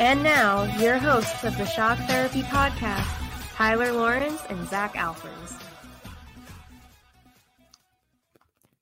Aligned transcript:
And 0.00 0.22
now, 0.22 0.62
your 0.78 0.96
hosts 0.96 1.44
of 1.44 1.58
the 1.58 1.66
Shock 1.66 1.98
Therapy 2.08 2.40
Podcast, 2.40 3.04
Tyler 3.52 3.92
Lawrence 3.92 4.40
and 4.48 4.66
Zach 4.66 4.94
Alphons. 4.94 5.60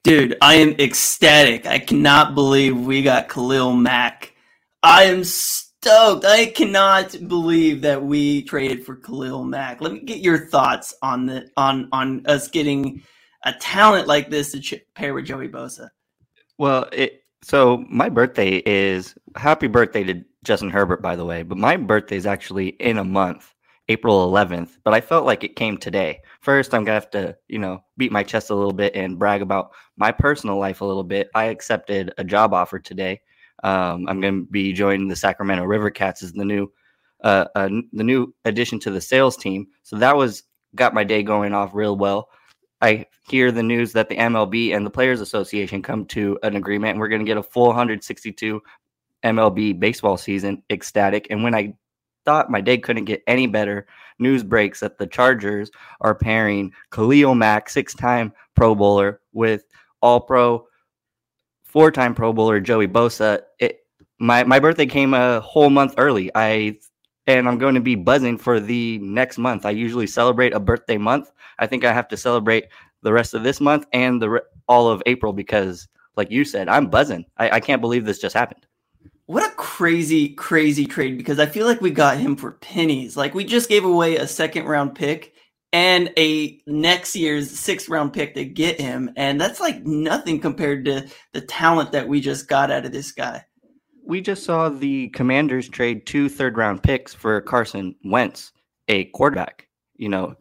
Dude, 0.04 0.38
I 0.40 0.54
am 0.54 0.76
ecstatic. 0.78 1.66
I 1.66 1.80
cannot 1.80 2.36
believe 2.36 2.78
we 2.78 3.02
got 3.02 3.28
Khalil 3.28 3.72
Mack. 3.72 4.32
I 4.84 5.06
am 5.06 5.24
stoked. 5.24 6.24
I 6.24 6.46
cannot 6.46 7.16
believe 7.26 7.82
that 7.82 8.04
we 8.04 8.42
traded 8.42 8.86
for 8.86 8.94
Khalil 8.94 9.42
Mack. 9.42 9.80
Let 9.80 9.92
me 9.92 9.98
get 9.98 10.20
your 10.20 10.46
thoughts 10.46 10.94
on 11.02 11.26
the 11.26 11.50
on 11.56 11.88
on 11.90 12.26
us 12.26 12.46
getting 12.46 13.02
a 13.44 13.52
talent 13.54 14.06
like 14.06 14.30
this 14.30 14.52
to 14.52 14.60
ch- 14.60 14.84
pair 14.94 15.14
with 15.14 15.26
Joey 15.26 15.48
Bosa. 15.48 15.88
Well, 16.58 16.88
it 16.92 17.24
so 17.42 17.84
my 17.88 18.08
birthday 18.08 18.62
is 18.66 19.14
happy 19.36 19.68
birthday 19.68 20.04
to 20.04 20.24
Justin 20.44 20.70
Herbert, 20.70 21.02
by 21.02 21.16
the 21.16 21.24
way. 21.24 21.42
But 21.42 21.58
my 21.58 21.76
birthday 21.76 22.16
is 22.16 22.26
actually 22.26 22.68
in 22.68 22.98
a 22.98 23.04
month, 23.04 23.54
April 23.88 24.30
11th. 24.30 24.78
But 24.84 24.94
I 24.94 25.00
felt 25.00 25.26
like 25.26 25.44
it 25.44 25.56
came 25.56 25.76
today. 25.78 26.20
First, 26.40 26.74
I'm 26.74 26.84
gonna 26.84 26.94
have 26.94 27.10
to, 27.10 27.36
you 27.48 27.58
know, 27.58 27.84
beat 27.96 28.12
my 28.12 28.22
chest 28.22 28.50
a 28.50 28.54
little 28.54 28.72
bit 28.72 28.94
and 28.94 29.18
brag 29.18 29.42
about 29.42 29.70
my 29.96 30.12
personal 30.12 30.58
life 30.58 30.80
a 30.80 30.84
little 30.84 31.04
bit. 31.04 31.28
I 31.34 31.44
accepted 31.44 32.12
a 32.18 32.24
job 32.24 32.54
offer 32.54 32.78
today. 32.78 33.20
Um, 33.64 34.06
I'm 34.08 34.20
gonna 34.20 34.42
be 34.42 34.72
joining 34.72 35.08
the 35.08 35.16
Sacramento 35.16 35.64
River 35.64 35.90
Cats 35.90 36.22
as 36.22 36.32
the 36.32 36.44
new, 36.44 36.70
uh, 37.24 37.46
uh, 37.54 37.68
the 37.92 38.04
new 38.04 38.34
addition 38.44 38.78
to 38.80 38.90
the 38.90 39.00
sales 39.00 39.36
team. 39.36 39.66
So 39.82 39.96
that 39.96 40.16
was 40.16 40.44
got 40.74 40.94
my 40.94 41.04
day 41.04 41.22
going 41.22 41.54
off 41.54 41.74
real 41.74 41.96
well. 41.96 42.28
I 42.80 43.06
hear 43.28 43.50
the 43.50 43.62
news 43.62 43.92
that 43.92 44.08
the 44.08 44.16
MLB 44.16 44.74
and 44.74 44.86
the 44.86 44.90
Players 44.90 45.20
Association 45.20 45.82
come 45.82 46.06
to 46.06 46.38
an 46.42 46.56
agreement, 46.56 46.92
and 46.92 47.00
we're 47.00 47.08
going 47.08 47.24
to 47.24 47.26
get 47.26 47.36
a 47.36 47.42
full 47.42 47.66
162 47.66 48.62
MLB 49.24 49.78
baseball 49.78 50.16
season. 50.16 50.62
Ecstatic. 50.70 51.26
And 51.30 51.42
when 51.42 51.54
I 51.54 51.74
thought 52.24 52.50
my 52.50 52.60
day 52.60 52.78
couldn't 52.78 53.06
get 53.06 53.22
any 53.26 53.46
better, 53.46 53.86
news 54.18 54.42
breaks 54.42 54.80
that 54.80 54.98
the 54.98 55.06
Chargers 55.06 55.70
are 56.00 56.14
pairing 56.14 56.72
Khalil 56.90 57.34
Mack, 57.34 57.68
six-time 57.68 58.32
Pro 58.54 58.74
Bowler, 58.74 59.20
with 59.32 59.64
All-Pro, 60.00 60.66
four-time 61.64 62.14
Pro 62.14 62.32
Bowler 62.32 62.60
Joey 62.60 62.86
Bosa. 62.86 63.42
It, 63.58 63.80
my 64.20 64.44
my 64.44 64.58
birthday 64.58 64.86
came 64.86 65.14
a 65.14 65.40
whole 65.40 65.70
month 65.70 65.94
early. 65.96 66.30
I 66.34 66.78
and 67.28 67.46
I'm 67.46 67.58
going 67.58 67.74
to 67.74 67.80
be 67.80 67.94
buzzing 67.94 68.38
for 68.38 68.58
the 68.58 68.98
next 68.98 69.36
month. 69.38 69.66
I 69.66 69.70
usually 69.70 70.06
celebrate 70.06 70.54
a 70.54 70.58
birthday 70.60 70.96
month. 70.96 71.30
I 71.58 71.66
think 71.66 71.84
I 71.84 71.92
have 71.92 72.08
to 72.08 72.16
celebrate 72.16 72.68
the 73.02 73.12
rest 73.12 73.34
of 73.34 73.44
this 73.44 73.60
month 73.60 73.86
and 73.92 74.20
the 74.20 74.30
re- 74.30 74.40
all 74.66 74.88
of 74.88 75.02
April 75.06 75.34
because, 75.34 75.86
like 76.16 76.30
you 76.30 76.44
said, 76.44 76.68
I'm 76.68 76.88
buzzing. 76.88 77.26
I, 77.36 77.50
I 77.50 77.60
can't 77.60 77.82
believe 77.82 78.06
this 78.06 78.18
just 78.18 78.34
happened. 78.34 78.66
What 79.26 79.46
a 79.46 79.54
crazy, 79.56 80.30
crazy 80.30 80.86
trade 80.86 81.18
because 81.18 81.38
I 81.38 81.44
feel 81.44 81.66
like 81.66 81.82
we 81.82 81.90
got 81.90 82.16
him 82.16 82.34
for 82.34 82.52
pennies. 82.52 83.14
Like 83.14 83.34
we 83.34 83.44
just 83.44 83.68
gave 83.68 83.84
away 83.84 84.16
a 84.16 84.26
second 84.26 84.64
round 84.64 84.94
pick 84.94 85.34
and 85.74 86.10
a 86.16 86.58
next 86.66 87.14
year's 87.14 87.50
sixth 87.50 87.90
round 87.90 88.14
pick 88.14 88.34
to 88.36 88.46
get 88.46 88.80
him. 88.80 89.10
And 89.16 89.38
that's 89.38 89.60
like 89.60 89.84
nothing 89.84 90.40
compared 90.40 90.86
to 90.86 91.06
the 91.34 91.42
talent 91.42 91.92
that 91.92 92.08
we 92.08 92.22
just 92.22 92.48
got 92.48 92.70
out 92.70 92.86
of 92.86 92.92
this 92.92 93.12
guy. 93.12 93.44
We 94.08 94.22
just 94.22 94.44
saw 94.44 94.70
the 94.70 95.08
Commanders 95.10 95.68
trade 95.68 96.06
two 96.06 96.30
third 96.30 96.56
round 96.56 96.82
picks 96.82 97.12
for 97.12 97.42
Carson 97.42 97.94
Wentz, 98.04 98.52
a 98.88 99.04
quarterback. 99.04 99.68
You 99.96 100.08
know, 100.08 100.34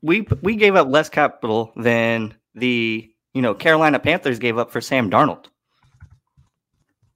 we 0.00 0.26
we 0.40 0.56
gave 0.56 0.76
up 0.76 0.88
less 0.88 1.10
capital 1.10 1.72
than 1.76 2.34
the 2.54 3.06
you 3.34 3.42
know 3.42 3.52
Carolina 3.52 3.98
Panthers 3.98 4.38
gave 4.38 4.56
up 4.56 4.70
for 4.70 4.80
Sam 4.80 5.10
Darnold 5.10 5.48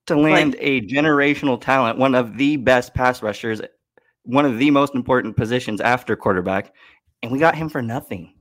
to 0.06 0.16
land 0.16 0.54
a 0.58 0.82
generational 0.82 1.58
talent, 1.58 1.98
one 1.98 2.14
of 2.14 2.36
the 2.36 2.58
best 2.58 2.92
pass 2.92 3.22
rushers, 3.22 3.62
one 4.24 4.44
of 4.44 4.58
the 4.58 4.70
most 4.70 4.94
important 4.94 5.34
positions 5.34 5.80
after 5.80 6.14
quarterback, 6.14 6.74
and 7.22 7.32
we 7.32 7.38
got 7.38 7.54
him 7.54 7.70
for 7.70 7.80
nothing. 7.80 8.34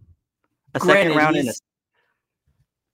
A 0.76 0.82
second 0.82 1.16
round 1.16 1.38
in 1.38 1.48
a 1.48 1.54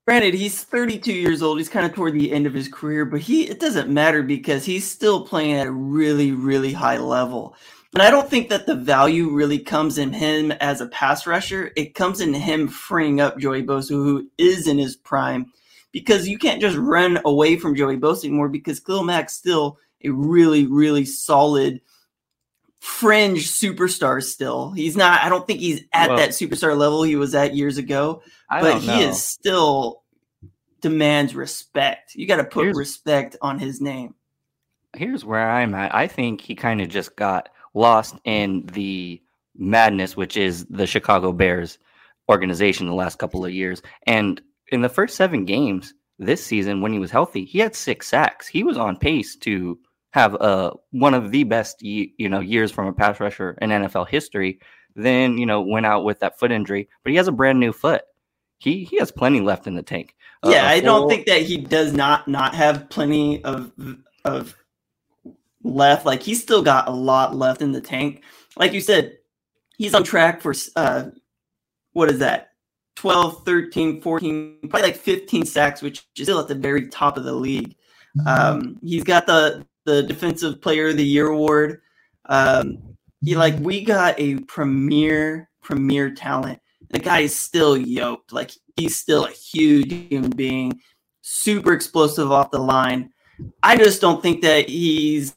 Granted, 0.09 0.33
he's 0.33 0.63
32 0.63 1.13
years 1.13 1.43
old. 1.43 1.59
He's 1.59 1.69
kind 1.69 1.85
of 1.85 1.93
toward 1.93 2.13
the 2.13 2.31
end 2.31 2.47
of 2.47 2.53
his 2.55 2.67
career, 2.67 3.05
but 3.05 3.21
he 3.21 3.43
it 3.43 3.59
doesn't 3.59 3.91
matter 3.91 4.23
because 4.23 4.65
he's 4.65 4.89
still 4.89 5.23
playing 5.23 5.53
at 5.53 5.67
a 5.67 5.71
really, 5.71 6.31
really 6.31 6.73
high 6.73 6.97
level. 6.97 7.55
And 7.93 8.01
I 8.01 8.09
don't 8.09 8.27
think 8.27 8.49
that 8.49 8.65
the 8.65 8.73
value 8.73 9.29
really 9.29 9.59
comes 9.59 9.99
in 9.99 10.11
him 10.11 10.51
as 10.53 10.81
a 10.81 10.87
pass 10.87 11.27
rusher. 11.27 11.71
It 11.75 11.93
comes 11.93 12.21
in 12.21 12.33
him 12.33 12.67
freeing 12.67 13.21
up 13.21 13.37
Joey 13.37 13.61
Bosa, 13.61 13.89
who 13.89 14.27
is 14.39 14.67
in 14.67 14.79
his 14.79 14.95
prime, 14.95 15.53
because 15.91 16.27
you 16.27 16.39
can't 16.39 16.59
just 16.59 16.75
run 16.75 17.19
away 17.23 17.57
from 17.57 17.75
Joey 17.75 17.97
Bosa 17.97 18.25
anymore 18.25 18.49
because 18.49 18.79
Khalil 18.79 19.03
Mack's 19.03 19.33
still 19.33 19.77
a 20.03 20.09
really, 20.09 20.65
really 20.65 21.05
solid 21.05 21.81
fringe 22.79 23.47
superstar 23.47 24.23
still. 24.23 24.71
He's 24.71 24.97
not, 24.97 25.21
I 25.21 25.29
don't 25.29 25.45
think 25.45 25.59
he's 25.59 25.83
at 25.93 26.09
Well- 26.09 26.17
that 26.17 26.29
superstar 26.29 26.75
level 26.75 27.03
he 27.03 27.15
was 27.15 27.35
at 27.35 27.55
years 27.55 27.77
ago 27.77 28.23
I 28.49 28.61
but 28.61 28.81
he 28.81 29.03
is 29.03 29.23
still 29.23 29.98
demands 30.81 31.35
respect. 31.35 32.15
You 32.15 32.27
got 32.27 32.37
to 32.37 32.43
put 32.43 32.63
Here's- 32.63 32.77
respect 32.77 33.35
on 33.41 33.59
his 33.59 33.81
name. 33.81 34.15
here's 34.95 35.23
where 35.23 35.49
I'm 35.49 35.75
at. 35.75 35.93
I 35.93 36.07
think 36.07 36.41
he 36.41 36.55
kind 36.55 36.81
of 36.81 36.89
just 36.89 37.15
got 37.15 37.49
lost 37.73 38.15
in 38.25 38.65
the 38.73 39.21
madness, 39.55 40.17
which 40.17 40.35
is 40.37 40.65
the 40.65 40.87
Chicago 40.87 41.31
Bears 41.31 41.77
organization 42.29 42.87
the 42.87 42.93
last 42.93 43.19
couple 43.19 43.45
of 43.45 43.51
years. 43.53 43.81
And 44.07 44.41
in 44.71 44.81
the 44.81 44.89
first 44.89 45.15
seven 45.15 45.45
games 45.45 45.93
this 46.17 46.43
season, 46.43 46.81
when 46.81 46.91
he 46.93 46.99
was 46.99 47.11
healthy, 47.11 47.45
he 47.45 47.59
had 47.59 47.75
six 47.75 48.07
sacks. 48.07 48.47
He 48.47 48.63
was 48.63 48.77
on 48.77 48.97
pace 48.97 49.35
to 49.37 49.77
have 50.11 50.35
uh, 50.41 50.71
one 50.91 51.13
of 51.13 51.29
the 51.31 51.43
best 51.43 51.81
you 51.83 52.09
know 52.29 52.39
years 52.39 52.71
from 52.71 52.87
a 52.87 52.93
pass 52.93 53.19
rusher 53.19 53.57
in 53.61 53.69
NFL 53.69 54.07
history. 54.07 54.59
Then 54.95 55.37
you 55.37 55.45
know 55.45 55.61
went 55.61 55.85
out 55.85 56.03
with 56.03 56.19
that 56.19 56.39
foot 56.39 56.51
injury, 56.51 56.89
but 57.03 57.11
he 57.11 57.17
has 57.17 57.27
a 57.27 57.31
brand 57.31 57.59
new 57.59 57.71
foot. 57.71 58.01
He 58.57 58.83
he 58.85 58.97
has 58.97 59.11
plenty 59.11 59.39
left 59.39 59.67
in 59.67 59.75
the 59.75 59.83
tank. 59.83 60.15
Uh, 60.43 60.51
yeah, 60.51 60.67
I 60.67 60.79
don't 60.79 61.09
think 61.09 61.25
that 61.25 61.41
he 61.41 61.57
does 61.57 61.93
not 61.93 62.27
not 62.27 62.55
have 62.55 62.89
plenty 62.89 63.43
of 63.43 63.71
of 64.23 64.55
left. 65.63 66.05
Like 66.05 66.23
he's 66.23 66.41
still 66.41 66.61
got 66.61 66.87
a 66.87 66.91
lot 66.91 67.35
left 67.35 67.61
in 67.61 67.71
the 67.71 67.81
tank. 67.81 68.23
Like 68.57 68.73
you 68.73 68.81
said, 68.81 69.17
he's 69.77 69.93
on 69.93 70.03
track 70.03 70.41
for 70.41 70.53
uh 70.75 71.09
what 71.93 72.09
is 72.09 72.19
that? 72.19 72.49
12, 72.95 73.45
13, 73.45 74.01
14, 74.01 74.59
probably 74.69 74.81
like 74.81 74.97
15 74.97 75.45
sacks, 75.45 75.81
which 75.81 76.05
is 76.17 76.25
still 76.25 76.39
at 76.39 76.49
the 76.49 76.55
very 76.55 76.87
top 76.87 77.17
of 77.17 77.23
the 77.23 77.33
league. 77.33 77.75
Um, 78.25 78.77
he's 78.83 79.03
got 79.03 79.25
the 79.25 79.65
the 79.85 80.03
defensive 80.03 80.61
player 80.61 80.89
of 80.89 80.97
the 80.97 81.05
year 81.05 81.27
award. 81.27 81.81
Um, 82.25 82.97
he 83.21 83.35
like 83.35 83.57
we 83.59 83.83
got 83.83 84.19
a 84.19 84.39
premier 84.41 85.49
premier 85.61 86.09
talent 86.09 86.59
The 86.89 86.99
guy 86.99 87.19
is 87.19 87.39
still 87.39 87.77
yoked. 87.77 88.31
Like 88.33 88.51
he's 88.75 88.97
still 88.97 89.25
a 89.25 89.31
huge 89.31 89.91
human 90.09 90.31
being, 90.31 90.81
super 91.21 91.73
explosive 91.73 92.31
off 92.31 92.51
the 92.51 92.59
line. 92.59 93.11
I 93.63 93.77
just 93.77 94.01
don't 94.01 94.21
think 94.21 94.41
that 94.41 94.69
he's. 94.69 95.35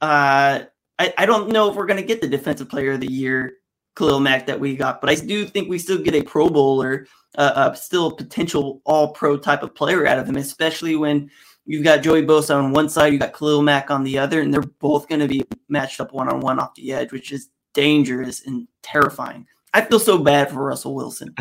Uh, 0.00 0.64
I, 0.98 1.14
I 1.16 1.26
don't 1.26 1.50
know 1.50 1.70
if 1.70 1.76
we're 1.76 1.86
going 1.86 2.00
to 2.00 2.06
get 2.06 2.20
the 2.20 2.28
defensive 2.28 2.68
player 2.68 2.92
of 2.92 3.00
the 3.00 3.10
year, 3.10 3.54
Khalil 3.96 4.20
Mack, 4.20 4.46
that 4.46 4.60
we 4.60 4.76
got, 4.76 5.00
but 5.00 5.10
I 5.10 5.14
do 5.14 5.46
think 5.46 5.68
we 5.68 5.78
still 5.78 5.98
get 5.98 6.14
a 6.14 6.22
Pro 6.22 6.48
Bowler, 6.50 7.06
uh, 7.38 7.52
uh, 7.54 7.74
still 7.74 8.08
a 8.08 8.16
potential 8.16 8.82
All 8.84 9.12
Pro 9.12 9.36
type 9.36 9.62
of 9.62 9.74
player 9.74 10.06
out 10.06 10.18
of 10.18 10.28
him, 10.28 10.36
especially 10.36 10.96
when 10.96 11.30
you've 11.64 11.84
got 11.84 12.02
Joey 12.02 12.22
Bosa 12.22 12.56
on 12.56 12.72
one 12.72 12.88
side, 12.88 13.12
you've 13.12 13.22
got 13.22 13.32
Khalil 13.32 13.62
Mack 13.62 13.90
on 13.90 14.04
the 14.04 14.18
other, 14.18 14.40
and 14.40 14.52
they're 14.52 14.60
both 14.60 15.08
going 15.08 15.20
to 15.20 15.28
be 15.28 15.42
matched 15.68 16.00
up 16.00 16.12
one 16.12 16.28
on 16.28 16.40
one 16.40 16.58
off 16.58 16.74
the 16.74 16.92
edge, 16.92 17.12
which 17.12 17.32
is 17.32 17.48
dangerous 17.72 18.46
and 18.46 18.66
terrifying. 18.82 19.46
I 19.72 19.82
feel 19.82 20.00
so 20.00 20.18
bad 20.18 20.50
for 20.50 20.64
Russell 20.64 20.94
Wilson. 20.94 21.34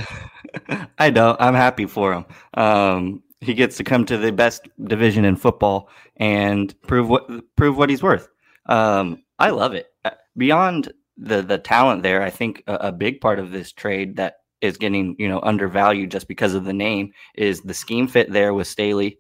I 1.00 1.10
don't. 1.10 1.40
I'm 1.42 1.56
happy 1.56 1.86
for 1.86 2.14
him. 2.14 2.26
Um, 2.54 3.24
he 3.42 3.54
gets 3.54 3.78
to 3.78 3.84
come 3.84 4.06
to 4.06 4.18
the 4.18 4.32
best 4.32 4.68
division 4.84 5.26
in 5.26 5.36
football 5.36 5.90
and 6.18 6.80
prove 6.84 7.10
what 7.10 7.56
prove 7.56 7.78
what 7.78 7.90
he's 7.90 8.04
worth. 8.04 8.28
Um, 8.68 9.24
I 9.40 9.50
love 9.50 9.74
it. 9.74 9.88
Uh, 10.06 10.12
beyond 10.38 10.92
the 11.18 11.42
the 11.42 11.58
talent 11.58 12.04
there, 12.04 12.22
I 12.22 12.30
think 12.30 12.64
a, 12.68 12.76
a, 12.76 12.92
big 12.92 13.22
part 13.22 13.40
of 13.40 13.52
this 13.52 13.72
trade 13.72 14.18
that 14.18 14.36
is 14.62 14.78
getting 14.78 15.16
you 15.18 15.28
know 15.28 15.40
undervalued 15.42 16.12
just 16.12 16.28
because 16.28 16.54
of 16.54 16.66
the 16.66 16.74
name 16.74 17.14
is 17.36 17.62
the 17.62 17.74
scheme 17.74 18.08
fit 18.08 18.32
there 18.32 18.54
with 18.54 18.68
Staley 18.68 19.18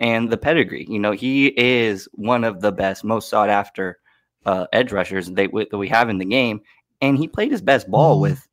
and 0.00 0.30
the 0.30 0.38
pedigree. 0.38 0.86
You 0.88 0.98
know, 0.98 1.12
he 1.12 1.48
is 1.48 2.08
one 2.12 2.44
of 2.44 2.60
the 2.60 2.72
best, 2.72 3.04
most 3.04 3.28
sought 3.28 3.50
after 3.50 3.98
uh, 4.46 4.66
edge 4.72 4.92
rushers 4.92 5.28
they, 5.28 5.46
that 5.46 5.78
we 5.78 5.88
have 5.88 6.08
in 6.08 6.18
the 6.18 6.24
game, 6.24 6.60
and 7.00 7.16
he 7.18 7.28
played 7.28 7.52
his 7.52 7.62
best 7.62 7.90
ball 7.90 8.14
mm-hmm. 8.14 8.22
with 8.22 8.48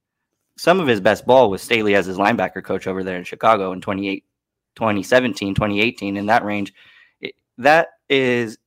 some 0.57 0.80
of 0.80 0.88
his 0.88 1.01
best 1.01 1.25
ball 1.25 1.50
with 1.50 1.62
Staley 1.62 1.95
as 1.95 2.06
his 2.06 2.18
linebacker 2.18 2.63
coach 2.63 2.88
over 2.88 3.03
there 3.03 3.18
in 3.18 3.24
Chicago 3.24 3.71
in 3.74 3.81
28, 3.81 4.24
2017, 4.75 5.53
2018, 5.53 6.18
in 6.18 6.25
that 6.27 6.45
range. 6.45 6.74
It, 7.19 7.36
that 7.57 7.89
is 8.09 8.57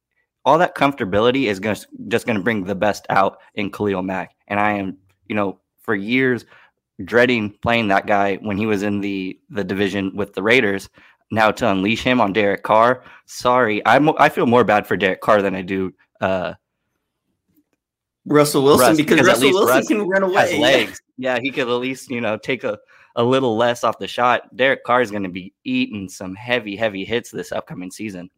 all 0.44 0.58
that 0.58 0.74
comfortability 0.74 1.44
is 1.44 1.60
going 1.60 1.76
just 2.08 2.26
going 2.26 2.36
to 2.36 2.44
bring 2.44 2.64
the 2.64 2.74
best 2.74 3.06
out 3.10 3.38
in 3.54 3.70
Khalil 3.70 4.02
Mack. 4.02 4.34
And 4.48 4.60
I 4.60 4.72
am, 4.72 4.98
you 5.26 5.34
know, 5.34 5.60
for 5.80 5.94
years 5.94 6.44
dreading 7.04 7.50
playing 7.62 7.88
that 7.88 8.06
guy 8.06 8.36
when 8.36 8.56
he 8.56 8.66
was 8.66 8.82
in 8.82 9.00
the 9.00 9.38
the 9.50 9.64
division 9.64 10.14
with 10.14 10.34
the 10.34 10.42
Raiders. 10.42 10.88
Now 11.30 11.50
to 11.50 11.70
unleash 11.70 12.02
him 12.02 12.22
on 12.22 12.32
Derek 12.32 12.62
Carr, 12.62 13.02
sorry, 13.26 13.82
I'm 13.86 14.10
I 14.18 14.28
feel 14.30 14.46
more 14.46 14.64
bad 14.64 14.86
for 14.86 14.96
Derek 14.96 15.20
Carr 15.20 15.42
than 15.42 15.54
I 15.54 15.62
do 15.62 15.92
uh, 16.20 16.54
Russell 18.28 18.62
Wilson 18.62 18.88
Russ, 18.88 18.96
because, 18.96 19.16
because 19.16 19.26
Russell 19.26 19.50
Wilson 19.50 19.74
Russ 19.74 19.88
can 19.88 20.08
run 20.08 20.22
away. 20.22 20.58
legs. 20.58 21.00
Yeah, 21.16 21.38
he 21.40 21.50
could 21.50 21.68
at 21.68 21.74
least 21.74 22.10
you 22.10 22.20
know 22.20 22.36
take 22.36 22.64
a 22.64 22.78
a 23.16 23.24
little 23.24 23.56
less 23.56 23.82
off 23.82 23.98
the 23.98 24.06
shot. 24.06 24.54
Derek 24.56 24.84
Carr 24.84 25.02
is 25.02 25.10
going 25.10 25.24
to 25.24 25.28
be 25.28 25.52
eating 25.64 26.08
some 26.08 26.36
heavy, 26.36 26.76
heavy 26.76 27.04
hits 27.04 27.30
this 27.30 27.50
upcoming 27.50 27.90
season. 27.90 28.30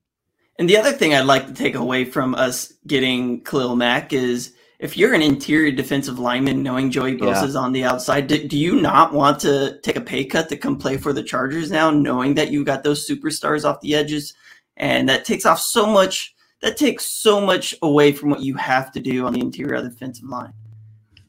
And 0.58 0.68
the 0.68 0.78
other 0.78 0.92
thing 0.92 1.14
I'd 1.14 1.26
like 1.26 1.46
to 1.46 1.52
take 1.52 1.74
away 1.74 2.06
from 2.06 2.34
us 2.34 2.72
getting 2.86 3.44
Khalil 3.44 3.76
Mack 3.76 4.14
is 4.14 4.54
if 4.78 4.96
you're 4.96 5.12
an 5.12 5.20
interior 5.20 5.70
defensive 5.70 6.18
lineman, 6.18 6.62
knowing 6.62 6.90
Joey 6.90 7.16
Bosa 7.16 7.44
is 7.44 7.54
yeah. 7.54 7.60
on 7.60 7.72
the 7.72 7.84
outside, 7.84 8.26
do, 8.26 8.48
do, 8.48 8.58
you 8.58 8.80
not 8.80 9.12
want 9.12 9.38
to 9.40 9.78
take 9.82 9.96
a 9.96 10.00
pay 10.00 10.24
cut 10.24 10.48
to 10.48 10.56
come 10.56 10.78
play 10.78 10.96
for 10.96 11.12
the 11.12 11.22
Chargers 11.22 11.70
now, 11.70 11.90
knowing 11.90 12.34
that 12.34 12.50
you 12.50 12.64
got 12.64 12.82
those 12.82 13.06
superstars 13.06 13.66
off 13.66 13.82
the 13.82 13.94
edges, 13.94 14.32
and 14.78 15.06
that 15.10 15.26
takes 15.26 15.44
off 15.44 15.60
so 15.60 15.84
much 15.84 16.34
that 16.60 16.76
takes 16.76 17.06
so 17.06 17.40
much 17.40 17.74
away 17.82 18.12
from 18.12 18.30
what 18.30 18.40
you 18.40 18.54
have 18.54 18.92
to 18.92 19.00
do 19.00 19.26
on 19.26 19.32
the 19.32 19.40
interior 19.40 19.74
of 19.74 19.84
the 19.84 19.90
defensive 19.90 20.28
line. 20.28 20.52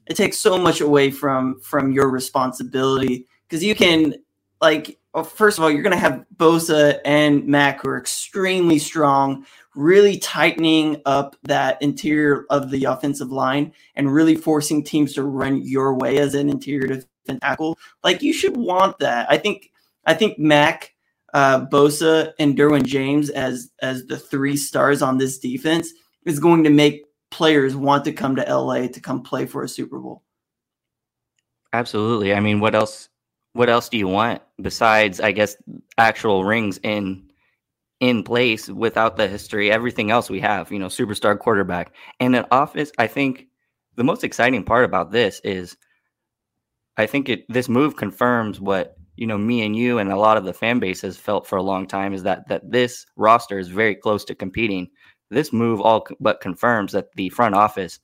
It 0.07 0.16
takes 0.16 0.38
so 0.38 0.57
much 0.57 0.81
away 0.81 1.12
from 1.12 1.60
from 1.62 1.92
your 1.92 2.10
responsibility 2.10 3.28
because 3.48 3.63
you 3.63 3.75
can 3.75 4.16
like 4.60 5.00
well, 5.13 5.24
first 5.24 5.57
of 5.57 5.63
all 5.63 5.72
you're 5.72 5.83
going 5.83 5.95
to 5.95 6.00
have 6.00 6.25
Bosa 6.36 7.00
and 7.06 7.45
Mack 7.45 7.81
who 7.81 7.89
are 7.89 7.98
extremely 7.98 8.80
strong, 8.80 9.45
really 9.75 10.18
tightening 10.18 11.01
up 11.06 11.36
that 11.44 11.81
interior 11.81 12.45
of 12.50 12.72
the 12.72 12.86
offensive 12.86 13.31
line 13.31 13.74
and 13.95 14.13
really 14.13 14.36
forcing 14.36 14.84
teams 14.84 15.13
to 15.13 15.24
run 15.24 15.62
your 15.62 15.95
way 15.95 16.18
as 16.18 16.36
an 16.36 16.50
interior 16.50 16.88
defensive 16.88 17.07
tackle. 17.42 17.77
Like 18.04 18.22
you 18.22 18.34
should 18.34 18.57
want 18.57 19.00
that. 19.00 19.30
I 19.30 19.38
think 19.38 19.72
I 20.06 20.13
think 20.13 20.39
Mack 20.39 20.91
uh, 21.33 21.66
Bosa 21.66 22.33
and 22.39 22.57
Derwin 22.57 22.86
James 22.86 23.30
as 23.30 23.72
as 23.81 24.06
the 24.06 24.18
three 24.18 24.57
stars 24.57 25.01
on 25.01 25.18
this 25.18 25.39
defense 25.39 25.92
is 26.25 26.39
going 26.39 26.63
to 26.63 26.69
make 26.69 27.06
players 27.30 27.75
want 27.75 28.04
to 28.06 28.12
come 28.12 28.36
to 28.36 28.44
LA 28.44 28.88
to 28.88 29.00
come 29.00 29.24
play 29.24 29.45
for 29.45 29.63
a 29.63 29.69
Super 29.69 30.00
Bowl. 30.00 30.24
Absolutely. 31.74 32.33
I 32.33 32.39
mean, 32.39 32.60
what 32.60 32.75
else? 32.75 33.10
What 33.54 33.69
else 33.69 33.89
do 33.89 33.98
you 33.98 34.07
want 34.07 34.42
besides, 34.62 35.19
I 35.19 35.31
guess, 35.31 35.57
actual 35.98 36.45
rings 36.45 36.80
in 36.83 37.31
in 38.01 38.24
place 38.24 38.68
without 38.68 39.16
the 39.16 39.27
history, 39.27 39.72
everything 39.72 40.10
else 40.10 40.30
we 40.30 40.39
have, 40.39 40.72
you 40.72 40.80
know, 40.80 40.88
superstar 40.88 41.38
quarterback 41.38 41.94
and 42.19 42.36
an 42.36 42.45
office. 42.51 42.92
I 42.98 43.06
think 43.07 43.48
the 43.95 44.04
most 44.04 44.24
exciting 44.24 44.63
part 44.63 44.86
about 44.86 45.12
this 45.12 45.39
is, 45.44 45.77
I 46.98 47.06
think 47.06 47.30
it 47.30 47.45
this 47.48 47.69
move 47.69 47.95
confirms 47.95 48.60
what 48.60 48.98
you 49.16 49.28
know 49.28 49.38
me 49.38 49.66
and 49.66 49.75
you 49.75 50.00
and 50.00 50.12
a 50.12 50.18
lot 50.18 50.38
of 50.38 50.46
the 50.46 50.54
fan 50.54 50.80
base 50.80 51.02
has 51.02 51.18
felt 51.18 51.46
for 51.48 51.58
a 51.58 51.63
long 51.63 51.88
time 51.88 52.13
is 52.13 52.24
that 52.24 52.48
that 52.48 52.69
this 52.69 53.06
roster 53.16 53.60
is 53.60 53.68
very 53.68 53.96
close 53.96 54.24
to 54.25 54.36
competing. 54.36 54.90
This 55.30 55.54
move 55.54 55.81
all 55.81 56.06
but 56.19 56.42
confirms 56.42 56.92
that 56.94 57.13
the 57.16 57.30
front 57.30 57.56
office 57.56 58.00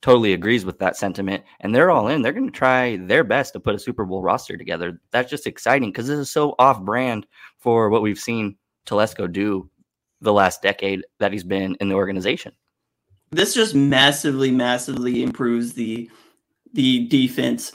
totally 0.00 0.32
agrees 0.32 0.64
with 0.64 0.78
that 0.78 0.96
sentiment 0.96 1.42
and 1.60 1.74
they're 1.74 1.90
all 1.90 2.08
in. 2.08 2.22
They're 2.22 2.32
going 2.32 2.50
to 2.50 2.56
try 2.56 2.96
their 2.96 3.24
best 3.24 3.52
to 3.54 3.60
put 3.60 3.74
a 3.74 3.78
Super 3.78 4.04
Bowl 4.04 4.22
roster 4.22 4.56
together. 4.56 5.00
That's 5.10 5.30
just 5.30 5.46
exciting 5.46 5.90
because 5.90 6.06
this 6.06 6.18
is 6.18 6.30
so 6.30 6.54
off 6.58 6.80
brand 6.82 7.26
for 7.58 7.90
what 7.90 8.02
we've 8.02 8.18
seen 8.18 8.56
Telesco 8.86 9.30
do 9.30 9.68
the 10.20 10.32
last 10.32 10.62
decade 10.62 11.04
that 11.18 11.32
he's 11.32 11.44
been 11.44 11.76
in 11.80 11.88
the 11.88 11.94
organization. 11.94 12.52
This 13.30 13.54
just 13.54 13.74
massively, 13.74 14.50
massively 14.50 15.22
improves 15.22 15.74
the 15.74 16.10
the 16.74 17.06
defense 17.08 17.72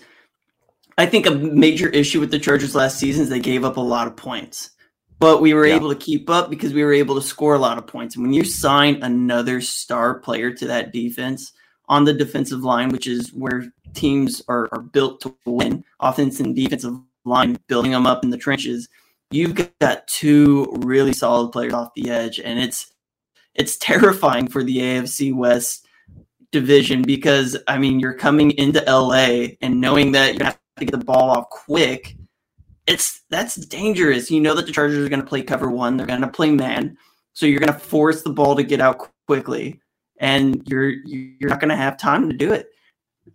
I 0.98 1.06
think 1.06 1.26
a 1.26 1.32
major 1.32 1.90
issue 1.90 2.20
with 2.20 2.32
the 2.32 2.40
Chargers 2.40 2.76
last 2.76 3.00
season 3.00 3.24
is 3.24 3.30
they 3.30 3.40
gave 3.40 3.64
up 3.64 3.78
a 3.78 3.82
lot 3.82 4.08
of 4.08 4.16
points. 4.16 4.72
But 5.20 5.42
we 5.42 5.54
were 5.54 5.66
yeah. 5.66 5.76
able 5.76 5.90
to 5.90 5.96
keep 5.96 6.30
up 6.30 6.50
because 6.50 6.74
we 6.74 6.84
were 6.84 6.94
able 6.94 7.16
to 7.16 7.22
score 7.22 7.56
a 7.56 7.60
lot 7.60 7.78
of 7.78 7.88
points. 7.88 8.16
And 8.16 8.26
when 8.26 8.34
you 8.34 8.44
sign 8.44 9.02
another 9.02 9.62
star 9.62 10.20
player 10.20 10.52
to 10.52 10.68
that 10.68 10.92
defense 10.92 11.54
on 11.88 12.04
the 12.04 12.14
defensive 12.14 12.64
line, 12.64 12.90
which 12.90 13.08
is 13.08 13.30
where 13.34 13.72
teams 13.94 14.42
are, 14.48 14.68
are 14.72 14.82
built 14.82 15.22
to 15.22 15.36
win, 15.46 15.84
offense 16.00 16.40
and 16.40 16.56
defensive 16.56 16.96
line, 17.26 17.58
building 17.68 17.92
them 17.92 18.06
up 18.06 18.24
in 18.24 18.32
the 18.32 18.38
trenches, 18.38 18.90
you've 19.32 19.56
got 19.80 20.08
two 20.08 20.68
really 20.80 21.14
solid 21.14 21.52
players 21.52 21.74
off 21.74 21.94
the 21.96 22.10
edge. 22.10 22.40
And 22.40 22.60
it's 22.60 22.92
it's 23.56 23.78
terrifying 23.78 24.48
for 24.48 24.64
the 24.64 24.78
AFC 24.78 25.34
West 25.34 25.86
division 26.52 27.02
because 27.02 27.58
I 27.68 27.78
mean 27.78 28.00
you're 28.00 28.14
coming 28.14 28.52
into 28.52 28.84
LA 28.86 29.56
and 29.62 29.82
knowing 29.82 30.12
that 30.14 30.38
you 30.38 30.46
have 30.46 30.60
to 30.78 30.86
get 30.86 30.92
the 30.92 31.06
ball 31.06 31.30
off 31.30 31.50
quick, 31.50 32.16
it's 32.88 33.22
that's 33.30 33.56
dangerous. 33.56 34.30
You 34.32 34.42
know 34.42 34.56
that 34.56 34.66
the 34.66 34.72
Chargers 34.72 35.06
are 35.06 35.10
going 35.10 35.22
to 35.22 35.28
play 35.28 35.42
cover 35.42 35.70
one, 35.70 35.98
they're 35.98 36.08
going 36.08 36.22
to 36.22 36.28
play 36.28 36.52
man, 36.52 36.98
so 37.34 37.46
you're 37.46 37.60
going 37.60 37.74
to 37.74 37.80
force 37.80 38.22
the 38.22 38.34
ball 38.34 38.56
to 38.56 38.64
get 38.64 38.82
out 38.82 39.10
quickly, 39.28 39.80
and 40.20 40.62
you're 40.68 40.90
you're 40.90 41.50
not 41.50 41.60
going 41.60 41.70
to 41.70 41.76
have 41.76 41.98
time 41.98 42.30
to 42.30 42.36
do 42.36 42.52
it. 42.52 42.70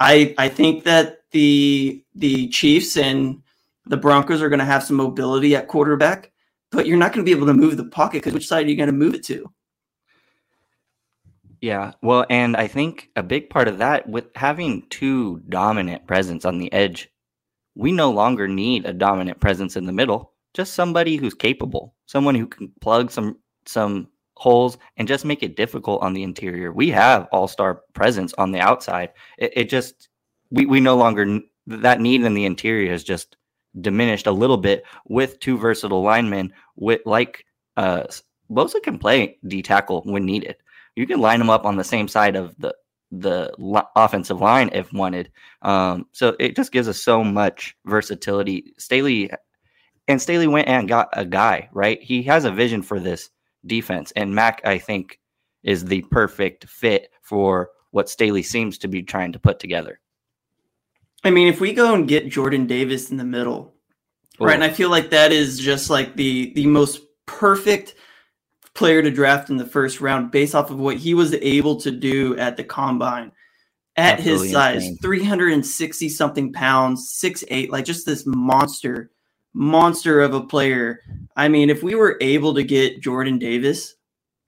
I 0.01 0.35
I 0.39 0.49
think 0.49 0.85
that 0.85 1.23
the 1.31 2.05
the 2.15 2.49
Chiefs 2.49 2.97
and 2.97 3.43
the 3.87 3.97
Broncos 3.97 4.43
are 4.43 4.49
going 4.49 4.59
to 4.59 4.65
have 4.65 4.85
some 4.85 4.97
mobility 4.97 5.57
at 5.57 5.69
quarterback, 5.69 6.33
but 6.71 6.87
you're 6.87 6.99
not 6.99 7.13
going 7.13 7.25
to 7.25 7.31
be 7.31 7.37
able 7.37 7.47
to 7.47 7.55
move 7.55 7.77
the 7.77 7.85
pocket 7.85 8.19
because 8.19 8.35
which 8.35 8.47
side 8.47 8.67
are 8.67 8.69
you 8.71 8.77
going 8.77 8.89
to 8.89 8.93
move 8.93 9.15
it 9.15 9.25
to? 9.25 9.51
Yeah, 11.61 11.93
well, 12.03 12.25
and 12.31 12.57
I 12.57 12.69
think 12.69 13.11
a 13.17 13.23
big 13.23 13.51
part 13.51 13.67
of 13.67 13.79
that 13.79 14.09
with 14.09 14.27
having 14.37 14.87
two 14.91 15.41
dominant 15.49 16.07
presence 16.07 16.45
on 16.45 16.59
the 16.59 16.73
edge 16.73 17.11
we 17.79 17.93
no 17.93 18.11
longer 18.11 18.49
need 18.49 18.85
a 18.85 18.93
dominant 18.93 19.39
presence 19.39 19.77
in 19.77 19.87
the 19.87 19.93
middle, 19.93 20.33
just 20.53 20.75
somebody 20.75 21.17
who's 21.17 21.33
capable, 21.33 21.95
someone 22.07 22.35
who 22.35 22.47
can 22.49 22.73
plug 22.81 23.11
some 23.11 23.39
some 23.67 24.09
holes 24.37 24.79
and 24.97 25.07
just 25.07 25.25
make 25.25 25.43
it 25.45 25.57
difficult 25.57 26.03
on 26.03 26.13
the 26.13 26.25
interior. 26.25 26.73
We 26.73 26.91
have 26.91 27.29
all-star 27.31 27.83
presence 27.93 28.35
on 28.37 28.51
the 28.51 28.61
outside. 28.61 29.11
It, 29.39 29.53
it 29.55 29.65
just 29.69 30.09
we 30.51 30.67
we 30.67 30.81
no 30.81 30.97
longer 30.97 31.39
that 31.69 32.01
need 32.01 32.23
in 32.23 32.35
the 32.35 32.47
interior 32.47 32.91
has 32.91 33.05
just 33.05 33.37
diminished 33.81 34.27
a 34.27 34.33
little 34.33 34.57
bit 34.57 34.85
with 35.07 35.39
two 35.39 35.57
versatile 35.57 36.03
linemen 36.03 36.53
with 36.75 37.03
like 37.07 37.45
uh 37.77 38.05
Bosa 38.51 38.83
can 38.83 38.99
play 38.99 39.39
D 39.47 39.63
tackle 39.63 40.03
when 40.05 40.27
needed. 40.27 40.57
You 40.97 41.07
can 41.07 41.21
line 41.21 41.39
them 41.39 41.51
up 41.51 41.65
on 41.65 41.77
the 41.77 41.85
same 41.85 42.09
side 42.09 42.35
of 42.35 42.57
the 42.59 42.75
the 43.11 43.53
offensive 43.97 44.41
line 44.41 44.71
if 44.73 44.93
wanted. 44.93 45.31
Um, 45.63 46.07
so 46.13 46.37
it 46.39 46.57
just 46.57 46.73
gives 46.73 46.89
us 46.89 47.01
so 47.01 47.25
much 47.25 47.77
versatility. 47.87 48.75
Staley 48.79 49.31
and 50.07 50.21
Staley 50.21 50.47
went 50.47 50.69
and 50.69 50.89
got 50.89 51.09
a 51.13 51.25
guy, 51.25 51.69
right? 51.73 52.03
He 52.03 52.23
has 52.25 52.45
a 52.45 52.51
vision 52.51 52.83
for 52.83 52.99
this 52.99 53.31
defense, 53.67 54.13
and 54.17 54.35
Mack, 54.35 54.61
I 54.65 54.79
think, 54.79 55.21
is 55.63 55.85
the 55.85 56.03
perfect 56.11 56.67
fit 56.69 57.11
for 57.23 57.71
what 57.91 58.09
Staley 58.09 58.43
seems 58.43 58.79
to 58.79 58.89
be 58.89 59.03
trying 59.03 59.33
to 59.33 59.39
put 59.39 59.59
together. 59.59 60.01
I 61.25 61.31
mean, 61.31 61.49
if 61.49 61.61
we 61.61 61.73
go 61.73 61.95
and 61.95 62.07
get 62.07 62.29
Jordan 62.29 62.67
Davis 62.67 63.11
in 63.11 63.17
the 63.17 63.25
middle, 63.25 63.75
Ooh. 64.41 64.45
right, 64.47 64.55
and 64.55 64.65
I 64.65 64.71
feel 64.71 64.91
like 64.91 65.11
that 65.11 65.33
is 65.33 65.59
just 65.59 65.91
like 65.91 66.17
the 66.17 66.53
the 66.55 66.67
most 66.67 67.03
perfect 67.27 67.95
player 68.79 69.03
to 69.03 69.11
draft 69.11 69.51
in 69.51 69.57
the 69.57 69.67
first 69.67 70.01
round 70.01 70.31
based 70.31 70.55
off 70.55 70.71
of 70.71 70.79
what 70.79 70.97
he 70.97 71.15
was 71.15 71.35
able 71.35 71.77
to 71.77 71.91
do 71.91 72.37
at 72.39 72.57
the 72.57 72.65
combine. 72.65 73.33
At 73.97 74.21
his 74.21 74.53
size 74.53 74.85
insane. 74.85 74.99
360 75.03 76.09
something 76.09 76.53
pounds 76.53 77.11
six 77.11 77.43
eight 77.49 77.73
like 77.73 77.85
just 77.85 78.07
this 78.07 78.23
monster 78.27 79.11
monster 79.55 80.21
of 80.21 80.35
a 80.35 80.41
player. 80.41 81.01
I 81.35 81.49
mean 81.49 81.69
if 81.69 81.83
we 81.83 81.97
were 81.97 82.17
able 82.21 82.55
to 82.55 82.63
get 82.63 83.01
jordan 83.03 83.41
davis 83.41 83.97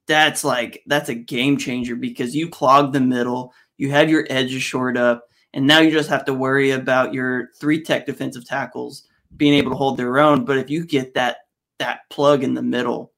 that's 0.06 0.44
like 0.44 0.84
that's 0.87 1.08
a 1.08 1.14
game 1.16 1.56
changer 1.56 1.96
because 1.96 2.37
you 2.37 2.49
clog 2.49 2.92
the 2.92 3.00
middle 3.00 3.52
you 3.76 3.90
have 3.90 4.08
your 4.08 4.25
edges 4.30 4.62
shored 4.62 4.96
up 4.96 5.26
and 5.52 5.66
now 5.66 5.80
you 5.80 5.90
just 5.90 6.08
have 6.08 6.25
to 6.26 6.34
worry 6.34 6.70
about 6.70 7.12
your 7.12 7.49
three 7.60 7.82
tech 7.82 8.06
defensive 8.06 8.46
tackles 8.46 9.08
being 9.37 9.54
able 9.54 9.70
to 9.70 9.76
hold 9.76 9.96
their 9.96 10.18
own. 10.18 10.44
But 10.44 10.58
if 10.58 10.70
you 10.70 10.84
get 10.87 11.14
that 11.14 11.38
that 11.78 12.00
plug 12.10 12.44
in 12.44 12.54
the 12.54 12.62
middle 12.62 13.12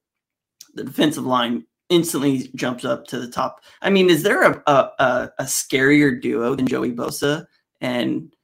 the 0.75 0.85
defensive 0.85 1.25
line 1.25 1.65
instantly 1.89 2.51
jumps 2.55 2.85
up 2.85 3.07
to 3.07 3.19
the 3.19 3.29
top. 3.29 3.61
I 3.83 3.91
mean, 3.91 4.11
is 4.11 4.23
there 4.23 4.43
a 4.43 4.63
a, 4.67 5.31
a 5.39 5.45
scarier 5.45 6.21
duo 6.21 6.55
than 6.55 6.67
Joey 6.67 6.93
Bosa 6.93 7.47
and 7.81 8.35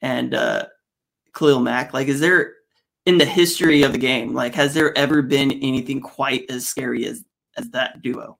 and 0.00 0.34
uh, 0.34 0.66
Khalil 1.34 1.60
Mack? 1.60 1.92
Like, 1.92 2.08
is 2.08 2.20
there 2.20 2.54
in 3.06 3.18
the 3.18 3.24
history 3.24 3.82
of 3.82 3.92
the 3.92 3.98
game? 3.98 4.34
Like, 4.34 4.54
has 4.54 4.74
there 4.74 4.96
ever 4.96 5.22
been 5.22 5.52
anything 5.52 6.00
quite 6.00 6.50
as 6.50 6.66
scary 6.66 7.06
as 7.06 7.24
as 7.56 7.70
that 7.70 8.02
duo? 8.02 8.38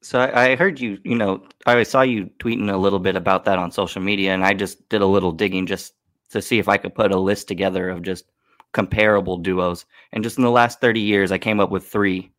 So 0.00 0.20
I, 0.20 0.50
I 0.50 0.56
heard 0.56 0.80
you. 0.80 0.98
You 1.04 1.16
know, 1.16 1.42
I 1.66 1.82
saw 1.82 2.02
you 2.02 2.30
tweeting 2.38 2.72
a 2.72 2.76
little 2.76 3.00
bit 3.00 3.16
about 3.16 3.44
that 3.44 3.58
on 3.58 3.70
social 3.70 4.00
media, 4.00 4.32
and 4.32 4.44
I 4.44 4.54
just 4.54 4.88
did 4.88 5.02
a 5.02 5.06
little 5.06 5.32
digging 5.32 5.66
just 5.66 5.94
to 6.30 6.42
see 6.42 6.58
if 6.58 6.68
I 6.68 6.76
could 6.76 6.94
put 6.94 7.12
a 7.12 7.18
list 7.18 7.48
together 7.48 7.88
of 7.88 8.02
just 8.02 8.24
comparable 8.72 9.38
duos. 9.38 9.86
And 10.12 10.22
just 10.22 10.38
in 10.38 10.44
the 10.44 10.50
last 10.50 10.80
30 10.80 11.00
years, 11.00 11.32
I 11.32 11.38
came 11.38 11.58
up 11.58 11.70
with 11.70 11.86
three 11.86 12.30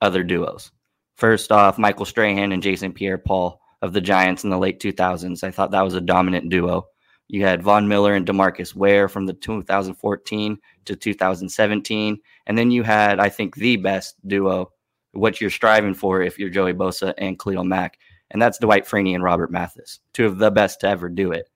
other 0.00 0.22
duos. 0.22 0.72
First 1.16 1.50
off, 1.50 1.78
Michael 1.78 2.04
Strahan 2.04 2.52
and 2.52 2.62
Jason 2.62 2.92
Pierre 2.92 3.18
Paul 3.18 3.60
of 3.82 3.92
the 3.92 4.00
Giants 4.00 4.44
in 4.44 4.50
the 4.50 4.58
late 4.58 4.80
2000s. 4.80 5.42
I 5.42 5.50
thought 5.50 5.70
that 5.70 5.84
was 5.84 5.94
a 5.94 6.00
dominant 6.00 6.50
duo. 6.50 6.86
You 7.28 7.42
had 7.42 7.62
Von 7.62 7.88
Miller 7.88 8.14
and 8.14 8.26
Demarcus 8.26 8.74
Ware 8.74 9.08
from 9.08 9.26
the 9.26 9.32
2014 9.32 10.58
to 10.84 10.96
2017. 10.96 12.18
And 12.46 12.58
then 12.58 12.70
you 12.70 12.82
had, 12.82 13.18
I 13.18 13.28
think, 13.28 13.56
the 13.56 13.76
best 13.76 14.16
duo, 14.26 14.70
what 15.12 15.40
you're 15.40 15.50
striving 15.50 15.94
for 15.94 16.22
if 16.22 16.38
you're 16.38 16.50
Joey 16.50 16.72
Bosa 16.72 17.14
and 17.18 17.38
Khalil 17.38 17.64
Mack. 17.64 17.98
And 18.30 18.40
that's 18.40 18.58
Dwight 18.58 18.86
Freeney 18.86 19.14
and 19.14 19.24
Robert 19.24 19.50
Mathis, 19.50 20.00
two 20.12 20.26
of 20.26 20.38
the 20.38 20.50
best 20.50 20.80
to 20.80 20.88
ever 20.88 21.08
do 21.08 21.32
it. 21.32 21.48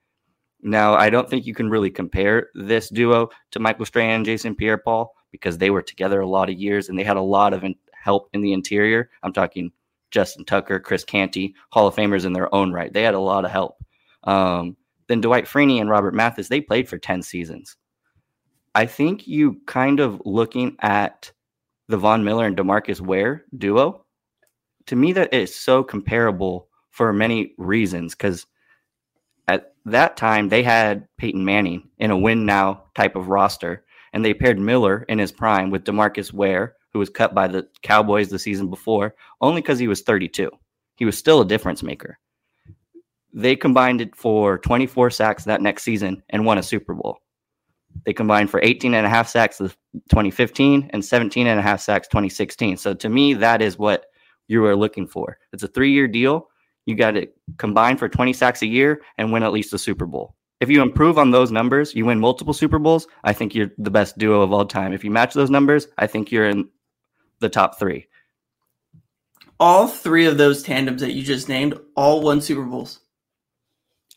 Now, 0.62 0.94
I 0.94 1.08
don't 1.08 1.28
think 1.28 1.46
you 1.46 1.54
can 1.54 1.70
really 1.70 1.90
compare 1.90 2.50
this 2.54 2.90
duo 2.90 3.30
to 3.52 3.60
Michael 3.60 3.86
Strahan 3.86 4.16
and 4.16 4.24
Jason 4.24 4.54
Pierre 4.54 4.78
Paul 4.78 5.14
because 5.30 5.56
they 5.56 5.70
were 5.70 5.82
together 5.82 6.20
a 6.20 6.28
lot 6.28 6.50
of 6.50 6.58
years 6.58 6.88
and 6.88 6.98
they 6.98 7.04
had 7.04 7.16
a 7.16 7.22
lot 7.22 7.54
of 7.54 7.64
help 8.02 8.28
in 8.32 8.40
the 8.40 8.52
interior. 8.52 9.10
I'm 9.22 9.32
talking 9.32 9.72
Justin 10.10 10.44
Tucker, 10.44 10.80
Chris 10.80 11.04
Canty, 11.04 11.54
Hall 11.70 11.86
of 11.86 11.94
Famers 11.94 12.24
in 12.24 12.32
their 12.32 12.52
own 12.54 12.72
right. 12.72 12.92
They 12.92 13.02
had 13.02 13.14
a 13.14 13.20
lot 13.20 13.44
of 13.44 13.50
help. 13.50 13.76
Um, 14.24 14.76
then 15.08 15.20
Dwight 15.20 15.46
Freeney 15.46 15.80
and 15.80 15.90
Robert 15.90 16.14
Mathis, 16.14 16.48
they 16.48 16.60
played 16.60 16.88
for 16.88 16.98
10 16.98 17.22
seasons. 17.22 17.76
I 18.74 18.86
think 18.86 19.26
you 19.26 19.60
kind 19.66 20.00
of 20.00 20.22
looking 20.24 20.76
at 20.80 21.32
the 21.88 21.96
Von 21.96 22.22
Miller 22.22 22.46
and 22.46 22.56
Demarcus 22.56 23.00
Ware 23.00 23.44
duo, 23.56 24.04
to 24.86 24.96
me, 24.96 25.12
that 25.12 25.34
is 25.34 25.54
so 25.54 25.82
comparable 25.82 26.68
for 26.90 27.12
many 27.12 27.54
reasons. 27.58 28.14
Because 28.14 28.46
at 29.48 29.74
that 29.86 30.16
time, 30.16 30.48
they 30.48 30.62
had 30.62 31.08
Peyton 31.16 31.44
Manning 31.44 31.88
in 31.98 32.10
a 32.10 32.18
win 32.18 32.46
now 32.46 32.84
type 32.94 33.16
of 33.16 33.28
roster, 33.28 33.84
and 34.12 34.24
they 34.24 34.34
paired 34.34 34.58
Miller 34.58 35.04
in 35.08 35.18
his 35.18 35.32
prime 35.32 35.70
with 35.70 35.84
Demarcus 35.84 36.32
Ware 36.32 36.74
who 36.92 36.98
was 36.98 37.10
cut 37.10 37.34
by 37.34 37.48
the 37.48 37.68
Cowboys 37.82 38.28
the 38.28 38.38
season 38.38 38.68
before, 38.68 39.14
only 39.40 39.60
because 39.60 39.78
he 39.78 39.88
was 39.88 40.02
32. 40.02 40.50
He 40.96 41.04
was 41.04 41.16
still 41.16 41.40
a 41.40 41.46
difference 41.46 41.82
maker. 41.82 42.18
They 43.32 43.56
combined 43.56 44.00
it 44.00 44.16
for 44.16 44.58
24 44.58 45.10
sacks 45.10 45.44
that 45.44 45.62
next 45.62 45.84
season 45.84 46.22
and 46.30 46.44
won 46.44 46.58
a 46.58 46.62
Super 46.62 46.94
Bowl. 46.94 47.18
They 48.04 48.12
combined 48.12 48.50
for 48.50 48.60
18 48.62 48.94
and 48.94 49.06
a 49.06 49.08
half 49.08 49.28
sacks 49.28 49.60
in 49.60 49.68
2015 50.10 50.90
and 50.92 51.04
17 51.04 51.46
and 51.46 51.58
a 51.58 51.62
half 51.62 51.80
sacks 51.80 52.08
2016. 52.08 52.76
So 52.76 52.94
to 52.94 53.08
me, 53.08 53.34
that 53.34 53.62
is 53.62 53.78
what 53.78 54.06
you 54.48 54.60
were 54.60 54.76
looking 54.76 55.06
for. 55.06 55.38
It's 55.52 55.62
a 55.62 55.68
three 55.68 55.92
year 55.92 56.08
deal. 56.08 56.48
You 56.86 56.96
got 56.96 57.12
to 57.12 57.28
combine 57.58 57.96
for 57.96 58.08
20 58.08 58.32
sacks 58.32 58.62
a 58.62 58.66
year 58.66 59.02
and 59.18 59.32
win 59.32 59.42
at 59.42 59.52
least 59.52 59.74
a 59.74 59.78
Super 59.78 60.06
Bowl. 60.06 60.34
If 60.60 60.68
you 60.68 60.82
improve 60.82 61.18
on 61.18 61.30
those 61.30 61.50
numbers, 61.50 61.94
you 61.94 62.04
win 62.04 62.20
multiple 62.20 62.52
Super 62.52 62.78
Bowls. 62.78 63.06
I 63.24 63.32
think 63.32 63.54
you're 63.54 63.70
the 63.78 63.90
best 63.90 64.18
duo 64.18 64.42
of 64.42 64.52
all 64.52 64.66
time. 64.66 64.92
If 64.92 65.04
you 65.04 65.10
match 65.10 65.34
those 65.34 65.50
numbers, 65.50 65.88
I 65.98 66.06
think 66.06 66.30
you're 66.30 66.48
in 66.48 66.68
the 67.40 67.48
top 67.48 67.78
three. 67.78 68.06
All 69.58 69.88
three 69.88 70.26
of 70.26 70.38
those 70.38 70.62
tandems 70.62 71.00
that 71.02 71.12
you 71.12 71.22
just 71.22 71.48
named 71.48 71.78
all 71.94 72.22
won 72.22 72.40
Super 72.40 72.64
Bowls. 72.64 73.00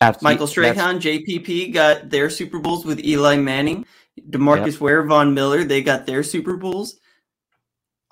Absolutely. 0.00 0.34
Michael 0.34 0.46
Strahan, 0.46 1.00
JPP 1.00 1.72
got 1.72 2.10
their 2.10 2.30
Super 2.30 2.58
Bowls 2.58 2.84
with 2.84 3.04
Eli 3.04 3.36
Manning. 3.36 3.86
Demarcus 4.30 4.72
yep. 4.72 4.80
Ware, 4.80 5.02
Von 5.04 5.34
Miller, 5.34 5.64
they 5.64 5.82
got 5.82 6.06
their 6.06 6.22
Super 6.22 6.56
Bowls. 6.56 6.98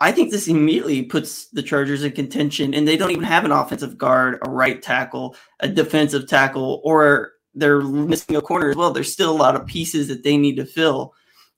I 0.00 0.10
think 0.10 0.30
this 0.30 0.48
immediately 0.48 1.04
puts 1.04 1.46
the 1.50 1.62
Chargers 1.62 2.02
in 2.02 2.10
contention, 2.12 2.74
and 2.74 2.88
they 2.88 2.96
don't 2.96 3.12
even 3.12 3.22
have 3.22 3.44
an 3.44 3.52
offensive 3.52 3.96
guard, 3.96 4.40
a 4.44 4.50
right 4.50 4.82
tackle, 4.82 5.36
a 5.60 5.68
defensive 5.68 6.26
tackle, 6.26 6.80
or 6.82 7.32
they're 7.54 7.80
missing 7.80 8.34
a 8.34 8.40
corner 8.40 8.70
as 8.70 8.76
well. 8.76 8.90
There's 8.90 9.12
still 9.12 9.30
a 9.30 9.36
lot 9.36 9.54
of 9.54 9.66
pieces 9.66 10.08
that 10.08 10.24
they 10.24 10.36
need 10.36 10.56
to 10.56 10.66
fill. 10.66 11.14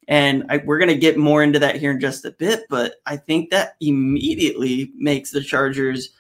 And 0.07 0.45
I, 0.49 0.59
we're 0.59 0.79
going 0.79 0.91
to 0.91 0.97
get 0.97 1.17
more 1.17 1.43
into 1.43 1.59
that 1.61 1.77
here 1.77 1.91
in 1.91 2.01
just 2.01 2.25
a 2.25 2.31
bit, 2.31 2.65
but 2.69 2.95
I 3.07 3.17
think 3.17 3.51
that 3.51 3.77
immediately 3.81 4.93
makes 4.97 5.31
the 5.31 5.41
Chargers 5.41 6.11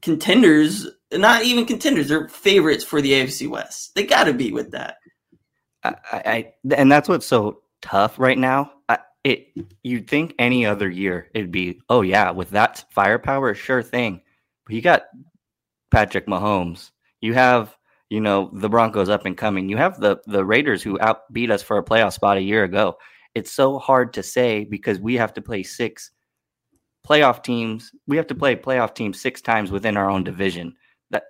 contenders, 0.00 0.88
not 1.12 1.44
even 1.44 1.64
contenders, 1.64 2.08
they're 2.08 2.28
favorites 2.28 2.84
for 2.84 3.00
the 3.00 3.12
AFC 3.12 3.48
West. 3.48 3.94
They 3.94 4.04
got 4.04 4.24
to 4.24 4.34
be 4.34 4.52
with 4.52 4.72
that. 4.72 4.96
I, 5.84 5.94
I, 6.12 6.52
and 6.74 6.90
that's 6.90 7.08
what's 7.08 7.26
so 7.26 7.62
tough 7.80 8.18
right 8.18 8.38
now. 8.38 8.72
I, 8.88 8.98
it 9.24 9.48
you'd 9.84 10.08
think 10.08 10.34
any 10.38 10.66
other 10.66 10.90
year 10.90 11.28
it'd 11.32 11.52
be, 11.52 11.80
oh 11.88 12.02
yeah, 12.02 12.30
with 12.32 12.50
that 12.50 12.84
firepower, 12.90 13.54
sure 13.54 13.82
thing. 13.82 14.20
But 14.66 14.74
you 14.74 14.82
got 14.82 15.04
Patrick 15.90 16.26
Mahomes. 16.26 16.90
You 17.20 17.34
have 17.34 17.76
you 18.12 18.20
know 18.20 18.50
the 18.52 18.68
Broncos 18.68 19.08
up 19.08 19.24
and 19.24 19.38
coming. 19.38 19.70
You 19.70 19.78
have 19.78 19.98
the 19.98 20.18
the 20.26 20.44
Raiders 20.44 20.82
who 20.82 20.98
outbeat 20.98 21.50
us 21.50 21.62
for 21.62 21.78
a 21.78 21.84
playoff 21.84 22.12
spot 22.12 22.36
a 22.36 22.42
year 22.42 22.62
ago. 22.62 22.98
It's 23.34 23.50
so 23.50 23.78
hard 23.78 24.12
to 24.12 24.22
say 24.22 24.64
because 24.64 25.00
we 25.00 25.14
have 25.14 25.32
to 25.32 25.40
play 25.40 25.62
six 25.62 26.10
playoff 27.08 27.42
teams. 27.42 27.90
We 28.06 28.18
have 28.18 28.26
to 28.26 28.34
play 28.34 28.54
playoff 28.54 28.94
teams 28.94 29.18
six 29.18 29.40
times 29.40 29.70
within 29.70 29.96
our 29.96 30.10
own 30.10 30.24
division. 30.24 30.76
That 31.08 31.22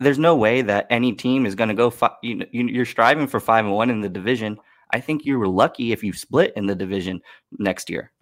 there's 0.00 0.18
no 0.18 0.34
way 0.34 0.62
that 0.62 0.86
any 0.88 1.12
team 1.12 1.44
is 1.44 1.54
going 1.54 1.68
to 1.68 1.74
go. 1.74 1.90
Fi- 1.90 2.16
you, 2.22 2.46
you're 2.52 2.86
striving 2.86 3.26
for 3.26 3.38
five 3.38 3.66
and 3.66 3.74
one 3.74 3.90
in 3.90 4.00
the 4.00 4.08
division. 4.08 4.56
I 4.92 5.00
think 5.00 5.26
you 5.26 5.38
were 5.38 5.48
lucky 5.48 5.92
if 5.92 6.02
you 6.02 6.14
split 6.14 6.54
in 6.56 6.64
the 6.64 6.74
division 6.74 7.20
next 7.58 7.90
year. 7.90 8.12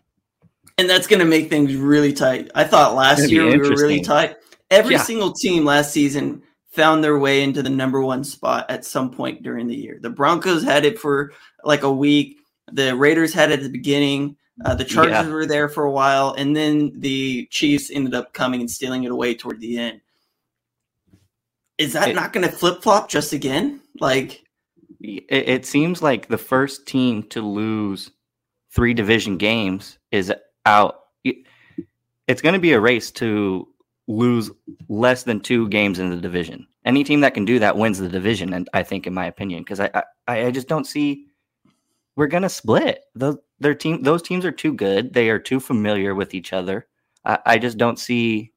And 0.77 0.91
that's 0.91 1.07
going 1.07 1.21
to 1.21 1.25
make 1.25 1.49
things 1.49 1.77
really 1.77 2.15
tight. 2.15 2.51
I 2.53 2.65
thought 2.65 2.97
last 2.97 3.31
year 3.31 3.47
we 3.47 3.59
were 3.59 3.77
really 3.77 4.01
tight. 4.01 4.39
Every 4.73 4.97
yeah. 4.97 5.03
single 5.03 5.33
team 5.33 5.65
last 5.65 5.93
season 5.93 6.43
found 6.71 7.03
their 7.03 7.19
way 7.19 7.43
into 7.43 7.63
the 7.63 7.71
number 7.71 8.01
one 8.01 8.25
spot 8.25 8.67
at 8.71 8.85
some 8.85 9.11
point 9.11 9.43
during 9.43 9.67
the 9.67 9.77
year. 9.77 9.99
The 10.01 10.11
Broncos 10.11 10.63
had 10.63 10.85
it 10.85 10.99
for 10.99 11.33
like 11.65 11.83
a 11.83 11.93
week. 11.93 12.39
The 12.73 12.95
Raiders 12.95 13.35
had 13.35 13.51
it 13.51 13.61
at 13.61 13.63
the 13.65 13.69
beginning. 13.69 14.37
Uh, 14.65 14.75
the 14.75 14.85
Chargers 14.85 15.27
yeah. 15.27 15.29
were 15.29 15.47
there 15.47 15.69
for 15.69 15.85
a 15.85 15.91
while, 15.91 16.35
and 16.37 16.55
then 16.55 16.93
the 17.01 17.47
Chiefs 17.47 17.91
ended 17.91 18.15
up 18.15 18.35
coming 18.35 18.61
and 18.61 18.71
stealing 18.71 19.05
it 19.05 19.11
away 19.11 19.35
toward 19.35 19.59
the 19.59 19.79
end. 19.79 20.01
Is 21.79 21.95
that 21.95 22.11
it, 22.11 22.15
not 22.15 22.35
going 22.35 22.47
to 22.47 22.55
flip 22.55 22.83
flop 22.83 23.09
just 23.09 23.33
again? 23.33 23.81
Like, 24.01 24.45
it, 25.01 25.25
it 25.31 25.67
seems 25.67 26.03
like 26.03 26.29
the 26.29 26.37
first 26.37 26.87
team 26.87 27.23
to 27.31 27.41
lose 27.41 28.11
three 28.71 28.93
division 28.93 29.39
games 29.39 29.99
is 30.13 30.31
out. 30.67 31.01
It's 31.25 32.43
going 32.43 32.53
to 32.53 32.61
be 32.61 32.73
a 32.73 32.81
race 32.81 33.11
to 33.13 33.67
lose 34.11 34.51
less 34.89 35.23
than 35.23 35.41
two 35.41 35.69
games 35.69 35.99
in 35.99 36.11
the 36.11 36.17
division. 36.17 36.67
Any 36.85 37.05
team 37.05 37.21
that 37.21 37.35
can 37.35 37.45
do 37.45 37.59
that 37.59 37.77
wins 37.77 37.99
the 37.99 38.09
division, 38.09 38.53
and 38.53 38.69
I 38.75 38.83
think, 38.83 39.07
in 39.07 39.15
my 39.15 39.27
opinion, 39.27 39.63
because 39.63 39.81
I, 39.81 39.91
I 40.27 40.47
I 40.47 40.51
just 40.51 40.69
don't 40.69 40.87
see 40.87 41.27
we're 42.17 42.27
gonna 42.27 42.49
split. 42.49 43.05
Those 43.15 43.37
their 43.61 43.75
team 43.75 44.03
those 44.03 44.23
teams 44.23 44.45
are 44.45 44.53
too 44.53 44.73
good. 44.73 45.13
They 45.13 45.31
are 45.31 45.39
too 45.39 45.61
familiar 45.61 46.15
with 46.15 46.35
each 46.35 46.53
other. 46.53 46.89
I, 47.25 47.39
I 47.47 47.59
just 47.59 47.79
don't 47.79 47.99
see. 47.99 48.53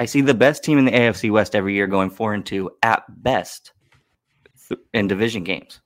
I 0.00 0.04
see 0.04 0.20
the 0.20 0.34
best 0.34 0.62
team 0.62 0.78
in 0.78 0.84
the 0.84 0.92
AFC 0.92 1.30
West 1.30 1.56
every 1.56 1.74
year 1.74 1.86
going 1.86 2.10
four 2.10 2.34
and 2.34 2.44
two 2.44 2.70
at 2.82 3.02
best 3.22 3.72
in 4.92 5.08
division 5.08 5.42
games. 5.42 5.80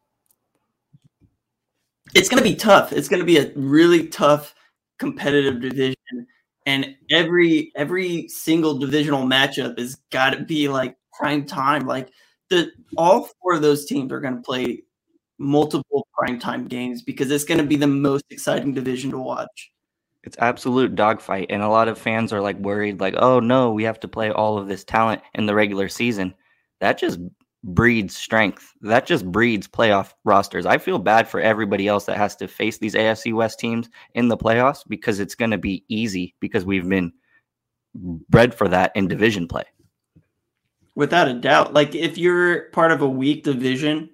It's 2.15 2.29
going 2.29 2.43
to 2.43 2.49
be 2.49 2.57
tough. 2.57 2.93
It's 2.93 3.09
going 3.09 3.21
to 3.21 3.27
be 3.27 3.39
a 3.39 3.51
really 3.55 4.09
tough 4.09 4.55
competitive 4.99 5.63
division 5.63 6.27
and 6.67 6.97
every 7.11 7.73
every 7.77 8.29
single 8.29 8.79
divisional 8.79 9.25
matchup 9.25 9.79
has 9.79 9.97
got 10.11 10.31
to 10.31 10.45
be 10.45 10.69
like 10.69 10.97
prime 11.19 11.45
time. 11.45 11.87
Like 11.87 12.11
the 12.51 12.71
all 12.97 13.29
four 13.41 13.55
of 13.55 13.63
those 13.63 13.85
teams 13.87 14.13
are 14.13 14.21
going 14.21 14.37
to 14.37 14.43
play 14.43 14.83
multiple 15.39 16.07
prime 16.17 16.39
time 16.39 16.67
games 16.69 17.03
because 17.03 17.31
it's 17.31 17.45
going 17.45 17.59
to 17.59 17.67
be 17.67 17.77
the 17.77 17.87
most 17.87 18.25
exciting 18.31 18.75
division 18.75 19.11
to 19.11 19.19
watch. 19.19 19.71
It's 20.25 20.37
absolute 20.39 20.95
dogfight, 20.95 21.49
and 21.51 21.63
a 21.63 21.69
lot 21.69 21.89
of 21.89 21.99
fans 21.99 22.33
are 22.33 22.41
like 22.41 22.57
worried, 22.59 23.01
like, 23.01 23.15
"Oh 23.17 23.41
no, 23.41 23.73
we 23.73 23.83
have 23.85 23.99
to 24.01 24.09
play 24.09 24.31
all 24.31 24.57
of 24.57 24.69
this 24.69 24.85
talent 24.85 25.21
in 25.35 25.47
the 25.47 25.55
regular 25.55 25.89
season." 25.89 26.35
That 26.81 26.99
just 26.99 27.19
breeds 27.65 28.17
strength. 28.17 28.73
That 28.81 29.07
just 29.07 29.31
breeds 29.31 29.69
playoff 29.69 30.13
rosters. 30.25 30.67
I 30.67 30.79
feel 30.79 30.99
bad 30.99 31.29
for 31.29 31.41
everybody 31.41 31.89
else 31.89 32.07
that 32.07 32.17
has 32.17 32.35
to 32.37 32.49
face 32.49 32.79
these 32.79 32.95
AFC 32.95 33.33
West 33.33 33.59
teams 33.59 33.89
in 34.15 34.29
the 34.29 34.37
playoffs 34.37 34.83
because 34.87 35.21
it's 35.21 35.35
going 35.35 35.53
to 35.53 35.59
be 35.59 35.85
easy 35.89 36.35
because 36.41 36.65
we've 36.65 36.89
been 36.89 37.13
bred 37.95 38.55
for 38.55 38.69
that 38.69 38.93
in 38.95 39.09
division 39.09 39.47
play. 39.47 39.65
Without 40.95 41.29
a 41.29 41.35
doubt. 41.35 41.73
Like 41.73 41.95
if 41.95 42.19
you're 42.19 42.71
part 42.71 42.93
of 42.93 43.01
a 43.01 43.09
weak 43.09 43.45
division 43.45 44.11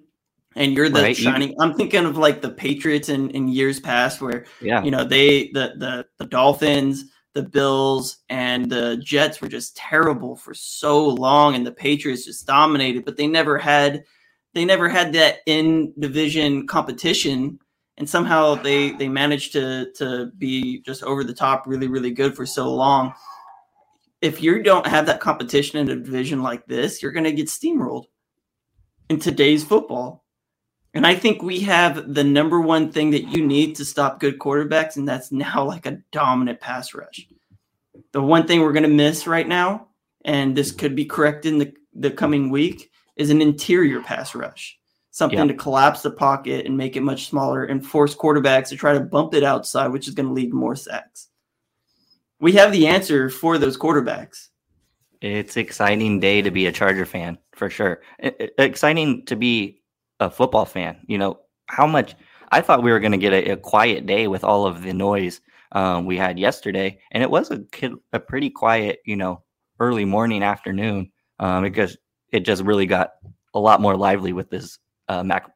and 0.55 0.73
you're 0.73 0.89
the 0.89 1.01
right. 1.01 1.17
shining 1.17 1.55
I'm 1.59 1.73
thinking 1.73 2.05
of 2.05 2.17
like 2.17 2.41
the 2.41 2.49
Patriots 2.49 3.09
in, 3.09 3.29
in 3.31 3.47
years 3.47 3.79
past 3.79 4.21
where 4.21 4.45
yeah. 4.61 4.83
you 4.83 4.91
know 4.91 5.03
they 5.03 5.49
the 5.53 5.73
the 5.77 6.05
the 6.17 6.25
Dolphins, 6.25 7.05
the 7.33 7.43
Bills 7.43 8.17
and 8.29 8.69
the 8.69 8.97
Jets 8.97 9.41
were 9.41 9.47
just 9.47 9.75
terrible 9.75 10.35
for 10.35 10.53
so 10.53 11.07
long 11.07 11.55
and 11.55 11.65
the 11.65 11.71
Patriots 11.71 12.25
just 12.25 12.47
dominated, 12.47 13.05
but 13.05 13.17
they 13.17 13.27
never 13.27 13.57
had 13.57 14.03
they 14.53 14.65
never 14.65 14.89
had 14.89 15.13
that 15.13 15.37
in 15.45 15.93
division 15.99 16.65
competition 16.65 17.59
and 17.97 18.09
somehow 18.09 18.55
they 18.55 18.91
they 18.91 19.07
managed 19.07 19.53
to 19.53 19.91
to 19.95 20.31
be 20.37 20.81
just 20.81 21.03
over 21.03 21.23
the 21.23 21.33
top 21.33 21.67
really 21.67 21.87
really 21.87 22.11
good 22.11 22.35
for 22.35 22.45
so 22.45 22.73
long 22.73 23.13
if 24.21 24.41
you 24.41 24.61
don't 24.61 24.87
have 24.87 25.05
that 25.05 25.21
competition 25.21 25.79
in 25.79 25.89
a 25.89 25.95
division 25.95 26.41
like 26.41 26.65
this, 26.65 27.01
you're 27.01 27.11
going 27.11 27.23
to 27.23 27.31
get 27.31 27.47
steamrolled 27.47 28.05
in 29.09 29.19
today's 29.19 29.63
football. 29.63 30.25
And 30.93 31.05
I 31.05 31.15
think 31.15 31.41
we 31.43 31.59
have 31.61 32.13
the 32.13 32.23
number 32.23 32.59
one 32.59 32.91
thing 32.91 33.11
that 33.11 33.29
you 33.29 33.45
need 33.45 33.75
to 33.75 33.85
stop 33.85 34.19
good 34.19 34.39
quarterbacks, 34.39 34.97
and 34.97 35.07
that's 35.07 35.31
now 35.31 35.63
like 35.63 35.85
a 35.85 36.01
dominant 36.11 36.59
pass 36.59 36.93
rush. 36.93 37.27
The 38.11 38.21
one 38.21 38.47
thing 38.47 38.61
we're 38.61 38.73
going 38.73 38.83
to 38.83 38.89
miss 38.89 39.27
right 39.27 39.47
now, 39.47 39.87
and 40.25 40.55
this 40.55 40.71
could 40.71 40.95
be 40.95 41.05
corrected 41.05 41.53
in 41.53 41.59
the, 41.59 41.73
the 41.93 42.11
coming 42.11 42.49
week, 42.49 42.91
is 43.15 43.29
an 43.29 43.41
interior 43.41 44.01
pass 44.01 44.33
rush. 44.33 44.77
Something 45.11 45.47
to 45.47 45.53
collapse 45.53 46.01
the 46.01 46.11
pocket 46.11 46.65
and 46.65 46.77
make 46.77 46.95
it 46.95 47.01
much 47.01 47.27
smaller 47.29 47.65
and 47.65 47.85
force 47.85 48.15
quarterbacks 48.15 48.69
to 48.69 48.77
try 48.77 48.93
to 48.93 48.99
bump 48.99 49.33
it 49.33 49.43
outside, 49.43 49.89
which 49.89 50.07
is 50.07 50.13
going 50.13 50.27
to 50.27 50.33
lead 50.33 50.51
to 50.51 50.55
more 50.55 50.75
sacks 50.75 51.29
we 52.39 52.53
have 52.53 52.71
the 52.71 52.87
answer 52.87 53.29
for 53.29 53.57
those 53.57 53.77
quarterbacks. 53.77 54.47
It's 55.21 55.57
exciting 55.57 56.19
day 56.19 56.41
to 56.41 56.51
be 56.51 56.67
a 56.67 56.71
Charger 56.71 57.05
fan 57.05 57.37
for 57.53 57.69
sure. 57.69 58.01
It, 58.19 58.53
exciting 58.57 59.25
to 59.25 59.35
be 59.35 59.78
a 60.19 60.29
football 60.29 60.65
fan. 60.65 60.97
You 61.07 61.17
know 61.17 61.39
how 61.67 61.87
much 61.87 62.15
I 62.51 62.61
thought 62.61 62.83
we 62.83 62.91
were 62.91 62.99
going 62.99 63.11
to 63.11 63.17
get 63.17 63.33
a, 63.33 63.51
a, 63.51 63.57
quiet 63.57 64.05
day 64.05 64.27
with 64.27 64.43
all 64.43 64.65
of 64.65 64.81
the 64.81 64.93
noise 64.93 65.39
um, 65.71 66.05
we 66.05 66.17
had 66.17 66.39
yesterday, 66.39 66.99
and 67.11 67.21
it 67.23 67.29
was 67.29 67.51
a 67.51 67.63
a 68.13 68.19
pretty 68.19 68.49
quiet, 68.49 68.99
you 69.05 69.15
know, 69.15 69.43
early 69.79 70.05
morning 70.05 70.43
afternoon 70.43 71.11
um, 71.39 71.63
because 71.63 71.97
it 72.31 72.41
just 72.41 72.63
really 72.63 72.85
got 72.85 73.11
a 73.53 73.59
lot 73.59 73.81
more 73.81 73.95
lively 73.95 74.33
with 74.33 74.49
this 74.49 74.79
uh, 75.07 75.23
Mack. 75.23 75.49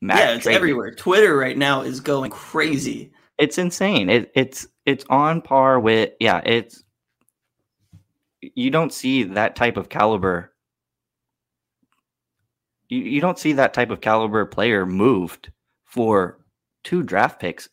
Mack 0.00 0.18
yeah, 0.18 0.34
it's 0.34 0.46
everywhere. 0.46 0.94
Twitter 0.94 1.36
right 1.36 1.56
now 1.56 1.82
is 1.82 2.00
going 2.00 2.30
crazy. 2.30 3.12
It's 3.38 3.58
insane. 3.58 4.10
It, 4.10 4.30
it's 4.34 4.66
it's 4.84 5.04
on 5.08 5.42
par 5.42 5.80
with 5.80 6.10
yeah. 6.20 6.40
It's 6.44 6.82
you 8.40 8.70
don't 8.70 8.92
see 8.92 9.22
that 9.24 9.56
type 9.56 9.76
of 9.76 9.88
caliber. 9.88 10.52
You, 12.88 13.00
you 13.00 13.20
don't 13.20 13.38
see 13.38 13.52
that 13.54 13.74
type 13.74 13.90
of 13.90 14.00
caliber 14.00 14.44
player 14.46 14.86
moved 14.86 15.50
for 15.84 16.38
two 16.84 17.02
draft 17.02 17.40
picks. 17.40 17.68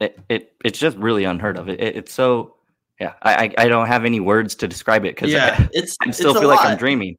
It, 0.00 0.18
it 0.28 0.52
it's 0.64 0.78
just 0.78 0.96
really 0.98 1.24
unheard 1.24 1.56
of. 1.56 1.68
It, 1.68 1.80
it 1.80 1.96
it's 1.96 2.12
so 2.12 2.56
yeah. 3.00 3.14
I 3.22 3.52
I 3.58 3.68
don't 3.68 3.86
have 3.86 4.04
any 4.04 4.20
words 4.20 4.54
to 4.56 4.68
describe 4.68 5.04
it 5.04 5.14
because 5.14 5.32
yeah, 5.32 5.56
I, 5.58 5.68
it's 5.72 5.96
I 6.02 6.10
still 6.10 6.30
it's 6.30 6.40
feel 6.40 6.48
like 6.48 6.64
I'm 6.64 6.76
dreaming. 6.76 7.16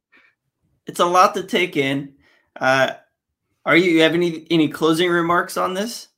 It's 0.86 1.00
a 1.00 1.06
lot 1.06 1.34
to 1.34 1.42
take 1.42 1.76
in. 1.76 2.14
Uh, 2.58 2.92
are 3.66 3.76
you, 3.76 3.92
you 3.92 4.00
have 4.02 4.14
any 4.14 4.46
any 4.50 4.68
closing 4.68 5.10
remarks 5.10 5.56
on 5.56 5.74
this? 5.74 6.08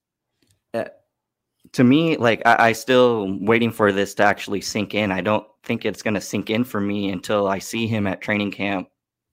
to 1.72 1.84
me, 1.84 2.16
like 2.16 2.42
I, 2.44 2.68
I 2.68 2.72
still 2.72 3.38
waiting 3.40 3.70
for 3.70 3.92
this 3.92 4.14
to 4.14 4.24
actually 4.24 4.60
sink 4.60 4.94
in. 4.94 5.12
I 5.12 5.20
don't 5.20 5.46
think 5.62 5.84
it's 5.84 6.02
going 6.02 6.14
to 6.14 6.20
sink 6.20 6.50
in 6.50 6.64
for 6.64 6.80
me 6.80 7.10
until 7.10 7.46
I 7.46 7.58
see 7.58 7.86
him 7.86 8.06
at 8.06 8.20
training 8.20 8.50
camp 8.50 8.88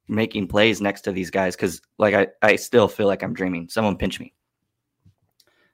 making 0.08 0.48
plays 0.48 0.82
next 0.82 1.02
to 1.02 1.12
these 1.12 1.30
guys. 1.30 1.56
Because 1.56 1.82
like 1.98 2.14
I, 2.14 2.28
I 2.42 2.56
still 2.56 2.88
feel 2.88 3.08
like 3.08 3.24
I'm 3.24 3.34
dreaming. 3.34 3.70
Someone 3.70 3.98
pinch 3.98 4.20
me. 4.20 4.34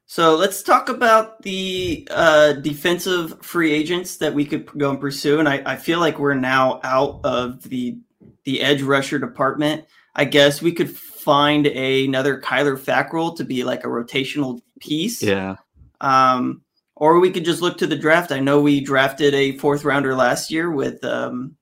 So 0.05 0.35
let's 0.35 0.61
talk 0.61 0.89
about 0.89 1.41
the 1.41 2.07
uh, 2.11 2.53
defensive 2.53 3.43
free 3.43 3.71
agents 3.71 4.17
that 4.17 4.33
we 4.33 4.45
could 4.45 4.65
go 4.77 4.91
and 4.91 4.99
pursue. 4.99 5.39
And 5.39 5.47
I, 5.47 5.63
I 5.65 5.75
feel 5.77 5.99
like 5.99 6.19
we're 6.19 6.35
now 6.35 6.79
out 6.83 7.21
of 7.23 7.63
the 7.63 7.97
the 8.43 8.61
edge 8.61 8.81
rusher 8.81 9.19
department. 9.19 9.85
I 10.15 10.25
guess 10.25 10.61
we 10.61 10.73
could 10.73 10.95
find 10.95 11.65
a, 11.67 12.05
another 12.05 12.39
Kyler 12.39 12.77
Fackrell 12.77 13.35
to 13.37 13.43
be 13.43 13.63
like 13.63 13.83
a 13.83 13.87
rotational 13.87 14.61
piece. 14.79 15.23
Yeah. 15.23 15.55
Um, 16.01 16.61
or 16.95 17.19
we 17.19 17.31
could 17.31 17.45
just 17.45 17.61
look 17.61 17.77
to 17.79 17.87
the 17.87 17.95
draft. 17.95 18.31
I 18.31 18.39
know 18.39 18.61
we 18.61 18.81
drafted 18.81 19.33
a 19.33 19.57
fourth 19.57 19.83
rounder 19.83 20.15
last 20.15 20.51
year 20.51 20.69
with 20.69 21.03
um, 21.03 21.55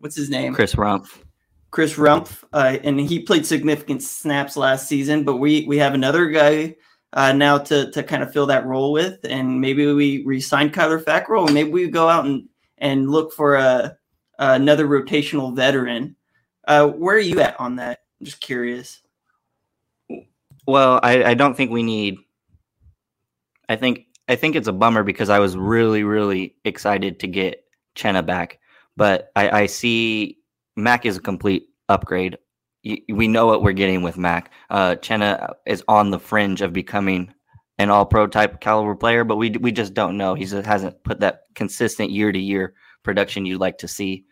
what's 0.00 0.16
his 0.16 0.28
name? 0.28 0.54
Chris 0.54 0.74
Rumph. 0.74 1.22
Chris 1.72 1.94
Rumph, 1.94 2.44
uh, 2.52 2.78
and 2.84 3.00
he 3.00 3.18
played 3.18 3.44
significant 3.44 4.02
snaps 4.02 4.56
last 4.56 4.88
season. 4.88 5.24
But 5.24 5.38
we 5.38 5.66
we 5.66 5.78
have 5.78 5.94
another 5.94 6.28
guy 6.28 6.76
uh, 7.14 7.32
now 7.32 7.58
to 7.58 7.90
to 7.90 8.02
kind 8.04 8.22
of 8.22 8.32
fill 8.32 8.46
that 8.46 8.66
role 8.66 8.92
with, 8.92 9.18
and 9.24 9.60
maybe 9.60 9.92
we 9.92 10.22
resign 10.24 10.70
Kyler 10.70 11.02
Fackrell, 11.02 11.46
and 11.46 11.54
maybe 11.54 11.70
we 11.70 11.88
go 11.88 12.08
out 12.08 12.26
and 12.26 12.48
and 12.78 13.10
look 13.10 13.32
for 13.32 13.56
a 13.56 13.96
another 14.38 14.86
rotational 14.86 15.56
veteran. 15.56 16.14
Uh, 16.68 16.86
where 16.86 17.16
are 17.16 17.20
you 17.20 17.40
at 17.40 17.58
on 17.58 17.76
that? 17.76 18.00
I'm 18.20 18.26
just 18.26 18.40
curious. 18.40 19.02
Well, 20.66 21.00
I, 21.02 21.24
I 21.24 21.34
don't 21.34 21.56
think 21.56 21.72
we 21.72 21.82
need 21.82 22.18
I 23.68 23.76
think 23.76 24.06
I 24.28 24.36
think 24.36 24.54
it's 24.56 24.68
a 24.68 24.72
bummer 24.72 25.02
because 25.02 25.30
I 25.30 25.38
was 25.38 25.56
really 25.56 26.04
really 26.04 26.54
excited 26.64 27.18
to 27.20 27.26
get 27.26 27.64
Chenna 27.96 28.24
back, 28.24 28.58
but 28.96 29.32
I, 29.34 29.62
I 29.62 29.66
see 29.66 30.38
Mack 30.76 31.06
is 31.06 31.16
a 31.16 31.20
complete 31.20 31.68
upgrade. 31.88 32.38
we 32.84 33.28
know 33.28 33.46
what 33.46 33.62
we're 33.62 33.72
getting 33.72 34.02
with 34.02 34.16
Mack. 34.16 34.50
Uh, 34.70 34.96
Chenna 34.96 35.52
is 35.66 35.84
on 35.88 36.10
the 36.10 36.18
fringe 36.18 36.62
of 36.62 36.72
becoming 36.72 37.32
an 37.78 37.90
All 37.90 38.06
Pro 38.06 38.26
type 38.26 38.60
caliber 38.60 38.94
player, 38.94 39.24
but 39.24 39.36
we 39.36 39.50
we 39.50 39.72
just 39.72 39.94
don't 39.94 40.16
know. 40.16 40.34
He 40.34 40.44
hasn't 40.44 41.02
put 41.04 41.20
that 41.20 41.42
consistent 41.54 42.10
year 42.10 42.32
to 42.32 42.38
year 42.38 42.74
production 43.02 43.46
you'd 43.46 43.60
like 43.60 43.78
to 43.78 43.88
see. 43.88 44.24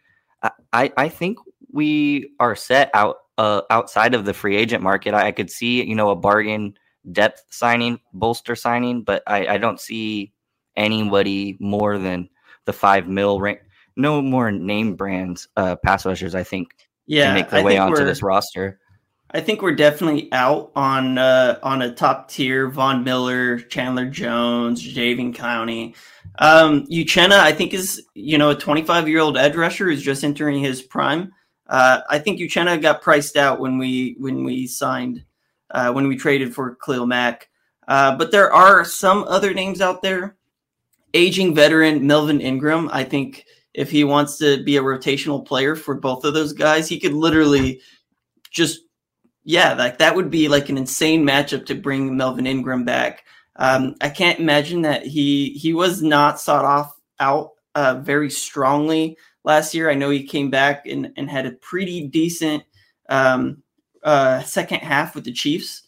I 0.73 0.93
I 0.97 1.09
think 1.09 1.39
we 1.73 2.31
are 2.41 2.57
set 2.57 2.91
out 2.95 3.17
uh, 3.39 3.63
outside 3.71 4.15
of 4.15 4.25
the 4.25 4.35
free 4.35 4.57
agent 4.57 4.83
market. 4.83 5.15
I, 5.15 5.29
I 5.29 5.33
could 5.33 5.51
see 5.51 5.83
you 5.85 5.95
know 5.95 6.11
a 6.11 6.17
bargain 6.17 6.75
depth 7.13 7.45
signing, 7.51 7.99
bolster 8.13 8.55
signing, 8.55 9.03
but 9.03 9.23
I, 9.27 9.47
I 9.47 9.59
don't 9.59 9.81
see 9.81 10.33
anybody 10.77 11.57
more 11.61 11.99
than 11.99 12.29
the 12.67 12.73
five 12.73 13.09
mil 13.09 13.41
rank. 13.41 13.61
No 14.01 14.23
more 14.23 14.51
name 14.51 14.95
brands 14.95 15.49
uh, 15.57 15.77
pass 15.77 16.07
rushers. 16.07 16.35
I 16.35 16.43
think. 16.43 16.69
Yeah, 17.07 17.35
make 17.35 17.51
their 17.51 17.61
I 17.61 17.65
way 17.65 17.79
onto 17.79 18.05
this 18.05 18.23
roster. 18.23 18.79
I 19.33 19.41
think 19.41 19.63
we're 19.63 19.77
definitely 19.77 20.33
out 20.33 20.73
on 20.75 21.17
uh, 21.19 21.59
on 21.63 21.83
a 21.83 21.95
top 21.95 22.29
tier 22.29 22.69
Von 22.69 23.05
Miller, 23.05 23.61
Chandler 23.61 24.07
Jones, 24.07 24.83
Jadeveon 24.83 25.35
Clowney. 25.35 25.95
Um, 26.39 26.87
Uchenna, 26.87 27.39
I 27.39 27.53
think 27.53 27.73
is 27.73 28.03
you 28.15 28.39
know 28.39 28.51
a 28.51 28.57
25 28.57 29.09
year 29.09 29.21
old 29.21 29.37
edge 29.37 29.55
rusher 29.55 29.87
who's 29.87 30.03
just 30.03 30.25
entering 30.25 30.61
his 30.61 30.83
prime. 30.83 31.33
Uh, 31.69 32.01
I 32.11 32.19
think 32.19 32.41
Uchenna 32.41 32.83
got 32.83 33.03
priced 33.03 33.37
out 33.37 33.61
when 33.61 33.79
we 33.79 34.17
when 34.19 34.43
we 34.43 34.67
signed 34.67 35.25
uh, 35.71 35.93
when 35.93 36.09
we 36.09 36.17
traded 36.17 36.53
for 36.53 36.75
Khalil 36.77 37.07
Mack. 37.07 37.49
Uh, 37.87 38.17
but 38.17 38.33
there 38.33 38.53
are 38.53 38.85
some 38.85 39.25
other 39.25 39.55
names 39.55 39.81
out 39.81 40.03
there. 40.03 40.37
Aging 41.15 41.55
veteran 41.55 42.07
Melvin 42.07 42.41
Ingram, 42.41 42.89
I 42.93 43.05
think 43.05 43.45
if 43.75 43.91
he 43.91 44.05
wants 44.05 44.39
to 44.39 44.63
be 44.65 44.77
a 44.77 44.83
rotational 44.83 45.45
player 45.45 45.77
for 45.77 45.95
both 45.95 46.25
of 46.25 46.35
those 46.35 46.53
guys, 46.53 46.89
he 46.89 46.99
could 46.99 47.13
literally 47.13 47.81
just, 48.51 48.81
yeah, 49.45 49.75
like 49.75 49.99
that 49.99 50.17
would 50.17 50.31
be 50.31 50.49
like 50.49 50.69
an 50.69 50.79
insane 50.79 51.25
matchup 51.25 51.67
to 51.67 51.75
bring 51.75 52.17
Melvin 52.17 52.47
Ingram 52.47 52.85
back. 52.85 53.25
Um, 53.57 53.95
I 54.01 54.09
can't 54.09 54.41
imagine 54.41 54.83
that 54.83 55.05
he 55.07 55.51
he 55.51 55.75
was 55.75 56.03
not 56.03 56.41
sought 56.41 56.65
off 56.65 56.95
out 57.19 57.51
uh, 57.75 58.01
very 58.03 58.31
strongly 58.31 59.17
last 59.45 59.75
year. 59.75 59.91
I 59.91 59.95
know 59.95 60.11
he 60.11 60.25
came 60.25 60.51
back 60.51 60.87
and, 60.87 61.13
and 61.17 61.31
had 61.31 61.47
a 61.47 61.53
pretty 61.53 62.07
decent 62.07 62.65
um, 63.09 63.63
uh, 64.03 64.41
second 64.43 64.81
half 64.81 65.15
with 65.15 65.25
the 65.25 65.33
Chiefs, 65.33 65.83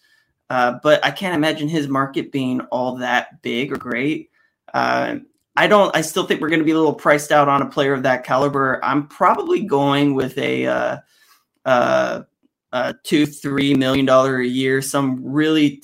uh, 0.51 0.79
but 0.83 1.05
I 1.05 1.11
can't 1.11 1.35
imagine 1.35 1.69
his 1.69 1.89
market 1.89 2.31
being 2.31 2.61
all 2.71 2.97
that 2.97 3.43
big 3.43 3.73
or 3.73 3.77
great. 3.77 4.31
Uh, 4.75 5.17
I 5.57 5.67
don't. 5.67 5.95
I 5.95 6.01
still 6.01 6.25
think 6.25 6.41
we're 6.41 6.49
going 6.49 6.61
to 6.61 6.65
be 6.65 6.71
a 6.71 6.77
little 6.77 6.95
priced 6.95 7.31
out 7.31 7.49
on 7.49 7.63
a 7.63 7.69
player 7.69 7.93
of 7.93 8.05
that 8.05 8.25
caliber. 8.25 8.83
I'm 8.83 9.07
probably 9.07 9.65
going 9.65 10.15
with 10.15 10.39
a 10.39 10.67
uh, 10.67 10.97
uh, 11.65 12.23
uh, 12.73 12.93
two, 13.05 13.27
three 13.27 13.75
million 13.75 14.07
dollar 14.07 14.41
a 14.41 14.47
year, 14.47 14.81
some 14.81 15.23
really 15.23 15.83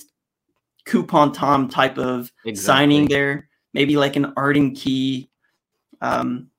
coupon 0.85 1.31
Tom 1.31 1.69
type 1.69 1.97
of 1.99 2.31
exactly. 2.45 2.55
signing 2.55 3.07
there. 3.07 3.47
Maybe 3.73 3.95
like 3.95 4.15
an 4.15 4.33
Arden 4.35 4.73
Key. 4.73 5.29
Um, 6.01 6.49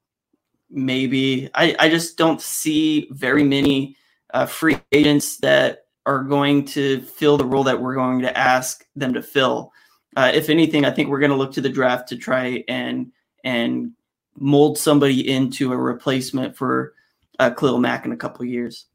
maybe 0.71 1.51
I, 1.55 1.75
I 1.79 1.89
just 1.89 2.17
don't 2.17 2.41
see 2.41 3.09
very 3.11 3.43
many 3.43 3.97
uh, 4.33 4.47
free 4.47 4.79
agents 4.93 5.39
that 5.39 5.87
are 6.07 6.23
going 6.23 6.65
to 6.65 7.01
fill 7.03 7.37
the 7.37 7.45
role 7.45 7.65
that 7.65 7.81
we're 7.81 7.95
going 7.95 8.21
to 8.21 8.39
ask 8.39 8.85
them 8.95 9.13
to 9.15 9.23
fill. 9.23 9.73
Uh, 10.17 10.31
if 10.35 10.49
anything, 10.49 10.85
I 10.85 10.91
think 10.91 11.09
we're 11.09 11.21
going 11.21 11.31
to 11.31 11.37
look 11.37 11.53
to 11.53 11.61
the 11.61 11.69
draft 11.69 12.09
to 12.09 12.17
try 12.17 12.65
and 12.69 13.13
and 13.45 13.93
mold 14.37 14.79
somebody 14.79 15.29
into 15.31 15.73
a 15.73 15.77
replacement 15.77 16.57
for 16.57 16.95
uh, 17.39 17.51
Khalil 17.51 17.79
Mack 17.79 18.05
in 18.05 18.13
a 18.13 18.17
couple 18.17 18.45
years. 18.45 18.87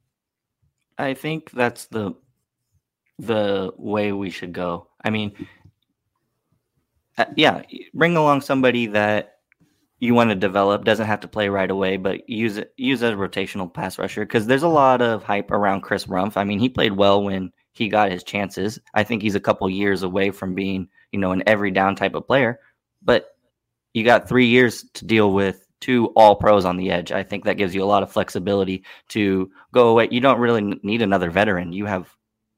I 0.98 1.14
think 1.14 1.52
that's 1.52 1.86
the 1.88 2.14
the 3.20 3.72
way 3.78 4.12
we 4.12 4.30
should 4.30 4.54
go. 4.54 4.88
I 5.04 5.10
mean, 5.10 5.48
uh, 7.18 7.26
yeah, 7.36 7.62
bring 7.94 8.18
along 8.18 8.42
somebody 8.42 8.88
that 8.88 9.36
you 10.00 10.14
want 10.14 10.30
to 10.30 10.36
develop 10.36 10.84
doesn't 10.84 11.08
have 11.08 11.22
to 11.22 11.28
play 11.28 11.48
right 11.50 11.72
away, 11.72 11.98
but 11.98 12.28
use 12.30 12.58
it 12.58 12.74
use 12.78 13.02
as 13.02 13.14
a 13.14 13.16
rotational 13.16 13.74
pass 13.74 13.98
rusher 13.98 14.26
because 14.26 14.48
there's 14.48 14.64
a 14.64 14.68
lot 14.68 15.02
of 15.02 15.24
hype 15.24 15.52
around 15.52 15.82
Chris 15.82 16.06
Rumph. 16.06 16.38
I 16.38 16.44
mean, 16.44 16.60
he 16.60 16.70
played 16.70 16.94
well 16.94 17.24
when 17.24 17.52
he 17.72 17.90
got 17.90 18.12
his 18.12 18.24
chances. 18.24 18.80
I 18.94 19.04
think 19.04 19.22
he's 19.22 19.36
a 19.36 19.40
couple 19.40 19.70
years 19.70 20.04
away 20.04 20.32
from 20.32 20.54
being, 20.54 20.88
you 21.16 21.22
know, 21.22 21.32
an 21.32 21.44
every 21.48 21.72
down 21.72 21.96
type 21.96 22.14
of 22.14 22.28
player, 22.28 22.60
but 23.02 23.38
you 23.94 24.04
got 24.04 24.28
three 24.28 24.48
years 24.48 24.84
to 24.96 25.06
deal 25.06 25.32
with 25.32 25.66
two 25.80 26.08
all 26.08 26.36
pros 26.36 26.66
on 26.66 26.76
the 26.76 26.92
edge. 26.92 27.14
I 27.14 27.24
think 27.24 27.46
that 27.46 27.56
gives 27.56 27.74
you 27.74 27.82
a 27.82 27.86
lot 27.86 28.04
of 28.04 28.12
flexibility 28.12 28.84
to 29.10 29.50
go 29.72 29.88
away. 29.88 30.10
You 30.12 30.20
don't 30.20 30.42
really 30.42 30.78
need 30.84 31.02
another 31.02 31.32
veteran. 31.32 31.72
You 31.72 31.86
have 31.86 32.14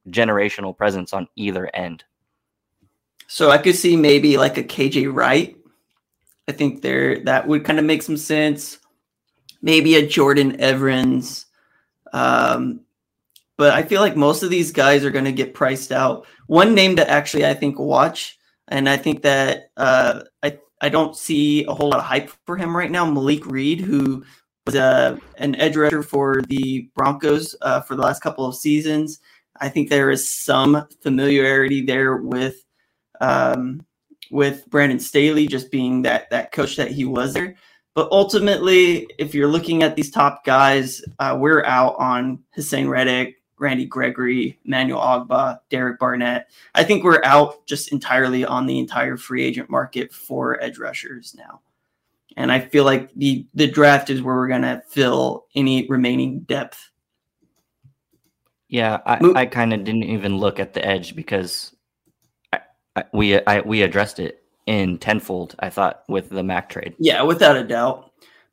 generational 0.09 0.75
presence 0.75 1.13
on 1.13 1.27
either 1.35 1.69
end. 1.75 2.03
So 3.27 3.51
I 3.51 3.59
could 3.59 3.75
see 3.75 3.95
maybe 3.95 4.37
like 4.37 4.57
a 4.57 4.63
KJ 4.63 5.13
Wright. 5.13 5.55
I 6.47 6.51
think 6.53 6.81
there 6.81 7.23
that 7.25 7.47
would 7.47 7.63
kind 7.63 7.77
of 7.77 7.85
make 7.85 8.01
some 8.01 8.17
sense. 8.17 8.79
Maybe 9.61 9.97
a 9.97 10.07
Jordan 10.07 10.59
Evans. 10.59 11.45
Um, 12.11 12.79
but 13.55 13.73
I 13.73 13.83
feel 13.83 14.01
like 14.01 14.15
most 14.15 14.41
of 14.41 14.49
these 14.49 14.71
guys 14.71 15.05
are 15.05 15.11
going 15.11 15.25
to 15.25 15.31
get 15.31 15.53
priced 15.53 15.91
out. 15.91 16.25
One 16.47 16.73
name 16.75 16.95
to 16.95 17.09
actually 17.09 17.45
I 17.45 17.53
think 17.53 17.79
watch, 17.79 18.36
and 18.67 18.89
I 18.89 18.97
think 18.97 19.21
that 19.23 19.71
uh, 19.77 20.21
I 20.43 20.59
I 20.81 20.89
don't 20.89 21.15
see 21.15 21.65
a 21.65 21.73
whole 21.73 21.89
lot 21.89 21.99
of 21.99 22.05
hype 22.05 22.31
for 22.45 22.57
him 22.57 22.75
right 22.75 22.91
now. 22.91 23.09
Malik 23.09 23.45
Reed, 23.45 23.81
who 23.81 24.23
was 24.65 24.75
uh, 24.75 25.17
an 25.37 25.55
edge 25.55 25.75
rusher 25.75 26.03
for 26.03 26.41
the 26.41 26.89
Broncos 26.95 27.55
uh, 27.61 27.81
for 27.81 27.95
the 27.95 28.01
last 28.01 28.21
couple 28.21 28.45
of 28.45 28.55
seasons. 28.55 29.19
I 29.59 29.69
think 29.69 29.89
there 29.89 30.11
is 30.11 30.29
some 30.29 30.87
familiarity 31.01 31.81
there 31.81 32.17
with 32.17 32.63
um, 33.19 33.85
with 34.29 34.69
Brandon 34.69 34.99
Staley, 34.99 35.47
just 35.47 35.71
being 35.71 36.03
that 36.03 36.29
that 36.29 36.51
coach 36.51 36.75
that 36.75 36.91
he 36.91 37.05
was 37.05 37.33
there. 37.33 37.55
But 37.95 38.09
ultimately, 38.11 39.07
if 39.17 39.33
you're 39.33 39.47
looking 39.47 39.81
at 39.81 39.95
these 39.95 40.11
top 40.11 40.45
guys, 40.45 41.01
uh, 41.17 41.35
we're 41.39 41.65
out 41.65 41.95
on 41.97 42.43
Haason 42.55 42.87
Reddick, 42.87 43.36
Randy 43.59 43.85
Gregory, 43.85 44.59
Manuel 44.65 45.01
Ogbah, 45.01 45.59
Derek 45.69 45.99
Barnett. 45.99 46.49
I 46.75 46.83
think 46.83 47.03
we're 47.03 47.23
out 47.23 47.65
just 47.65 47.91
entirely 47.91 48.45
on 48.45 48.65
the 48.65 48.79
entire 48.79 49.17
free 49.17 49.43
agent 49.43 49.69
market 49.69 50.13
for 50.13 50.61
edge 50.61 50.77
rushers 50.77 51.35
now. 51.37 51.61
And 52.35 52.51
I 52.51 52.59
feel 52.59 52.83
like 52.83 53.11
the 53.15 53.47
the 53.55 53.67
draft 53.67 54.09
is 54.09 54.21
where 54.21 54.35
we're 54.35 54.47
gonna 54.47 54.83
fill 54.87 55.47
any 55.55 55.87
remaining 55.87 56.41
depth. 56.41 56.91
Yeah, 58.69 58.99
I, 59.05 59.19
I 59.35 59.45
kind 59.45 59.73
of 59.73 59.83
didn't 59.83 60.03
even 60.03 60.37
look 60.37 60.59
at 60.59 60.73
the 60.73 60.85
edge 60.85 61.15
because 61.15 61.75
I, 62.53 62.59
I, 62.95 63.03
we 63.13 63.43
I, 63.45 63.61
we 63.61 63.81
addressed 63.81 64.19
it 64.19 64.43
in 64.67 64.97
tenfold. 64.99 65.55
I 65.59 65.69
thought 65.69 66.03
with 66.07 66.29
the 66.29 66.43
Mack 66.43 66.69
trade. 66.69 66.93
Yeah, 66.99 67.23
without 67.23 67.57
a 67.57 67.63
doubt. 67.63 68.06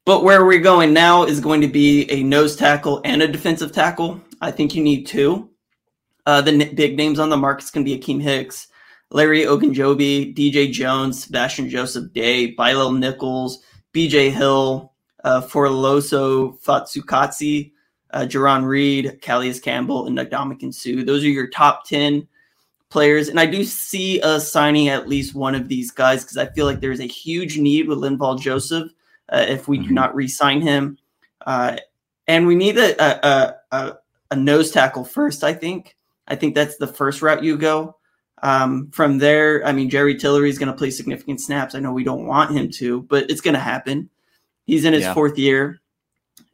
But 0.07 0.23
where 0.23 0.45
we're 0.45 0.61
going 0.61 0.93
now 0.93 1.25
is 1.25 1.41
going 1.41 1.63
to 1.63 1.69
be 1.69 2.11
a 2.11 2.23
nose 2.23 2.57
tackle 2.57 3.01
and 3.05 3.23
a 3.23 3.29
defensive 3.29 3.73
tackle. 3.73 4.21
I 4.43 4.51
think 4.51 4.75
you 4.75 4.83
need 4.83 5.07
two. 5.07 5.49
Uh, 6.27 6.43
the 6.43 6.53
n- 6.53 6.75
big 6.75 6.97
names 6.97 7.19
on 7.19 7.31
the 7.31 7.39
market 7.39 7.65
is 7.65 7.71
going 7.71 7.87
to 7.87 7.91
be 7.91 7.99
Akiem 7.99 8.21
Hicks, 8.21 8.69
Larry 9.11 9.43
Ogunjobi, 9.43 10.35
DJ 10.37 10.71
Jones, 10.71 11.25
Sebastian 11.25 11.71
Joseph 11.71 12.13
Day, 12.13 12.51
Bilal 12.51 12.93
Nichols, 12.93 13.63
BJ 13.95 14.31
Hill, 14.31 14.93
uh, 15.25 15.41
Folorunso 15.41 16.63
Fatukasi, 16.63 17.73
uh, 18.11 18.27
Jarran 18.27 18.67
Reed, 18.67 19.21
Calais 19.23 19.59
Campbell, 19.59 20.07
and 20.07 20.19
Ndamukong 20.19 20.75
Suh. 20.75 21.03
Those 21.03 21.25
are 21.25 21.29
your 21.29 21.49
top 21.49 21.87
10 21.87 22.29
players. 22.91 23.29
And 23.29 23.41
I 23.41 23.47
do 23.47 23.65
see 23.65 24.21
us 24.21 24.53
signing 24.53 24.89
at 24.89 25.09
least 25.09 25.35
one 25.35 25.55
of 25.55 25.69
these 25.69 25.91
guys 25.91 26.23
because 26.23 26.37
I 26.37 26.47
feel 26.47 26.67
like 26.67 26.81
there's 26.81 27.01
a 27.01 27.07
huge 27.07 27.59
need 27.59 27.89
with 27.89 27.99
Linval 27.99 28.39
Joseph 28.39 28.91
uh, 29.29 29.45
if 29.49 29.69
we 29.69 29.79
mm-hmm. 29.79 29.89
do 29.89 29.95
not 29.95 30.15
re 30.15 30.29
sign 30.29 30.61
him. 30.61 30.99
Uh, 31.47 31.77
and 32.27 32.47
we 32.47 32.55
need 32.55 32.79
a, 32.79 33.03
a, 33.03 33.55
a, 33.73 33.95
a 34.31 34.37
nose 34.37 34.71
tackle 34.71 35.05
first, 35.05 35.45
I 35.45 35.53
think. 35.53 35.97
I 36.27 36.37
think 36.37 36.55
that's 36.55 36.77
the 36.77 36.87
first 36.87 37.23
route 37.23 37.45
you 37.45 37.59
go. 37.59 37.97
Um, 38.43 38.91
from 38.91 39.19
there, 39.19 39.65
I 39.67 39.73
mean, 39.73 39.89
Jerry 39.91 40.17
Tillery 40.17 40.51
is 40.51 40.59
going 40.59 40.71
to 40.71 40.77
play 40.77 40.91
significant 40.91 41.41
snaps. 41.41 41.75
I 41.75 41.81
know 41.81 41.93
we 41.93 42.05
don't 42.05 42.27
want 42.27 42.57
him 42.57 42.71
to, 42.73 43.03
but 43.03 43.31
it's 43.31 43.41
going 43.41 43.55
to 43.55 43.61
happen. 43.61 44.11
He's 44.67 44.85
in 44.85 44.93
his 44.93 45.03
yeah. 45.03 45.15
fourth 45.15 45.39
year. 45.39 45.81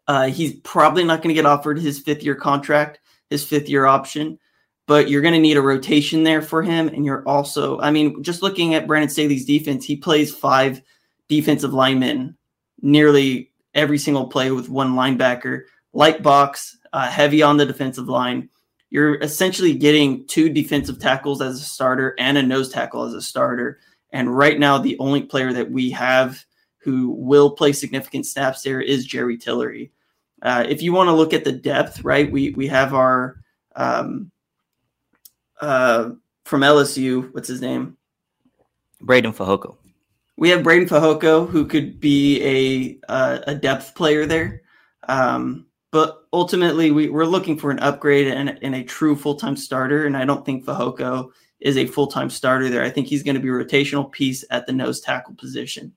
Uh, 0.07 0.27
he's 0.27 0.55
probably 0.61 1.05
not 1.05 1.23
going 1.23 1.29
to 1.29 1.41
get 1.41 1.47
offered 1.47 1.79
his 1.79 2.01
fifth 2.01 2.23
year 2.23 2.35
contract, 2.35 2.99
his 3.29 3.45
fifth 3.45 3.69
year 3.69 3.87
option, 3.87 4.39
but 4.87 5.09
you're 5.09 5.23
going 5.23 5.35
to 5.35 5.41
need 5.41 5.57
a 5.57 5.63
rotation 5.63 6.25
there 6.25 6.43
for 6.43 6.63
him. 6.63 6.89
And 6.89 7.05
you're 7.05 7.27
also, 7.29 7.81
I 7.81 7.93
mean, 7.93 8.23
just 8.23 8.43
looking 8.43 8.75
at 8.75 8.89
Brandon 8.89 9.09
Staley's 9.09 9.45
defense, 9.45 9.85
he 9.85 9.97
plays 9.97 10.35
five 10.35 10.83
defensive 11.29 11.73
linemen 11.73 12.37
nearly 12.83 13.51
every 13.75 13.99
single 13.99 14.27
play 14.27 14.51
with 14.51 14.69
one 14.69 14.95
linebacker, 14.95 15.63
light 15.93 16.23
box, 16.23 16.77
uh, 16.93 17.09
heavy 17.09 17.43
on 17.43 17.57
the 17.57 17.67
defensive 17.67 18.09
line. 18.09 18.49
You're 18.91 19.21
essentially 19.21 19.75
getting 19.75 20.27
two 20.27 20.49
defensive 20.49 20.99
tackles 20.99 21.41
as 21.41 21.61
a 21.61 21.65
starter 21.65 22.15
and 22.19 22.37
a 22.37 22.43
nose 22.43 22.71
tackle 22.71 23.05
as 23.05 23.15
a 23.15 23.23
starter. 23.23 23.79
And 24.13 24.37
right 24.37 24.59
now, 24.59 24.79
the 24.79 24.99
only 24.99 25.23
player 25.23 25.53
that 25.53 25.71
we 25.71 25.91
have 25.91 26.45
who 26.79 27.11
will 27.11 27.51
play 27.51 27.73
significant 27.73 28.27
snaps 28.27 28.63
there 28.63 28.81
is 28.81 29.07
Jerry 29.07 29.39
Tillery. 29.39 29.93
Uh, 30.43 30.65
if 30.69 30.83
you 30.83 30.93
want 30.93 31.09
to 31.09 31.15
look 31.15 31.33
at 31.33 31.45
the 31.45 31.53
depth, 31.53 32.03
right, 32.03 32.31
we 32.31 32.51
we 32.51 32.67
have 32.69 32.95
our 32.95 33.41
um, 33.77 34.31
uh, 35.61 36.11
from 36.45 36.63
LSU. 36.63 37.33
What's 37.35 37.49
his 37.49 37.61
name? 37.61 37.99
Breiden 39.03 39.35
Fehoko. 39.35 39.77
We 40.41 40.49
have 40.49 40.63
Breiden 40.63 40.89
Fehoko, 40.89 41.47
who 41.47 41.67
could 41.67 42.01
be 42.01 42.43
a 42.43 43.13
uh, 43.13 43.41
a 43.47 43.55
depth 43.55 43.95
player 43.95 44.25
there. 44.25 44.63
Um, 45.07 45.67
but 45.93 46.27
ultimately, 46.33 46.91
we, 46.91 47.11
we're 47.11 47.27
looking 47.27 47.59
for 47.59 47.71
an 47.71 47.79
upgrade 47.81 48.27
and, 48.27 48.59
and 48.63 48.75
a 48.75 48.83
true 48.83 49.15
full 49.15 49.35
time 49.35 49.55
starter. 49.55 50.07
And 50.07 50.17
I 50.17 50.25
don't 50.25 50.47
think 50.47 50.65
Fehoko 50.65 51.31
is 51.61 51.77
a 51.77 51.85
full 51.85 52.07
time 52.07 52.31
starter 52.31 52.71
there. 52.71 52.83
I 52.83 52.89
think 52.89 53.07
he's 53.07 53.23
going 53.23 53.35
to 53.35 53.41
be 53.41 53.51
a 53.51 53.53
rotational 53.53 54.11
piece 54.11 54.43
at 54.51 54.67
the 54.67 54.73
nose 54.73 55.01
tackle 55.01 55.35
position. 55.35 55.93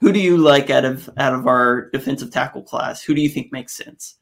Who 0.00 0.12
do 0.12 0.20
you 0.20 0.36
like 0.36 0.68
out 0.68 0.84
of 0.84 1.08
out 1.16 1.32
of 1.32 1.46
our 1.46 1.88
defensive 1.92 2.30
tackle 2.30 2.62
class? 2.62 3.02
Who 3.02 3.14
do 3.14 3.22
you 3.22 3.30
think 3.30 3.52
makes 3.52 3.72
sense? 3.72 4.16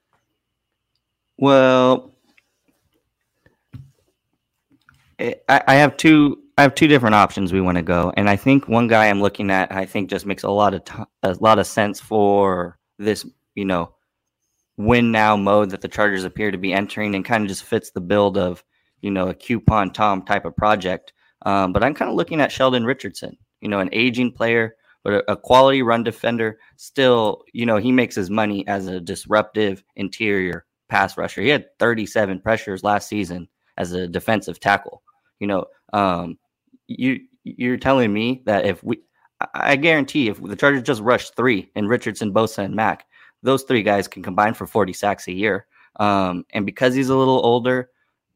Well, 1.39 2.15
I, 5.19 5.35
I 5.49 5.75
have 5.75 5.97
two. 5.97 6.45
I 6.59 6.63
have 6.63 6.75
two 6.75 6.89
different 6.89 7.15
options 7.15 7.53
we 7.53 7.61
want 7.61 7.77
to 7.77 7.83
go, 7.83 8.13
and 8.17 8.29
I 8.29 8.35
think 8.35 8.67
one 8.67 8.89
guy 8.89 9.07
I'm 9.07 9.23
looking 9.23 9.49
at, 9.49 9.71
I 9.71 9.87
think 9.87 10.11
just 10.11 10.27
makes 10.27 10.43
a 10.43 10.51
lot 10.51 10.75
of 10.75 10.85
t- 10.85 11.05
a 11.23 11.37
lot 11.39 11.61
of 11.61 11.69
sense 11.69 12.01
for 12.01 12.81
this, 12.99 13.25
you 13.55 13.65
know, 13.65 13.95
win 14.77 15.13
now 15.13 15.37
mode 15.37 15.71
that 15.71 15.83
the 15.83 15.87
Chargers 15.87 16.25
appear 16.25 16.51
to 16.51 16.59
be 16.59 16.73
entering 16.73 17.15
and 17.15 17.25
kind 17.25 17.45
of 17.45 17.49
just 17.49 17.63
fits 17.63 17.93
the 17.93 18.01
build 18.01 18.37
of, 18.37 18.65
you 19.03 19.13
know, 19.13 19.29
a 19.29 19.35
coupon 19.35 19.93
Tom 19.93 20.25
type 20.25 20.45
of 20.45 20.57
project. 20.57 21.13
Um, 21.47 21.73
but 21.73 21.85
I'm 21.85 21.95
kind 21.95 22.11
of 22.11 22.17
looking 22.17 22.41
at 22.41 22.51
Sheldon 22.51 22.85
Richardson, 22.85 23.37
you 23.61 23.69
know, 23.69 23.79
an 23.79 23.91
aging 23.93 24.33
player, 24.33 24.75
but 25.05 25.13
a, 25.13 25.31
a, 25.31 25.37
quality 25.37 25.83
run 25.83 26.03
defender. 26.03 26.59
Still, 26.77 27.45
you 27.53 27.67
know, 27.67 27.77
he 27.77 27.93
makes 27.93 28.17
his 28.17 28.31
money 28.31 28.67
as 28.67 28.89
a 28.89 28.99
disruptive 28.99 29.85
interior 29.95 30.67
pass 30.89 31.17
rusher. 31.17 31.41
He 31.41 31.51
had 31.51 31.67
37 31.79 32.41
pressures 32.41 32.83
last 32.83 33.09
season 33.09 33.47
as 33.77 33.93
a 33.93 34.09
defensive 34.09 34.59
tackle. 34.59 35.05
You 35.39 35.47
know, 35.47 35.67
um, 35.93 36.37
you 36.89 37.21
you're 37.45 37.77
telling 37.77 38.13
me 38.13 38.43
that 38.47 38.67
if 38.67 38.83
we, 38.83 39.01
I 39.55 39.77
guarantee 39.77 40.29
if 40.29 40.43
the 40.43 40.57
Chargers 40.57 40.83
just 40.83 41.01
rush 41.01 41.31
three 41.31 41.71
and 41.75 41.89
Richardson, 41.89 42.33
Bosa, 42.35 42.65
and 42.65 42.75
Mack, 42.75 43.07
those 43.43 43.63
three 43.63 43.83
guys 43.83 44.09
can 44.09 44.23
combine 44.23 44.55
for 44.55 44.67
40 44.67 44.93
sacks 44.93 45.29
a 45.29 45.33
year. 45.33 45.67
Um, 46.01 46.45
and 46.53 46.67
because 46.67 46.95
he's 46.95 47.09
a 47.09 47.17
little 47.17 47.45
older, 47.45 47.91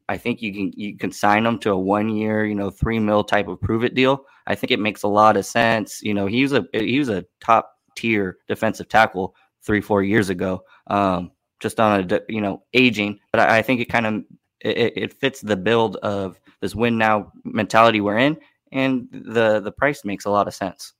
I 0.09 0.17
think 0.17 0.41
you 0.41 0.53
can 0.53 0.71
you 0.75 0.97
can 0.97 1.11
sign 1.11 1.45
him 1.45 1.59
to 1.59 1.71
a 1.71 1.77
one 1.77 2.09
year, 2.09 2.45
you 2.45 2.55
know, 2.55 2.69
three 2.69 2.99
mil 2.99 3.23
type 3.23 3.47
of 3.47 3.61
prove 3.61 3.83
it 3.83 3.95
deal. 3.95 4.25
I 4.47 4.55
think 4.55 4.71
it 4.71 4.79
makes 4.79 5.03
a 5.03 5.07
lot 5.07 5.37
of 5.37 5.45
sense. 5.45 6.01
You 6.01 6.13
know, 6.13 6.25
he 6.25 6.43
was 6.43 6.53
a 6.53 6.65
he 6.73 6.99
was 6.99 7.09
a 7.09 7.25
top 7.39 7.73
tier 7.95 8.37
defensive 8.47 8.89
tackle 8.89 9.35
three 9.63 9.81
four 9.81 10.03
years 10.03 10.29
ago. 10.29 10.63
Um, 10.87 11.31
just 11.59 11.79
on 11.79 12.11
a 12.11 12.21
you 12.27 12.41
know 12.41 12.63
aging. 12.73 13.19
But 13.31 13.41
I, 13.41 13.59
I 13.59 13.61
think 13.61 13.79
it 13.79 13.85
kind 13.85 14.05
of 14.05 14.23
it, 14.63 14.93
it 14.95 15.13
fits 15.13 15.41
the 15.41 15.57
build 15.57 15.97
of 15.97 16.39
this 16.61 16.75
win 16.75 16.97
now 16.97 17.31
mentality 17.43 18.01
we're 18.01 18.17
in, 18.17 18.37
and 18.71 19.07
the 19.11 19.59
the 19.59 19.71
price 19.71 20.05
makes 20.05 20.25
a 20.25 20.29
lot 20.29 20.47
of 20.47 20.53
sense. 20.53 20.93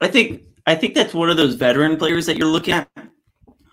I 0.00 0.08
think 0.08 0.42
I 0.66 0.74
think 0.74 0.94
that's 0.94 1.14
one 1.14 1.30
of 1.30 1.36
those 1.36 1.54
veteran 1.54 1.96
players 1.96 2.26
that 2.26 2.36
you're 2.36 2.48
looking 2.48 2.74
at. 2.74 2.88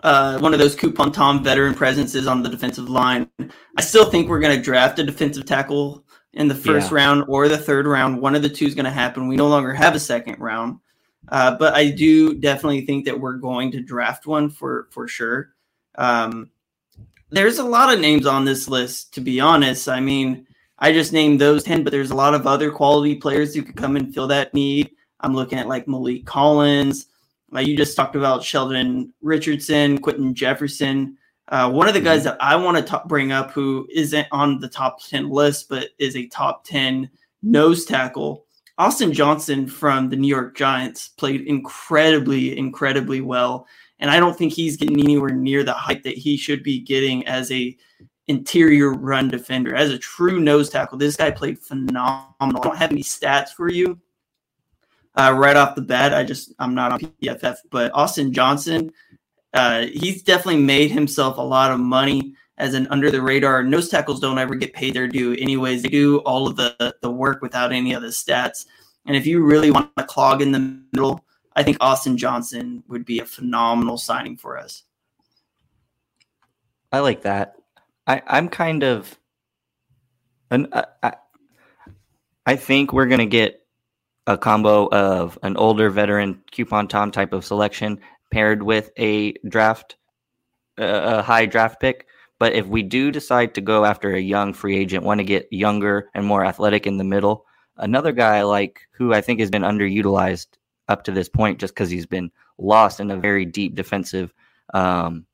Uh, 0.04 0.38
one 0.40 0.54
of 0.54 0.60
those 0.60 0.76
coupon 0.76 1.12
Tom 1.12 1.44
veteran 1.44 1.74
presences 1.74 2.28
on 2.28 2.44
the 2.44 2.50
defensive 2.50 2.90
line. 2.90 3.30
I 3.78 3.82
still 3.82 4.06
think 4.06 4.28
we're 4.28 4.42
going 4.42 4.56
to 4.56 4.62
draft 4.62 5.00
a 5.00 5.04
defensive 5.04 5.46
tackle 5.46 6.06
in 6.34 6.50
the 6.50 6.56
first 6.56 6.92
yeah. 6.92 6.96
round 6.96 7.24
or 7.30 7.48
the 7.48 7.58
third 7.58 7.88
round. 7.88 8.22
One 8.22 8.36
of 8.36 8.42
the 8.42 8.50
two 8.50 8.66
is 8.66 8.76
going 8.76 8.86
to 8.86 8.92
happen. 8.92 9.28
We 9.30 9.38
no 9.38 9.48
longer 9.48 9.74
have 9.74 9.96
a 9.96 10.00
second 10.00 10.40
round, 10.40 10.80
uh, 11.30 11.56
but 11.58 11.74
I 11.74 11.90
do 11.90 12.36
definitely 12.36 12.86
think 12.86 13.06
that 13.06 13.20
we're 13.20 13.38
going 13.38 13.72
to 13.72 13.82
draft 13.82 14.28
one 14.28 14.50
for 14.50 14.88
for 14.92 15.08
sure. 15.08 15.54
Um, 15.96 16.50
there's 17.34 17.60
a 17.60 17.64
lot 17.64 17.94
of 17.94 18.00
names 18.00 18.26
on 18.26 18.46
this 18.46 18.68
list, 18.68 19.14
to 19.16 19.22
be 19.22 19.40
honest. 19.40 19.90
I 19.90 20.00
mean, 20.00 20.48
I 20.80 20.92
just 20.92 21.14
named 21.14 21.40
those 21.40 21.64
10, 21.64 21.84
but 21.84 21.92
there's 21.92 22.12
a 22.12 22.16
lot 22.16 22.34
of 22.34 22.48
other 22.48 22.72
quality 22.72 23.16
players 23.16 23.54
who 23.54 23.64
could 23.64 23.76
come 23.76 23.96
and 23.96 24.14
fill 24.14 24.28
that 24.28 24.54
need. 24.54 24.92
I'm 25.20 25.34
looking 25.34 25.58
at 25.58 25.68
like 25.68 25.86
Maliek 25.86 26.26
Collins. 26.26 27.08
Uh, 27.56 27.60
you 27.60 27.78
just 27.78 27.96
talked 27.96 28.16
about 28.16 28.44
Sheldon 28.44 29.14
Richardson, 29.22 30.00
Quinton 30.00 30.34
Jefferson. 30.34 31.18
Uh, 31.48 31.72
one 31.72 31.88
of 31.88 31.94
the 31.94 32.02
guys 32.02 32.20
mm-hmm. 32.22 32.30
that 32.30 32.44
I 32.44 32.56
want 32.56 32.86
to 32.86 33.02
bring 33.06 33.32
up 33.32 33.52
who 33.52 33.88
isn't 33.94 34.28
on 34.32 34.60
the 34.60 34.70
top 34.70 35.04
10 35.04 35.30
list, 35.30 35.70
but 35.70 35.90
is 36.00 36.16
a 36.16 36.28
top 36.28 36.64
10 36.66 37.10
nose 37.44 37.86
tackle, 37.86 38.46
Austin 38.78 39.14
Johnson 39.14 39.68
from 39.68 40.10
the 40.10 40.16
New 40.16 40.28
York 40.28 40.56
Giants 40.56 41.10
played 41.10 41.42
incredibly, 41.42 42.58
incredibly 42.58 43.22
well. 43.22 43.68
And 44.04 44.12
I 44.12 44.20
don't 44.20 44.38
think 44.38 44.52
he's 44.52 44.76
getting 44.76 45.00
anywhere 45.00 45.30
near 45.30 45.64
the 45.64 45.72
hype 45.72 46.04
that 46.04 46.18
he 46.18 46.36
should 46.36 46.62
be 46.62 46.78
getting 46.78 47.26
as 47.26 47.50
a 47.54 47.76
interior 48.28 48.92
run 48.92 49.30
defender. 49.30 49.74
As 49.74 49.92
a 49.92 49.98
true 49.98 50.42
nose 50.42 50.70
tackle, 50.70 50.98
this 50.98 51.16
guy 51.16 51.32
played 51.32 51.58
phenomenal. 51.58 52.28
I 52.42 52.60
don't 52.62 52.78
have 52.78 52.92
any 52.92 53.02
stats 53.02 53.52
for 53.52 53.72
you 53.72 53.98
uh, 55.16 55.34
right 55.38 55.56
off 55.56 55.76
the 55.76 55.82
bat. 55.82 56.14
I 56.14 56.26
just 56.26 56.54
I'm 56.60 56.76
not 56.76 56.92
on 56.92 57.00
PFF, 57.00 57.56
but 57.72 57.94
Austin 57.94 58.34
Johnson, 58.34 58.92
uh, 59.54 59.86
he's 59.86 60.22
definitely 60.22 60.62
made 60.62 60.92
himself 60.92 61.38
a 61.38 61.42
lot 61.42 61.72
of 61.72 61.80
money 61.80 62.36
as 62.58 62.74
an 62.74 62.88
under 62.88 63.10
the 63.10 63.22
radar. 63.22 63.64
Nose 63.64 63.88
tackles 63.88 64.20
don't 64.20 64.38
ever 64.38 64.56
get 64.56 64.74
paid 64.74 64.96
their 64.96 65.08
due, 65.08 65.32
anyways. 65.36 65.82
They 65.82 65.88
do 65.88 66.18
all 66.20 66.46
of 66.46 66.58
the 66.58 66.94
the 67.02 67.10
work 67.10 67.42
without 67.42 67.72
any 67.72 67.94
of 67.94 68.02
the 68.02 68.10
stats. 68.10 68.66
And 69.06 69.16
if 69.16 69.26
you 69.26 69.46
really 69.46 69.72
want 69.72 69.96
to 69.96 70.04
clog 70.04 70.42
in 70.42 70.52
the 70.52 70.82
middle, 70.92 71.23
I 71.56 71.64
think 71.64 71.78
Austin 71.80 72.18
Johnson 72.18 72.84
would 72.88 73.06
be 73.06 73.20
a 73.20 73.26
phenomenal 73.26 73.98
signing 73.98 74.38
for 74.38 74.58
us. 74.58 74.84
I 76.92 77.00
like 77.00 77.24
that. 77.24 77.56
I, 78.08 78.22
I'm 78.28 78.50
kind 78.50 78.84
of, 78.84 79.18
and 80.52 80.68
I, 81.02 81.14
I 82.46 82.56
think 82.56 82.92
we're 82.92 83.08
gonna 83.08 83.26
get 83.26 83.66
a 84.28 84.38
combo 84.38 84.88
of 84.90 85.38
an 85.44 85.58
older 85.58 85.90
veteran 85.90 86.42
coupon 86.52 86.88
Tom 86.88 87.12
type 87.12 87.34
of 87.34 87.46
selection 87.46 88.00
paired 88.32 88.64
with 88.64 88.92
a 88.98 89.34
draft, 89.48 89.96
a 90.78 91.22
high 91.22 91.46
draft 91.46 91.80
pick. 91.80 92.08
But 92.40 92.54
if 92.54 92.66
we 92.66 92.84
do 92.84 93.12
decide 93.12 93.54
to 93.56 93.62
go 93.62 93.86
after 93.86 94.14
a 94.14 94.20
young 94.20 94.54
free 94.54 94.78
agent, 94.78 95.04
want 95.04 95.20
to 95.20 95.24
get 95.24 95.48
younger 95.52 96.10
and 96.14 96.26
more 96.26 96.46
athletic 96.46 96.88
in 96.88 96.98
the 96.98 97.04
middle, 97.04 97.46
another 97.78 98.12
guy 98.12 98.38
I 98.38 98.44
like 98.44 98.82
who 98.92 99.14
I 99.14 99.22
think 99.22 99.40
has 99.40 99.50
been 99.50 99.62
underutilized 99.62 100.48
up 100.88 101.04
to 101.06 101.12
this 101.12 101.30
point, 101.30 101.60
just 101.60 101.74
because 101.74 101.90
he's 101.90 102.06
been 102.06 102.32
lost 102.58 103.00
in 103.00 103.12
a 103.12 103.18
very 103.18 103.46
deep 103.46 103.76
defensive 103.76 104.34
um, 104.74 105.26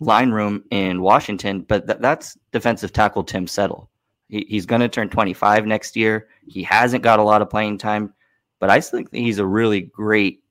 line 0.00 0.30
room 0.30 0.64
in 0.70 1.00
Washington. 1.00 1.60
But 1.62 1.86
th- 1.86 1.98
that's 2.00 2.36
defensive 2.52 2.92
tackle 2.92 3.24
Tim 3.24 3.46
Settle. 3.46 3.90
He, 4.28 4.46
he's 4.48 4.66
going 4.66 4.80
to 4.80 4.88
turn 4.88 5.08
25 5.08 5.66
next 5.66 5.96
year. 5.96 6.28
He 6.46 6.62
hasn't 6.62 7.02
got 7.02 7.18
a 7.18 7.22
lot 7.22 7.42
of 7.42 7.50
playing 7.50 7.78
time, 7.78 8.12
but 8.60 8.70
I 8.70 8.80
think 8.80 9.12
he's 9.12 9.38
a 9.38 9.46
really 9.46 9.82
great 9.82 10.42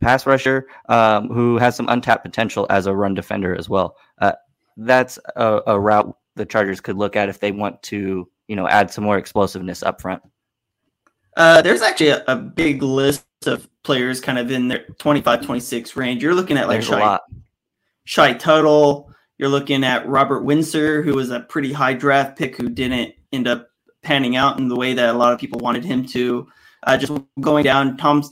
pass 0.00 0.26
rusher 0.26 0.66
um, 0.88 1.28
who 1.28 1.58
has 1.58 1.76
some 1.76 1.88
untapped 1.88 2.24
potential 2.24 2.66
as 2.70 2.86
a 2.86 2.94
run 2.94 3.14
defender 3.14 3.56
as 3.56 3.68
well. 3.68 3.96
Uh, 4.18 4.32
that's 4.76 5.18
a, 5.36 5.62
a, 5.66 5.80
route 5.80 6.14
the 6.34 6.44
Chargers 6.44 6.80
could 6.80 6.96
look 6.96 7.16
at 7.16 7.28
if 7.28 7.40
they 7.40 7.52
want 7.52 7.82
to, 7.84 8.28
you 8.46 8.56
know, 8.56 8.68
add 8.68 8.90
some 8.90 9.04
more 9.04 9.16
explosiveness 9.16 9.82
up 9.82 10.00
front. 10.00 10.22
Uh, 11.36 11.62
there's 11.62 11.82
actually 11.82 12.08
a, 12.08 12.24
a, 12.28 12.36
big 12.36 12.82
list 12.82 13.25
of 13.44 13.68
players 13.82 14.20
kind 14.20 14.38
of 14.38 14.50
in 14.50 14.68
their 14.68 14.84
25, 14.98 15.42
26 15.42 15.96
range. 15.96 16.22
You're 16.22 16.34
looking 16.34 16.56
at 16.56 16.68
like 16.68 16.82
Shy, 16.82 17.18
Shy 18.04 18.32
Tuttle, 18.32 19.10
you're 19.38 19.48
looking 19.48 19.84
at 19.84 20.08
Robert 20.08 20.42
Windsor, 20.42 21.02
who 21.02 21.14
was 21.14 21.30
a 21.30 21.40
pretty 21.40 21.72
high 21.72 21.94
draft 21.94 22.38
pick 22.38 22.56
who 22.56 22.68
didn't 22.68 23.14
end 23.32 23.46
up 23.46 23.68
panning 24.02 24.36
out 24.36 24.58
in 24.58 24.68
the 24.68 24.76
way 24.76 24.94
that 24.94 25.14
a 25.14 25.18
lot 25.18 25.32
of 25.32 25.38
people 25.38 25.58
wanted 25.58 25.84
him 25.84 26.06
to. 26.06 26.48
Uh, 26.82 26.96
just 26.96 27.12
going 27.40 27.64
down, 27.64 27.96
Tom 27.96 28.22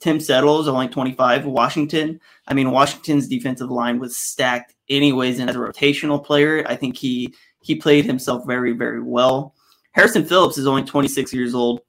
Tim 0.00 0.20
Settles, 0.20 0.68
only 0.68 0.88
25. 0.88 1.46
Washington, 1.46 2.20
I 2.46 2.54
mean, 2.54 2.70
Washington's 2.70 3.28
defensive 3.28 3.70
line 3.70 3.98
was 3.98 4.16
stacked 4.16 4.74
anyways, 4.88 5.40
and 5.40 5.50
as 5.50 5.56
a 5.56 5.58
rotational 5.58 6.24
player, 6.24 6.64
I 6.66 6.76
think 6.76 6.96
he 6.96 7.34
he 7.60 7.74
played 7.74 8.04
himself 8.04 8.46
very 8.46 8.72
very 8.72 9.02
well. 9.02 9.54
Harrison 9.92 10.24
Phillips 10.24 10.58
is 10.58 10.66
only 10.66 10.84
26 10.84 11.32
years 11.32 11.54
old, 11.54 11.80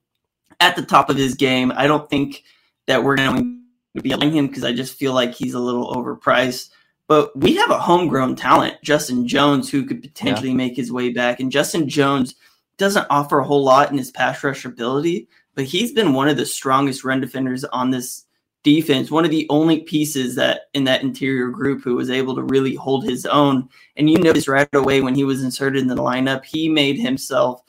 at 0.59 0.75
the 0.75 0.81
top 0.81 1.09
of 1.09 1.17
his 1.17 1.35
game. 1.35 1.71
I 1.75 1.87
don't 1.87 2.09
think 2.09 2.43
that 2.87 3.03
we're 3.03 3.15
going 3.15 3.63
to 3.95 4.01
be 4.01 4.11
allowing 4.11 4.33
him 4.33 4.47
because 4.47 4.63
I 4.63 4.73
just 4.73 4.97
feel 4.97 5.13
like 5.13 5.33
he's 5.33 5.53
a 5.53 5.59
little 5.59 5.93
overpriced. 5.93 6.69
But 7.07 7.37
we 7.37 7.55
have 7.55 7.69
a 7.69 7.79
homegrown 7.79 8.35
talent, 8.35 8.75
Justin 8.83 9.27
Jones, 9.27 9.69
who 9.69 9.85
could 9.85 10.01
potentially 10.01 10.49
yeah. 10.49 10.55
make 10.55 10.75
his 10.75 10.91
way 10.91 11.09
back. 11.11 11.39
And 11.39 11.51
Justin 11.51 11.87
Jones 11.87 12.35
doesn't 12.77 13.07
offer 13.09 13.39
a 13.39 13.45
whole 13.45 13.63
lot 13.63 13.91
in 13.91 13.97
his 13.97 14.11
pass 14.11 14.43
rush 14.43 14.65
ability, 14.65 15.27
but 15.53 15.65
he's 15.65 15.91
been 15.91 16.13
one 16.13 16.27
of 16.27 16.37
the 16.37 16.45
strongest 16.45 17.03
run 17.03 17.21
defenders 17.21 17.63
on 17.65 17.91
this 17.91 18.25
defense, 18.63 19.11
one 19.11 19.23
of 19.23 19.31
the 19.31 19.45
only 19.49 19.81
pieces 19.81 20.33
that 20.35 20.61
in 20.73 20.83
that 20.85 21.03
interior 21.03 21.49
group 21.49 21.83
who 21.83 21.95
was 21.95 22.09
able 22.09 22.35
to 22.35 22.41
really 22.41 22.73
hold 22.73 23.05
his 23.05 23.25
own. 23.27 23.69
And 23.95 24.09
you 24.09 24.17
notice 24.17 24.47
right 24.47 24.67
away 24.73 25.01
when 25.01 25.13
he 25.13 25.23
was 25.23 25.43
inserted 25.43 25.83
in 25.83 25.87
the 25.87 25.95
lineup, 25.95 26.43
he 26.43 26.67
made 26.67 26.97
himself 26.97 27.61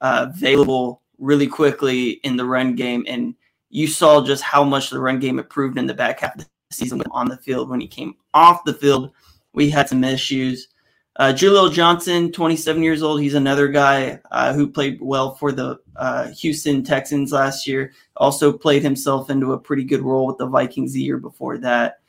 uh, 0.00 0.26
available 0.34 1.02
really 1.18 1.46
quickly 1.46 2.10
in 2.24 2.36
the 2.36 2.44
run 2.44 2.74
game. 2.74 3.04
And 3.06 3.36
you 3.70 3.86
saw 3.86 4.24
just 4.24 4.42
how 4.42 4.64
much 4.64 4.90
the 4.90 5.00
run 5.00 5.18
game 5.18 5.38
improved 5.38 5.78
in 5.78 5.86
the 5.86 5.94
back 5.94 6.20
half 6.20 6.34
of 6.34 6.40
the 6.40 6.46
season 6.70 7.02
on 7.10 7.28
the 7.28 7.36
field. 7.38 7.70
When 7.70 7.80
he 7.80 7.88
came 7.88 8.14
off 8.34 8.64
the 8.64 8.74
field, 8.74 9.12
we 9.54 9.70
had 9.70 9.88
some 9.88 10.04
issues. 10.04 10.68
Uh, 11.16 11.32
Jaleel 11.32 11.72
Johnson, 11.72 12.32
27 12.32 12.82
years 12.82 13.02
old, 13.02 13.20
he's 13.20 13.34
another 13.34 13.68
guy 13.68 14.20
uh, 14.30 14.52
who 14.52 14.70
played 14.70 14.98
well 15.00 15.34
for 15.34 15.52
the 15.52 15.78
uh, 15.96 16.28
Houston 16.28 16.82
Texans 16.82 17.32
last 17.32 17.66
year. 17.66 17.92
Also 18.16 18.52
played 18.52 18.82
himself 18.82 19.28
into 19.28 19.52
a 19.52 19.58
pretty 19.58 19.84
good 19.84 20.02
role 20.02 20.26
with 20.26 20.38
the 20.38 20.46
Vikings 20.46 20.92
the 20.92 21.02
year 21.02 21.18
before 21.18 21.58
that. 21.58 22.00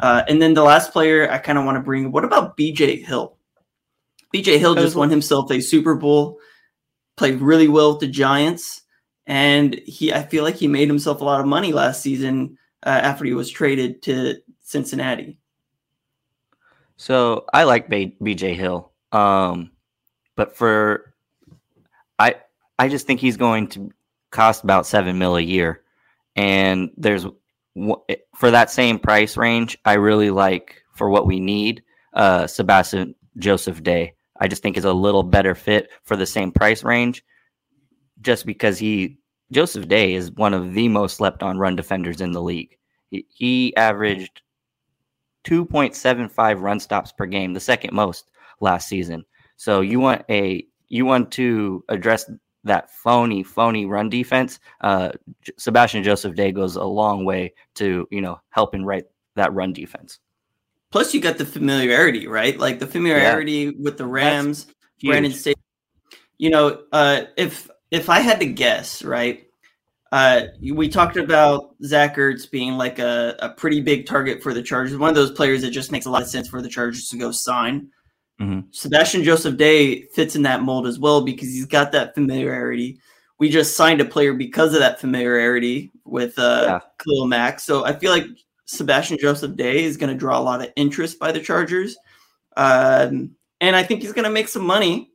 Uh, 0.00 0.22
and 0.28 0.40
then 0.40 0.54
the 0.54 0.62
last 0.62 0.92
player 0.92 1.30
I 1.30 1.38
kind 1.38 1.58
of 1.58 1.64
want 1.64 1.76
to 1.76 1.82
bring. 1.82 2.12
What 2.12 2.24
about 2.24 2.56
BJ 2.56 3.04
Hill? 3.04 3.36
BJ 4.34 4.58
Hill 4.58 4.74
just 4.74 4.96
won 4.96 5.10
himself 5.10 5.50
a 5.50 5.60
Super 5.60 5.94
Bowl. 5.94 6.38
Played 7.16 7.40
really 7.40 7.68
well 7.68 7.92
with 7.92 8.00
the 8.00 8.06
Giants, 8.06 8.81
and 9.26 9.74
he 9.86 10.12
I 10.12 10.22
feel 10.22 10.44
like 10.44 10.56
he 10.56 10.68
made 10.68 10.88
himself 10.88 11.20
a 11.20 11.24
lot 11.24 11.40
of 11.40 11.46
money 11.46 11.72
last 11.72 12.02
season 12.02 12.58
uh, 12.84 12.88
after 12.88 13.24
he 13.24 13.34
was 13.34 13.50
traded 13.50 14.02
to 14.02 14.36
Cincinnati. 14.60 15.38
So 16.96 17.46
I 17.52 17.64
like 17.64 17.88
B- 17.88 18.16
BJ 18.20 18.54
Hill, 18.54 18.90
um, 19.12 19.70
but 20.36 20.56
for 20.56 21.14
I 22.18 22.36
I 22.78 22.88
just 22.88 23.06
think 23.06 23.20
he's 23.20 23.36
going 23.36 23.68
to 23.68 23.90
cost 24.30 24.64
about 24.64 24.86
seven 24.86 25.18
mil 25.18 25.36
a 25.36 25.40
year, 25.40 25.82
and 26.36 26.90
there's 26.96 27.26
for 28.34 28.50
that 28.50 28.70
same 28.70 28.98
price 28.98 29.36
range. 29.36 29.78
I 29.84 29.94
really 29.94 30.30
like 30.30 30.82
for 30.94 31.08
what 31.08 31.26
we 31.26 31.40
need. 31.40 31.82
Uh, 32.12 32.46
Sebastian 32.46 33.14
Joseph 33.38 33.82
Day, 33.82 34.14
I 34.38 34.46
just 34.48 34.62
think 34.62 34.76
is 34.76 34.84
a 34.84 34.92
little 34.92 35.22
better 35.22 35.54
fit 35.54 35.90
for 36.02 36.16
the 36.16 36.26
same 36.26 36.52
price 36.52 36.84
range, 36.84 37.24
just 38.22 38.46
because 38.46 38.78
he 38.78 39.18
Joseph 39.50 39.86
Day 39.86 40.14
is 40.14 40.32
one 40.32 40.54
of 40.54 40.72
the 40.72 40.88
most 40.88 41.16
slept 41.16 41.42
on 41.42 41.58
run 41.58 41.76
defenders 41.76 42.20
in 42.20 42.32
the 42.32 42.42
league. 42.42 42.76
He, 43.10 43.26
he 43.28 43.76
averaged 43.76 44.40
2.75 45.44 46.60
run 46.60 46.80
stops 46.80 47.12
per 47.12 47.26
game, 47.26 47.52
the 47.52 47.60
second 47.60 47.92
most 47.92 48.30
last 48.60 48.88
season. 48.88 49.24
So 49.56 49.82
you 49.82 50.00
want 50.00 50.24
a 50.30 50.66
you 50.88 51.04
want 51.04 51.30
to 51.32 51.84
address 51.88 52.30
that 52.64 52.90
phony 52.90 53.42
phony 53.42 53.86
run 53.86 54.08
defense. 54.08 54.58
Uh, 54.80 55.10
Sebastian 55.58 56.02
Joseph 56.02 56.34
Day 56.34 56.52
goes 56.52 56.76
a 56.76 56.84
long 56.84 57.24
way 57.24 57.52
to 57.74 58.08
you 58.10 58.20
know 58.20 58.40
helping 58.50 58.84
right 58.84 59.04
that 59.36 59.52
run 59.52 59.72
defense. 59.72 60.18
Plus, 60.90 61.14
you 61.14 61.20
got 61.20 61.38
the 61.38 61.46
familiarity, 61.46 62.26
right? 62.26 62.58
Like 62.58 62.78
the 62.78 62.86
familiarity 62.86 63.52
yeah. 63.52 63.70
with 63.78 63.96
the 63.96 64.06
Rams, 64.06 64.66
Brandon 65.02 65.32
Staley. 65.32 65.56
You 66.36 66.50
know, 66.50 66.82
uh, 66.92 67.22
if 67.36 67.70
if 67.92 68.08
I 68.10 68.18
had 68.18 68.40
to 68.40 68.46
guess, 68.46 69.04
right, 69.04 69.46
Uh, 70.10 70.48
we 70.74 70.88
talked 70.90 71.16
about 71.16 71.74
Zach 71.84 72.16
Ertz 72.16 72.50
being 72.50 72.76
like 72.76 72.98
a, 72.98 73.34
a 73.38 73.48
pretty 73.48 73.80
big 73.80 74.04
target 74.04 74.42
for 74.42 74.52
the 74.52 74.62
Chargers. 74.62 74.98
One 74.98 75.08
of 75.08 75.14
those 75.14 75.30
players 75.30 75.62
that 75.62 75.70
just 75.70 75.90
makes 75.90 76.04
a 76.04 76.10
lot 76.10 76.20
of 76.20 76.28
sense 76.28 76.48
for 76.48 76.60
the 76.60 76.68
Chargers 76.68 77.08
to 77.08 77.16
go 77.16 77.30
sign. 77.32 77.88
Mhm. 78.38 78.66
Sebastian 78.72 79.24
Joseph 79.24 79.56
Day 79.56 80.02
fits 80.14 80.36
in 80.36 80.42
that 80.42 80.62
mold 80.62 80.86
as 80.86 80.98
well 80.98 81.22
because 81.22 81.48
he's 81.48 81.64
got 81.64 81.92
that 81.92 82.14
familiarity. 82.14 82.98
We 83.38 83.48
just 83.48 83.74
signed 83.74 84.02
a 84.02 84.04
player 84.04 84.34
because 84.34 84.74
of 84.74 84.80
that 84.80 85.00
familiarity 85.00 85.90
with 86.04 86.38
uh, 86.38 86.64
Yeah. 86.66 86.80
Khalil 87.02 87.26
Mack. 87.26 87.58
So 87.60 87.86
I 87.86 87.94
feel 87.94 88.10
like 88.10 88.26
Sebastian 88.66 89.16
Joseph 89.18 89.56
Day 89.56 89.84
is 89.84 89.96
going 89.96 90.12
to 90.12 90.18
draw 90.18 90.38
a 90.38 90.44
lot 90.44 90.60
of 90.60 90.68
interest 90.76 91.18
by 91.18 91.32
the 91.32 91.40
Chargers. 91.40 91.96
Um, 92.58 93.30
and 93.62 93.74
I 93.76 93.82
think 93.82 94.02
he's 94.02 94.12
going 94.12 94.24
to 94.24 94.30
make 94.30 94.48
some 94.48 94.66
money. 94.66 95.11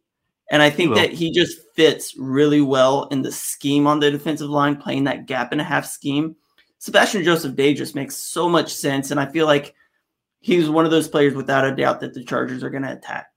And 0.49 0.61
I 0.61 0.69
think 0.69 0.89
will. 0.89 0.97
that 0.97 1.11
he 1.11 1.31
just 1.31 1.59
fits 1.75 2.15
really 2.17 2.61
well 2.61 3.05
in 3.05 3.21
the 3.21 3.31
scheme 3.31 3.85
on 3.85 3.99
the 3.99 4.11
defensive 4.11 4.49
line, 4.49 4.77
playing 4.77 5.03
that 5.05 5.25
gap 5.25 5.51
and 5.51 5.59
a 5.59 5.63
half 5.63 5.85
scheme. 5.85 6.35
Sebastian 6.79 7.23
Joseph 7.23 7.55
Day 7.55 7.73
just 7.73 7.95
makes 7.95 8.15
so 8.15 8.47
much 8.47 8.73
sense. 8.73 9.11
And 9.11 9.19
I 9.19 9.25
feel 9.25 9.45
like 9.45 9.75
he's 10.39 10.69
one 10.69 10.85
of 10.85 10.91
those 10.91 11.07
players 11.07 11.33
without 11.33 11.65
a 11.65 11.75
doubt 11.75 11.99
that 11.99 12.13
the 12.13 12.23
Chargers 12.23 12.63
are 12.63 12.69
going 12.69 12.83
to 12.83 12.93
attack. 12.93 13.27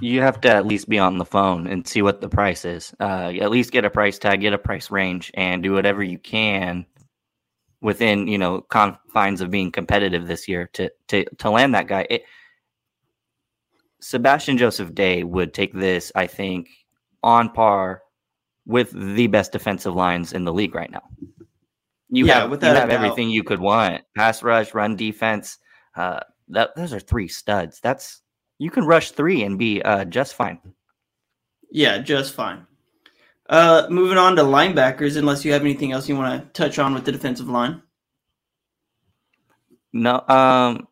You 0.00 0.20
have 0.22 0.40
to 0.40 0.48
at 0.48 0.66
least 0.66 0.88
be 0.88 0.98
on 0.98 1.18
the 1.18 1.24
phone 1.24 1.68
and 1.68 1.86
see 1.86 2.02
what 2.02 2.20
the 2.20 2.28
price 2.28 2.64
is. 2.64 2.92
Uh, 2.98 3.32
at 3.40 3.50
least 3.50 3.70
get 3.70 3.84
a 3.84 3.90
price 3.90 4.18
tag, 4.18 4.40
get 4.40 4.52
a 4.52 4.58
price 4.58 4.90
range, 4.90 5.30
and 5.34 5.62
do 5.62 5.72
whatever 5.72 6.02
you 6.02 6.18
can 6.18 6.86
within 7.82 8.28
you 8.28 8.38
know 8.38 8.60
confines 8.62 9.40
of 9.40 9.50
being 9.50 9.70
competitive 9.70 10.26
this 10.26 10.48
year 10.48 10.70
to 10.72 10.90
to 11.08 11.24
to 11.36 11.50
land 11.50 11.74
that 11.74 11.88
guy. 11.88 12.06
It, 12.08 12.22
Sebastian 14.02 14.58
Joseph 14.58 14.94
Day 14.94 15.22
would 15.22 15.54
take 15.54 15.72
this, 15.72 16.10
I 16.14 16.26
think, 16.26 16.68
on 17.22 17.50
par 17.50 18.02
with 18.66 18.90
the 18.92 19.28
best 19.28 19.52
defensive 19.52 19.94
lines 19.94 20.32
in 20.32 20.44
the 20.44 20.52
league 20.52 20.74
right 20.74 20.90
now. 20.90 21.02
You 22.10 22.26
Yeah, 22.26 22.40
have, 22.40 22.50
you 22.50 22.68
have 22.68 22.90
everything 22.90 23.30
you 23.30 23.42
could 23.42 23.60
want: 23.60 24.02
pass 24.16 24.42
rush, 24.42 24.74
run 24.74 24.96
defense. 24.96 25.58
Uh, 25.96 26.20
that 26.48 26.70
those 26.76 26.92
are 26.92 27.00
three 27.00 27.28
studs. 27.28 27.80
That's 27.80 28.20
you 28.58 28.70
can 28.70 28.84
rush 28.84 29.12
three 29.12 29.44
and 29.44 29.58
be 29.58 29.80
uh, 29.82 30.04
just 30.04 30.34
fine. 30.34 30.60
Yeah, 31.70 31.98
just 31.98 32.34
fine. 32.34 32.66
Uh, 33.48 33.86
moving 33.88 34.18
on 34.18 34.36
to 34.36 34.42
linebackers, 34.42 35.16
unless 35.16 35.44
you 35.44 35.52
have 35.52 35.62
anything 35.62 35.92
else 35.92 36.08
you 36.08 36.16
want 36.16 36.42
to 36.42 36.48
touch 36.60 36.78
on 36.78 36.92
with 36.92 37.04
the 37.04 37.12
defensive 37.12 37.48
line. 37.48 37.82
No, 39.92 40.20
um, 40.28 40.88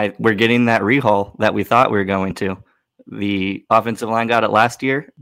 I 0.00 0.14
we're 0.18 0.34
getting 0.34 0.66
that 0.66 0.82
rehaul 0.82 1.36
that 1.38 1.54
we 1.54 1.64
thought 1.64 1.90
we 1.90 1.98
were 1.98 2.04
going 2.04 2.34
to. 2.36 2.62
The 3.06 3.64
offensive 3.70 4.08
line 4.08 4.28
got 4.28 4.44
it 4.44 4.50
last 4.50 4.82
year. 4.82 5.12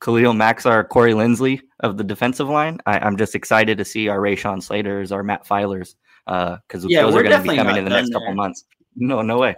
Khalil 0.00 0.32
Mack, 0.32 0.64
our 0.66 0.84
Corey 0.84 1.12
Linsley 1.12 1.60
of 1.80 1.96
the 1.96 2.04
defensive 2.04 2.48
line. 2.48 2.78
I, 2.86 2.98
I'm 2.98 3.16
just 3.16 3.34
excited 3.34 3.78
to 3.78 3.84
see 3.84 4.08
our 4.08 4.18
Rashawn 4.18 4.62
Slaters, 4.62 5.12
our 5.12 5.22
Matt 5.22 5.46
Feilers, 5.46 5.94
uh, 6.26 6.56
because 6.66 6.84
Yeah, 6.88 7.02
those 7.02 7.14
we're 7.14 7.22
going 7.22 7.40
to 7.40 7.48
be 7.48 7.56
coming 7.56 7.76
in 7.76 7.84
the 7.84 7.90
next 7.90 8.12
couple 8.12 8.34
months. 8.34 8.64
No, 8.96 9.22
no 9.22 9.38
way. 9.38 9.54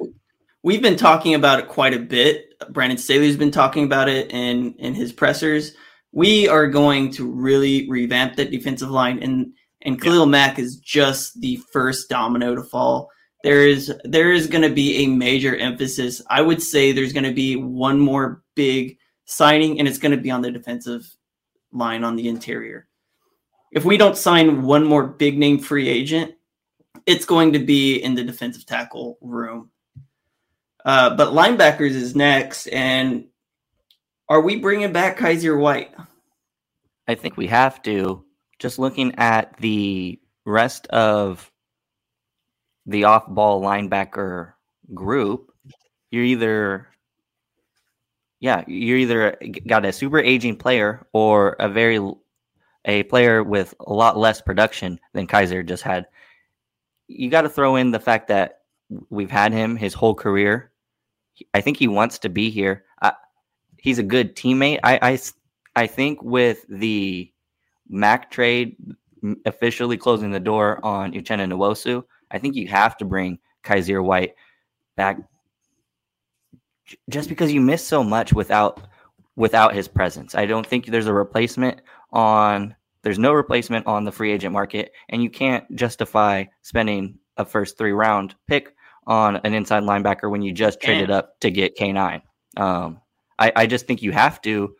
We've 0.62 0.82
been 0.82 0.96
talking 0.96 1.34
about 1.34 1.60
it 1.60 1.68
quite 1.68 1.94
a 1.94 1.98
bit. 1.98 2.54
Brandon 2.70 2.98
Staley's 2.98 3.36
been 3.36 3.50
talking 3.50 3.84
about 3.84 4.08
it 4.08 4.30
in 4.32 4.74
in 4.74 4.94
his 4.94 5.12
pressers. 5.12 5.72
We 6.12 6.48
are 6.48 6.66
going 6.66 7.10
to 7.12 7.30
really 7.30 7.88
revamp 7.88 8.36
that 8.36 8.50
defensive 8.50 8.90
line, 8.90 9.22
and 9.22 9.52
and 9.82 10.00
Khalil 10.00 10.26
Mack 10.26 10.58
is 10.58 10.76
just 10.76 11.40
the 11.40 11.56
first 11.72 12.08
domino 12.08 12.54
to 12.54 12.62
fall. 12.62 13.10
There 13.44 13.68
is 13.68 13.92
there 14.04 14.32
is 14.32 14.46
going 14.46 14.62
to 14.62 14.74
be 14.74 15.04
a 15.04 15.06
major 15.06 15.54
emphasis. 15.54 16.22
I 16.30 16.40
would 16.40 16.62
say 16.62 16.92
there's 16.92 17.12
going 17.12 17.24
to 17.24 17.34
be 17.34 17.56
one 17.56 18.00
more 18.00 18.42
big 18.54 18.96
signing, 19.26 19.78
and 19.78 19.86
it's 19.86 19.98
going 19.98 20.16
to 20.16 20.22
be 20.22 20.30
on 20.30 20.40
the 20.40 20.50
defensive 20.50 21.04
line 21.70 22.04
on 22.04 22.16
the 22.16 22.26
interior. 22.26 22.88
If 23.70 23.84
we 23.84 23.98
don't 23.98 24.16
sign 24.16 24.62
one 24.62 24.82
more 24.82 25.06
big 25.06 25.36
name 25.36 25.58
free 25.58 25.90
agent, 25.90 26.36
it's 27.04 27.26
going 27.26 27.52
to 27.52 27.58
be 27.58 27.96
in 27.96 28.14
the 28.14 28.24
defensive 28.24 28.64
tackle 28.64 29.18
room. 29.20 29.68
Uh, 30.82 31.14
but 31.14 31.34
linebackers 31.34 31.90
is 31.90 32.16
next, 32.16 32.66
and 32.68 33.26
are 34.26 34.40
we 34.40 34.56
bringing 34.56 34.94
back 34.94 35.18
Kyzir 35.18 35.60
White? 35.60 35.94
I 37.06 37.14
think 37.14 37.36
we 37.36 37.48
have 37.48 37.82
to. 37.82 38.24
Just 38.58 38.78
looking 38.78 39.16
at 39.16 39.58
the 39.58 40.18
rest 40.46 40.86
of 40.86 41.50
the 42.86 43.04
off 43.04 43.26
ball 43.28 43.62
linebacker 43.62 44.52
group, 44.92 45.52
you're 46.10 46.24
either, 46.24 46.88
yeah, 48.40 48.62
you're 48.66 48.98
either 48.98 49.36
got 49.66 49.84
a 49.84 49.92
super 49.92 50.18
aging 50.18 50.56
player 50.56 51.06
or 51.12 51.56
a 51.58 51.68
very, 51.68 51.98
a 52.84 53.02
player 53.04 53.42
with 53.42 53.74
a 53.80 53.92
lot 53.92 54.18
less 54.18 54.40
production 54.40 55.00
than 55.12 55.26
Kyzir 55.26 55.66
just 55.66 55.82
had. 55.82 56.06
You 57.08 57.30
got 57.30 57.42
to 57.42 57.48
throw 57.48 57.76
in 57.76 57.90
the 57.90 58.00
fact 58.00 58.28
that 58.28 58.60
we've 59.10 59.30
had 59.30 59.52
him 59.52 59.76
his 59.76 59.94
whole 59.94 60.14
career. 60.14 60.70
I 61.54 61.60
think 61.60 61.78
he 61.78 61.88
wants 61.88 62.18
to 62.20 62.28
be 62.28 62.50
here. 62.50 62.84
I, 63.02 63.12
he's 63.78 63.98
a 63.98 64.02
good 64.02 64.36
teammate. 64.36 64.80
I, 64.84 64.98
I, 65.02 65.18
I 65.76 65.86
think 65.86 66.22
with 66.22 66.64
the 66.68 67.30
Mack 67.88 68.30
trade 68.30 68.76
officially 69.46 69.96
closing 69.96 70.30
the 70.30 70.40
door 70.40 70.84
on 70.84 71.12
Uchenna 71.12 71.50
Nwosu, 71.50 72.04
I 72.34 72.38
think 72.38 72.56
you 72.56 72.68
have 72.68 72.96
to 72.98 73.04
bring 73.04 73.38
Kyzir 73.64 74.02
White 74.04 74.34
back 74.96 75.18
just 77.08 77.28
because 77.28 77.52
you 77.52 77.60
miss 77.60 77.86
so 77.86 78.04
much 78.04 78.32
without 78.32 78.86
without 79.36 79.74
his 79.74 79.88
presence. 79.88 80.34
I 80.34 80.46
don't 80.46 80.66
think 80.66 80.86
there's 80.86 81.06
a 81.06 81.14
replacement 81.14 81.80
on 82.12 82.74
there's 83.02 83.18
no 83.18 83.32
replacement 83.32 83.86
on 83.86 84.04
the 84.04 84.12
free 84.12 84.32
agent 84.32 84.52
market 84.52 84.92
and 85.08 85.22
you 85.22 85.30
can't 85.30 85.64
justify 85.74 86.44
spending 86.62 87.18
a 87.36 87.44
first 87.44 87.78
3 87.78 87.92
round 87.92 88.34
pick 88.46 88.74
on 89.06 89.36
an 89.36 89.54
inside 89.54 89.82
linebacker 89.82 90.30
when 90.30 90.42
you 90.42 90.52
just 90.52 90.80
traded 90.80 91.08
Can't. 91.08 91.18
up 91.18 91.40
to 91.40 91.50
get 91.50 91.76
K9. 91.76 92.22
Um, 92.56 93.00
I, 93.38 93.52
I 93.56 93.66
just 93.66 93.86
think 93.86 94.02
you 94.02 94.12
have 94.12 94.40
to 94.42 94.74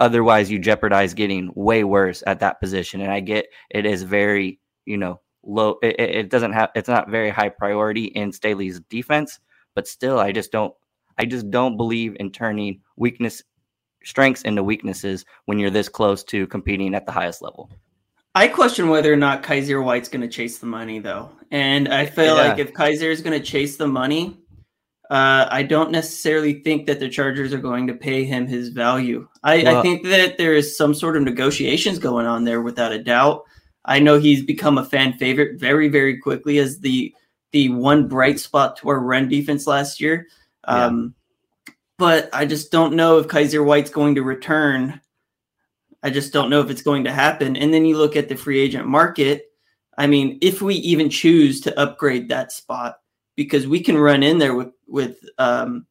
Otherwise, 0.00 0.50
you 0.50 0.58
jeopardize 0.58 1.12
getting 1.12 1.50
way 1.56 1.82
worse 1.82 2.22
at 2.26 2.40
that 2.40 2.60
position. 2.60 3.00
And 3.00 3.10
I 3.10 3.20
get 3.20 3.46
it 3.70 3.84
is 3.84 4.02
very, 4.04 4.60
you 4.84 4.96
know, 4.96 5.20
low. 5.42 5.78
It, 5.82 5.98
it 5.98 6.30
doesn't 6.30 6.52
have. 6.52 6.70
It's 6.74 6.88
not 6.88 7.10
very 7.10 7.30
high 7.30 7.48
priority 7.48 8.04
in 8.04 8.32
Staley's 8.32 8.80
defense, 8.88 9.40
but 9.74 9.86
still, 9.86 10.18
I 10.18 10.32
just 10.32 10.52
don't. 10.52 10.74
I 11.18 11.24
just 11.24 11.50
don't 11.50 11.76
believe 11.76 12.16
in 12.20 12.30
turning 12.30 12.80
weakness, 12.96 13.42
strengths 14.04 14.42
into 14.42 14.62
weaknesses 14.62 15.24
when 15.46 15.58
you're 15.58 15.70
this 15.70 15.88
close 15.88 16.22
to 16.24 16.46
competing 16.46 16.94
at 16.94 17.06
the 17.06 17.12
highest 17.12 17.42
level. 17.42 17.70
I 18.34 18.46
question 18.46 18.88
whether 18.88 19.12
or 19.12 19.16
not 19.16 19.42
Kyzir 19.42 19.82
White's 19.82 20.08
going 20.08 20.20
to 20.20 20.28
chase 20.28 20.58
the 20.58 20.66
money, 20.66 21.00
though. 21.00 21.30
And 21.50 21.88
I 21.88 22.06
feel 22.06 22.36
Yeah. 22.36 22.48
like 22.48 22.58
if 22.60 22.72
Kyzir 22.72 23.10
is 23.10 23.20
going 23.20 23.36
to 23.36 23.44
chase 23.44 23.76
the 23.76 23.88
money, 23.88 24.38
uh, 25.10 25.48
I 25.50 25.64
don't 25.64 25.90
necessarily 25.90 26.60
think 26.60 26.86
that 26.86 27.00
the 27.00 27.08
Chargers 27.08 27.52
are 27.52 27.58
going 27.58 27.88
to 27.88 27.94
pay 27.94 28.24
him 28.24 28.46
his 28.46 28.68
value. 28.68 29.26
I, 29.42 29.78
I 29.78 29.82
think 29.82 30.04
that 30.04 30.38
there 30.38 30.54
is 30.54 30.76
some 30.76 30.94
sort 30.94 31.16
of 31.16 31.24
negotiations 31.24 31.98
going 31.98 32.26
on 32.26 32.44
there, 32.44 32.62
without 32.62 32.92
a 32.92 33.02
doubt. 33.02 33.42
I 33.88 33.98
know 33.98 34.20
he's 34.20 34.44
become 34.44 34.78
a 34.78 34.84
fan 34.84 35.14
favorite 35.14 35.58
very, 35.58 35.88
very 35.88 36.18
quickly 36.18 36.58
as 36.58 36.78
the 36.78 37.12
the 37.50 37.70
one 37.70 38.06
bright 38.06 38.38
spot 38.38 38.76
to 38.76 38.90
our 38.90 39.00
run 39.00 39.28
defense 39.28 39.66
last 39.66 40.00
year. 40.00 40.26
Yeah. 40.68 40.86
Um, 40.86 41.14
But 41.96 42.28
I 42.32 42.46
just 42.46 42.70
don't 42.70 42.94
know 42.94 43.18
if 43.18 43.26
Kyzir 43.26 43.64
White's 43.64 43.90
going 43.90 44.14
to 44.14 44.22
return. 44.22 45.00
I 46.02 46.10
just 46.10 46.32
don't 46.32 46.50
know 46.50 46.60
if 46.60 46.70
it's 46.70 46.82
going 46.82 47.04
to 47.04 47.12
happen. 47.12 47.56
And 47.56 47.74
then 47.74 47.84
you 47.84 47.96
look 47.98 48.14
at 48.14 48.28
the 48.28 48.36
free 48.36 48.60
agent 48.60 48.86
market. 48.86 49.46
I 49.96 50.06
mean, 50.06 50.38
if 50.40 50.62
we 50.62 50.76
even 50.76 51.10
choose 51.10 51.60
to 51.62 51.76
upgrade 51.76 52.28
that 52.28 52.52
spot, 52.52 53.00
because 53.34 53.66
we 53.66 53.80
can 53.80 53.98
run 53.98 54.22
in 54.22 54.38
there 54.38 54.54
with 54.54 54.72
with 54.86 55.18
um, 55.38 55.86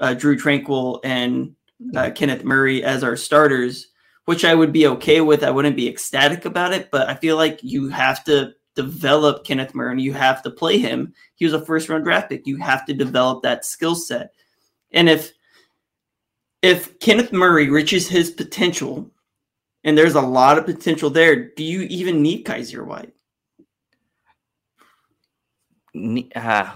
uh, 0.00 0.14
Drue 0.14 0.36
Tranquill 0.36 1.00
and 1.02 1.54
uh, 1.96 2.10
Kenneth 2.14 2.44
Murray 2.44 2.82
as 2.82 3.02
our 3.02 3.16
starters, 3.16 3.86
which 4.28 4.44
I 4.44 4.54
would 4.54 4.74
be 4.74 4.86
okay 4.88 5.22
with. 5.22 5.42
I 5.42 5.50
wouldn't 5.50 5.74
be 5.74 5.88
ecstatic 5.88 6.44
about 6.44 6.74
it, 6.74 6.90
but 6.90 7.08
I 7.08 7.14
feel 7.14 7.36
like 7.36 7.60
you 7.62 7.88
have 7.88 8.22
to 8.24 8.52
develop 8.74 9.42
Kenneth 9.42 9.74
Murray 9.74 9.92
and 9.92 10.02
you 10.02 10.12
have 10.12 10.42
to 10.42 10.50
play 10.50 10.76
him. 10.76 11.14
He 11.36 11.46
was 11.46 11.54
a 11.54 11.64
first 11.64 11.88
round 11.88 12.04
draft 12.04 12.28
pick. 12.28 12.46
You 12.46 12.58
have 12.58 12.84
to 12.84 12.92
develop 12.92 13.42
that 13.42 13.64
skill 13.64 13.94
set. 13.94 14.34
And 14.92 15.08
if 15.08 15.32
if 16.60 16.98
Kenneth 16.98 17.32
Murray 17.32 17.70
reaches 17.70 18.06
his 18.06 18.30
potential, 18.30 19.10
and 19.82 19.96
there's 19.96 20.14
a 20.14 20.20
lot 20.20 20.58
of 20.58 20.66
potential 20.66 21.08
there, 21.08 21.48
do 21.54 21.64
you 21.64 21.84
even 21.84 22.20
need 22.20 22.44
Kyzir 22.44 22.84
White? 22.84 23.14
Uh, 26.36 26.70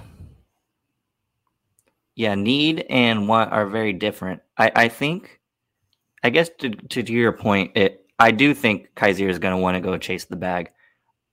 yeah, 2.14 2.34
need 2.34 2.86
and 2.88 3.28
want 3.28 3.52
are 3.52 3.66
very 3.66 3.92
different. 3.92 4.40
I, 4.56 4.72
I 4.74 4.88
think, 4.88 5.41
I 6.22 6.30
guess 6.30 6.50
to, 6.60 6.70
to 6.70 7.02
to 7.02 7.12
your 7.12 7.32
point, 7.32 7.72
it 7.76 8.06
I 8.18 8.30
do 8.30 8.54
think 8.54 8.90
Kyzir 8.94 9.28
is 9.28 9.38
going 9.38 9.54
to 9.54 9.60
want 9.60 9.76
to 9.76 9.80
go 9.80 9.96
chase 9.98 10.24
the 10.24 10.36
bag. 10.36 10.70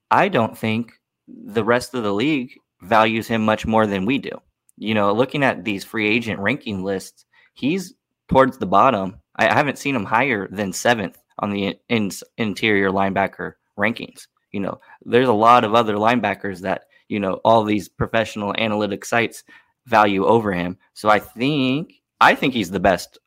I 0.10 0.28
don't 0.28 0.58
think 0.58 0.94
the 1.28 1.64
rest 1.64 1.94
of 1.94 2.04
the 2.04 2.14
league 2.14 2.52
values 2.82 3.28
him 3.28 3.46
much 3.46 3.66
more 3.66 3.86
than 3.86 4.06
we 4.06 4.18
do. 4.18 4.32
You 4.78 4.94
know, 4.94 5.14
looking 5.14 5.44
at 5.44 5.64
these 5.64 5.84
free 5.84 6.08
agent 6.08 6.40
ranking 6.40 6.84
lists, 6.84 7.26
he's 7.54 7.94
towards 8.28 8.58
the 8.58 8.66
bottom. 8.66 9.20
I, 9.36 9.48
I 9.50 9.54
haven't 9.54 9.78
seen 9.78 9.96
him 9.96 10.06
higher 10.06 10.48
than 10.48 10.74
seventh 10.74 11.18
on 11.40 11.52
the 11.52 11.78
in, 11.90 12.12
interior 12.38 12.90
linebacker 12.90 13.54
rankings. 13.78 14.28
You 14.52 14.62
know, 14.62 14.80
there's 15.04 15.28
a 15.28 15.34
lot 15.34 15.64
of 15.64 15.76
other 15.76 15.96
linebackers 15.96 16.62
that 16.62 16.86
you 17.08 17.20
know 17.20 17.36
all 17.46 17.64
these 17.64 17.88
professional 17.88 18.56
analytic 18.58 19.06
sites 19.06 19.44
value 19.86 20.26
over 20.26 20.54
him. 20.54 20.78
So 20.94 21.10
I 21.10 21.20
think 21.20 21.94
I 22.22 22.36
think 22.36 22.54
he's 22.54 22.72
the 22.72 22.80
best 22.80 23.20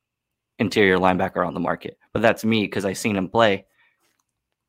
interior 0.62 0.96
linebacker 0.96 1.46
on 1.46 1.52
the 1.52 1.60
market. 1.60 1.98
But 2.12 2.22
that's 2.22 2.44
me 2.44 2.62
because 2.62 2.86
I've 2.86 2.96
seen 2.96 3.16
him 3.16 3.28
play. 3.28 3.66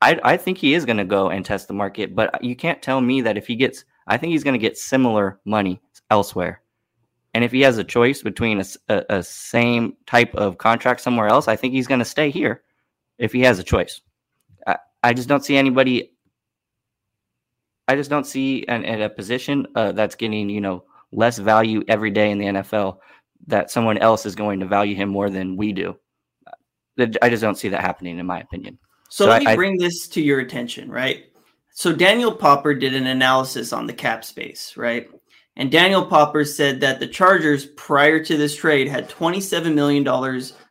I, 0.02 0.20
I 0.22 0.36
think 0.36 0.58
he 0.58 0.74
is 0.74 0.84
going 0.84 0.98
to 0.98 1.04
go 1.04 1.30
and 1.30 1.44
test 1.44 1.68
the 1.68 1.74
market, 1.74 2.14
but 2.14 2.44
you 2.44 2.54
can't 2.54 2.82
tell 2.82 3.00
me 3.00 3.22
that 3.22 3.38
if 3.38 3.46
he 3.46 3.56
gets, 3.56 3.84
I 4.06 4.18
think 4.18 4.32
he's 4.32 4.44
going 4.44 4.54
to 4.54 4.58
get 4.58 4.76
similar 4.76 5.40
money 5.46 5.80
elsewhere. 6.10 6.60
And 7.32 7.42
if 7.42 7.52
he 7.52 7.62
has 7.62 7.78
a 7.78 7.84
choice 7.84 8.22
between 8.22 8.60
a, 8.60 8.64
a, 8.88 9.04
a 9.08 9.22
same 9.22 9.96
type 10.06 10.34
of 10.34 10.58
contract 10.58 11.00
somewhere 11.00 11.28
else, 11.28 11.48
I 11.48 11.56
think 11.56 11.72
he's 11.72 11.86
going 11.86 12.00
to 12.00 12.04
stay 12.04 12.30
here 12.30 12.62
if 13.18 13.32
he 13.32 13.40
has 13.40 13.58
a 13.58 13.64
choice. 13.64 14.02
I, 14.66 14.76
I 15.02 15.14
just 15.14 15.28
don't 15.28 15.44
see 15.44 15.56
anybody. 15.56 16.12
I 17.88 17.96
just 17.96 18.10
don't 18.10 18.26
see 18.26 18.66
an, 18.66 18.84
a 18.84 19.08
position 19.08 19.66
uh, 19.74 19.92
that's 19.92 20.14
getting 20.14 20.50
you 20.50 20.60
know 20.60 20.84
less 21.12 21.38
value 21.38 21.82
every 21.88 22.10
day 22.10 22.30
in 22.30 22.38
the 22.38 22.46
NFL 22.46 22.98
that 23.46 23.70
someone 23.70 23.98
else 23.98 24.26
is 24.26 24.34
going 24.34 24.60
to 24.60 24.66
value 24.66 24.94
him 24.94 25.08
more 25.08 25.30
than 25.30 25.56
we 25.56 25.72
do. 25.72 25.96
I 26.98 27.28
just 27.28 27.42
don't 27.42 27.58
see 27.58 27.68
that 27.70 27.80
happening, 27.80 28.18
in 28.18 28.26
my 28.26 28.40
opinion. 28.40 28.78
So, 29.10 29.24
so 29.24 29.30
let 29.30 29.46
I, 29.46 29.50
me 29.50 29.56
bring 29.56 29.82
I, 29.82 29.84
this 29.84 30.08
to 30.08 30.22
your 30.22 30.40
attention, 30.40 30.90
right? 30.90 31.24
So 31.72 31.92
Daniel 31.92 32.32
Popper 32.32 32.74
did 32.74 32.94
an 32.94 33.06
analysis 33.06 33.72
on 33.72 33.86
the 33.86 33.92
cap 33.92 34.24
space, 34.24 34.76
right? 34.76 35.08
And 35.56 35.70
Daniel 35.70 36.06
Popper 36.06 36.44
said 36.44 36.80
that 36.80 37.00
the 37.00 37.06
Chargers, 37.06 37.66
prior 37.66 38.22
to 38.24 38.36
this 38.36 38.56
trade, 38.56 38.88
had 38.88 39.08
$27 39.08 39.74
million 39.74 40.06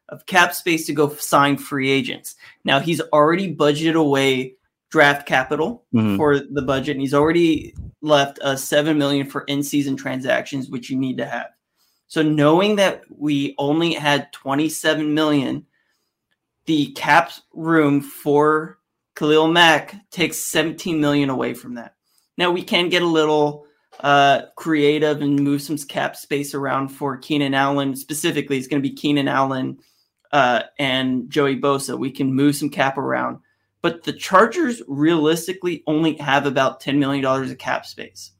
of 0.09 0.25
cap 0.25 0.53
space 0.53 0.85
to 0.87 0.93
go 0.93 1.09
sign 1.09 1.57
free 1.57 1.89
agents. 1.89 2.35
Now 2.63 2.79
he's 2.79 3.01
already 3.01 3.53
budgeted 3.53 3.95
away 3.95 4.55
draft 4.91 5.25
capital 5.27 5.85
mm-hmm. 5.93 6.17
for 6.17 6.39
the 6.39 6.61
budget, 6.61 6.91
and 6.91 7.01
he's 7.01 7.13
already 7.13 7.73
left 8.01 8.39
a 8.41 8.57
seven 8.57 8.97
million 8.97 9.27
for 9.27 9.41
in-season 9.41 9.95
transactions, 9.95 10.69
which 10.69 10.89
you 10.89 10.97
need 10.97 11.17
to 11.17 11.25
have. 11.25 11.47
So 12.13 12.21
knowing 12.21 12.75
that 12.75 13.01
we 13.09 13.55
only 13.57 13.95
had 13.95 14.31
27 14.33 15.15
million, 15.15 15.65
the 16.67 16.91
cap 16.91 17.31
room 17.55 18.01
for 18.01 18.77
Khalil 19.15 19.47
Mack 19.47 19.95
takes 20.11 20.37
17 20.37 21.01
million 21.01 21.31
away 21.31 21.55
from 21.55 21.73
that. 21.73 21.95
Now 22.37 22.51
we 22.51 22.61
can 22.61 22.89
get 22.89 23.01
a 23.01 23.07
little 23.07 23.65
uh, 23.99 24.43
creative 24.55 25.23
and 25.23 25.39
move 25.39 25.63
some 25.63 25.75
cap 25.75 26.15
space 26.15 26.53
around 26.53 26.89
for 26.89 27.17
Keenan 27.17 27.55
Allen. 27.55 27.95
Specifically, 27.95 28.59
it's 28.59 28.67
going 28.67 28.83
to 28.83 28.87
be 28.87 28.93
Keenan 28.93 29.27
Allen 29.27 29.79
uh, 30.31 30.61
and 30.77 31.31
Joey 31.31 31.59
Bosa. 31.59 31.97
We 31.97 32.11
can 32.11 32.31
move 32.31 32.55
some 32.55 32.69
cap 32.69 32.99
around. 32.99 33.39
But 33.81 34.03
the 34.03 34.13
Chargers 34.13 34.83
realistically 34.87 35.81
only 35.87 36.17
have 36.17 36.45
about 36.45 36.79
$10 36.79 36.99
million 36.99 37.25
of 37.25 37.57
cap 37.57 37.87
space. 37.87 38.33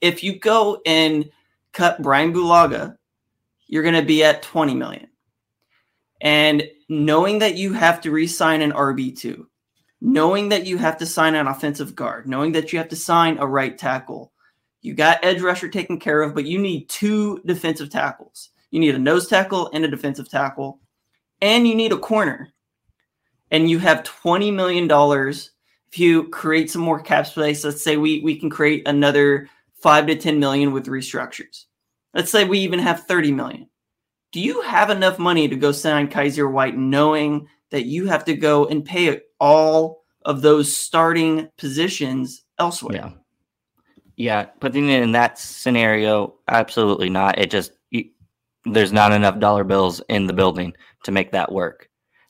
If 0.00 0.24
you 0.24 0.38
go 0.38 0.80
and 0.86 1.30
cut 1.76 2.00
Bryan 2.00 2.32
Bulaga, 2.32 2.96
you're 3.66 3.82
going 3.82 3.94
to 3.94 4.02
be 4.02 4.24
at 4.24 4.42
20 4.42 4.74
million. 4.74 5.08
And 6.22 6.64
knowing 6.88 7.40
that 7.40 7.56
you 7.56 7.74
have 7.74 8.00
to 8.00 8.10
re-sign 8.10 8.62
an 8.62 8.72
RB2, 8.72 9.44
knowing 10.00 10.48
that 10.48 10.66
you 10.66 10.78
have 10.78 10.96
to 10.98 11.06
sign 11.06 11.34
an 11.34 11.46
offensive 11.46 11.94
guard, 11.94 12.26
knowing 12.26 12.52
that 12.52 12.72
you 12.72 12.78
have 12.78 12.88
to 12.88 12.96
sign 12.96 13.36
a 13.38 13.46
right 13.46 13.76
tackle, 13.76 14.32
you 14.80 14.94
got 14.94 15.22
edge 15.22 15.42
rusher 15.42 15.68
taken 15.68 15.98
care 16.00 16.22
of, 16.22 16.34
but 16.34 16.46
you 16.46 16.58
need 16.58 16.88
two 16.88 17.42
defensive 17.44 17.90
tackles. 17.90 18.50
You 18.70 18.80
need 18.80 18.94
a 18.94 18.98
nose 18.98 19.28
tackle 19.28 19.70
and 19.74 19.84
a 19.84 19.88
defensive 19.88 20.30
tackle, 20.30 20.80
and 21.42 21.68
you 21.68 21.74
need 21.74 21.92
a 21.92 21.98
corner. 21.98 22.52
And 23.50 23.70
you 23.70 23.78
have 23.80 24.02
$20 24.02 24.52
million. 24.54 24.90
If 25.92 25.98
you 25.98 26.28
create 26.28 26.70
some 26.70 26.82
more 26.82 27.00
cap 27.00 27.26
space, 27.26 27.64
let's 27.64 27.82
say 27.82 27.96
we, 27.96 28.20
we 28.20 28.38
can 28.38 28.48
create 28.48 28.88
another 28.88 29.48
five 29.86 30.08
to 30.08 30.16
10 30.16 30.40
million 30.40 30.72
with 30.72 30.86
restructures. 30.86 31.66
Let's 32.12 32.32
say 32.32 32.42
we 32.42 32.58
even 32.58 32.80
have 32.80 33.04
30 33.04 33.30
million. 33.30 33.68
Do 34.32 34.40
you 34.40 34.60
have 34.62 34.90
enough 34.90 35.16
money 35.16 35.46
to 35.46 35.54
go 35.54 35.70
sign 35.70 36.08
Kyzir 36.08 36.50
White 36.50 36.76
knowing 36.76 37.46
that 37.70 37.84
you 37.84 38.06
have 38.06 38.24
to 38.24 38.34
go 38.34 38.66
and 38.66 38.84
pay 38.84 39.20
all 39.38 40.02
of 40.24 40.42
those 40.42 40.76
starting 40.76 41.48
positions 41.56 42.42
elsewhere? 42.58 42.96
Yeah. 42.96 43.10
Yeah, 44.16 44.42
putting 44.58 44.88
it 44.88 45.04
in 45.04 45.12
that 45.12 45.38
scenario, 45.38 46.34
absolutely 46.48 47.08
not. 47.08 47.38
It 47.38 47.52
just 47.52 47.70
you, 47.90 48.10
there's 48.64 48.92
not 48.92 49.12
enough 49.12 49.38
dollar 49.38 49.62
bills 49.62 50.02
in 50.08 50.26
the 50.26 50.32
building 50.32 50.72
to 51.04 51.12
make 51.12 51.30
that 51.30 51.52
work. 51.52 51.88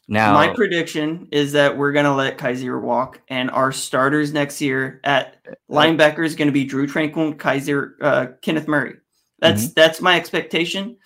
Now, 0.08 0.34
my 0.34 0.48
prediction 0.48 1.28
is 1.32 1.52
that 1.52 1.76
we're 1.76 1.90
going 1.90 2.04
to 2.04 2.14
let 2.14 2.38
Kyzir 2.38 2.80
walk, 2.80 3.20
and 3.28 3.50
our 3.50 3.72
starters 3.72 4.32
next 4.32 4.60
year 4.60 5.00
at 5.02 5.44
linebacker 5.68 6.24
is 6.24 6.36
going 6.36 6.46
to 6.46 6.52
be 6.52 6.64
Drue 6.64 6.86
Tranquill, 6.86 7.34
Kyzir, 7.36 7.94
uh, 8.00 8.26
Kenneth 8.40 8.68
Murray. 8.68 8.94
That's 9.40 9.64
mm-hmm. 9.64 9.72
that's 9.74 10.00
my 10.00 10.16
expectation, 10.16 10.96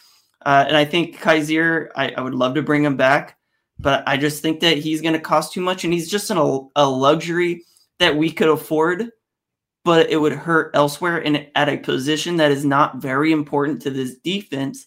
uh, 0.45 0.65
and 0.69 0.77
I 0.77 0.85
think 0.85 1.19
Kyzir. 1.19 1.89
I, 1.97 2.11
I, 2.11 2.21
would 2.21 2.35
love 2.35 2.55
to 2.57 2.63
bring 2.63 2.85
him 2.85 2.99
back, 2.99 3.39
but 3.79 4.05
I 4.07 4.19
just 4.19 4.43
think 4.43 4.61
that 4.61 4.77
he's 4.77 5.01
going 5.01 5.15
to 5.15 5.21
cost 5.21 5.55
too 5.55 5.63
much, 5.63 5.85
and 5.85 5.95
he's 5.95 6.11
just 6.11 6.31
an, 6.31 6.37
a 6.77 6.87
luxury 6.87 7.65
that 8.01 8.17
we 8.17 8.31
could 8.31 8.49
afford, 8.49 9.09
but 9.83 10.11
it 10.11 10.19
would 10.19 10.33
hurt 10.33 10.73
elsewhere 10.75 11.25
and 11.25 11.49
at 11.55 11.71
a 11.71 11.79
position 11.79 12.37
that 12.37 12.53
is 12.53 12.67
not 12.67 13.01
very 13.01 13.33
important 13.33 13.81
to 13.83 13.91
this 13.91 14.17
defense. 14.17 14.87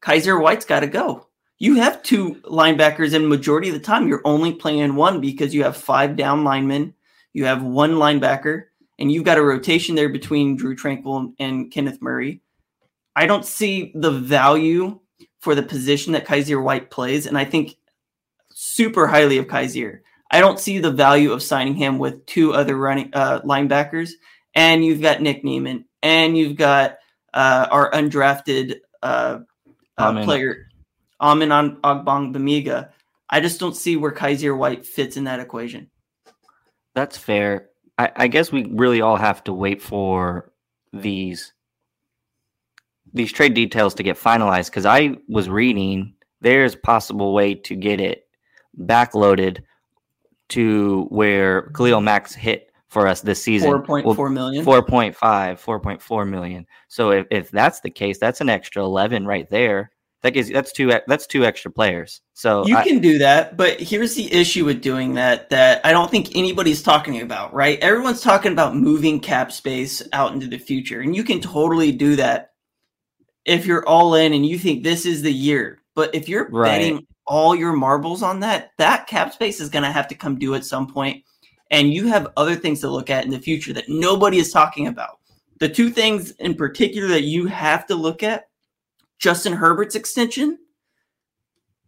Kyzir 0.00 0.40
White's 0.40 0.64
got 0.64 0.80
to 0.80 0.86
go 0.86 1.26
you 1.60 1.74
have 1.76 2.02
two 2.02 2.36
linebackers, 2.36 3.14
and 3.14 3.28
majority 3.28 3.68
of 3.68 3.74
the 3.74 3.80
time 3.80 4.08
you're 4.08 4.22
only 4.24 4.52
playing 4.52 4.96
one 4.96 5.20
because 5.20 5.54
you 5.54 5.62
have 5.62 5.76
five 5.76 6.16
down 6.16 6.42
linemen, 6.42 6.94
you 7.34 7.44
have 7.44 7.62
one 7.62 7.92
linebacker, 7.92 8.64
and 8.98 9.12
you've 9.12 9.26
got 9.26 9.36
a 9.36 9.42
rotation 9.42 9.94
there 9.94 10.08
between 10.08 10.56
Drue 10.56 10.74
Tranquill 10.74 11.34
and 11.38 11.70
Kenneth 11.70 12.00
Murray. 12.00 12.40
I 13.14 13.26
don't 13.26 13.44
see 13.44 13.92
the 13.94 14.10
value 14.10 15.00
for 15.40 15.54
the 15.54 15.62
position 15.62 16.14
that 16.14 16.26
Kyzir 16.26 16.62
White 16.62 16.90
plays, 16.90 17.26
and 17.26 17.36
I 17.36 17.44
think 17.44 17.76
super 18.54 19.06
highly 19.06 19.36
of 19.36 19.46
Kyzir. 19.46 20.00
I 20.30 20.40
don't 20.40 20.58
see 20.58 20.78
the 20.78 20.90
value 20.90 21.32
of 21.32 21.42
signing 21.42 21.74
him 21.74 21.98
with 21.98 22.24
two 22.24 22.54
other 22.54 22.74
running 22.74 23.10
uh, 23.12 23.42
linebackers, 23.42 24.12
and 24.54 24.82
you've 24.82 25.02
got 25.02 25.20
Nick 25.20 25.44
Niemann, 25.44 25.84
and 26.02 26.38
you've 26.38 26.56
got 26.56 26.96
uh, 27.34 27.66
our 27.70 27.90
undrafted 27.90 28.76
uh, 29.02 29.40
uh 29.98 30.24
player 30.24 30.69
Amen 31.20 31.52
on 31.52 31.76
Ogbongbemiga. 31.82 32.90
I 33.28 33.40
just 33.40 33.60
don't 33.60 33.76
see 33.76 33.96
where 33.96 34.12
Kyzir 34.12 34.56
White 34.56 34.86
fits 34.86 35.16
in 35.16 35.24
that 35.24 35.40
equation. 35.40 35.90
That's 36.94 37.16
fair. 37.16 37.68
I, 37.98 38.10
I 38.16 38.28
guess 38.28 38.50
we 38.50 38.64
really 38.64 39.00
all 39.00 39.16
have 39.16 39.44
to 39.44 39.52
wait 39.52 39.80
for 39.82 40.52
these 40.92 41.52
these 43.12 43.32
trade 43.32 43.54
details 43.54 43.94
to 43.94 44.02
get 44.02 44.16
finalized 44.16 44.66
because 44.66 44.86
I 44.86 45.16
was 45.28 45.48
reading 45.48 46.14
there's 46.40 46.74
possible 46.74 47.34
way 47.34 47.54
to 47.54 47.74
get 47.74 48.00
it 48.00 48.26
backloaded 48.78 49.62
to 50.50 51.06
where 51.10 51.70
Khalil 51.76 52.00
Mack's 52.00 52.34
hit 52.34 52.72
for 52.88 53.06
us 53.06 53.20
this 53.20 53.42
season. 53.42 53.70
4.4 53.70 54.16
well, 54.16 54.28
million. 54.30 54.64
4.5, 54.64 55.14
4.4 55.14 56.28
million. 56.28 56.66
So 56.88 57.10
if, 57.10 57.26
if 57.30 57.50
that's 57.50 57.80
the 57.80 57.90
case, 57.90 58.18
that's 58.18 58.40
an 58.40 58.48
extra 58.48 58.82
11 58.82 59.26
right 59.26 59.48
there 59.48 59.92
that 60.22 60.32
gives 60.32 60.50
that's 60.50 60.72
two 60.72 60.92
that's 61.06 61.26
two 61.26 61.44
extra 61.44 61.70
players. 61.70 62.20
So 62.34 62.66
you 62.66 62.76
I, 62.76 62.84
can 62.84 62.98
do 62.98 63.18
that, 63.18 63.56
but 63.56 63.80
here's 63.80 64.14
the 64.14 64.32
issue 64.32 64.64
with 64.64 64.82
doing 64.82 65.14
that 65.14 65.48
that 65.50 65.84
I 65.84 65.92
don't 65.92 66.10
think 66.10 66.36
anybody's 66.36 66.82
talking 66.82 67.22
about, 67.22 67.54
right? 67.54 67.78
Everyone's 67.80 68.20
talking 68.20 68.52
about 68.52 68.76
moving 68.76 69.20
cap 69.20 69.50
space 69.50 70.02
out 70.12 70.32
into 70.32 70.46
the 70.46 70.58
future, 70.58 71.00
and 71.00 71.16
you 71.16 71.24
can 71.24 71.40
totally 71.40 71.90
do 71.90 72.16
that 72.16 72.52
if 73.46 73.64
you're 73.64 73.86
all 73.86 74.14
in 74.14 74.34
and 74.34 74.44
you 74.44 74.58
think 74.58 74.82
this 74.82 75.06
is 75.06 75.22
the 75.22 75.32
year. 75.32 75.80
But 75.94 76.14
if 76.14 76.28
you're 76.28 76.48
right. 76.50 76.68
betting 76.68 77.06
all 77.26 77.54
your 77.54 77.72
marbles 77.72 78.22
on 78.22 78.40
that, 78.40 78.72
that 78.78 79.06
cap 79.06 79.32
space 79.32 79.60
is 79.60 79.70
going 79.70 79.84
to 79.84 79.92
have 79.92 80.08
to 80.08 80.14
come 80.14 80.38
due 80.38 80.54
at 80.54 80.66
some 80.66 80.86
point, 80.86 81.24
and 81.70 81.94
you 81.94 82.08
have 82.08 82.32
other 82.36 82.56
things 82.56 82.80
to 82.80 82.90
look 82.90 83.08
at 83.08 83.24
in 83.24 83.30
the 83.30 83.38
future 83.38 83.72
that 83.72 83.88
nobody 83.88 84.38
is 84.38 84.52
talking 84.52 84.86
about. 84.86 85.18
The 85.60 85.68
two 85.68 85.90
things 85.90 86.32
in 86.32 86.54
particular 86.54 87.08
that 87.08 87.24
you 87.24 87.46
have 87.46 87.86
to 87.86 87.94
look 87.94 88.22
at 88.22 88.49
Justin 89.20 89.52
Herbert's 89.52 89.94
extension 89.94 90.58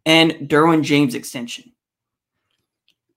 and 0.07 0.33
Derwin 0.49 0.83
James 0.83 1.15
extension. 1.15 1.73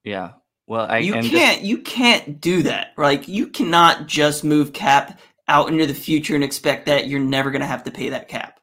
Yeah. 0.03 0.31
Well, 0.67 0.87
I 0.89 0.99
you 0.99 1.13
can't 1.13 1.61
you 1.61 1.79
can't 1.79 2.41
do 2.41 2.63
that. 2.63 2.93
Like 2.97 3.27
you 3.27 3.47
cannot 3.47 4.07
just 4.07 4.43
move 4.43 4.73
cap 4.73 5.19
out 5.47 5.69
into 5.69 5.85
the 5.85 5.93
future 5.93 6.33
and 6.33 6.43
expect 6.43 6.87
that 6.87 7.07
you're 7.07 7.19
never 7.19 7.51
going 7.51 7.61
to 7.61 7.67
have 7.67 7.83
to 7.83 7.91
pay 7.91 8.09
that 8.09 8.27
cap. 8.27 8.59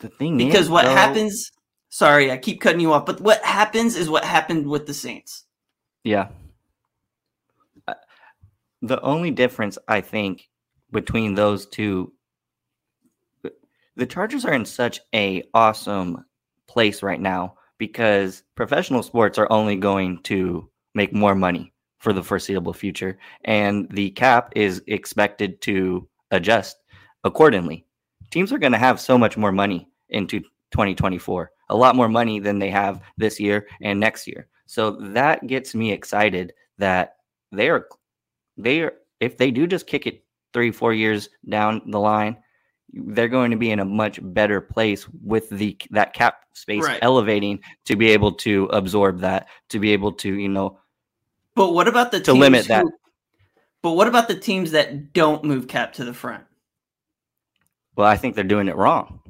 The 0.00 0.08
thing 0.08 0.36
because 0.36 0.62
is, 0.62 0.70
what 0.70 0.84
though, 0.84 0.94
happens. 0.94 1.52
Sorry, 1.90 2.32
I 2.32 2.38
keep 2.38 2.60
cutting 2.60 2.80
you 2.80 2.92
off, 2.92 3.06
but 3.06 3.20
what 3.20 3.44
happens 3.44 3.94
is 3.96 4.08
what 4.10 4.24
happened 4.24 4.66
with 4.66 4.86
the 4.86 4.94
Saints. 4.94 5.44
Yeah. 6.02 6.28
Uh, 7.86 7.94
the 8.80 9.00
only 9.02 9.30
difference 9.30 9.78
I 9.86 10.00
think 10.00 10.48
between 10.90 11.34
those 11.34 11.66
two 11.66 12.12
the 13.96 14.06
Chargers 14.06 14.44
are 14.44 14.54
in 14.54 14.64
such 14.64 15.00
a 15.14 15.42
awesome 15.54 16.24
place 16.66 17.02
right 17.02 17.20
now 17.20 17.56
because 17.78 18.42
professional 18.54 19.02
sports 19.02 19.38
are 19.38 19.50
only 19.50 19.76
going 19.76 20.22
to 20.22 20.68
make 20.94 21.12
more 21.12 21.34
money 21.34 21.72
for 21.98 22.12
the 22.12 22.22
foreseeable 22.22 22.72
future, 22.72 23.18
and 23.44 23.88
the 23.90 24.10
cap 24.10 24.52
is 24.56 24.82
expected 24.88 25.60
to 25.60 26.08
adjust 26.32 26.76
accordingly. 27.24 27.86
Teams 28.30 28.52
are 28.52 28.58
going 28.58 28.72
to 28.72 28.78
have 28.78 29.00
so 29.00 29.16
much 29.16 29.36
more 29.36 29.52
money 29.52 29.88
into 30.08 30.40
2024, 30.72 31.50
a 31.68 31.76
lot 31.76 31.94
more 31.94 32.08
money 32.08 32.40
than 32.40 32.58
they 32.58 32.70
have 32.70 33.00
this 33.18 33.38
year 33.38 33.66
and 33.80 34.00
next 34.00 34.26
year. 34.26 34.48
So 34.66 34.92
that 34.92 35.46
gets 35.46 35.74
me 35.74 35.92
excited 35.92 36.54
that 36.78 37.16
they 37.52 37.68
are 37.68 37.86
they 38.56 38.80
are 38.80 38.94
if 39.20 39.36
they 39.36 39.50
do 39.50 39.66
just 39.66 39.86
kick 39.86 40.06
it 40.06 40.24
three, 40.52 40.70
four 40.70 40.92
years 40.92 41.28
down 41.48 41.82
the 41.86 42.00
line, 42.00 42.36
they're 42.92 43.28
going 43.28 43.50
to 43.50 43.56
be 43.56 43.70
in 43.70 43.80
a 43.80 43.84
much 43.84 44.18
better 44.22 44.60
place 44.60 45.06
with 45.22 45.48
the 45.50 45.76
that 45.90 46.12
cap 46.14 46.40
space 46.54 46.84
Right. 46.84 46.98
elevating 47.02 47.60
to 47.86 47.96
be 47.96 48.10
able 48.10 48.32
to 48.32 48.64
absorb 48.66 49.20
that, 49.20 49.48
to 49.70 49.78
be 49.78 49.92
able 49.92 50.12
to, 50.12 50.32
you 50.34 50.48
know, 50.48 50.78
But 51.54 51.72
what 51.72 51.88
about 51.88 52.10
the 52.10 52.20
To 52.20 52.32
teams 52.32 52.38
limit 52.38 52.68
that. 52.68 52.84
but 53.82 53.92
what 53.92 54.08
about 54.08 54.28
the 54.28 54.38
teams 54.38 54.70
that 54.72 55.12
don't 55.12 55.44
move 55.44 55.68
cap 55.68 55.92
to 55.94 56.04
the 56.04 56.14
front? 56.14 56.44
well, 57.96 58.06
I 58.06 58.16
think 58.16 58.34
they're 58.34 58.44
doing 58.44 58.68
it 58.68 58.76
wrong. 58.76 59.20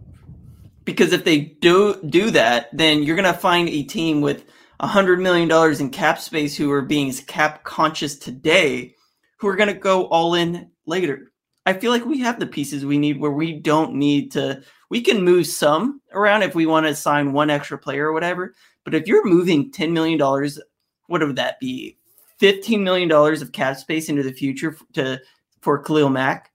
Because 0.85 1.13
if 1.13 1.25
they 1.25 1.39
do 1.41 2.01
do 2.09 2.31
that, 2.33 2.69
then 2.77 3.03
you're 3.03 3.17
gonna 3.17 3.33
find 3.33 3.69
a 3.69 3.83
team 3.85 4.21
with 4.21 4.45
a 4.81 4.87
hundred 4.87 5.21
million 5.21 5.49
dollars 5.49 5.81
in 5.81 5.91
cap 5.91 6.19
space 6.19 6.57
who 6.57 6.71
are 6.73 6.83
being 6.83 7.13
cap 7.13 7.63
conscious 7.65 8.17
today, 8.17 8.95
who 9.39 9.47
are 9.49 9.57
gonna 9.57 9.75
go 9.75 10.07
all 10.07 10.35
in 10.35 10.71
later. 10.87 11.32
I 11.65 11.73
feel 11.73 11.93
like 11.93 12.05
we 12.05 12.19
have 12.21 12.41
the 12.41 12.47
pieces 12.47 12.85
we 12.85 12.99
need 12.99 13.21
where 13.21 13.31
we 13.31 13.53
don't 13.53 13.95
need 13.95 14.33
to. 14.33 14.63
We 14.91 15.01
can 15.01 15.23
move 15.23 15.47
some 15.47 16.01
around 16.13 16.43
if 16.43 16.55
we 16.55 16.67
want 16.67 16.87
to 16.87 16.95
sign 16.95 17.33
one 17.33 17.51
extra 17.51 17.79
player 17.79 18.09
or 18.09 18.13
whatever. 18.13 18.55
But 18.85 18.95
if 18.95 19.07
you're 19.07 19.27
moving 19.27 19.71
ten 19.71 19.93
million 19.93 20.19
dollars, 20.19 20.61
what 21.07 21.21
would 21.21 21.37
that 21.37 21.61
be? 21.61 21.97
Fifteen 22.39 22.83
million 22.83 23.09
dollars 23.09 23.43
of 23.43 23.53
cap 23.53 23.77
space 23.77 24.09
into 24.09 24.23
the 24.25 24.33
future 24.33 24.77
to 24.95 25.21
for 25.61 25.83
Khalil 25.83 26.11
Mack. 26.11 26.51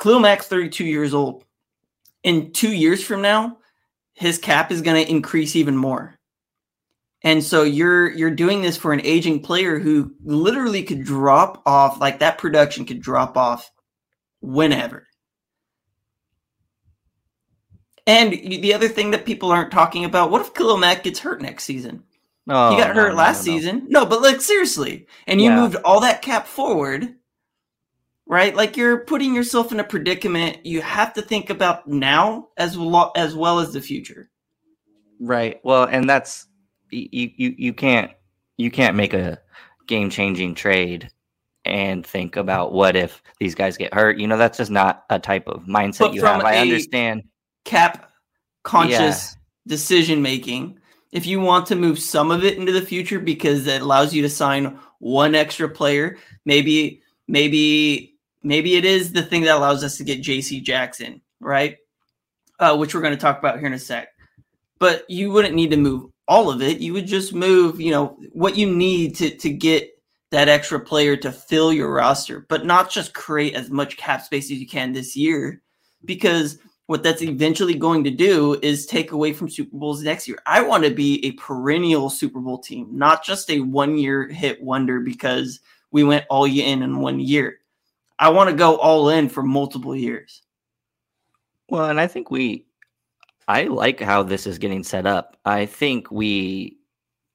Khalil 0.00 0.20
Mack's 0.20 0.46
32 0.46 0.84
years 0.84 1.14
old. 1.14 1.44
In 2.22 2.52
two 2.52 2.72
years 2.72 3.02
from 3.02 3.22
now, 3.22 3.58
his 4.12 4.38
cap 4.38 4.70
is 4.70 4.82
going 4.82 5.02
to 5.02 5.10
increase 5.10 5.56
even 5.56 5.76
more. 5.76 6.18
And 7.22 7.44
so 7.44 7.62
you're 7.64 8.10
you're 8.12 8.30
doing 8.30 8.62
this 8.62 8.76
for 8.76 8.92
an 8.92 9.02
aging 9.04 9.42
player 9.42 9.78
who 9.78 10.14
literally 10.24 10.82
could 10.82 11.04
drop 11.04 11.62
off 11.66 12.00
like 12.00 12.18
that 12.20 12.38
production 12.38 12.86
could 12.86 13.02
drop 13.02 13.36
off 13.36 13.70
whenever. 14.40 15.06
And 18.06 18.32
the 18.32 18.74
other 18.74 18.88
thing 18.88 19.10
that 19.10 19.26
people 19.26 19.52
aren't 19.52 19.70
talking 19.70 20.04
about, 20.04 20.30
what 20.30 20.40
if 20.40 20.54
Khalil 20.54 20.78
Mack 20.78 21.04
gets 21.04 21.18
hurt 21.20 21.42
next 21.42 21.64
season? 21.64 22.02
Oh, 22.48 22.70
no, 22.70 22.70
he 22.70 22.76
got 22.76 22.90
Oh, 22.90 22.94
no, 22.94 23.00
hurt 23.02 23.14
last 23.14 23.46
no, 23.46 23.52
no. 23.52 23.58
season. 23.58 23.86
No, 23.88 24.06
but 24.06 24.22
like 24.22 24.40
seriously. 24.40 25.06
And 25.26 25.40
you 25.40 25.50
Yeah. 25.50 25.56
moved 25.60 25.76
all 25.76 26.00
that 26.00 26.22
cap 26.22 26.46
forward, 26.46 27.16
right? 28.26 28.56
Like 28.56 28.76
you're 28.76 29.04
putting 29.04 29.34
yourself 29.34 29.70
in 29.72 29.78
a 29.80 29.84
predicament. 29.84 30.64
You 30.64 30.80
have 30.80 31.12
to 31.14 31.22
think 31.22 31.50
about 31.50 31.86
now 31.86 32.48
as 32.56 32.76
well 32.78 33.12
as 33.14 33.34
well 33.36 33.60
as 33.60 33.72
the 33.72 33.80
future. 33.82 34.30
Right. 35.20 35.60
Well, 35.62 35.84
and 35.84 36.08
that's 36.08 36.46
you 36.90 37.30
you 37.36 37.54
you 37.56 37.72
can't 37.72 38.10
you 38.56 38.70
can't 38.70 38.96
make 38.96 39.14
a 39.14 39.40
game 39.86 40.10
changing 40.10 40.54
trade 40.54 41.10
and 41.64 42.06
think 42.06 42.36
about 42.36 42.72
what 42.72 42.96
if 42.96 43.22
these 43.38 43.54
guys 43.54 43.76
get 43.76 43.92
hurt. 43.92 44.18
You 44.18 44.26
know, 44.26 44.36
that's 44.36 44.58
just 44.58 44.70
not 44.70 45.04
a 45.10 45.18
type 45.18 45.46
of 45.48 45.64
mindset 45.64 45.98
But 46.00 46.14
you 46.14 46.24
have. 46.24 46.44
I 46.44 46.58
understand. 46.58 47.24
Cap 47.64 48.10
conscious 48.62 49.36
decision 49.66 50.22
making. 50.22 50.78
If 51.12 51.26
you 51.26 51.40
want 51.40 51.66
to 51.66 51.76
move 51.76 51.98
some 51.98 52.30
of 52.30 52.44
it 52.44 52.56
into 52.56 52.72
the 52.72 52.82
future 52.82 53.18
because 53.18 53.66
it 53.66 53.82
allows 53.82 54.14
you 54.14 54.22
to 54.22 54.28
sign 54.28 54.78
one 55.00 55.34
extra 55.34 55.68
player, 55.68 56.16
maybe 56.44 57.02
maybe 57.26 58.14
maybe 58.42 58.76
it 58.76 58.84
is 58.84 59.12
the 59.12 59.22
thing 59.22 59.42
that 59.42 59.56
allows 59.56 59.84
us 59.84 59.96
to 59.98 60.04
get 60.04 60.22
JC 60.22 60.62
Jackson, 60.62 61.20
right? 61.40 61.76
Uh, 62.58 62.76
which 62.76 62.94
we're 62.94 63.00
going 63.00 63.14
to 63.14 63.20
talk 63.20 63.38
about 63.38 63.58
here 63.58 63.66
in 63.66 63.72
a 63.72 63.78
sec. 63.78 64.08
But 64.78 65.08
you 65.10 65.30
wouldn't 65.30 65.54
need 65.54 65.70
to 65.70 65.76
move 65.76 66.10
all 66.30 66.48
of 66.48 66.62
it. 66.62 66.78
You 66.78 66.92
would 66.92 67.08
just 67.08 67.34
move, 67.34 67.80
you 67.80 67.90
know, 67.90 68.16
what 68.32 68.56
you 68.56 68.72
need 68.72 69.16
to 69.16 69.30
to 69.36 69.50
get 69.50 69.90
that 70.30 70.48
extra 70.48 70.78
player 70.78 71.16
to 71.16 71.32
fill 71.32 71.72
your 71.72 71.92
roster, 71.92 72.46
but 72.48 72.64
not 72.64 72.88
just 72.88 73.12
create 73.12 73.56
as 73.56 73.68
much 73.68 73.96
cap 73.96 74.22
space 74.22 74.44
as 74.44 74.52
you 74.52 74.66
can 74.66 74.92
this 74.92 75.16
year 75.16 75.60
because 76.04 76.58
what 76.86 77.02
that's 77.02 77.22
eventually 77.22 77.74
going 77.74 78.04
to 78.04 78.10
do 78.10 78.58
is 78.62 78.86
take 78.86 79.10
away 79.10 79.32
from 79.32 79.48
Super 79.48 79.76
Bowls 79.76 80.02
next 80.02 80.28
year. 80.28 80.38
I 80.46 80.62
want 80.62 80.84
to 80.84 80.90
be 80.90 81.24
a 81.26 81.32
perennial 81.32 82.08
Super 82.08 82.40
Bowl 82.40 82.58
team, 82.58 82.88
not 82.92 83.24
just 83.24 83.50
a 83.50 83.58
one 83.58 83.98
year 83.98 84.28
hit 84.28 84.62
wonder 84.62 85.00
because 85.00 85.58
we 85.90 86.04
went 86.04 86.26
all 86.30 86.44
in 86.44 86.82
in 86.82 87.00
one 87.00 87.18
year. 87.18 87.58
I 88.20 88.28
want 88.28 88.50
to 88.50 88.56
go 88.56 88.76
all 88.76 89.08
in 89.08 89.28
for 89.28 89.42
multiple 89.42 89.96
years. 89.96 90.42
Well, 91.68 91.90
and 91.90 92.00
I 92.00 92.06
think 92.06 92.30
we 92.30 92.66
I 93.50 93.64
like 93.64 93.98
how 93.98 94.22
this 94.22 94.46
is 94.46 94.58
getting 94.58 94.84
set 94.84 95.06
up. 95.06 95.36
I 95.44 95.66
think 95.66 96.08
we 96.12 96.78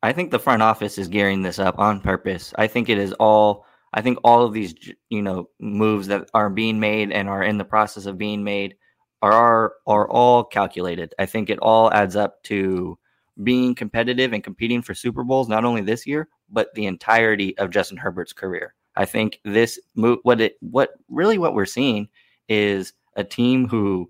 I 0.01 0.13
think 0.13 0.31
the 0.31 0.39
front 0.39 0.61
office 0.61 0.97
is 0.97 1.09
gearing 1.09 1.41
this 1.41 1.59
up 1.59 1.77
on 1.77 1.99
purpose. 1.99 2.53
I 2.57 2.67
think 2.67 2.87
it 2.87 2.97
is 2.97 3.11
all 3.19 3.65
I 3.93 4.01
think 4.01 4.19
all 4.23 4.45
of 4.45 4.53
these 4.53 4.73
you 5.09 5.21
know 5.21 5.49
moves 5.59 6.07
that 6.07 6.29
are 6.33 6.49
being 6.49 6.79
made 6.79 7.11
and 7.11 7.27
are 7.27 7.43
in 7.43 7.57
the 7.57 7.65
process 7.65 8.05
of 8.05 8.17
being 8.17 8.45
made 8.45 8.75
are 9.21 9.33
are, 9.33 9.73
are 9.87 10.09
all 10.09 10.45
calculated. 10.45 11.13
I 11.19 11.25
think 11.25 11.49
it 11.49 11.59
all 11.59 11.91
adds 11.91 12.15
up 12.15 12.41
to 12.43 12.97
being 13.43 13.75
competitive 13.75 14.31
and 14.31 14.41
competing 14.41 14.81
for 14.81 14.93
Super 14.93 15.25
Bowls 15.25 15.49
not 15.49 15.65
only 15.65 15.81
this 15.81 16.07
year 16.07 16.29
but 16.49 16.73
the 16.75 16.85
entirety 16.85 17.57
of 17.57 17.71
Justin 17.71 17.97
Herbert's 17.97 18.31
career. 18.31 18.73
I 18.95 19.03
think 19.03 19.41
this 19.43 19.77
move 19.95 20.19
what 20.23 20.39
it 20.39 20.55
what 20.61 20.91
really 21.09 21.37
what 21.37 21.55
we're 21.55 21.65
seeing 21.65 22.07
is 22.47 22.93
a 23.17 23.23
team 23.25 23.67
who 23.67 24.09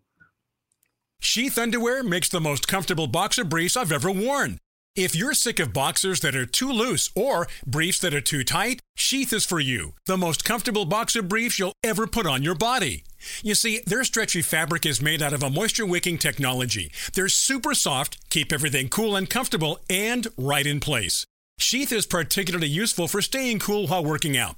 Sheath 1.25 1.57
Underwear 1.57 2.03
makes 2.03 2.29
the 2.29 2.39
most 2.39 2.67
comfortable 2.67 3.07
boxer 3.07 3.43
briefs 3.43 3.75
I've 3.75 3.91
ever 3.91 4.11
worn. 4.11 4.59
If 4.95 5.15
you're 5.15 5.33
sick 5.33 5.59
of 5.59 5.73
boxers 5.73 6.19
that 6.19 6.35
are 6.35 6.45
too 6.45 6.71
loose 6.71 7.09
or 7.15 7.47
briefs 7.65 7.99
that 8.01 8.13
are 8.13 8.21
too 8.21 8.43
tight, 8.43 8.79
Sheath 8.95 9.33
is 9.33 9.43
for 9.43 9.59
you. 9.59 9.93
The 10.05 10.17
most 10.17 10.45
comfortable 10.45 10.85
boxer 10.85 11.23
briefs 11.23 11.57
you'll 11.57 11.73
ever 11.83 12.05
put 12.05 12.27
on 12.27 12.43
your 12.43 12.53
body. 12.53 13.05
You 13.41 13.55
see, 13.55 13.81
their 13.87 14.03
stretchy 14.03 14.43
fabric 14.43 14.85
is 14.85 15.01
made 15.01 15.23
out 15.23 15.33
of 15.33 15.41
a 15.41 15.49
moisture 15.49 15.85
wicking 15.85 16.19
technology. 16.19 16.91
They're 17.15 17.27
super 17.27 17.73
soft, 17.73 18.29
keep 18.29 18.53
everything 18.53 18.87
cool 18.87 19.15
and 19.15 19.27
comfortable, 19.27 19.79
and 19.89 20.27
right 20.37 20.67
in 20.67 20.79
place. 20.79 21.25
Sheath 21.57 21.91
is 21.91 22.05
particularly 22.05 22.67
useful 22.67 23.07
for 23.07 23.23
staying 23.23 23.59
cool 23.59 23.87
while 23.87 24.05
working 24.05 24.37
out. 24.37 24.57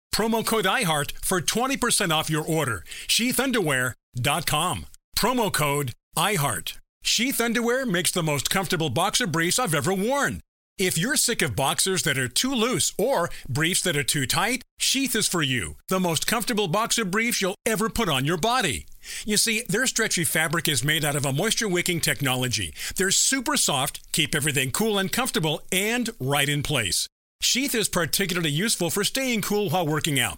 promo 0.13 0.45
code 0.45 0.65
iHeart 0.65 1.13
for 1.23 1.41
20% 1.41 2.11
off 2.11 2.29
your 2.29 2.45
order. 2.45 2.83
sheathunderwear.com, 3.07 4.85
promo 5.17 5.51
code 5.53 5.93
iHeart. 6.17 6.77
Sheath 7.03 7.41
Underwear 7.41 7.85
makes 7.85 8.11
the 8.11 8.23
most 8.23 8.49
comfortable 8.49 8.89
boxer 8.89 9.25
briefs 9.25 9.57
I've 9.57 9.73
ever 9.73 9.93
worn. 9.93 10.41
If 10.77 10.97
you're 10.97 11.15
sick 11.15 11.41
of 11.41 11.55
boxers 11.55 12.03
that 12.03 12.17
are 12.17 12.27
too 12.27 12.53
loose 12.53 12.93
or 12.97 13.29
briefs 13.47 13.81
that 13.81 13.97
are 13.97 14.03
too 14.03 14.25
tight, 14.25 14.63
Sheath 14.79 15.15
is 15.15 15.27
for 15.27 15.41
you. 15.41 15.75
The 15.89 15.99
most 15.99 16.25
comfortable 16.25 16.67
boxer 16.67 17.05
briefs 17.05 17.41
you'll 17.41 17.55
ever 17.65 17.89
put 17.89 18.09
on 18.09 18.25
your 18.25 18.37
body. 18.37 18.85
You 19.25 19.37
see, 19.37 19.63
their 19.67 19.85
stretchy 19.87 20.23
fabric 20.23 20.67
is 20.67 20.83
made 20.83 21.03
out 21.03 21.15
of 21.15 21.25
a 21.25 21.33
moisture 21.33 21.67
wicking 21.67 22.01
technology. 22.01 22.73
They're 22.95 23.11
super 23.11 23.57
soft, 23.57 24.11
keep 24.11 24.33
everything 24.33 24.71
cool 24.71 24.97
and 24.97 25.11
comfortable, 25.11 25.61
and 25.71 26.09
right 26.19 26.49
in 26.49 26.63
place. 26.63 27.07
Sheath 27.43 27.73
is 27.73 27.89
particularly 27.89 28.51
useful 28.51 28.91
for 28.91 29.03
staying 29.03 29.41
cool 29.41 29.71
while 29.71 29.87
working 29.87 30.19
out. 30.19 30.37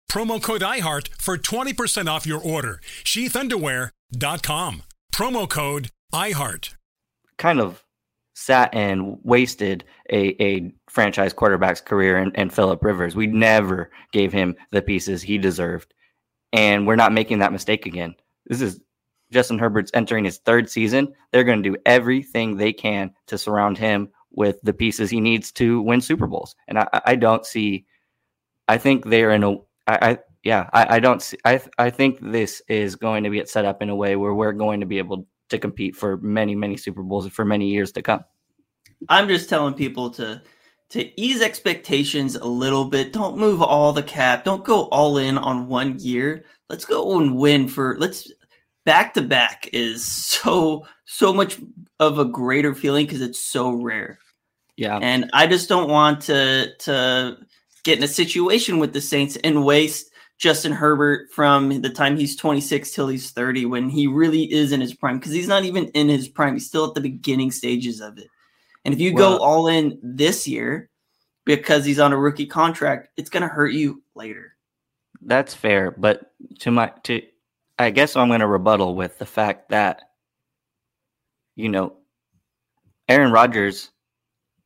Promo 0.11 0.43
code 0.43 0.61
IHEART 0.61 1.07
for 1.21 1.37
20% 1.37 2.09
off 2.09 2.27
your 2.27 2.41
order. 2.41 2.81
Sheathunderwear.com. 3.05 4.83
Promo 5.13 5.49
code 5.49 5.89
IHEART. 6.13 6.75
Kind 7.37 7.61
of 7.61 7.85
sat 8.33 8.75
and 8.75 9.19
wasted 9.23 9.85
a, 10.09 10.43
a 10.43 10.73
franchise 10.89 11.31
quarterback's 11.31 11.79
career 11.79 12.17
and, 12.17 12.35
in 12.35 12.49
Philip 12.49 12.83
Rivers. 12.83 13.15
We 13.15 13.27
never 13.27 13.89
gave 14.11 14.33
him 14.33 14.57
the 14.71 14.81
pieces 14.81 15.21
he 15.21 15.37
deserved. 15.37 15.93
And 16.51 16.85
we're 16.85 16.97
not 16.97 17.13
making 17.13 17.39
that 17.39 17.53
mistake 17.53 17.85
again. 17.85 18.13
This 18.47 18.59
is 18.59 18.81
Justin 19.31 19.59
Herbert's 19.59 19.91
entering 19.93 20.25
his 20.25 20.39
third 20.39 20.69
season. 20.69 21.13
They're 21.31 21.45
going 21.45 21.63
to 21.63 21.69
do 21.69 21.77
everything 21.85 22.57
they 22.57 22.73
can 22.73 23.13
to 23.27 23.37
surround 23.37 23.77
him 23.77 24.09
with 24.29 24.59
the 24.61 24.73
pieces 24.73 25.09
he 25.09 25.21
needs 25.21 25.53
to 25.53 25.81
win 25.81 26.01
Super 26.01 26.27
Bowls. 26.27 26.53
And 26.67 26.79
I, 26.79 27.01
I 27.05 27.15
don't 27.15 27.45
see, 27.45 27.85
I 28.67 28.77
think 28.77 29.05
they're 29.05 29.31
in 29.31 29.45
a, 29.45 29.55
I, 29.87 30.11
I 30.11 30.17
yeah, 30.43 30.69
I, 30.73 30.95
I 30.95 30.99
don't 30.99 31.21
see. 31.21 31.37
I 31.45 31.61
I 31.77 31.89
think 31.89 32.19
this 32.21 32.61
is 32.67 32.95
going 32.95 33.23
to 33.23 33.29
get 33.29 33.49
set 33.49 33.65
up 33.65 33.81
in 33.81 33.89
a 33.89 33.95
way 33.95 34.15
where 34.15 34.33
we're 34.33 34.53
going 34.53 34.79
to 34.79 34.85
be 34.85 34.97
able 34.97 35.27
to 35.49 35.59
compete 35.59 35.95
for 35.95 36.17
many 36.17 36.55
many 36.55 36.77
Super 36.77 37.03
Bowls 37.03 37.27
for 37.29 37.45
many 37.45 37.69
years 37.69 37.91
to 37.93 38.01
come. 38.01 38.23
I'm 39.09 39.27
just 39.27 39.49
telling 39.49 39.73
people 39.73 40.09
to 40.11 40.41
to 40.89 41.21
ease 41.21 41.41
expectations 41.41 42.35
a 42.35 42.45
little 42.45 42.85
bit. 42.85 43.13
Don't 43.13 43.37
move 43.37 43.61
all 43.61 43.93
the 43.93 44.03
cap. 44.03 44.43
Don't 44.43 44.65
go 44.65 44.83
all 44.85 45.17
in 45.17 45.37
on 45.37 45.67
one 45.67 45.97
year. 45.99 46.43
Let's 46.69 46.85
go 46.85 47.19
and 47.19 47.37
win 47.37 47.67
for 47.67 47.97
let's 47.99 48.31
back 48.85 49.13
to 49.13 49.21
back 49.21 49.69
is 49.73 50.05
so 50.05 50.85
so 51.05 51.33
much 51.33 51.59
of 51.99 52.19
a 52.19 52.25
greater 52.25 52.73
feeling 52.73 53.05
because 53.05 53.21
it's 53.21 53.41
so 53.41 53.71
rare. 53.71 54.19
Yeah. 54.75 54.97
And 55.01 55.29
I 55.33 55.47
just 55.47 55.69
don't 55.69 55.89
want 55.89 56.21
to 56.23 56.75
to 56.79 57.37
get 57.83 57.97
in 57.97 58.03
a 58.03 58.07
situation 58.07 58.79
with 58.79 58.93
the 58.93 59.01
Saints 59.01 59.37
and 59.43 59.65
waste 59.65 60.11
Justin 60.37 60.71
Herbert 60.71 61.29
from 61.31 61.81
the 61.81 61.89
time 61.89 62.17
he's 62.17 62.35
26 62.35 62.91
till 62.91 63.07
he's 63.07 63.31
30 63.31 63.65
when 63.65 63.89
he 63.89 64.07
really 64.07 64.51
is 64.51 64.71
in 64.71 64.81
his 64.81 64.93
prime 64.93 65.19
because 65.19 65.33
he's 65.33 65.47
not 65.47 65.65
even 65.65 65.87
in 65.89 66.09
his 66.09 66.27
prime. 66.27 66.53
He's 66.53 66.67
still 66.67 66.87
at 66.87 66.95
the 66.95 67.01
beginning 67.01 67.51
stages 67.51 68.01
of 68.01 68.17
it. 68.17 68.27
And 68.83 68.93
if 68.93 68.99
you 68.99 69.13
well, 69.13 69.37
go 69.37 69.43
all 69.43 69.67
in 69.67 69.99
this 70.01 70.47
year 70.47 70.89
because 71.45 71.85
he's 71.85 71.99
on 71.99 72.11
a 72.11 72.17
rookie 72.17 72.47
contract, 72.47 73.09
it's 73.17 73.29
going 73.29 73.43
to 73.43 73.49
hurt 73.49 73.73
you 73.73 74.01
later. 74.15 74.55
That's 75.21 75.53
fair, 75.53 75.91
but 75.91 76.31
to 76.59 76.71
my 76.71 76.91
to 77.03 77.21
I 77.77 77.91
guess 77.91 78.15
I'm 78.15 78.27
going 78.27 78.39
to 78.39 78.47
rebuttal 78.47 78.95
with 78.95 79.19
the 79.19 79.25
fact 79.25 79.69
that 79.69 80.09
you 81.55 81.69
know 81.69 81.97
Aaron 83.07 83.31
Rodgers 83.31 83.91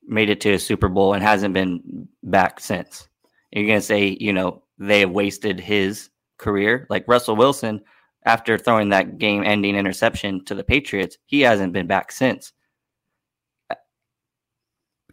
made 0.08 0.30
it 0.30 0.42
to 0.42 0.54
a 0.54 0.60
Super 0.60 0.90
Bowl 0.90 1.14
and 1.14 1.24
hasn't 1.24 1.54
been 1.54 2.08
back 2.24 2.60
since. 2.60 3.08
You're 3.52 3.68
going 3.68 3.80
to 3.80 3.86
say, 3.86 4.18
you 4.20 4.34
know, 4.34 4.64
they 4.78 5.02
have 5.02 5.12
wasted 5.12 5.60
his 5.60 6.10
career. 6.38 6.86
Like 6.90 7.08
Russell 7.08 7.36
Wilson, 7.36 7.82
after 8.26 8.58
throwing 8.58 8.90
that 8.90 9.18
game 9.18 9.44
ending 9.44 9.76
interception 9.76 10.44
to 10.46 10.56
the 10.56 10.64
Patriots, 10.64 11.18
he 11.26 11.42
hasn't 11.42 11.74
been 11.74 11.88
back 11.88 12.12
since. 12.12 12.54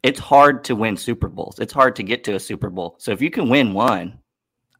It's 0.02 0.18
hard 0.18 0.64
to 0.64 0.74
win 0.74 0.96
Super 0.96 1.28
Bowls. 1.28 1.60
It's 1.60 1.72
hard 1.72 1.94
to 1.96 2.02
get 2.02 2.24
to 2.24 2.34
a 2.34 2.40
Super 2.40 2.70
Bowl. 2.70 2.96
So 2.98 3.12
if 3.12 3.22
you 3.22 3.30
can 3.30 3.48
win 3.48 3.72
one, 3.72 4.18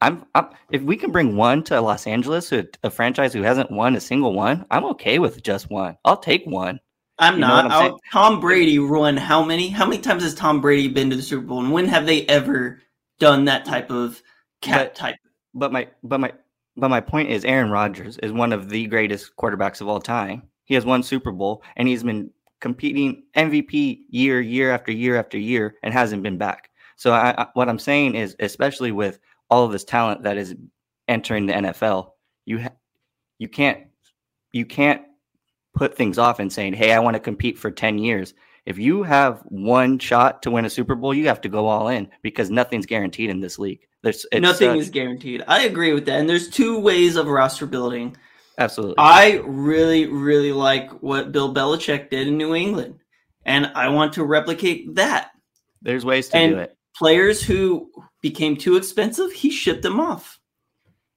I'm, 0.01 0.25
I'm 0.35 0.49
if 0.69 0.81
we 0.81 0.97
can 0.97 1.11
bring 1.11 1.37
one 1.37 1.63
to 1.63 1.79
Los 1.79 2.07
Angeles, 2.07 2.51
a, 2.51 2.65
a 2.83 2.89
franchise 2.89 3.31
who 3.31 3.41
hasn't 3.41 3.71
won 3.71 3.95
a 3.95 4.01
single 4.01 4.33
one, 4.33 4.65
I'm 4.69 4.83
okay 4.85 5.19
with 5.19 5.41
just 5.41 5.69
one. 5.69 5.95
I'll 6.03 6.17
take 6.17 6.43
one. 6.43 6.81
I'm 7.19 7.35
you 7.35 7.41
not. 7.41 7.71
I'm 7.71 7.95
Tom 8.11 8.39
Brady 8.39 8.79
won 8.79 9.17
how 9.17 9.43
many? 9.43 9.69
How 9.69 9.85
many 9.85 10.01
times 10.01 10.23
has 10.23 10.33
Tom 10.33 10.61
Brady 10.61 10.87
been 10.87 11.09
to 11.09 11.15
the 11.15 11.21
Super 11.21 11.45
Bowl? 11.45 11.59
And 11.59 11.71
when 11.71 11.87
have 11.87 12.05
they 12.05 12.25
ever 12.25 12.81
done 13.19 13.45
that 13.45 13.65
type 13.65 13.91
of 13.91 14.21
cat 14.61 14.87
but, 14.87 14.95
type? 14.95 15.15
But 15.53 15.71
my 15.71 15.87
but 16.03 16.19
my 16.19 16.33
but 16.75 16.89
my 16.89 17.01
point 17.01 17.29
is 17.29 17.45
Aaron 17.45 17.69
Rodgers 17.69 18.17
is 18.17 18.31
one 18.31 18.51
of 18.51 18.69
the 18.69 18.87
greatest 18.87 19.35
quarterbacks 19.37 19.81
of 19.81 19.87
all 19.87 19.99
time. 19.99 20.43
He 20.65 20.73
has 20.73 20.85
won 20.85 21.03
Super 21.03 21.31
Bowl 21.31 21.63
and 21.75 21.87
he's 21.87 22.03
been 22.03 22.31
competing 22.61 23.23
MVP 23.35 23.99
year 24.09 24.41
year 24.41 24.71
after 24.71 24.91
year 24.91 25.17
after 25.17 25.37
year 25.37 25.75
and 25.83 25.93
hasn't 25.93 26.23
been 26.23 26.37
back. 26.37 26.71
So 26.95 27.11
I, 27.11 27.35
I, 27.37 27.47
what 27.53 27.69
I'm 27.69 27.79
saying 27.79 28.15
is 28.15 28.35
especially 28.39 28.91
with 28.91 29.19
all 29.49 29.65
of 29.65 29.71
this 29.71 29.83
talent 29.83 30.23
that 30.23 30.37
is 30.37 30.55
entering 31.07 31.45
the 31.45 31.53
NFL, 31.53 32.11
you 32.45 32.61
ha- 32.61 32.69
you 33.37 33.49
can't 33.49 33.79
you 34.51 34.65
can't 34.65 35.03
put 35.75 35.95
things 35.95 36.17
off 36.17 36.39
and 36.39 36.51
saying, 36.51 36.73
"Hey, 36.73 36.91
I 36.91 36.99
want 36.99 37.15
to 37.15 37.19
compete 37.19 37.57
for 37.57 37.71
10 37.71 37.97
years." 37.97 38.33
If 38.65 38.77
you 38.77 39.03
have 39.03 39.41
one 39.49 39.99
shot 39.99 40.41
to 40.43 40.51
win 40.51 40.65
a 40.65 40.69
Super 40.69 40.95
Bowl, 40.95 41.13
you 41.13 41.27
have 41.27 41.41
to 41.41 41.49
go 41.49 41.67
all 41.67 41.89
in 41.89 42.09
because 42.21 42.49
nothing's 42.49 42.85
guaranteed 42.85 43.29
in 43.29 43.41
this 43.41 43.59
league. 43.59 43.85
There's 44.03 44.25
nothing 44.33 44.69
uh, 44.69 44.75
is 44.75 44.89
guaranteed. 44.89 45.43
I 45.47 45.63
agree 45.63 45.93
with 45.93 46.05
that. 46.05 46.19
And 46.19 46.29
there's 46.29 46.49
two 46.49 46.79
ways 46.79 47.15
of 47.15 47.27
roster 47.27 47.65
building. 47.65 48.15
Absolutely. 48.57 48.95
I 48.97 49.41
really, 49.45 50.05
really 50.05 50.51
like 50.51 50.91
what 51.01 51.31
Bill 51.31 51.53
Belichick 51.53 52.09
did 52.09 52.27
in 52.27 52.37
New 52.37 52.53
England, 52.53 52.99
and 53.45 53.71
I 53.75 53.89
want 53.89 54.13
to 54.13 54.23
replicate 54.23 54.95
that. 54.95 55.31
There's 55.81 56.05
ways 56.05 56.29
to 56.29 56.37
and 56.37 56.51
do 56.53 56.59
it. 56.59 56.77
Players 56.95 57.41
who 57.41 57.89
became 58.21 58.55
too 58.55 58.75
expensive, 58.75 59.31
he 59.31 59.49
shipped 59.49 59.81
them 59.81 59.99
off, 59.99 60.39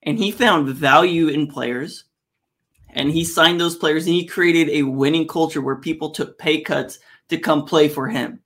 and 0.03 0.19
he 0.19 0.31
found 0.31 0.69
value 0.69 1.29
in 1.29 1.47
players 1.47 2.05
and 2.97 3.11
he 3.11 3.25
signed 3.25 3.61
those 3.61 3.77
players 3.77 4.07
and 4.07 4.15
he 4.15 4.25
created 4.25 4.71
a 4.71 4.83
winning 4.83 5.29
culture 5.29 5.61
where 5.61 5.77
people 5.77 6.11
took 6.11 6.39
pay 6.39 6.63
cuts 6.63 6.99
to 7.29 7.39
come 7.39 7.67
play 7.67 7.89
for 7.89 8.09
him. 8.09 8.41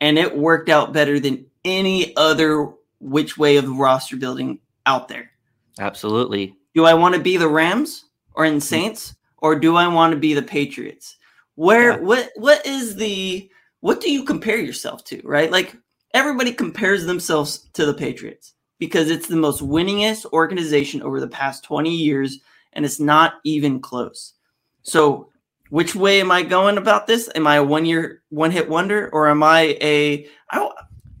And 0.00 0.16
it 0.16 0.38
worked 0.38 0.70
out 0.70 0.92
better 0.92 1.18
than 1.18 1.44
any 1.64 2.16
other 2.16 2.72
which 3.00 3.36
way 3.36 3.56
of 3.56 3.68
roster 3.68 4.16
building 4.16 4.60
out 4.86 5.08
there. 5.08 5.32
Absolutely. 5.80 6.54
Do 6.74 6.84
I 6.84 6.94
want 6.94 7.16
to 7.16 7.20
be 7.20 7.36
the 7.36 7.48
Rams 7.48 8.04
or 8.34 8.44
in 8.44 8.60
Saints 8.60 9.16
or 9.38 9.58
do 9.58 9.74
I 9.74 9.88
want 9.88 10.12
to 10.12 10.18
be 10.18 10.34
the 10.34 10.42
Patriots? 10.42 11.16
Where 11.56 11.90
yeah. 11.90 11.98
what 11.98 12.30
what 12.36 12.64
is 12.64 12.94
the 12.94 13.50
what 13.80 14.00
do 14.00 14.10
you 14.10 14.24
compare 14.24 14.58
yourself 14.58 15.02
to, 15.04 15.20
right? 15.24 15.50
Like 15.50 15.76
everybody 16.14 16.52
compares 16.52 17.06
themselves 17.06 17.68
to 17.72 17.84
the 17.84 17.94
Patriots 17.94 18.54
because 18.78 19.10
it's 19.10 19.26
the 19.26 19.36
most 19.36 19.62
winningest 19.62 20.26
organization 20.32 21.02
over 21.02 21.18
the 21.18 21.28
past 21.28 21.64
20 21.64 21.90
years 21.90 22.38
and 22.72 22.84
it's 22.84 23.00
not 23.00 23.34
even 23.44 23.80
close. 23.80 24.34
So, 24.82 25.28
which 25.70 25.94
way 25.94 26.20
am 26.20 26.30
I 26.30 26.42
going 26.42 26.78
about 26.78 27.06
this? 27.06 27.28
Am 27.34 27.46
I 27.46 27.56
a 27.56 27.64
one 27.64 27.84
year, 27.84 28.22
one 28.30 28.50
hit 28.50 28.68
wonder, 28.68 29.08
or 29.12 29.28
am 29.28 29.42
I 29.42 29.76
a, 29.80 30.26
I, 30.50 30.70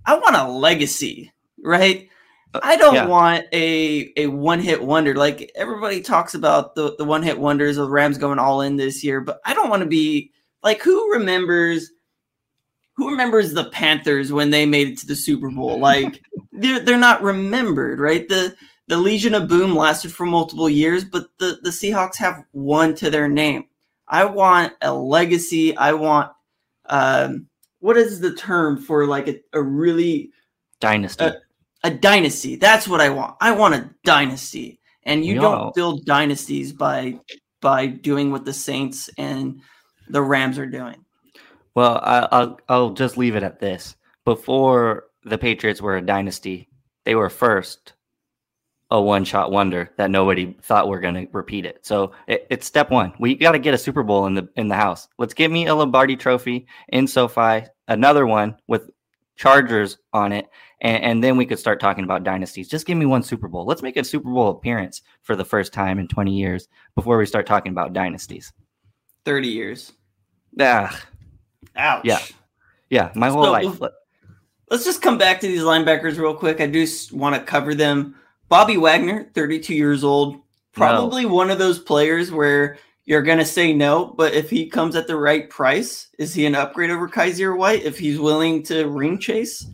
I 0.06 0.18
want 0.18 0.36
a 0.36 0.48
legacy, 0.48 1.32
right? 1.62 2.08
Uh, 2.52 2.60
I 2.62 2.76
don't 2.76 2.94
yeah. 2.94 3.06
want 3.06 3.46
a 3.52 4.12
a 4.16 4.26
one 4.26 4.60
hit 4.60 4.82
wonder. 4.82 5.14
Like 5.14 5.52
everybody 5.54 6.00
talks 6.00 6.34
about 6.34 6.74
the, 6.74 6.96
the 6.96 7.04
one 7.04 7.22
hit 7.22 7.38
wonders 7.38 7.76
of 7.76 7.90
Rams 7.90 8.18
going 8.18 8.38
all 8.38 8.60
in 8.60 8.76
this 8.76 9.04
year, 9.04 9.20
but 9.20 9.40
I 9.44 9.54
don't 9.54 9.70
want 9.70 9.82
to 9.82 9.88
be 9.88 10.32
like 10.62 10.82
who 10.82 11.12
remembers 11.12 11.90
who 12.94 13.10
remembers 13.10 13.52
the 13.52 13.70
Panthers 13.70 14.32
when 14.32 14.50
they 14.50 14.66
made 14.66 14.88
it 14.88 14.98
to 14.98 15.06
the 15.06 15.16
Super 15.16 15.50
Bowl? 15.50 15.78
Like 15.78 16.22
they're 16.52 16.80
they're 16.80 16.98
not 16.98 17.22
remembered, 17.22 18.00
right? 18.00 18.28
The 18.28 18.54
the 18.90 18.98
Legion 18.98 19.34
of 19.34 19.46
Boom 19.46 19.76
lasted 19.76 20.12
for 20.12 20.26
multiple 20.26 20.68
years, 20.68 21.04
but 21.04 21.28
the, 21.38 21.60
the 21.62 21.70
Seahawks 21.70 22.16
have 22.16 22.42
one 22.50 22.92
to 22.96 23.08
their 23.08 23.28
name. 23.28 23.66
I 24.08 24.24
want 24.24 24.72
a 24.82 24.92
legacy. 24.92 25.76
I 25.76 25.92
want 25.92 26.32
um, 26.86 27.46
what 27.78 27.96
is 27.96 28.18
the 28.18 28.34
term 28.34 28.76
for 28.82 29.06
like 29.06 29.28
a, 29.28 29.40
a 29.52 29.62
really 29.62 30.32
dynasty? 30.80 31.26
A, 31.26 31.36
a, 31.84 31.90
dynasty. 31.92 32.56
That's 32.56 32.88
what 32.88 33.00
I 33.00 33.10
want. 33.10 33.36
I 33.40 33.52
want 33.52 33.74
a 33.74 33.88
dynasty. 34.02 34.80
And 35.04 35.24
you 35.24 35.36
don't 35.36 35.72
build 35.72 36.04
dynasties 36.04 36.72
by 36.72 37.20
by 37.60 37.86
doing 37.86 38.32
what 38.32 38.44
the 38.44 38.52
Saints 38.52 39.08
and 39.16 39.60
the 40.08 40.20
Rams 40.20 40.58
are 40.58 40.66
doing. 40.66 41.04
Well, 41.76 42.00
I, 42.02 42.26
I'll 42.32 42.60
I'll 42.68 42.90
just 42.90 43.16
leave 43.16 43.36
it 43.36 43.44
at 43.44 43.60
this. 43.60 43.94
Before 44.24 45.04
the 45.22 45.38
Patriots 45.38 45.80
were 45.80 45.96
a 45.96 46.02
dynasty, 46.02 46.68
they 47.04 47.14
were 47.14 47.30
first 47.30 47.94
a 48.90 49.00
one 49.00 49.24
shot 49.24 49.52
wonder 49.52 49.90
that 49.96 50.10
nobody 50.10 50.56
thought 50.62 50.88
we're 50.88 51.00
going 51.00 51.14
to 51.14 51.26
repeat 51.32 51.64
it. 51.64 51.78
So 51.86 52.12
it, 52.26 52.46
it's 52.50 52.66
step 52.66 52.90
one. 52.90 53.12
We 53.18 53.34
got 53.36 53.52
to 53.52 53.58
get 53.58 53.74
a 53.74 53.78
Super 53.78 54.02
Bowl 54.02 54.26
in 54.26 54.34
the 54.34 54.48
in 54.56 54.68
the 54.68 54.74
house. 54.74 55.08
Let's 55.18 55.34
give 55.34 55.50
me 55.50 55.66
a 55.66 55.74
Lombardi 55.74 56.16
Trophy 56.16 56.66
in 56.88 57.06
SoFi, 57.06 57.66
another 57.88 58.26
one 58.26 58.56
with 58.66 58.90
Chargers 59.36 59.96
on 60.12 60.32
it, 60.32 60.48
and, 60.82 61.02
and 61.02 61.24
then 61.24 61.36
we 61.36 61.46
could 61.46 61.58
start 61.58 61.80
talking 61.80 62.04
about 62.04 62.24
dynasties. 62.24 62.68
Just 62.68 62.86
give 62.86 62.98
me 62.98 63.06
one 63.06 63.22
Super 63.22 63.48
Bowl. 63.48 63.64
Let's 63.64 63.82
make 63.82 63.96
a 63.96 64.04
Super 64.04 64.30
Bowl 64.30 64.50
appearance 64.50 65.02
for 65.22 65.34
the 65.34 65.44
first 65.44 65.72
time 65.72 65.98
in 65.98 66.08
20 66.08 66.32
years 66.32 66.68
before 66.94 67.16
we 67.16 67.24
start 67.24 67.46
talking 67.46 67.72
about 67.72 67.92
dynasties. 67.92 68.52
30 69.24 69.48
years. 69.48 69.92
Ah, 70.58 71.00
Ouch. 71.76 72.04
Yeah. 72.04 72.18
yeah, 72.90 73.12
my 73.14 73.30
whole 73.30 73.44
So, 73.44 73.52
life. 73.52 73.80
Let's 74.70 74.84
just 74.84 75.02
come 75.02 75.16
back 75.18 75.40
to 75.40 75.46
these 75.46 75.62
linebackers 75.62 76.18
real 76.18 76.34
quick. 76.34 76.60
I 76.60 76.66
do 76.66 76.86
want 77.12 77.34
to 77.34 77.40
cover 77.40 77.74
them. 77.74 78.14
Bobby 78.50 78.76
Wagner, 78.76 79.30
32 79.32 79.74
years 79.74 80.02
old, 80.02 80.40
probably 80.72 81.24
one 81.24 81.50
of 81.50 81.58
those 81.60 81.78
players 81.78 82.32
where 82.32 82.78
you're 83.04 83.22
going 83.22 83.38
to 83.38 83.44
say 83.44 83.72
no, 83.72 84.06
but 84.06 84.34
if 84.34 84.50
he 84.50 84.68
comes 84.68 84.96
at 84.96 85.06
the 85.06 85.16
right 85.16 85.48
price, 85.48 86.08
is 86.18 86.34
he 86.34 86.46
an 86.46 86.56
upgrade 86.56 86.90
over 86.90 87.08
Kyzir 87.08 87.56
White 87.56 87.84
if 87.84 87.96
he's 87.96 88.18
willing 88.18 88.64
to 88.64 88.88
ring 88.88 89.20
chase? 89.20 89.66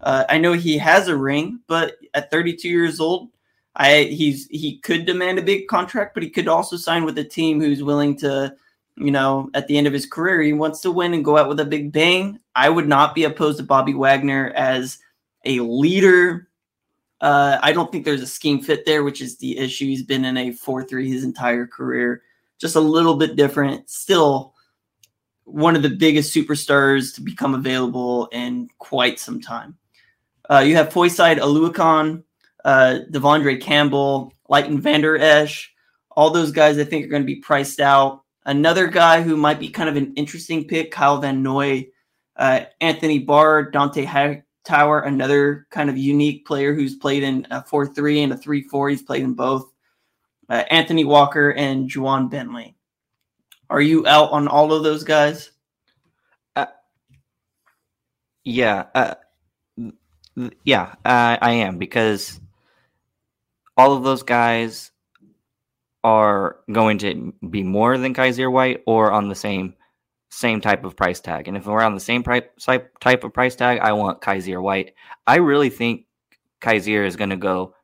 Uh, 0.00 0.24
I 0.28 0.38
know 0.38 0.52
he 0.52 0.76
has 0.78 1.06
a 1.06 1.16
ring, 1.16 1.60
but 1.68 1.94
at 2.12 2.32
32 2.32 2.68
years 2.68 2.98
old, 2.98 3.30
I 3.76 4.02
he's 4.02 4.48
he 4.48 4.78
could 4.78 5.06
demand 5.06 5.38
a 5.38 5.42
big 5.42 5.68
contract, 5.68 6.12
but 6.14 6.22
he 6.22 6.30
could 6.30 6.48
also 6.48 6.76
sign 6.76 7.04
with 7.04 7.18
a 7.18 7.24
team 7.24 7.60
who's 7.60 7.82
willing 7.84 8.16
to, 8.18 8.54
you 8.96 9.12
know, 9.12 9.48
at 9.54 9.68
the 9.68 9.78
end 9.78 9.86
of 9.86 9.92
his 9.92 10.06
career, 10.06 10.42
he 10.42 10.52
wants 10.52 10.80
to 10.80 10.90
win 10.90 11.14
and 11.14 11.24
go 11.24 11.38
out 11.38 11.48
with 11.48 11.60
a 11.60 11.64
big 11.64 11.92
bang. 11.92 12.38
I 12.54 12.68
would 12.68 12.88
not 12.88 13.14
be 13.14 13.24
opposed 13.24 13.58
to 13.58 13.64
Bobby 13.64 13.94
Wagner 13.94 14.52
as 14.56 14.98
a 15.44 15.60
leader. 15.60 16.48
Uh, 17.24 17.58
I 17.62 17.72
don't 17.72 17.90
think 17.90 18.04
there's 18.04 18.20
a 18.20 18.26
scheme 18.26 18.60
fit 18.60 18.84
there, 18.84 19.02
which 19.02 19.22
is 19.22 19.38
the 19.38 19.56
issue. 19.56 19.86
He's 19.86 20.02
been 20.02 20.26
in 20.26 20.36
a 20.36 20.52
4 20.52 20.84
3 20.84 21.10
his 21.10 21.24
entire 21.24 21.66
career, 21.66 22.20
just 22.60 22.76
a 22.76 22.80
little 22.80 23.16
bit 23.16 23.34
different. 23.34 23.88
Still, 23.88 24.52
one 25.44 25.74
of 25.74 25.80
the 25.80 25.88
biggest 25.88 26.34
superstars 26.34 27.14
to 27.14 27.22
become 27.22 27.54
available 27.54 28.26
in 28.26 28.68
quite 28.76 29.18
some 29.18 29.40
time. 29.40 29.78
Uh, 30.50 30.58
you 30.58 30.76
have 30.76 30.90
Foyesade 30.90 31.38
Oluokun, 31.38 32.22
uh, 32.62 32.98
De'Vondre 33.10 33.58
Campbell, 33.58 34.34
Leighton 34.50 34.78
Vander 34.78 35.16
Esch. 35.16 35.72
All 36.10 36.28
those 36.28 36.52
guys 36.52 36.76
I 36.78 36.84
think 36.84 37.06
are 37.06 37.08
going 37.08 37.22
to 37.22 37.26
be 37.26 37.36
priced 37.36 37.80
out. 37.80 38.20
Another 38.44 38.86
guy 38.86 39.22
who 39.22 39.38
might 39.38 39.58
be 39.58 39.70
kind 39.70 39.88
of 39.88 39.96
an 39.96 40.12
interesting 40.16 40.68
pick, 40.68 40.90
Kyle 40.90 41.22
Van 41.22 41.42
Noy, 41.42 41.88
uh, 42.36 42.66
Anthony 42.82 43.18
Barr, 43.18 43.70
Dont'a 43.70 44.42
Hightower, 44.66 45.00
another 45.00 45.66
kind 45.70 45.90
of 45.90 45.96
unique 45.98 46.46
player 46.46 46.74
who's 46.74 46.94
played 46.94 47.22
in 47.22 47.46
a 47.50 47.62
4 47.64 47.86
3 47.86 48.22
and 48.22 48.32
a 48.32 48.36
3 48.36 48.62
4. 48.62 48.88
He's 48.90 49.02
played 49.02 49.22
in 49.22 49.34
both. 49.34 49.70
Uh, 50.48 50.64
Anthony 50.70 51.04
Walker 51.04 51.50
and 51.50 51.90
Ja'Whaun 51.90 52.30
Bentley. 52.30 52.76
Are 53.70 53.80
you 53.80 54.06
out 54.06 54.30
on 54.32 54.46
all 54.46 54.72
of 54.72 54.82
those 54.84 55.04
guys? 55.04 55.50
Yeah, 58.44 58.84
uh, 58.94 59.14
th- 60.36 60.52
yeah, 60.64 60.94
uh, 61.04 61.38
I 61.40 61.52
am 61.52 61.78
because 61.78 62.38
all 63.74 63.96
of 63.96 64.04
those 64.04 64.22
guys 64.22 64.90
are 66.04 66.58
going 66.70 66.98
to 66.98 67.32
be 67.48 67.62
more 67.62 67.96
than 67.96 68.12
Kyzir 68.12 68.52
White 68.52 68.82
or 68.86 69.12
on 69.12 69.30
the 69.30 69.34
same 69.34 69.74
same 70.34 70.60
type 70.60 70.84
of 70.84 70.96
price 70.96 71.20
tag. 71.20 71.48
And 71.48 71.56
if 71.56 71.66
we're 71.66 71.82
on 71.82 71.94
the 71.94 72.00
same 72.00 72.22
price 72.22 72.42
type 73.00 73.24
of 73.24 73.32
price 73.32 73.54
tag, 73.54 73.78
I 73.78 73.92
want 73.92 74.20
Kyzir 74.20 74.60
White. 74.60 74.94
I 75.26 75.36
really 75.36 75.70
think 75.70 76.06
Kyzir 76.60 77.06
is 77.06 77.16
going 77.16 77.30
to 77.30 77.36
go 77.36 77.74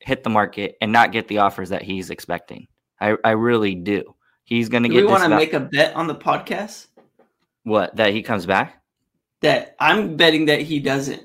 hit 0.00 0.24
the 0.24 0.30
market 0.30 0.76
and 0.80 0.92
not 0.92 1.12
get 1.12 1.28
the 1.28 1.38
offers 1.38 1.70
that 1.70 1.82
he's 1.82 2.10
expecting. 2.10 2.66
I, 3.00 3.16
I 3.24 3.30
really 3.30 3.74
do. 3.74 4.14
He's 4.44 4.68
going 4.68 4.82
to 4.82 4.88
get. 4.88 5.04
we 5.04 5.10
want 5.10 5.22
to 5.22 5.28
make 5.28 5.52
a 5.52 5.60
bet 5.60 5.94
on 5.94 6.06
the 6.06 6.14
podcast 6.14 6.88
what 7.62 7.96
that 7.96 8.12
he 8.12 8.22
comes 8.22 8.44
back. 8.44 8.82
that 9.40 9.74
I'm 9.78 10.16
betting 10.16 10.46
that 10.46 10.60
he 10.60 10.80
doesn't? 10.80 11.22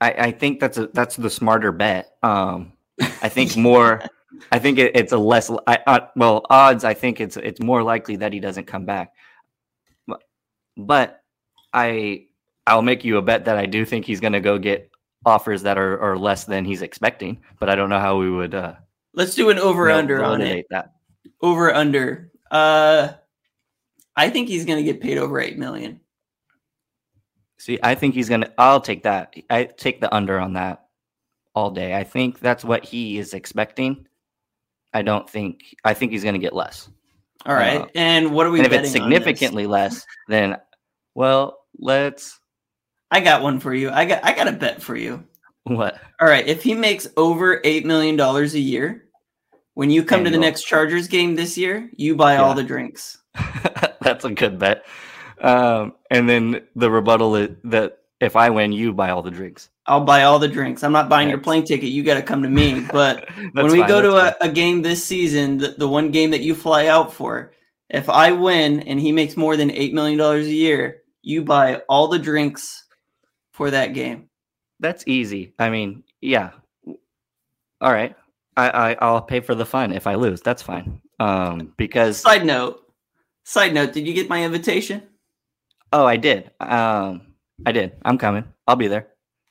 I, 0.00 0.12
I 0.12 0.30
think 0.30 0.60
that's 0.60 0.78
a 0.78 0.86
that's 0.88 1.16
the 1.16 1.30
smarter 1.30 1.72
bet. 1.72 2.10
Um, 2.22 2.74
I 3.00 3.28
think 3.28 3.56
more. 3.56 4.02
I 4.52 4.58
think 4.58 4.78
it, 4.78 4.92
it's 4.94 5.12
a 5.12 5.18
less. 5.18 5.50
I, 5.66 5.78
uh, 5.86 6.00
well, 6.16 6.46
odds. 6.50 6.84
I 6.84 6.94
think 6.94 7.20
it's 7.20 7.36
it's 7.36 7.60
more 7.60 7.82
likely 7.82 8.16
that 8.16 8.32
he 8.32 8.40
doesn't 8.40 8.66
come 8.66 8.84
back. 8.84 9.12
But, 10.06 10.22
but 10.76 11.22
I 11.72 12.26
I'll 12.66 12.82
make 12.82 13.04
you 13.04 13.16
a 13.18 13.22
bet 13.22 13.44
that 13.46 13.56
I 13.56 13.66
do 13.66 13.84
think 13.84 14.04
he's 14.04 14.20
going 14.20 14.32
to 14.32 14.40
go 14.40 14.58
get 14.58 14.90
offers 15.26 15.62
that 15.62 15.78
are, 15.78 16.00
are 16.00 16.16
less 16.16 16.44
than 16.44 16.64
he's 16.64 16.82
expecting. 16.82 17.40
But 17.58 17.68
I 17.68 17.74
don't 17.74 17.90
know 17.90 17.98
how 17.98 18.18
we 18.18 18.30
would 18.30 18.54
uh, 18.54 18.74
Let's 19.14 19.34
do 19.34 19.50
an 19.50 19.58
over 19.58 19.90
under 19.90 20.22
on 20.24 20.40
it. 20.40 20.66
that. 20.70 20.92
Over 21.42 21.74
under. 21.74 22.30
Uh, 22.50 23.12
I 24.16 24.30
think 24.30 24.48
he's 24.48 24.64
going 24.64 24.78
to 24.78 24.92
get 24.92 25.00
paid 25.00 25.18
over 25.18 25.40
eight 25.40 25.58
million. 25.58 26.00
See, 27.58 27.78
I 27.82 27.94
think 27.94 28.14
he's 28.14 28.28
gonna. 28.28 28.50
I'll 28.56 28.80
take 28.80 29.02
that. 29.02 29.34
I 29.50 29.64
take 29.64 30.00
the 30.00 30.14
under 30.14 30.38
on 30.38 30.54
that 30.54 30.86
all 31.54 31.70
day. 31.70 31.94
I 31.94 32.04
think 32.04 32.38
that's 32.38 32.64
what 32.64 32.84
he 32.84 33.18
is 33.18 33.34
expecting. 33.34 34.06
I 34.92 35.02
don't 35.02 35.28
think. 35.28 35.76
I 35.84 35.94
think 35.94 36.12
he's 36.12 36.24
gonna 36.24 36.38
get 36.38 36.52
less. 36.52 36.88
All 37.46 37.54
right. 37.54 37.80
Uh, 37.80 37.86
and 37.94 38.32
what 38.32 38.46
are 38.46 38.50
we 38.50 38.58
and 38.58 38.66
if 38.66 38.72
it's 38.72 38.90
significantly 38.90 39.66
less, 39.66 40.04
then 40.28 40.56
well, 41.14 41.58
let's 41.78 42.38
I 43.10 43.20
got 43.20 43.42
one 43.42 43.60
for 43.60 43.74
you. 43.74 43.90
I 43.90 44.04
got 44.04 44.24
I 44.24 44.34
got 44.34 44.48
a 44.48 44.52
bet 44.52 44.82
for 44.82 44.96
you. 44.96 45.24
what? 45.64 45.98
All 46.20 46.28
right. 46.28 46.46
If 46.46 46.62
he 46.62 46.74
makes 46.74 47.08
over 47.16 47.60
eight 47.64 47.86
million 47.86 48.16
dollars 48.16 48.54
a 48.54 48.60
year, 48.60 49.06
when 49.74 49.90
you 49.90 50.04
come 50.04 50.24
to 50.24 50.30
the 50.30 50.38
next 50.38 50.64
Chargers 50.64 51.08
game 51.08 51.34
this 51.34 51.56
year, 51.56 51.88
you 51.96 52.14
buy 52.14 52.36
all 52.36 52.54
the 52.54 52.62
drinks. 52.62 53.18
That's 54.02 54.24
a 54.24 54.30
good 54.30 54.58
bet. 54.58 54.84
Um, 55.40 55.94
and 56.10 56.28
then 56.28 56.62
the 56.76 56.90
rebuttal 56.90 57.36
is 57.36 57.50
that 57.64 57.98
if 58.20 58.36
I 58.36 58.50
win, 58.50 58.72
you 58.72 58.92
buy 58.92 59.10
all 59.10 59.22
the 59.22 59.30
drinks. 59.30 59.70
I'll 59.90 60.04
buy 60.04 60.22
all 60.22 60.38
the 60.38 60.46
drinks. 60.46 60.84
I'm 60.84 60.92
not 60.92 61.08
buying 61.08 61.28
your 61.28 61.38
plane 61.38 61.64
ticket. 61.64 61.88
You 61.88 62.04
got 62.04 62.14
to 62.14 62.22
come 62.22 62.44
to 62.44 62.48
me. 62.48 62.86
But 62.92 63.28
when 63.52 63.72
we 63.72 63.80
fine, 63.80 63.88
go 63.88 64.00
to 64.00 64.16
a, 64.16 64.36
a 64.40 64.48
game 64.48 64.82
this 64.82 65.04
season, 65.04 65.58
the, 65.58 65.74
the 65.76 65.88
one 65.88 66.12
game 66.12 66.30
that 66.30 66.42
you 66.42 66.54
fly 66.54 66.86
out 66.86 67.12
for, 67.12 67.52
if 67.88 68.08
I 68.08 68.30
win 68.30 68.80
and 68.80 69.00
he 69.00 69.10
makes 69.10 69.36
more 69.36 69.56
than 69.56 69.68
$8 69.68 69.92
million 69.92 70.20
a 70.20 70.38
year, 70.42 71.02
you 71.22 71.42
buy 71.42 71.82
all 71.88 72.06
the 72.06 72.20
drinks 72.20 72.84
for 73.52 73.72
that 73.72 73.92
game. 73.92 74.28
That's 74.78 75.02
easy. 75.08 75.54
I 75.58 75.70
mean, 75.70 76.04
yeah. 76.20 76.50
All 77.80 77.92
right. 77.92 78.14
I, 78.56 78.70
I 78.92 78.96
I'll 79.00 79.22
pay 79.22 79.40
for 79.40 79.56
the 79.56 79.66
fun 79.66 79.92
if 79.92 80.06
I 80.06 80.14
lose. 80.14 80.40
That's 80.40 80.62
fine. 80.62 81.00
Um, 81.18 81.74
because 81.76 82.18
Side 82.18 82.46
note, 82.46 82.80
side 83.44 83.74
note, 83.74 83.92
did 83.92 84.06
you 84.06 84.14
get 84.14 84.28
my 84.28 84.44
invitation? 84.44 85.02
oh, 85.92 86.06
I 86.06 86.16
did. 86.16 86.50
Um, 86.60 87.34
I 87.66 87.72
did. 87.72 87.96
I'm 88.04 88.18
coming. 88.18 88.44
I'll 88.66 88.76
be 88.76 88.86
there. 88.86 89.09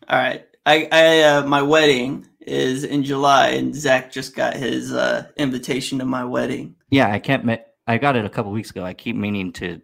All 0.09 0.17
right. 0.17 0.45
I, 0.65 0.87
I 0.91 1.21
uh, 1.21 1.45
my 1.45 1.61
wedding 1.61 2.27
is 2.41 2.83
in 2.83 3.03
July, 3.03 3.49
and 3.49 3.73
Zach 3.75 4.11
just 4.11 4.35
got 4.35 4.55
his 4.55 4.93
uh, 4.93 5.27
invitation 5.37 5.99
to 5.99 6.05
my 6.05 6.23
wedding. 6.25 6.75
Yeah, 6.89 7.11
I 7.11 7.19
can't. 7.19 7.45
Ma- 7.45 7.57
I 7.87 7.97
got 7.97 8.15
it 8.15 8.25
a 8.25 8.29
couple 8.29 8.51
weeks 8.51 8.69
ago. 8.71 8.83
I 8.83 8.93
keep 8.93 9.15
meaning 9.15 9.51
to 9.53 9.81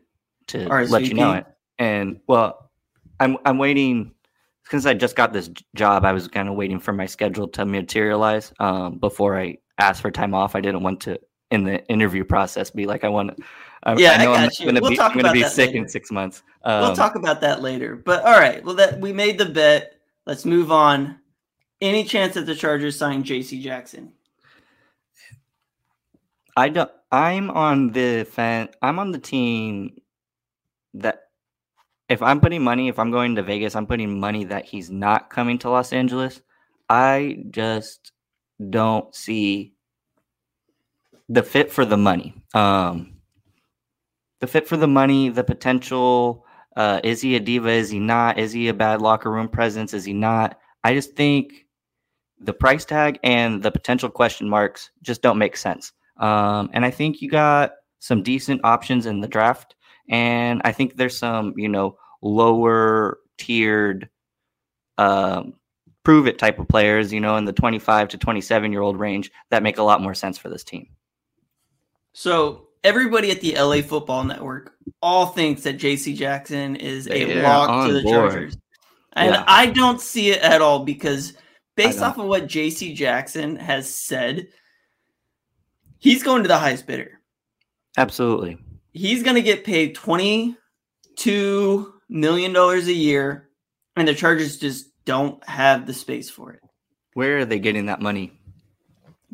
to 0.48 0.68
let 0.90 1.06
you 1.06 1.14
know 1.16 1.34
it. 1.34 1.46
And 1.80 2.20
well, 2.28 2.70
I'm 3.20 3.38
I'm 3.46 3.58
waiting 3.58 4.14
since 4.70 4.86
I 4.86 4.94
just 4.94 5.16
got 5.16 5.34
this 5.34 5.50
job. 5.76 6.06
I 6.06 6.12
was 6.12 6.28
kind 6.28 6.50
of 6.50 6.56
waiting 6.56 6.80
for 6.80 6.94
my 6.94 7.06
schedule 7.06 7.48
to 7.50 7.66
materialize 7.66 8.54
um, 8.60 8.98
before 9.00 9.40
I 9.40 9.58
asked 9.80 10.02
for 10.02 10.12
time 10.12 10.34
off. 10.34 10.56
I 10.56 10.62
didn't 10.62 10.84
want 10.84 11.02
to 11.02 11.20
in 11.52 11.64
the 11.64 11.86
interview 11.88 12.24
process 12.24 12.70
be 12.70 12.86
like 12.86 13.04
I 13.04 13.10
want. 13.10 13.40
I, 13.84 13.96
Yeah, 13.96 14.12
I 14.12 14.26
know 14.26 14.34
I'm 14.34 14.46
got 14.46 14.60
you. 14.60 14.66
gonna 14.68 14.82
We'll 14.82 14.90
be 14.92 14.98
talk 14.98 15.12
I'm 15.12 15.18
gonna 15.22 15.34
be 15.34 15.42
that 15.42 15.52
sick 15.52 15.68
later. 15.70 15.80
in 15.80 15.88
six 15.90 16.12
months. 16.12 16.44
Um, 16.64 16.82
we'll 16.82 16.96
talk 16.96 17.16
about 17.16 17.42
that 17.42 17.62
later. 17.62 17.96
But 17.96 18.24
all 18.24 18.38
right, 18.40 18.64
well 18.64 18.76
that 18.76 19.00
we 19.00 19.14
made 19.14 19.38
the 19.38 19.46
bet. 19.46 19.94
Let's 20.26 20.46
move 20.46 20.72
on. 20.72 21.20
Any 21.82 22.04
chance 22.04 22.34
that 22.34 22.46
the 22.46 22.56
Chargers 22.56 22.98
sign 22.98 23.24
J.C. 23.24 23.62
Jackson? 23.62 24.14
I 26.58 26.70
don't. 26.70 26.92
I'm 27.12 27.50
on 27.52 27.92
the 27.92 28.26
fan. 28.30 28.70
I'm 28.82 28.98
on 29.00 29.12
the 29.12 29.20
team 29.20 30.02
that 30.96 31.24
if 32.10 32.22
I'm 32.22 32.40
putting 32.40 32.64
money, 32.64 32.88
if 32.88 32.98
I'm 32.98 33.12
going 33.12 33.36
to 33.36 33.44
Vegas, 33.44 33.76
I'm 33.76 33.88
putting 33.88 34.20
money 34.20 34.46
that 34.46 34.66
he's 34.66 34.90
not 34.90 35.30
coming 35.30 35.58
to 35.60 35.70
Los 35.70 35.92
Angeles. 35.92 36.42
I 36.90 37.44
just 37.52 38.12
don't 38.70 39.14
see 39.14 39.74
the 41.30 41.44
fit 41.44 41.72
for 41.72 41.86
the 41.86 41.98
money. 41.98 42.34
Um, 42.54 43.18
the 44.40 44.48
fit 44.48 44.68
for 44.68 44.78
the 44.78 44.88
money, 44.88 45.30
the 45.30 45.44
potential. 45.44 46.45
Uh, 46.76 47.00
is 47.04 47.22
he 47.22 47.36
a 47.36 47.40
diva? 47.40 47.70
Is 47.70 47.90
he 47.90 48.00
not? 48.00 48.38
Is 48.38 48.52
he 48.52 48.68
a 48.68 48.74
bad 48.74 49.02
locker 49.02 49.32
room 49.32 49.48
presence? 49.48 49.94
Is 49.94 50.06
he 50.06 50.14
not? 50.14 50.60
I 50.84 50.94
just 50.94 51.16
think 51.16 51.66
the 52.40 52.54
price 52.54 52.86
tag 52.86 53.20
and 53.24 53.64
the 53.64 53.72
potential 53.72 54.10
question 54.10 54.50
marks 54.50 54.92
just 55.02 55.22
don't 55.22 55.38
make 55.38 55.56
sense. 55.56 55.94
Um, 56.18 56.70
and 56.74 56.86
I 56.86 56.92
think 56.92 57.22
you 57.22 57.30
got 57.30 57.72
some 58.00 58.24
decent 58.24 58.62
options 58.64 59.06
in 59.06 59.22
the 59.22 59.28
draft. 59.28 59.76
And 60.10 60.62
I 60.64 60.72
think 60.72 60.96
there's 60.96 61.18
some, 61.18 61.54
you 61.58 61.70
know, 61.70 61.98
lower 62.22 63.20
tiered 63.38 64.10
um, 64.98 65.54
prove 66.04 66.28
it 66.28 66.38
type 66.38 66.60
of 66.60 66.68
players, 66.68 67.12
you 67.12 67.20
know, 67.20 67.36
in 67.36 67.46
the 67.46 67.52
25 67.52 68.10
to 68.10 68.18
27 68.18 68.72
year 68.72 68.82
old 68.82 69.00
range 69.00 69.32
that 69.50 69.64
make 69.64 69.78
a 69.78 69.84
lot 69.84 70.02
more 70.02 70.14
sense 70.14 70.38
for 70.38 70.50
this 70.50 70.64
team. 70.64 70.88
So 72.14 72.68
everybody 72.86 73.32
at 73.32 73.42
the 73.42 73.56
LA 73.58 73.82
Football 73.82 74.24
Network 74.24 74.74
all 75.02 75.26
thinks 75.28 75.64
that 75.64 75.74
J.C. 75.74 76.14
Jackson 76.14 76.76
is 76.76 77.08
a 77.08 77.26
They're 77.26 77.44
lock 77.44 77.88
to 77.88 77.94
the 77.94 78.04
board. 78.04 78.32
Chargers. 78.32 78.58
And 79.14 79.34
Yeah. 79.34 79.44
I 79.48 79.66
don't 79.68 80.00
see 80.00 80.30
it 80.30 80.42
at 80.42 80.62
all 80.62 80.86
because 80.86 81.34
based 81.76 82.02
off 82.02 82.18
of 82.18 82.26
what 82.28 82.48
JC 82.48 82.96
Jackson 82.96 83.56
has 83.56 83.94
said, 83.94 84.48
he's 85.98 86.24
going 86.24 86.44
to 86.44 86.48
the 86.48 86.58
highest 86.58 86.86
bidder. 86.86 87.20
Absolutely. 87.98 88.58
He's 88.94 89.24
going 89.24 89.36
to 89.36 89.42
get 89.42 89.66
paid 89.66 89.96
$22 89.96 90.56
million 92.10 92.56
a 92.56 92.80
year, 92.80 93.50
and 93.96 94.08
the 94.08 94.14
Chargers 94.14 94.58
just 94.58 94.88
don't 95.06 95.44
have 95.48 95.88
the 95.88 95.94
space 95.94 96.30
for 96.30 96.52
it. 96.52 96.62
Where 97.14 97.40
are 97.40 97.46
they 97.46 97.60
getting 97.60 97.86
that 97.88 98.02
money? 98.02 98.35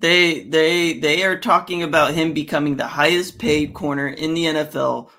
They 0.02 0.41
they 0.41 0.93
they 0.93 1.24
are 1.24 1.38
talking 1.38 1.84
about 1.84 2.16
him 2.16 2.34
becoming 2.34 2.76
the 2.76 2.88
highest 2.88 3.38
paid 3.38 3.76
corner 3.76 4.08
in 4.08 4.34
the 4.34 4.45
NFL. 4.45 5.10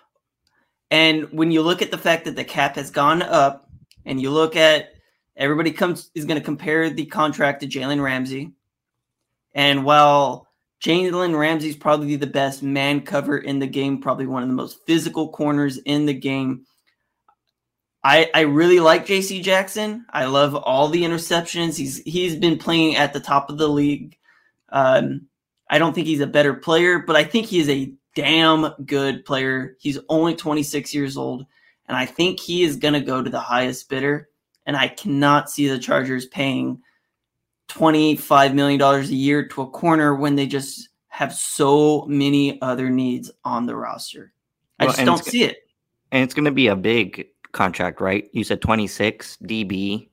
And 0.91 1.31
when 1.31 1.53
you 1.53 1.63
look 1.63 1.83
at 1.83 1.93
the 1.93 1.99
fact 1.99 2.25
that 2.25 2.35
the 2.35 2.45
cap 2.45 2.75
has 2.75 2.91
gone 2.91 3.23
up, 3.23 3.71
and 4.05 4.21
you 4.21 4.31
look 4.31 4.57
at 4.57 4.91
everybody 5.37 5.71
comes 5.71 6.11
is 6.17 6.25
going 6.25 6.41
to 6.41 6.45
compare 6.45 6.91
the 6.91 7.07
contract 7.07 7.61
to 7.61 7.69
Jalen 7.69 8.03
Ramsey, 8.03 8.55
and 9.55 9.85
while 9.85 10.49
Jalen 10.85 11.39
Ramsey 11.39 11.69
is 11.69 11.77
probably 11.77 12.17
the 12.17 12.27
best 12.27 12.65
man 12.65 13.03
cover 13.03 13.39
in 13.39 13.61
the 13.61 13.69
game, 13.69 14.03
probably 14.03 14.27
one 14.27 14.43
of 14.43 14.49
the 14.49 14.55
most 14.55 14.85
physical 14.85 15.29
corners 15.29 15.79
in 15.79 16.07
the 16.07 16.15
game. 16.15 16.67
I 18.03 18.29
I 18.35 18.41
really 18.41 18.81
like 18.81 19.07
JC 19.07 19.45
Jackson. 19.45 20.07
I 20.11 20.25
love 20.25 20.57
all 20.57 20.89
the 20.89 21.05
interceptions. 21.05 21.77
He's 21.77 21.99
he's 21.99 22.35
been 22.35 22.59
playing 22.59 22.97
at 22.97 23.13
the 23.13 23.21
top 23.21 23.49
of 23.49 23.59
the 23.59 23.69
league. 23.69 24.17
Um, 24.73 25.29
I 25.71 25.79
don't 25.79 25.95
think 25.95 26.09
he's 26.09 26.21
a 26.21 26.27
better 26.27 26.55
player, 26.55 27.01
but 27.01 27.17
I 27.17 27.25
think 27.25 27.47
he 27.47 27.61
is 27.61 27.69
a 27.71 27.95
damn 28.17 28.73
good 28.85 29.25
player. 29.25 29.77
He's 29.81 29.99
only 30.09 30.35
26 30.35 30.95
years 30.95 31.17
old, 31.17 31.47
and 31.89 31.97
I 31.97 32.07
think 32.07 32.41
he 32.41 32.65
is 32.65 32.77
going 32.77 32.95
to 32.95 33.01
go 33.01 33.23
to 33.23 33.31
the 33.31 33.41
highest 33.41 33.89
bidder. 33.89 34.29
And 34.67 34.77
I 34.77 34.89
cannot 34.89 35.51
see 35.51 35.69
the 35.69 35.79
Chargers 35.79 36.27
paying 36.27 36.83
$25 37.69 38.55
million 38.55 38.81
a 38.83 39.01
year 39.03 39.49
to 39.49 39.63
a 39.63 39.71
corner 39.71 40.15
when 40.15 40.37
they 40.37 40.47
just 40.47 40.89
have 41.09 41.35
so 41.35 42.05
many 42.07 42.61
other 42.63 42.91
needs 42.91 43.31
on 43.45 43.67
the 43.67 43.77
roster. 43.77 44.33
I 44.79 44.87
Well, 44.87 44.93
just 44.93 45.05
don't 45.05 45.25
see 45.25 45.45
it. 45.45 45.59
And 46.11 46.23
it's 46.23 46.35
going 46.35 46.45
to 46.45 46.53
be 46.53 46.69
a 46.69 46.77
big 46.77 47.29
contract, 47.53 48.01
right? 48.01 48.29
You 48.33 48.45
said 48.45 48.63
26 48.63 49.39
DB 49.45 50.09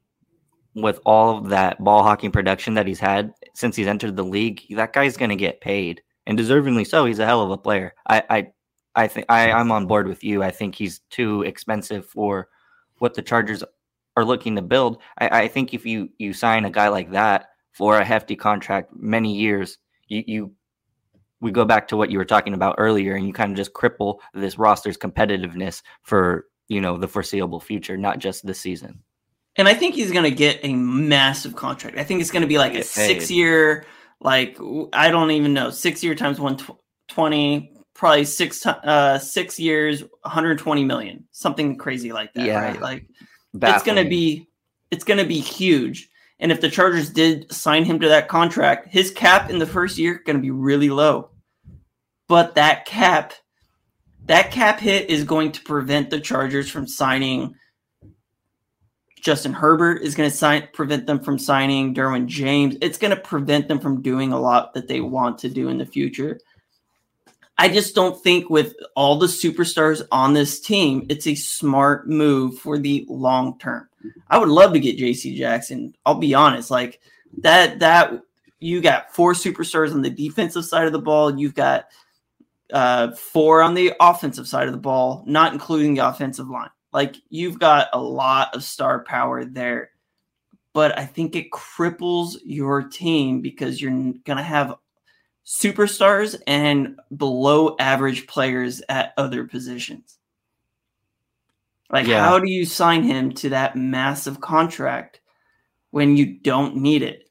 with 0.75 0.99
all 1.05 1.37
of 1.37 1.49
that 1.49 1.83
ball 1.83 2.03
hawking 2.03 2.31
production 2.31 2.75
that 2.75 2.87
he's 2.87 2.99
had 2.99 3.33
since 3.59 3.75
he's 3.75 3.87
entered 3.87 4.15
the 4.15 4.23
league. 4.23 4.63
That 4.69 4.93
guy's 4.93 5.17
going 5.17 5.29
to 5.29 5.35
get 5.35 5.59
paid 5.59 6.01
and 6.25 6.39
deservingly 6.39 6.87
so. 6.87 7.05
He's 7.05 7.19
a 7.19 7.25
hell 7.25 7.43
of 7.43 7.51
a 7.51 7.57
player. 7.57 7.93
I, 8.07 8.23
I, 8.29 8.47
I 8.95 9.07
think 9.07 9.25
I, 9.27 9.51
I'm 9.51 9.71
on 9.71 9.85
board 9.85 10.07
with 10.07 10.23
you. 10.23 10.41
I 10.41 10.49
think 10.49 10.75
he's 10.75 10.99
too 11.09 11.41
expensive 11.41 12.05
for 12.05 12.47
what 12.99 13.15
the 13.15 13.21
Chargers 13.21 13.61
are 14.15 14.23
looking 14.23 14.55
to 14.55 14.61
build. 14.61 15.01
I, 15.17 15.43
I 15.43 15.47
think 15.49 15.73
if 15.73 15.85
you 15.85 16.09
you 16.17 16.31
sign 16.31 16.63
a 16.63 16.69
guy 16.69 16.87
like 16.87 17.11
that 17.11 17.47
for 17.73 17.99
a 17.99 18.05
hefty 18.05 18.37
contract, 18.37 18.93
many 18.95 19.35
years, 19.35 19.77
you, 20.07 20.23
you 20.25 20.51
we 21.41 21.51
go 21.51 21.65
back 21.65 21.87
to 21.89 21.97
what 21.97 22.11
you 22.11 22.17
were 22.17 22.25
talking 22.25 22.53
about 22.53 22.75
earlier, 22.77 23.15
and 23.15 23.27
you 23.27 23.33
kind 23.33 23.51
of 23.51 23.57
just 23.57 23.73
cripple 23.73 24.19
this 24.33 24.57
roster's 24.57 24.97
competitiveness 24.97 25.81
for 26.03 26.45
you 26.69 26.79
know 26.79 26.97
the 26.97 27.09
foreseeable 27.09 27.59
future, 27.59 27.97
not 27.97 28.19
just 28.19 28.45
this 28.45 28.61
season. 28.61 29.03
And 29.55 29.67
I 29.67 29.73
think 29.73 29.95
he's 29.95 30.11
going 30.11 30.23
to 30.23 30.31
get 30.31 30.59
a 30.63 30.73
massive 30.73 31.55
contract. 31.55 31.97
I 31.97 32.03
think 32.03 32.21
it's 32.21 32.31
going 32.31 32.43
to 32.43 32.47
be 32.47 32.57
like 32.57 32.75
a 32.75 32.83
six 32.83 33.29
year, 33.29 33.85
like 34.21 34.57
I 34.93 35.09
don't 35.09 35.31
even 35.31 35.53
know, 35.53 35.69
six 35.69 36.03
year 36.03 36.15
times 36.15 36.39
one 36.39 36.57
twenty, 37.09 37.73
probably 37.93 38.23
six 38.25 38.65
uh 38.65 39.19
six 39.19 39.59
years, 39.59 40.01
one 40.01 40.11
hundred 40.23 40.59
twenty 40.59 40.85
million, 40.85 41.27
something 41.31 41.77
crazy 41.77 42.13
like 42.13 42.33
that. 42.33 42.45
Yeah. 42.45 42.61
Right? 42.63 42.81
Like 42.81 43.07
it's 43.53 43.83
going 43.83 44.01
to 44.01 44.09
be 44.09 44.47
it's 44.91 45.03
going 45.03 45.19
to 45.19 45.25
be 45.25 45.39
huge. 45.39 46.09
And 46.39 46.53
if 46.53 46.61
the 46.61 46.69
Chargers 46.69 47.09
did 47.09 47.51
sign 47.51 47.83
him 47.83 47.99
to 47.99 48.07
that 48.07 48.29
contract, 48.29 48.87
his 48.87 49.11
cap 49.11 49.49
in 49.49 49.59
the 49.59 49.65
first 49.65 49.97
year 49.97 50.21
going 50.25 50.37
to 50.37 50.41
be 50.41 50.51
really 50.51 50.89
low. 50.89 51.31
But 52.29 52.55
that 52.55 52.85
cap, 52.85 53.33
that 54.25 54.51
cap 54.51 54.79
hit 54.79 55.09
is 55.09 55.25
going 55.25 55.51
to 55.51 55.61
prevent 55.63 56.11
the 56.11 56.21
Chargers 56.21 56.69
from 56.69 56.87
signing. 56.87 57.55
Justin 59.21 59.53
Herbert 59.53 60.01
is 60.01 60.15
going 60.15 60.29
to 60.29 60.35
sign 60.35 60.67
prevent 60.73 61.05
them 61.05 61.19
from 61.19 61.37
signing 61.37 61.93
Derwin 61.93 62.25
James. 62.25 62.75
It's 62.81 62.97
going 62.97 63.15
to 63.15 63.21
prevent 63.21 63.67
them 63.67 63.79
from 63.79 64.01
doing 64.01 64.31
a 64.31 64.39
lot 64.39 64.73
that 64.73 64.87
they 64.87 65.01
want 65.01 65.39
to 65.39 65.49
do 65.49 65.69
in 65.69 65.77
the 65.77 65.85
future. 65.85 66.39
I 67.57 67.67
just 67.67 67.93
don't 67.93 68.21
think 68.23 68.49
with 68.49 68.73
all 68.95 69.19
the 69.19 69.27
superstars 69.27 70.01
on 70.13 70.33
this 70.33 70.61
team, 70.61 71.05
it's 71.09 71.27
a 71.27 71.35
smart 71.35 72.07
move 72.07 72.57
for 72.57 72.77
the 72.77 73.05
long 73.09 73.59
term. 73.59 73.89
I 74.29 74.37
would 74.37 74.47
love 74.47 74.71
to 74.73 74.79
get 74.79 74.97
JC 74.97 75.35
Jackson. 75.35 75.93
I'll 76.05 76.15
be 76.15 76.33
honest, 76.33 76.71
like 76.71 77.01
that 77.39 77.79
that 77.79 78.21
you 78.59 78.79
got 78.79 79.13
four 79.13 79.33
superstars 79.33 79.93
on 79.93 80.01
the 80.01 80.09
defensive 80.09 80.63
side 80.63 80.87
of 80.87 80.93
the 80.93 80.99
ball, 80.99 81.37
you've 81.37 81.55
got 81.55 81.87
uh 82.71 83.11
four 83.11 83.61
on 83.61 83.73
the 83.73 83.93
offensive 83.99 84.47
side 84.47 84.67
of 84.67 84.73
the 84.73 84.79
ball, 84.79 85.23
not 85.27 85.51
including 85.51 85.95
the 85.95 86.07
offensive 86.07 86.47
line. 86.47 86.69
Like 86.91 87.15
you've 87.29 87.59
got 87.59 87.89
a 87.93 88.01
lot 88.01 88.55
of 88.55 88.63
star 88.63 89.03
power 89.03 89.45
there. 89.45 89.91
But 90.73 90.97
I 90.97 91.05
think 91.05 91.35
it 91.35 91.51
cripples 91.51 92.37
your 92.43 92.83
team 92.83 93.41
because 93.41 93.81
you're 93.81 93.91
going 93.91 94.23
to 94.25 94.43
have 94.43 94.75
superstars 95.45 96.39
and 96.45 96.99
below 97.17 97.75
average 97.79 98.27
players 98.27 98.81
at 98.87 99.13
other 99.17 99.45
positions. 99.45 100.19
Like, 101.91 102.05
Yeah. 102.05 102.23
how 102.23 102.37
do 102.37 102.47
you 102.47 102.65
sign 102.65 103.03
him 103.03 103.33
to 103.33 103.49
that 103.49 103.75
massive 103.75 104.39
contract 104.39 105.21
when 105.89 106.15
you 106.15 106.27
don't 106.27 106.75
need 106.77 107.01
it? 107.01 107.29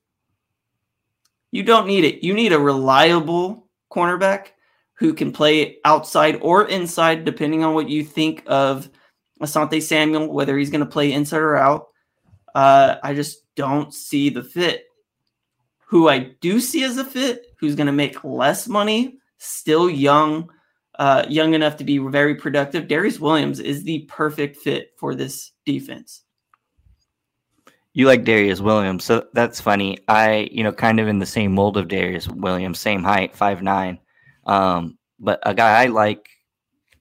You 1.53 1.63
don't 1.63 1.87
need 1.87 2.03
it. 2.05 2.25
You 2.25 2.35
need 2.35 2.53
a 2.53 2.59
reliable 2.59 3.69
cornerback 3.91 4.49
who 4.95 5.15
can 5.15 5.33
play 5.33 5.79
outside 5.85 6.41
or 6.43 6.67
inside, 6.67 7.25
depending 7.25 7.63
on 7.63 7.73
what 7.73 7.89
you 7.89 8.03
think 8.03 8.43
of 8.47 8.91
Asante 9.41 9.83
Samuel, 9.83 10.33
whether 10.33 10.57
he's 10.57 10.71
going 10.71 10.85
to 10.85 10.87
play 10.87 11.13
inside 11.13 11.39
or 11.39 11.57
out. 11.57 11.89
Uh, 12.55 12.97
I 13.03 13.15
just 13.15 13.43
don't 13.55 13.93
see 13.93 14.31
the 14.31 14.43
fit. 14.43 14.85
Who 15.87 16.09
I 16.09 16.35
do 16.41 16.61
see 16.61 16.85
as 16.85 16.99
a 16.99 17.05
fit, 17.05 17.55
who's 17.59 17.75
going 17.75 17.87
to 17.87 17.93
make 17.93 18.25
less 18.25 18.69
money, 18.69 19.19
still 19.39 19.89
young, 19.89 20.51
uh, 20.99 21.25
young 21.29 21.55
enough 21.55 21.77
to 21.77 21.85
be 21.85 21.99
very 21.99 22.35
productive. 22.35 22.89
Darious 22.89 23.21
Williams 23.21 23.61
is 23.61 23.85
the 23.85 24.01
perfect 24.09 24.57
fit 24.57 24.93
for 24.99 25.15
this 25.15 25.53
defense. 25.65 26.25
You 27.95 28.07
like 28.07 28.25
Darious 28.25 28.61
Williams, 28.61 29.05
so 29.05 29.27
that's 29.33 29.61
funny. 29.61 29.99
I, 30.09 30.49
you 30.53 30.63
know, 30.63 30.73
kind 30.73 31.01
of 31.01 31.09
in 31.09 31.19
the 31.19 31.27
same 31.27 31.53
mold 31.53 31.77
of 31.77 31.89
Darious 31.89 32.29
Williams, 32.29 32.79
same 32.79 33.03
height, 33.03 33.35
five 33.35 33.63
nine. 33.63 33.99
Um, 34.47 34.99
but 35.19 35.41
a 35.43 35.55
guy 35.55 35.83
I 35.83 35.87
like 35.87 36.29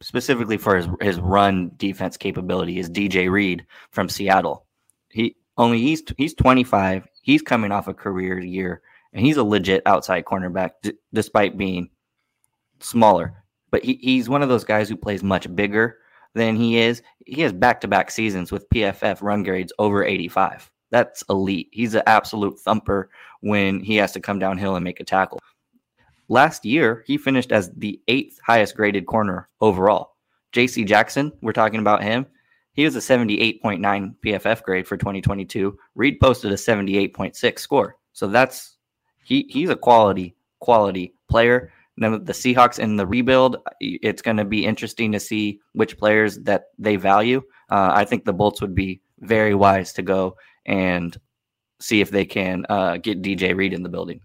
specifically 0.02 0.58
for 0.58 0.76
his 0.76 0.88
his 1.02 1.20
run 1.20 1.72
defense 1.78 2.18
capability 2.18 2.80
is 2.80 2.90
DJ 2.90 3.30
Reed 3.30 3.66
from 3.92 4.10
Seattle. 4.10 4.66
He 5.10 5.36
only 5.58 5.80
he's 5.80 6.04
he's 6.18 6.34
25. 6.34 7.08
He's 7.22 7.42
coming 7.42 7.72
off 7.72 7.88
a 7.88 7.94
career 7.94 8.40
year, 8.40 8.82
and 9.14 9.26
he's 9.26 9.38
a 9.38 9.44
legit 9.44 9.84
outside 9.86 10.26
cornerback, 10.26 10.72
d- 10.82 10.94
despite 11.14 11.58
being 11.58 11.90
smaller. 12.80 13.44
But 13.72 13.84
he, 13.84 14.00
he's 14.02 14.30
one 14.30 14.44
of 14.44 14.50
those 14.50 14.64
guys 14.64 14.88
who 14.88 14.96
plays 14.96 15.24
much 15.24 15.54
bigger 15.56 15.98
than 16.36 16.56
he 16.56 16.78
is. 16.78 17.02
He 17.26 17.42
has 17.42 17.52
back 17.52 17.82
to 17.82 17.88
back 17.88 18.12
seasons 18.12 18.52
with 18.52 18.70
PFF 18.70 19.22
run 19.22 19.44
grades 19.44 19.74
over 19.80 20.06
85. 20.06 20.72
That's 20.90 21.24
elite. 21.30 21.68
He's 21.72 21.96
an 21.96 22.04
absolute 22.08 22.60
thumper 22.60 23.10
when 23.42 23.82
he 23.82 23.98
has 23.98 24.14
to 24.14 24.22
come 24.22 24.40
downhill 24.40 24.76
and 24.76 24.84
make 24.84 25.00
a 25.00 25.04
tackle. 25.04 25.40
Last 26.30 26.66
year, 26.66 27.04
he 27.08 27.18
finished 27.18 27.52
as 27.52 27.72
the 27.72 28.02
eighth 28.08 28.40
highest 28.46 28.76
graded 28.76 29.06
corner 29.06 29.50
overall. 29.62 30.16
JC 30.54 30.86
Jackson, 30.86 31.32
we're 31.42 31.54
talking 31.54 31.80
about 31.80 32.04
him. 32.04 32.26
He 32.74 32.84
was 32.84 32.96
a 32.96 33.00
78.9 33.00 34.16
PFF 34.24 34.62
grade 34.64 34.88
for 34.88 34.98
2022. 34.98 35.78
Reed 35.96 36.20
posted 36.20 36.52
a 36.52 36.56
78.6 36.56 37.60
score. 37.60 37.96
So 38.14 38.28
that's 38.28 38.78
he 39.24 39.46
he's 39.50 39.70
a 39.70 39.76
quality 39.76 40.36
quality 40.60 41.16
player. 41.30 41.72
Now 41.98 42.18
the 42.18 42.34
Seahawks 42.34 42.78
in 42.78 42.96
the 42.96 43.08
rebuild, 43.08 43.58
it's 43.80 44.22
going 44.22 44.38
to 44.38 44.46
be 44.46 44.66
interesting 44.66 45.12
to 45.12 45.20
see 45.20 45.60
which 45.74 45.98
players 45.98 46.38
that 46.40 46.66
they 46.78 46.96
value. 46.96 47.42
Uh, 47.70 47.92
I 47.94 48.06
think 48.06 48.26
the 48.26 48.34
Bolts 48.34 48.62
would 48.62 48.76
be 48.76 49.02
very 49.20 49.56
wise 49.56 49.94
to 49.94 50.04
go 50.04 50.38
and 50.66 51.20
see 51.80 52.02
if 52.02 52.12
they 52.12 52.26
can 52.26 52.66
uh, 52.70 52.98
get 52.98 53.22
DJ 53.22 53.56
Reed 53.56 53.74
in 53.74 53.84
the 53.84 53.90
building. 53.90 54.22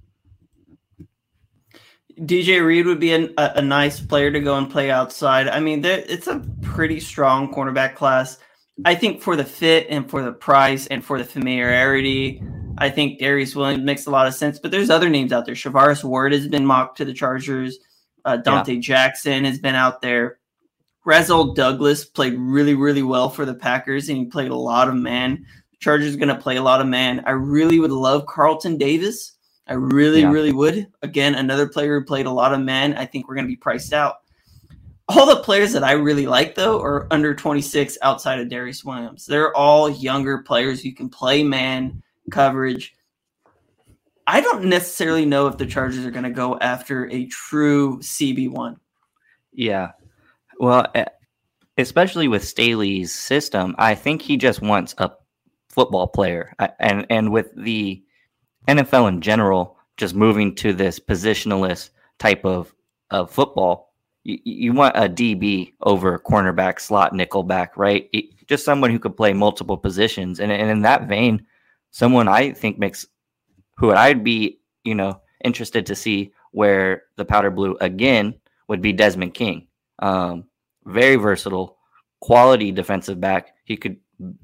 DJ 2.21 2.65
Reed 2.65 2.87
would 2.87 3.01
be 3.01 3.13
an, 3.13 3.35
a, 3.39 3.53
a 3.57 3.63
nice 3.63 4.01
player 4.01 4.31
to 4.31 4.41
go 4.41 4.57
and 4.57 4.71
play 4.71 4.91
outside. 4.91 5.49
I 5.49 5.61
mean, 5.61 5.81
there, 5.81 6.05
it's 6.09 6.27
a 6.27 6.45
pretty 6.63 7.01
strong 7.01 7.53
cornerback 7.53 7.95
class. 7.95 8.39
I 8.85 8.95
think 8.95 9.21
for 9.21 9.37
the 9.37 9.45
fit 9.45 9.87
and 9.91 10.09
for 10.09 10.23
the 10.23 10.33
price 10.33 10.87
and 10.87 11.05
for 11.05 11.19
the 11.19 11.25
familiarity, 11.25 12.43
I 12.79 12.91
think 12.91 13.21
Darious 13.21 13.55
Williams 13.55 13.85
makes 13.85 14.07
a 14.07 14.11
lot 14.11 14.27
of 14.27 14.35
sense. 14.35 14.59
But 14.59 14.71
there's 14.71 14.91
other 14.91 15.09
names 15.09 15.33
out 15.33 15.47
there. 15.47 15.55
Charvarius 15.55 16.05
Ward 16.05 16.33
has 16.33 16.49
been 16.49 16.67
mocked 16.67 16.97
to 16.99 17.05
the 17.05 17.13
Chargers. 17.13 17.79
Uh, 18.25 18.39
Donte 18.45 18.81
Jackson 18.81 19.45
has 19.45 19.59
been 19.59 19.75
out 19.75 20.01
there. 20.01 20.39
Rasul 21.05 21.55
Douglas 21.55 22.05
played 22.05 22.35
really, 22.39 22.75
really 22.75 23.03
well 23.03 23.29
for 23.29 23.45
the 23.45 23.55
Packers, 23.55 24.09
and 24.09 24.19
he 24.19 24.25
played 24.27 24.51
a 24.51 24.57
lot 24.57 24.89
of 24.89 24.95
man. 24.95 25.45
Chargers 25.81 26.15
going 26.17 26.29
to 26.29 26.37
play 26.37 26.57
a 26.57 26.63
lot 26.63 26.81
of 26.81 26.87
man. 26.87 27.25
I 27.27 27.33
really 27.33 27.81
would 27.81 27.91
love 27.91 28.27
Carlton 28.27 28.79
Davis. 28.79 29.32
I 29.67 29.75
really, 29.75 30.23
yeah. 30.23 30.31
really 30.31 30.53
would. 30.53 30.89
Again, 31.03 31.35
another 31.35 31.69
player 31.69 31.99
who 31.99 32.05
played 32.05 32.27
a 32.27 32.31
lot 32.31 32.53
of 32.53 32.61
man. 32.61 32.95
I 32.95 33.07
think 33.07 33.29
we're 33.29 33.35
going 33.35 33.47
to 33.47 33.53
be 33.53 33.57
priced 33.57 33.93
out. 33.93 34.17
All 35.09 35.27
the 35.27 35.43
players 35.43 35.73
that 35.73 35.85
I 35.85 35.93
really 35.93 36.27
like, 36.27 36.55
though, 36.55 36.81
are 36.81 37.07
under 37.11 37.35
26 37.35 37.99
outside 38.03 38.41
of 38.41 38.49
Darious 38.49 38.85
Williams. 38.85 39.27
They're 39.27 39.55
all 39.57 39.89
younger 39.91 40.39
players 40.39 40.83
who 40.83 40.93
can 40.93 41.09
play 41.09 41.45
man 41.45 42.03
coverage. 42.31 42.95
I 44.27 44.41
don't 44.41 44.65
necessarily 44.65 45.27
know 45.27 45.49
if 45.49 45.59
the 45.59 45.67
Chargers 45.67 46.07
are 46.07 46.11
going 46.11 46.25
to 46.25 46.31
go 46.31 46.59
after 46.59 47.11
a 47.11 47.27
true 47.27 47.99
CB1. 47.99 48.77
Yeah. 49.53 49.93
Well, 50.59 50.87
especially 51.77 52.29
with 52.29 52.45
Staley's 52.45 53.13
system, 53.13 53.75
I 53.79 53.95
think 53.95 54.23
he 54.23 54.37
just 54.37 54.63
wants 54.63 54.95
a 54.99 55.13
football 55.69 56.07
player. 56.07 56.55
Uh, 56.59 56.69
and 56.79 57.07
and 57.11 57.33
with 57.33 57.51
the 57.57 58.03
NFL 58.69 59.09
in 59.09 59.21
general 59.21 59.77
just 59.97 60.15
moving 60.15 60.55
to 60.57 60.73
this 60.73 60.99
positionalist 60.99 61.91
type 62.19 62.45
of, 62.45 62.75
of 63.11 63.31
football, 63.31 63.93
you, 64.25 64.39
you 64.45 64.73
want 64.73 64.97
a 64.97 65.09
DB 65.09 65.73
over 65.83 66.19
cornerback, 66.19 66.81
slot, 66.81 67.13
nickelback, 67.13 67.71
right? 67.77 68.09
just 68.49 68.65
someone 68.65 68.91
who 68.91 68.99
could 68.99 69.17
play 69.17 69.33
multiple 69.33 69.77
positions. 69.77 70.41
And, 70.41 70.53
and 70.53 70.71
in 70.71 70.83
that 70.83 71.09
vein, 71.09 71.47
someone 71.91 72.29
I 72.29 72.53
think 72.53 72.79
makes 72.79 73.07
who 73.77 73.93
I'd 73.93 74.23
be, 74.23 74.61
you 74.85 74.95
know, 74.95 75.21
interested 75.45 75.87
to 75.87 75.95
see 75.95 76.33
where 76.53 77.05
the 77.17 77.25
powder 77.25 77.51
blue 77.51 77.77
again 77.81 78.35
would 78.69 78.83
be 78.83 78.93
Desmond 78.93 79.35
King. 79.35 79.69
Um, 80.01 80.45
very 80.85 81.17
versatile, 81.17 81.79
quality 82.21 82.73
defensive 82.73 83.21
back. 83.21 83.55
He 83.65 83.77
could 83.77 83.97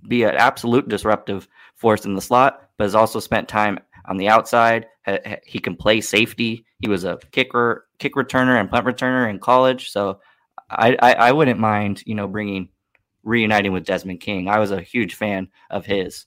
be 0.09 0.23
an 0.25 0.35
absolute 0.37 0.89
disruptive 0.89 1.47
force 1.75 2.05
in 2.05 2.15
the 2.15 2.21
slot, 2.21 2.71
but 2.79 2.85
has 2.85 2.95
also 2.95 3.21
spent 3.21 3.49
time 3.49 3.79
on 4.09 4.17
the 4.17 4.29
outside. 4.29 4.87
He 5.47 5.59
can 5.59 5.77
play 5.77 6.01
safety. 6.01 6.65
He 6.81 6.89
was 6.89 7.05
a 7.05 7.19
kicker, 7.31 7.87
kick 7.99 8.15
returner, 8.15 8.59
and 8.59 8.71
punt 8.71 8.87
returner 8.87 9.31
in 9.31 9.39
college. 9.39 9.91
So 9.91 10.21
I, 10.71 10.97
I, 11.01 11.13
I 11.15 11.33
wouldn't 11.33 11.61
mind, 11.61 12.03
you 12.07 12.15
know, 12.15 12.27
bringing 12.27 12.69
reuniting 13.23 13.73
with 13.73 13.85
Desmond 13.85 14.21
King. 14.21 14.49
I 14.49 14.59
was 14.59 14.71
a 14.71 14.81
huge 14.81 15.15
fan 15.15 15.49
of 15.71 15.85
his. 15.87 16.27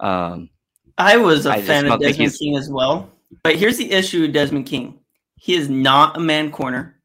Um, 0.00 0.50
I 0.98 1.16
was 1.16 1.46
a 1.46 1.52
I 1.52 1.62
fan 1.62 1.86
of 1.86 2.00
Desmond 2.00 2.34
King 2.38 2.56
as 2.56 2.70
well. 2.70 3.10
But 3.42 3.56
here's 3.56 3.78
the 3.78 3.90
issue 3.90 4.22
with 4.22 4.32
Desmond 4.32 4.66
King. 4.66 4.98
He 5.36 5.54
is 5.54 5.68
not 5.68 6.16
a 6.16 6.20
man 6.20 6.50
corner 6.50 7.00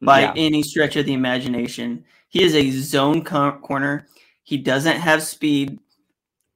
by 0.00 0.20
yeah. 0.20 0.32
any 0.36 0.62
stretch 0.62 0.96
of 0.96 1.06
the 1.06 1.12
imagination. 1.12 2.04
He 2.28 2.42
is 2.42 2.54
a 2.54 2.70
zone 2.70 3.24
corner. 3.24 4.06
He 4.42 4.56
doesn't 4.56 4.96
have 4.96 5.22
speed 5.22 5.78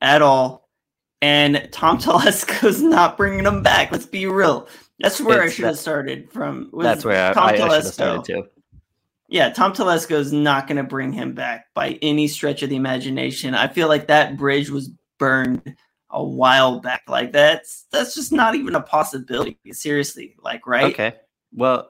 at 0.00 0.22
all. 0.22 0.61
And 1.22 1.68
Tom 1.72 1.98
Telesco's 2.00 2.82
not 2.82 3.16
bringing 3.16 3.46
him 3.46 3.62
back. 3.62 3.90
Let's 3.90 4.06
be 4.06 4.26
real. 4.26 4.68
That's 4.98 5.20
where 5.20 5.42
it's 5.44 5.54
I 5.54 5.56
should 5.56 5.64
have 5.64 5.78
started 5.78 6.30
from. 6.30 6.70
That's 6.78 7.04
where 7.04 7.32
Tom 7.32 7.44
I, 7.44 7.48
I, 7.48 7.52
I 7.52 7.56
should 7.56 7.70
have 7.70 7.86
started 7.86 8.24
too. 8.24 8.44
Yeah, 9.28 9.48
Tom 9.48 9.72
Telesco 9.72 10.12
is 10.12 10.30
not 10.30 10.66
going 10.66 10.76
to 10.76 10.82
bring 10.82 11.10
him 11.12 11.32
back 11.32 11.72
by 11.72 11.98
any 12.02 12.28
stretch 12.28 12.62
of 12.62 12.68
the 12.68 12.76
imagination. 12.76 13.54
I 13.54 13.66
feel 13.68 13.88
like 13.88 14.08
that 14.08 14.36
bridge 14.36 14.68
was 14.68 14.90
burned 15.18 15.74
a 16.10 16.22
while 16.22 16.80
back. 16.80 17.04
Like 17.08 17.32
that's 17.32 17.86
that's 17.90 18.14
just 18.14 18.30
not 18.30 18.54
even 18.54 18.74
a 18.74 18.82
possibility. 18.82 19.58
Seriously, 19.70 20.36
like 20.42 20.66
right? 20.66 20.92
Okay. 20.92 21.14
Well, 21.52 21.88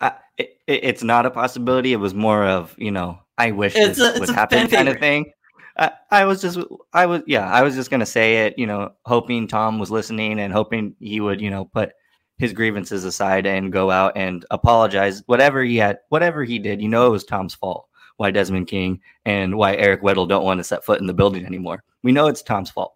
I, 0.00 0.14
it, 0.36 0.58
it's 0.66 1.04
not 1.04 1.24
a 1.24 1.30
possibility. 1.30 1.92
It 1.92 2.00
was 2.00 2.14
more 2.14 2.44
of 2.44 2.74
you 2.78 2.90
know 2.90 3.20
I 3.38 3.52
wish 3.52 3.76
it's 3.76 3.98
this 3.98 4.16
a, 4.16 4.20
would 4.20 4.28
happen 4.30 4.66
kind 4.68 4.88
of 4.88 4.98
thing. 4.98 5.32
I, 5.78 5.92
I 6.10 6.24
was 6.24 6.40
just 6.40 6.58
I 6.92 7.06
was 7.06 7.22
yeah 7.26 7.50
I 7.50 7.62
was 7.62 7.74
just 7.74 7.90
gonna 7.90 8.06
say 8.06 8.46
it. 8.46 8.58
You 8.58 8.66
know, 8.66 8.92
hoping 9.04 9.46
Tom 9.46 9.78
was 9.78 9.90
listening 9.90 10.40
and 10.40 10.52
hoping 10.52 10.94
he 11.00 11.20
would 11.20 11.40
you 11.40 11.50
know 11.50 11.64
put 11.66 11.92
his 12.38 12.52
grievances 12.52 13.04
aside 13.04 13.46
and 13.46 13.72
go 13.72 13.90
out 13.90 14.12
and 14.16 14.44
apologize 14.50 15.22
whatever 15.26 15.62
he 15.62 15.76
had 15.76 15.98
whatever 16.08 16.44
he 16.44 16.58
did. 16.58 16.80
You 16.80 16.88
know, 16.88 17.06
it 17.06 17.10
was 17.10 17.24
Tom's 17.24 17.54
fault. 17.54 17.88
Why 18.16 18.30
Desmond 18.30 18.68
King 18.68 19.00
and 19.26 19.56
why 19.56 19.76
Eric 19.76 20.02
Weddle 20.02 20.26
don't 20.26 20.44
want 20.44 20.58
to 20.58 20.64
set 20.64 20.84
foot 20.84 21.00
in 21.00 21.06
the 21.06 21.12
building 21.12 21.44
anymore. 21.44 21.82
We 22.02 22.12
know 22.12 22.28
it's 22.28 22.42
Tom's 22.42 22.70
fault. 22.70 22.94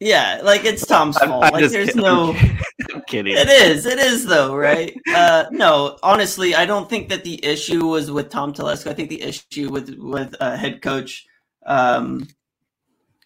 Yeah, 0.00 0.40
like 0.44 0.64
it's 0.64 0.86
Tom's 0.86 1.16
fault. 1.16 1.44
I'm, 1.44 1.54
I'm 1.54 1.60
like 1.62 1.70
there's 1.70 1.88
kidding. 1.88 2.02
no 2.02 2.36
I'm 2.94 3.02
kidding. 3.08 3.36
It 3.36 3.48
is. 3.48 3.86
It 3.86 3.98
is 3.98 4.26
though, 4.26 4.54
right? 4.54 4.94
uh 5.14 5.46
no, 5.50 5.98
honestly, 6.02 6.54
I 6.54 6.66
don't 6.66 6.88
think 6.88 7.08
that 7.08 7.24
the 7.24 7.42
issue 7.44 7.86
was 7.86 8.10
with 8.10 8.28
Tom 8.28 8.52
Telesco. 8.52 8.90
I 8.90 8.94
think 8.94 9.08
the 9.08 9.22
issue 9.22 9.70
with 9.70 9.94
with 9.98 10.34
uh, 10.38 10.56
head 10.56 10.82
coach 10.82 11.26
um 11.68 12.26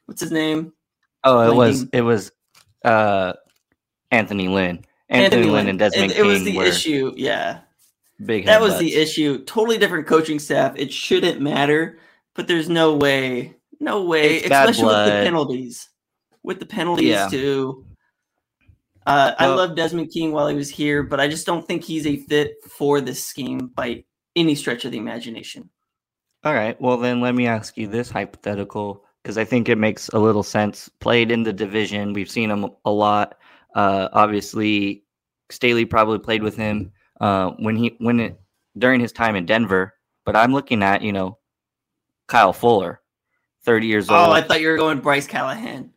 what's 0.06 0.20
his 0.20 0.32
name? 0.32 0.72
Oh, 1.24 1.50
it 1.50 1.54
was 1.54 1.86
it 1.92 2.02
was 2.02 2.32
uh 2.84 3.32
Anthony 4.10 4.48
Lynn. 4.48 4.84
Anthony, 5.08 5.24
Anthony 5.24 5.42
Lynn, 5.44 5.52
Lynn 5.52 5.68
and 5.68 5.78
Desmond 5.78 6.12
it, 6.12 6.18
it 6.18 6.22
was 6.22 6.44
the 6.44 6.58
issue, 6.58 7.12
yeah. 7.16 7.60
Big 8.24 8.46
That 8.46 8.60
was 8.60 8.78
the 8.78 8.94
issue. 8.94 9.44
Totally 9.44 9.78
different 9.78 10.06
coaching 10.06 10.38
staff. 10.38 10.74
It 10.76 10.92
shouldn't 10.92 11.40
matter, 11.40 11.98
but 12.34 12.46
there's 12.46 12.68
no 12.68 12.96
way. 12.96 13.56
No 13.80 14.04
way, 14.04 14.36
it's 14.36 14.44
especially 14.44 14.84
with 14.84 15.06
the 15.06 15.22
penalties 15.24 15.88
with 16.42 16.58
the 16.60 16.66
penalties 16.66 17.08
yeah. 17.08 17.28
too. 17.28 17.86
Uh, 19.04 19.34
well, 19.38 19.52
I 19.52 19.54
love 19.54 19.76
Desmond 19.76 20.10
King 20.12 20.32
while 20.32 20.48
he 20.48 20.54
was 20.54 20.70
here, 20.70 21.02
but 21.02 21.20
I 21.20 21.28
just 21.28 21.46
don't 21.46 21.66
think 21.66 21.82
he's 21.82 22.06
a 22.06 22.16
fit 22.16 22.54
for 22.68 23.00
this 23.00 23.24
scheme 23.24 23.70
by 23.74 24.04
any 24.36 24.54
stretch 24.54 24.84
of 24.84 24.92
the 24.92 24.98
imagination. 24.98 25.70
All 26.44 26.54
right. 26.54 26.80
Well, 26.80 26.96
then 26.96 27.20
let 27.20 27.34
me 27.34 27.46
ask 27.46 27.76
you 27.76 27.86
this 27.86 28.10
hypothetical 28.10 29.04
because 29.22 29.38
I 29.38 29.44
think 29.44 29.68
it 29.68 29.78
makes 29.78 30.08
a 30.08 30.18
little 30.18 30.42
sense. 30.42 30.88
Played 31.00 31.30
in 31.30 31.44
the 31.44 31.52
division, 31.52 32.12
we've 32.12 32.30
seen 32.30 32.50
him 32.50 32.66
a 32.84 32.90
lot. 32.90 33.36
Uh, 33.74 34.08
obviously, 34.12 35.04
Staley 35.50 35.84
probably 35.84 36.18
played 36.18 36.42
with 36.42 36.56
him 36.56 36.92
uh, 37.20 37.50
when 37.58 37.76
he 37.76 37.94
when 37.98 38.18
it 38.18 38.40
during 38.76 39.00
his 39.00 39.12
time 39.12 39.36
in 39.36 39.46
Denver. 39.46 39.94
But 40.24 40.36
I'm 40.36 40.52
looking 40.52 40.82
at 40.82 41.02
you 41.02 41.12
know 41.12 41.38
Kyle 42.26 42.52
Fuller, 42.52 43.00
30 43.64 43.86
years 43.86 44.10
oh, 44.10 44.14
old. 44.14 44.28
Oh, 44.28 44.32
I 44.32 44.42
thought 44.42 44.60
you 44.60 44.68
were 44.68 44.76
going 44.76 45.00
Bryce 45.00 45.26
Callahan. 45.26 45.90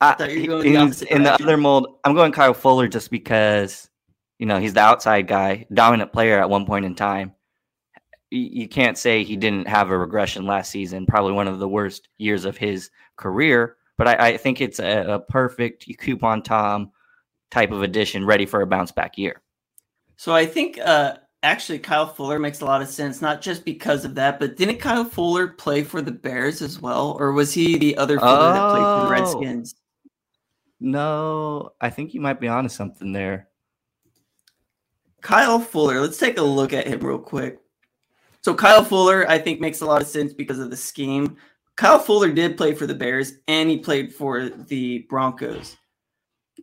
I, 0.00 0.16
in, 0.26 0.46
the 0.90 1.06
in 1.10 1.22
the 1.22 1.34
other 1.34 1.56
mold, 1.56 1.98
I'm 2.04 2.14
going 2.14 2.32
Kyle 2.32 2.52
Fuller 2.52 2.88
just 2.88 3.10
because 3.10 3.88
you 4.38 4.46
know 4.46 4.58
he's 4.58 4.74
the 4.74 4.80
outside 4.80 5.28
guy, 5.28 5.66
dominant 5.72 6.12
player 6.12 6.40
at 6.40 6.50
one 6.50 6.66
point 6.66 6.84
in 6.84 6.94
time. 6.96 7.32
You, 8.34 8.48
you 8.52 8.68
can't 8.68 8.98
say 8.98 9.22
he 9.22 9.36
didn't 9.36 9.68
have 9.68 9.90
a 9.90 9.98
regression 9.98 10.44
last 10.44 10.70
season. 10.70 11.06
Probably 11.06 11.32
one 11.32 11.46
of 11.46 11.60
the 11.60 11.68
worst 11.68 12.08
years 12.18 12.44
of 12.44 12.56
his 12.56 12.90
career. 13.16 13.76
But 13.96 14.08
I, 14.08 14.28
I 14.28 14.36
think 14.36 14.60
it's 14.60 14.80
a, 14.80 15.04
a 15.06 15.20
perfect 15.20 15.86
coupon 15.98 16.42
Tom 16.42 16.90
type 17.50 17.70
of 17.70 17.82
addition, 17.82 18.26
ready 18.26 18.44
for 18.44 18.60
a 18.60 18.66
bounce 18.66 18.90
back 18.90 19.16
year. 19.16 19.40
So 20.16 20.34
I 20.34 20.46
think 20.46 20.78
uh, 20.78 21.16
actually 21.44 21.78
Kyle 21.78 22.06
Fuller 22.06 22.40
makes 22.40 22.60
a 22.60 22.64
lot 22.64 22.82
of 22.82 22.88
sense, 22.88 23.22
not 23.22 23.40
just 23.40 23.64
because 23.64 24.04
of 24.04 24.16
that, 24.16 24.40
but 24.40 24.56
didn't 24.56 24.78
Kyle 24.78 25.04
Fuller 25.04 25.48
play 25.48 25.84
for 25.84 26.02
the 26.02 26.10
Bears 26.10 26.60
as 26.62 26.80
well, 26.80 27.16
or 27.20 27.32
was 27.32 27.52
he 27.52 27.78
the 27.78 27.96
other 27.96 28.18
Fuller 28.18 28.32
oh. 28.32 28.52
that 28.52 28.70
played 28.70 28.82
for 28.82 29.00
the 29.00 29.06
oh. 29.06 29.10
Redskins? 29.10 29.74
No, 30.80 31.70
I 31.80 31.90
think 31.90 32.14
you 32.14 32.20
might 32.20 32.40
be 32.40 32.48
onto 32.48 32.68
something 32.68 33.12
there. 33.12 33.48
Kyle 35.20 35.60
Fuller, 35.60 36.00
let's 36.00 36.18
take 36.18 36.36
a 36.38 36.42
look 36.42 36.72
at 36.72 36.86
him 36.86 37.00
real 37.00 37.18
quick. 37.18 37.60
So 38.44 38.54
Kyle 38.54 38.84
Fuller, 38.84 39.28
I 39.28 39.38
think, 39.38 39.60
makes 39.60 39.80
a 39.80 39.86
lot 39.86 40.02
of 40.02 40.08
sense 40.08 40.34
because 40.34 40.58
of 40.58 40.70
the 40.70 40.76
scheme. 40.76 41.36
Kyle 41.76 41.98
Fuller 41.98 42.30
did 42.30 42.56
play 42.56 42.74
for 42.74 42.86
the 42.86 42.94
Bears 42.94 43.38
and 43.48 43.70
he 43.70 43.78
played 43.78 44.14
for 44.14 44.50
the 44.50 45.06
Broncos. 45.08 45.76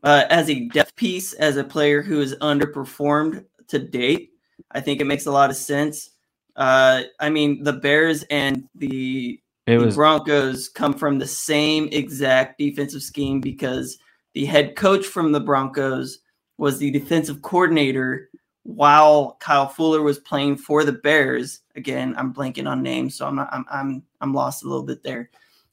Uh, 0.04 0.26
as 0.30 0.50
a 0.50 0.68
depth 0.70 0.96
piece, 0.96 1.34
as 1.34 1.58
a 1.58 1.64
player 1.64 2.02
who 2.02 2.20
has 2.20 2.36
underperformed 2.36 3.44
to 3.68 3.80
date, 3.80 4.32
I 4.72 4.80
think 4.80 5.02
it 5.02 5.06
makes 5.06 5.26
a 5.26 5.32
lot 5.32 5.50
of 5.50 5.56
sense. 5.56 6.12
Uh, 6.56 7.02
I 7.20 7.30
mean, 7.30 7.64
the 7.64 7.74
Bears 7.74 8.24
and 8.30 8.64
the, 8.76 9.42
the 9.66 9.78
was... 9.78 9.96
Broncos 9.96 10.70
come 10.70 10.94
from 10.94 11.18
the 11.18 11.28
same 11.28 11.90
exact 11.92 12.60
defensive 12.60 13.02
scheme 13.02 13.42
because– 13.42 13.98
the 14.34 14.46
head 14.46 14.76
coach 14.76 15.06
from 15.06 15.32
the 15.32 15.40
Broncos 15.40 16.20
was 16.58 16.78
the 16.78 16.92
defensive 16.92 17.42
coordinator 17.42 18.30
while 18.64 19.38
Kyle 19.40 19.68
Fuller 19.68 20.02
was 20.02 20.20
playing 20.20 20.58
for 20.58 20.84
the 20.84 20.92
Bears. 20.92 21.62
Again, 21.76 22.14
I'm 22.18 22.34
blanking 22.34 22.70
on 22.70 22.84
names, 22.84 23.16
so 23.16 23.28
I'm 23.28 23.36
not, 23.36 23.50
I'm 23.52 23.66
I'm 23.72 24.04
I'm 24.22 24.34
lost 24.34 24.64
a 24.64 24.68
little 24.68 24.86
bit 24.86 25.04
there. 25.04 25.30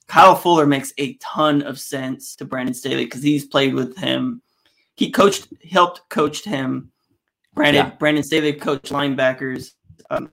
Kyle 0.06 0.34
Fuller 0.34 0.66
makes 0.66 0.92
a 0.98 1.14
ton 1.14 1.62
of 1.62 1.78
sense 1.78 2.34
to 2.36 2.44
Brandon 2.44 2.74
Staley 2.74 3.04
because 3.04 3.22
he's 3.22 3.44
played 3.44 3.74
with 3.74 3.96
him. 3.98 4.40
He 4.94 5.10
coached, 5.10 5.48
helped 5.70 6.08
coached 6.08 6.44
him. 6.44 6.90
Brandon 7.54 7.86
yeah. 7.86 7.94
Brandon 7.96 8.24
Staley 8.24 8.54
coached 8.54 8.90
linebackers. 8.90 9.72
Um, 10.10 10.32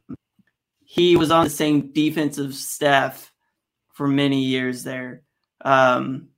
he 0.84 1.18
was 1.18 1.30
on 1.30 1.44
the 1.44 1.50
same 1.50 1.92
defensive 1.92 2.56
staff 2.56 3.34
for 3.94 4.08
many 4.08 4.44
years 4.44 4.84
there. 4.84 5.24
Um, 5.64 6.30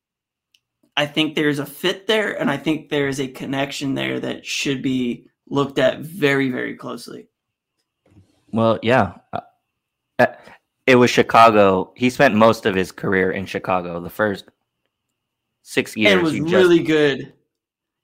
I 0.95 1.05
think 1.05 1.36
there's 1.36 1.59
a 1.59 1.65
fit 1.65 2.07
there, 2.07 2.39
and 2.39 2.49
I 2.49 2.57
think 2.57 2.89
there's 2.89 3.20
a 3.20 3.28
connection 3.28 3.93
there 3.93 4.20
that 4.20 4.45
should 4.47 4.82
be 4.82 5.28
looked 5.50 5.80
at 5.80 6.00
very, 6.00 6.50
very 6.50 6.76
closely. 6.76 7.28
Well, 8.52 8.80
yeah. 8.82 9.14
Uh, 10.20 10.28
it 10.86 10.95
was 10.95 11.10
Chicago. 11.10 11.91
He 11.95 12.10
spent 12.10 12.36
most 12.36 12.66
of 12.66 12.76
his 12.76 12.91
career 12.91 13.32
in 13.32 13.45
Chicago. 13.45 14.00
The 14.02 14.10
first 14.10 14.45
six 15.64 15.95
years. 15.98 16.14
and 16.14 16.22
was 16.24 16.34
he 16.34 16.39
just- 16.39 16.54
really 16.54 16.80
good. 16.80 17.34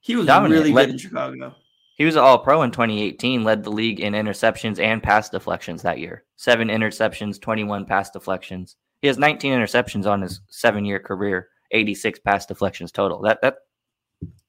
He 0.01 0.15
was 0.17 0.25
Dominant. 0.25 0.59
really 0.59 0.73
Let- 0.73 0.85
good 0.87 0.93
in 0.93 0.97
Chicago. 0.97 1.55
He 1.95 2.05
was 2.05 2.17
all 2.17 2.39
pro 2.39 2.63
in 2.63 2.71
2018, 2.71 3.43
led 3.43 3.63
the 3.63 3.71
league 3.71 3.99
in 3.99 4.13
interceptions 4.13 4.79
and 4.79 5.01
pass 5.01 5.29
deflections 5.29 5.83
that 5.83 5.99
year. 5.99 6.23
Seven 6.35 6.67
interceptions, 6.69 7.39
21 7.39 7.85
pass 7.85 8.09
deflections. 8.09 8.75
He 9.01 9.07
has 9.07 9.17
19 9.19 9.53
interceptions 9.53 10.05
on 10.07 10.21
his 10.23 10.41
seven 10.49 10.85
year 10.85 10.99
career, 10.99 11.49
86 11.71 12.19
pass 12.19 12.45
deflections 12.47 12.91
total. 12.91 13.21
That 13.21 13.41
that 13.41 13.57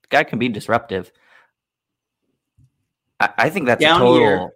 guy 0.08 0.24
can 0.24 0.38
be 0.38 0.48
disruptive. 0.48 1.12
I, 3.20 3.30
I 3.38 3.50
think 3.50 3.66
that's 3.66 3.80
Down 3.80 4.00
a 4.00 4.04
total 4.04 4.20
year. 4.20 4.50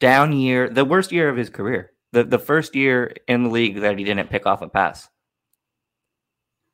down 0.00 0.32
year, 0.32 0.68
the 0.68 0.84
worst 0.84 1.12
year 1.12 1.28
of 1.28 1.36
his 1.36 1.50
career. 1.50 1.92
The 2.12 2.24
the 2.24 2.38
first 2.38 2.74
year 2.74 3.14
in 3.28 3.44
the 3.44 3.50
league 3.50 3.80
that 3.80 3.98
he 3.98 4.04
didn't 4.04 4.30
pick 4.30 4.46
off 4.46 4.62
a 4.62 4.68
pass. 4.68 5.08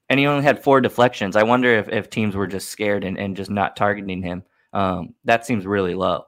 And 0.09 0.21
he 0.21 0.27
only 0.27 0.45
had 0.45 0.63
four 0.63 0.81
deflections. 0.83 1.37
I 1.37 1.43
wonder 1.43 1.71
if, 1.75 1.89
if 1.89 2.11
teams 2.11 2.37
were 2.37 2.47
just 2.47 2.69
scared 2.69 3.03
and, 3.03 3.19
and 3.19 3.35
just 3.35 3.51
not 3.51 3.77
targeting 3.77 4.23
him. 4.23 4.43
Um, 4.75 5.15
that 5.25 5.47
seems 5.47 5.65
really 5.65 5.95
low. 5.95 6.25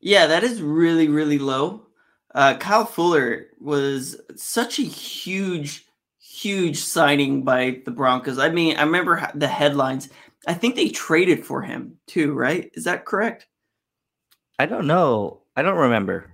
Yeah, 0.00 0.28
that 0.28 0.44
is 0.44 0.62
really, 0.62 1.08
really 1.08 1.38
low. 1.38 1.86
Uh, 2.32 2.56
Kyle 2.56 2.84
Fuller 2.84 3.46
was 3.58 4.20
such 4.36 4.78
a 4.78 4.82
huge, 4.82 5.86
huge 6.20 6.78
signing 6.78 7.42
by 7.42 7.82
the 7.84 7.90
Broncos. 7.90 8.38
I 8.38 8.50
mean, 8.50 8.76
I 8.76 8.82
remember 8.82 9.28
the 9.34 9.48
headlines. 9.48 10.08
I 10.46 10.54
think 10.54 10.76
they 10.76 10.88
traded 10.88 11.44
for 11.44 11.62
him 11.62 11.96
too, 12.06 12.32
right? 12.32 12.70
Is 12.74 12.84
that 12.84 13.06
correct? 13.06 13.48
I 14.58 14.66
don't 14.66 14.86
know. 14.86 15.42
I 15.56 15.62
don't 15.62 15.78
remember. 15.78 16.32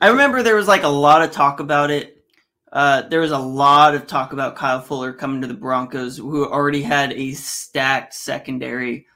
I 0.00 0.08
remember 0.08 0.42
there 0.42 0.56
was 0.56 0.68
like 0.68 0.82
a 0.82 0.88
lot 0.88 1.22
of 1.22 1.30
talk 1.30 1.60
about 1.60 1.90
it. 1.90 2.24
Uh, 2.72 3.02
there 3.02 3.20
was 3.20 3.30
a 3.30 3.38
lot 3.38 3.94
of 3.94 4.06
talk 4.06 4.32
about 4.32 4.56
Kyle 4.56 4.80
Fuller 4.80 5.12
coming 5.12 5.42
to 5.42 5.46
the 5.46 5.54
Broncos, 5.54 6.16
who 6.16 6.46
already 6.46 6.82
had 6.82 7.12
a 7.12 7.32
stacked 7.32 8.14
secondary. 8.14 9.06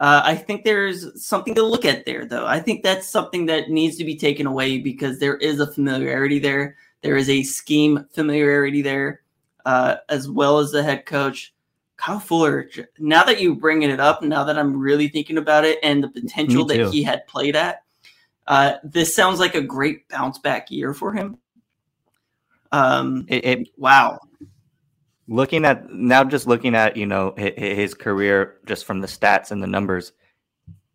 Uh, 0.00 0.22
I 0.24 0.34
think 0.34 0.64
there's 0.64 1.24
something 1.24 1.54
to 1.54 1.62
look 1.62 1.84
at 1.84 2.06
there, 2.06 2.24
though. 2.24 2.46
I 2.46 2.58
think 2.58 2.82
that's 2.82 3.08
something 3.08 3.46
that 3.46 3.70
needs 3.70 3.96
to 3.98 4.04
be 4.04 4.16
taken 4.16 4.46
away 4.46 4.78
because 4.78 5.20
there 5.20 5.36
is 5.36 5.60
a 5.60 5.70
familiarity 5.70 6.38
there. 6.38 6.76
There 7.02 7.16
is 7.16 7.28
a 7.28 7.42
scheme 7.42 8.06
familiarity 8.12 8.82
there, 8.82 9.20
uh, 9.64 9.96
as 10.08 10.28
well 10.28 10.58
as 10.58 10.72
the 10.72 10.82
head 10.82 11.06
coach. 11.06 11.54
Kyle 11.96 12.18
Fuller, 12.18 12.68
now 12.98 13.22
that 13.22 13.40
you 13.40 13.54
bringing 13.54 13.90
it 13.90 14.00
up, 14.00 14.22
now 14.22 14.42
that 14.42 14.58
I'm 14.58 14.76
really 14.76 15.06
thinking 15.06 15.38
about 15.38 15.64
it 15.64 15.78
and 15.84 16.02
the 16.02 16.08
potential 16.08 16.64
that 16.64 16.90
he 16.92 17.04
had 17.04 17.26
played 17.28 17.54
at, 17.54 17.81
uh, 18.46 18.74
this 18.82 19.14
sounds 19.14 19.38
like 19.40 19.54
a 19.54 19.62
great 19.62 20.08
bounce 20.08 20.38
back 20.38 20.70
year 20.70 20.94
for 20.94 21.12
him. 21.12 21.38
Um, 22.72 23.26
It, 23.28 23.44
it 23.44 23.68
wow. 23.76 24.18
looking 25.28 25.64
at 25.64 25.90
now, 25.90 26.24
just 26.24 26.46
looking 26.46 26.74
at 26.74 26.96
you 26.96 27.06
know 27.06 27.34
his, 27.36 27.52
his 27.56 27.94
career 27.94 28.58
just 28.66 28.84
from 28.84 29.00
the 29.00 29.06
stats 29.06 29.50
and 29.50 29.62
the 29.62 29.66
numbers. 29.66 30.12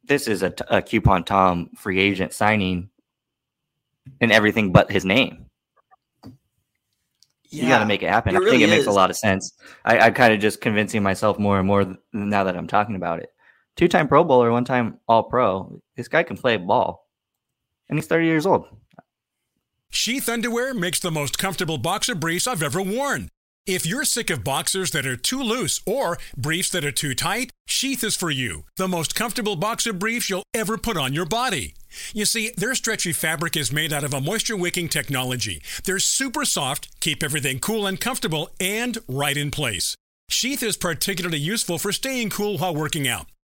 This 0.03 0.27
is 0.27 0.41
a 0.41 0.51
coupon 0.81 1.23
Tom 1.25 1.69
free 1.75 1.99
agent 1.99 2.33
signing, 2.33 2.89
and 4.21 4.31
everything 4.31 4.71
but 4.71 4.91
his 4.91 5.05
name. 5.05 5.45
Yeah. 7.49 7.63
You 7.63 7.69
got 7.69 7.79
to 7.79 7.85
make 7.85 8.03
it 8.03 8.09
happen. 8.09 8.35
it 8.35 8.37
I 8.37 8.39
think 8.39 8.51
really 8.51 8.63
it 8.65 8.69
makes 8.69 8.87
a 8.87 8.91
lot 8.91 9.09
of 9.09 9.15
sense. 9.15 9.53
I, 9.85 9.99
I 9.99 10.11
kind 10.11 10.33
of 10.33 10.39
just 10.39 10.59
convincing 10.59 11.01
myself 11.01 11.39
more 11.39 11.59
and 11.59 11.67
more 11.67 11.95
now 12.11 12.43
that 12.43 12.57
I'm 12.57 12.67
talking 12.67 12.95
about 12.95 13.19
it. 13.19 13.29
Two 13.77 13.87
time 13.87 14.07
Pro 14.07 14.23
Bowler, 14.23 14.51
one 14.51 14.65
time 14.65 14.99
All 15.07 15.23
Pro. 15.23 15.81
This 15.95 16.07
guy 16.07 16.23
can 16.23 16.35
play 16.35 16.57
ball, 16.57 17.06
and 17.89 17.97
he's 17.97 18.07
30 18.07 18.25
years 18.25 18.45
old. 18.45 18.67
Sheath 19.89 20.29
Underwear 20.29 20.73
makes 20.73 20.99
the 20.99 21.11
most 21.11 21.37
comfortable 21.37 21.77
boxer 21.77 22.15
briefs 22.15 22.47
I've 22.47 22.63
ever 22.63 22.81
worn. 22.81 23.29
If 23.65 23.85
you're 23.85 24.05
sick 24.05 24.29
of 24.29 24.45
boxers 24.45 24.91
that 24.91 25.05
are 25.05 25.17
too 25.17 25.41
loose 25.43 25.81
or 25.85 26.17
briefs 26.37 26.69
that 26.69 26.85
are 26.85 26.91
too 26.91 27.13
tight, 27.13 27.51
Sheath 27.67 28.01
is 28.01 28.15
for 28.15 28.31
you. 28.31 28.63
The 28.77 28.87
most 28.87 29.13
comfortable 29.13 29.57
boxer 29.57 29.91
briefs 29.91 30.29
you'll 30.29 30.45
ever 30.53 30.77
put 30.77 30.95
on 30.95 31.13
your 31.13 31.25
body. 31.25 31.75
You 32.13 32.23
see, 32.23 32.51
their 32.55 32.75
stretchy 32.75 33.11
fabric 33.11 33.57
is 33.57 33.73
made 33.73 33.91
out 33.91 34.05
of 34.05 34.13
a 34.13 34.21
moisture 34.21 34.55
wicking 34.55 34.87
technology. 34.87 35.61
They're 35.83 35.99
super 35.99 36.45
soft, 36.45 36.97
keep 37.01 37.21
everything 37.21 37.59
cool 37.59 37.85
and 37.85 37.99
comfortable, 37.99 38.49
and 38.59 38.97
right 39.07 39.35
in 39.35 39.51
place. 39.51 39.97
Sheath 40.29 40.63
is 40.63 40.77
particularly 40.77 41.39
useful 41.39 41.77
for 41.77 41.91
staying 41.91 42.29
cool 42.29 42.57
while 42.57 42.75
working 42.75 43.05
out. 43.07 43.27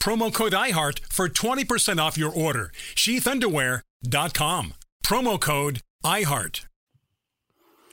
promo 0.00 0.32
code 0.32 0.52
IHEART 0.52 1.00
for 1.12 1.28
20% 1.28 2.00
off 2.00 2.18
your 2.18 2.32
order. 2.32 2.72
sheathunderwear.com, 2.96 4.74
promo 5.04 5.40
code 5.40 5.82
IHEART. 6.04 6.66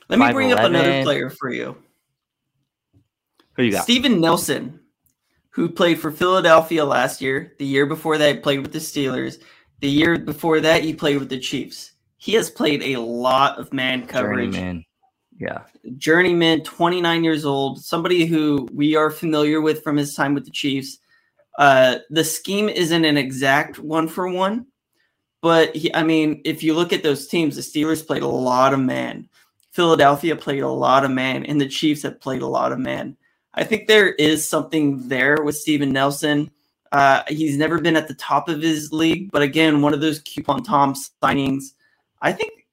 Let 0.09 0.19
me 0.19 0.31
bring 0.31 0.53
up 0.53 0.59
another 0.59 1.03
player 1.03 1.29
for 1.29 1.51
you. 1.51 1.77
Who 3.55 3.63
you 3.63 3.71
got? 3.71 3.83
Steven 3.83 4.21
Nelson, 4.21 4.79
who 5.49 5.67
played 5.67 5.99
for 5.99 6.11
Philadelphia 6.11 6.85
last 6.85 7.21
year. 7.21 7.53
The 7.59 7.65
year 7.65 7.85
before 7.85 8.17
that, 8.17 8.35
he 8.35 8.41
played 8.41 8.61
with 8.61 8.71
the 8.71 8.79
Steelers. 8.79 9.41
The 9.81 9.89
year 9.89 10.17
before 10.17 10.61
that, 10.61 10.83
he 10.83 10.93
played 10.93 11.19
with 11.19 11.29
the 11.29 11.39
Chiefs. 11.39 11.91
He 12.17 12.33
has 12.33 12.49
played 12.49 12.83
a 12.83 12.97
lot 12.97 13.59
of 13.59 13.73
man 13.73 14.07
coverage. 14.07 14.53
Journeyman. 14.53 14.85
Yeah. 15.39 15.63
Journeyman, 15.97 16.63
29 16.63 17.23
years 17.23 17.45
old, 17.45 17.83
somebody 17.83 18.25
who 18.25 18.67
we 18.71 18.95
are 18.95 19.11
familiar 19.11 19.61
with 19.61 19.83
from 19.83 19.97
his 19.97 20.15
time 20.15 20.33
with 20.33 20.45
the 20.45 20.51
Chiefs. 20.51 20.99
Uh, 21.57 21.99
the 22.09 22.23
scheme 22.23 22.69
isn't 22.69 23.05
an 23.05 23.17
exact 23.17 23.79
one 23.79 24.07
for 24.07 24.29
one, 24.29 24.67
but 25.41 25.75
he, 25.75 25.93
I 25.93 26.03
mean, 26.03 26.41
if 26.45 26.63
you 26.63 26.73
look 26.73 26.93
at 26.93 27.03
those 27.03 27.27
teams, 27.27 27.55
the 27.55 27.61
Steelers 27.61 28.05
played 28.05 28.21
a 28.23 28.27
lot 28.27 28.73
of 28.73 28.79
man. 28.79 29.27
Philadelphia 29.71 30.35
played 30.35 30.63
a 30.63 30.69
lot 30.69 31.03
of 31.03 31.11
man, 31.11 31.45
and 31.45 31.59
the 31.59 31.67
Chiefs 31.67 32.03
have 32.03 32.21
played 32.21 32.41
a 32.41 32.47
lot 32.47 32.71
of 32.71 32.79
man. 32.79 33.17
I 33.53 33.63
think 33.63 33.87
there 33.87 34.09
is 34.13 34.47
something 34.47 35.07
there 35.07 35.41
with 35.43 35.57
Steven 35.57 35.91
Nelson. 35.91 36.51
Uh, 36.91 37.23
he's 37.27 37.57
never 37.57 37.81
been 37.81 37.97
at 37.97 38.07
the 38.07 38.13
top 38.13 38.49
of 38.49 38.61
his 38.61 38.93
league, 38.93 39.31
but 39.31 39.41
again, 39.41 39.81
one 39.81 39.93
of 39.93 40.01
those 40.01 40.19
coupon 40.19 40.63
Tom 40.63 40.93
signings. 41.21 41.73
I 42.21 42.31
think 42.31 42.67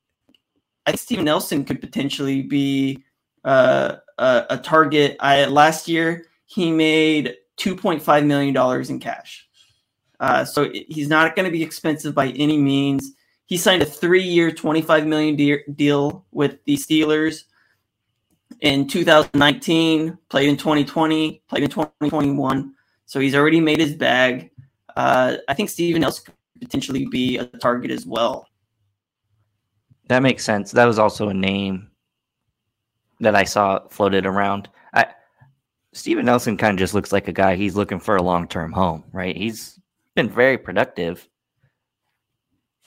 I 0.86 0.90
think 0.90 1.00
Steven 1.00 1.24
Nelson 1.24 1.64
could 1.64 1.80
potentially 1.80 2.42
be 2.42 3.02
uh, 3.44 3.96
a, 4.18 4.46
a 4.50 4.58
target. 4.58 5.16
I 5.20 5.46
last 5.46 5.88
year 5.88 6.26
he 6.46 6.70
made 6.70 7.34
two 7.56 7.76
point 7.76 8.02
five 8.02 8.24
million 8.24 8.54
dollars 8.54 8.90
in 8.90 9.00
cash, 9.00 9.46
uh, 10.20 10.44
so 10.44 10.70
he's 10.70 11.08
not 11.08 11.36
going 11.36 11.46
to 11.46 11.52
be 11.52 11.62
expensive 11.62 12.14
by 12.14 12.28
any 12.28 12.58
means. 12.58 13.12
He 13.46 13.56
signed 13.56 13.82
a 13.82 13.86
three-year, 13.86 14.52
twenty-five 14.52 15.06
million 15.06 15.36
de- 15.36 15.64
deal 15.74 16.24
with 16.32 16.64
the 16.64 16.76
Steelers 16.76 17.44
in 18.60 18.86
2019. 18.88 20.18
Played 20.28 20.48
in 20.48 20.56
2020. 20.56 21.42
Played 21.48 21.64
in 21.64 21.70
2021. 21.70 22.74
So 23.06 23.20
he's 23.20 23.34
already 23.34 23.60
made 23.60 23.80
his 23.80 23.94
bag. 23.94 24.50
Uh, 24.96 25.36
I 25.48 25.54
think 25.54 25.70
Steven 25.70 26.00
Nelson 26.00 26.24
could 26.26 26.34
potentially 26.60 27.06
be 27.06 27.38
a 27.38 27.44
target 27.44 27.90
as 27.90 28.06
well. 28.06 28.48
That 30.08 30.22
makes 30.22 30.44
sense. 30.44 30.72
That 30.72 30.84
was 30.84 30.98
also 30.98 31.28
a 31.28 31.34
name 31.34 31.90
that 33.20 33.34
I 33.34 33.44
saw 33.44 33.86
floated 33.88 34.26
around. 34.26 34.68
Steven 35.94 36.26
Nelson 36.26 36.56
kind 36.56 36.72
of 36.72 36.78
just 36.78 36.92
looks 36.92 37.12
like 37.12 37.28
a 37.28 37.32
guy 37.32 37.54
he's 37.54 37.76
looking 37.76 38.00
for 38.00 38.16
a 38.16 38.22
long 38.22 38.48
term 38.48 38.72
home, 38.72 39.04
right? 39.12 39.36
He's 39.36 39.78
been 40.16 40.28
very 40.28 40.58
productive. 40.58 41.26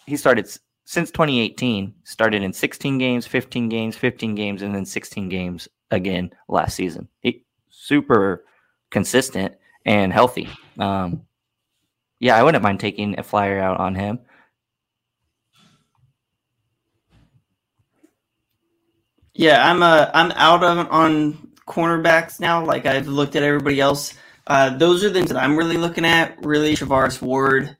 He 0.05 0.17
started 0.17 0.47
since 0.84 1.09
2018, 1.11 1.93
started 2.03 2.43
in 2.43 2.51
16 2.51 2.97
games, 2.97 3.25
15 3.25 3.69
games, 3.69 3.95
15 3.95 4.35
games, 4.35 4.61
and 4.61 4.75
then 4.75 4.85
16 4.85 5.29
games 5.29 5.69
again 5.89 6.31
last 6.49 6.75
season. 6.75 7.07
He 7.21 7.45
super 7.69 8.43
consistent 8.89 9.55
and 9.85 10.11
healthy. 10.11 10.49
Um, 10.77 11.21
yeah, 12.19 12.35
I 12.35 12.43
wouldn't 12.43 12.63
mind 12.63 12.81
taking 12.81 13.17
a 13.17 13.23
flyer 13.23 13.59
out 13.59 13.79
on 13.79 13.95
him. 13.95 14.19
Yeah, 19.34 19.69
I'm 19.69 19.84
uh 19.84 20.09
I'm 20.13 20.31
out 20.31 20.63
on 20.63 21.47
cornerbacks 21.68 22.39
now. 22.39 22.64
Like 22.64 22.85
I've 22.85 23.07
looked 23.07 23.35
at 23.35 23.44
everybody 23.44 23.80
else. 23.80 24.14
Uh, 24.48 24.76
those 24.77 25.03
are 25.03 25.10
the 25.10 25.14
things 25.14 25.30
that 25.30 25.41
I'm 25.41 25.57
really 25.57 25.77
looking 25.77 26.06
at. 26.06 26.44
Really, 26.45 26.73
Charvarius 26.76 27.22
Ward. 27.22 27.76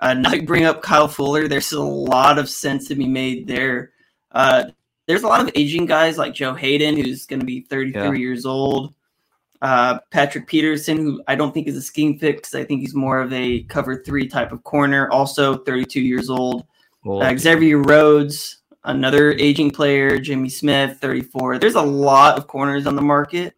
Uh, 0.00 0.16
you 0.32 0.42
bring 0.42 0.64
up 0.64 0.82
Kyle 0.82 1.08
Fuller. 1.08 1.46
There's 1.46 1.72
a 1.72 1.82
lot 1.82 2.38
of 2.38 2.48
sense 2.48 2.88
to 2.88 2.94
be 2.94 3.06
made 3.06 3.46
there. 3.46 3.92
Uh, 4.32 4.64
there's 5.06 5.22
a 5.22 5.28
lot 5.28 5.40
of 5.42 5.50
aging 5.54 5.86
guys 5.86 6.18
like 6.18 6.34
Joe 6.34 6.54
Haden, 6.54 6.96
who's 6.96 7.26
going 7.26 7.40
to 7.40 7.46
be 7.46 7.60
33 7.62 8.02
Yeah. 8.02 8.12
years 8.12 8.46
old. 8.46 8.94
Uh, 9.62 9.98
Patrick 10.10 10.46
Peterson, 10.46 10.96
who 10.98 11.22
I 11.28 11.36
don't 11.36 11.52
think 11.54 11.68
is 11.68 11.76
a 11.76 11.82
scheme 11.82 12.18
fix. 12.18 12.54
I 12.54 12.64
think 12.64 12.80
he's 12.80 12.94
more 12.94 13.20
of 13.20 13.32
a 13.32 13.62
cover 13.64 14.02
three 14.02 14.26
type 14.28 14.52
of 14.52 14.62
corner. 14.64 15.08
Also, 15.10 15.56
32 15.58 16.00
years 16.00 16.28
old. 16.28 16.66
Uh, 17.06 17.34
Xavier 17.36 17.78
Rhodes, 17.78 18.58
another 18.84 19.32
aging 19.32 19.70
player. 19.70 20.18
Jimmy 20.18 20.48
Smith, 20.48 20.98
34. 21.00 21.58
There's 21.58 21.74
a 21.74 21.82
lot 21.82 22.38
of 22.38 22.46
corners 22.46 22.86
on 22.86 22.96
the 22.96 23.02
market. 23.02 23.54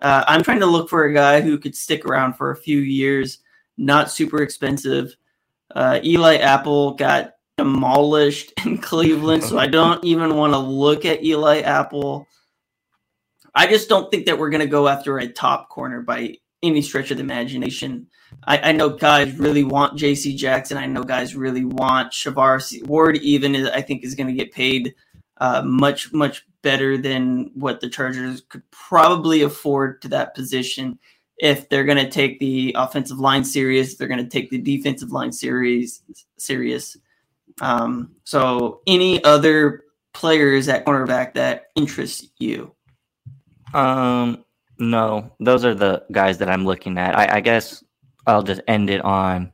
Uh, 0.00 0.24
I'm 0.26 0.42
trying 0.42 0.60
to 0.60 0.66
look 0.66 0.90
for 0.90 1.04
a 1.04 1.12
guy 1.12 1.40
who 1.40 1.58
could 1.58 1.74
stick 1.74 2.04
around 2.04 2.34
for 2.34 2.50
a 2.50 2.56
few 2.56 2.78
years, 2.78 3.38
not 3.78 4.10
super 4.10 4.42
expensive. 4.42 5.16
Uh, 5.74 6.00
Eli 6.04 6.36
Apple 6.36 6.94
got 6.94 7.34
demolished 7.56 8.52
in 8.64 8.78
Cleveland, 8.78 9.42
so 9.42 9.58
I 9.58 9.66
don't 9.66 10.04
even 10.04 10.36
want 10.36 10.52
to 10.52 10.58
look 10.58 11.04
at 11.04 11.24
Eli 11.24 11.60
Apple. 11.60 12.26
I 13.54 13.66
just 13.66 13.88
don't 13.88 14.10
think 14.10 14.26
that 14.26 14.38
we're 14.38 14.50
going 14.50 14.60
to 14.60 14.66
go 14.66 14.86
after 14.86 15.18
a 15.18 15.28
top 15.28 15.70
corner 15.70 16.02
by 16.02 16.36
any 16.62 16.82
stretch 16.82 17.10
of 17.10 17.16
the 17.16 17.22
imagination. 17.22 18.08
I, 18.44 18.70
I 18.70 18.72
know 18.72 18.90
guys 18.90 19.36
really 19.38 19.64
want 19.64 19.98
J.C. 19.98 20.36
Jackson. 20.36 20.76
I 20.76 20.86
know 20.86 21.02
guys 21.02 21.34
really 21.34 21.64
want 21.64 22.12
Charvarius 22.12 22.84
Ward. 22.86 23.16
Even 23.18 23.54
is, 23.54 23.68
I 23.68 23.82
think 23.82 24.04
is 24.04 24.14
going 24.14 24.28
to 24.28 24.32
get 24.32 24.52
paid 24.52 24.94
uh, 25.38 25.62
much 25.62 26.12
much 26.12 26.46
better 26.62 26.96
than 26.98 27.50
what 27.54 27.80
the 27.80 27.88
Chargers 27.88 28.42
could 28.48 28.62
probably 28.70 29.42
afford 29.42 30.02
to 30.02 30.08
that 30.08 30.34
position. 30.34 30.98
If 31.38 31.68
they're 31.68 31.84
going 31.84 32.02
to 32.02 32.10
take 32.10 32.38
the 32.40 32.74
offensive 32.78 33.18
line 33.18 33.44
serious, 33.44 33.96
they're 33.96 34.08
going 34.08 34.24
to 34.24 34.28
take 34.28 34.50
the 34.50 34.58
defensive 34.58 35.12
line 35.12 35.32
series 35.32 36.02
serious. 36.38 36.96
Um, 37.60 38.12
so, 38.24 38.80
any 38.86 39.22
other 39.22 39.84
players 40.14 40.68
at 40.68 40.86
cornerback 40.86 41.34
that 41.34 41.66
interest 41.74 42.30
you? 42.38 42.74
Um, 43.74 44.44
no, 44.78 45.30
those 45.40 45.64
are 45.64 45.74
the 45.74 46.04
guys 46.12 46.38
that 46.38 46.48
I'm 46.48 46.64
looking 46.64 46.98
at. 46.98 47.16
I, 47.16 47.36
I 47.36 47.40
guess 47.40 47.84
I'll 48.26 48.42
just 48.42 48.60
end 48.66 48.90
it 48.90 49.02
on 49.02 49.52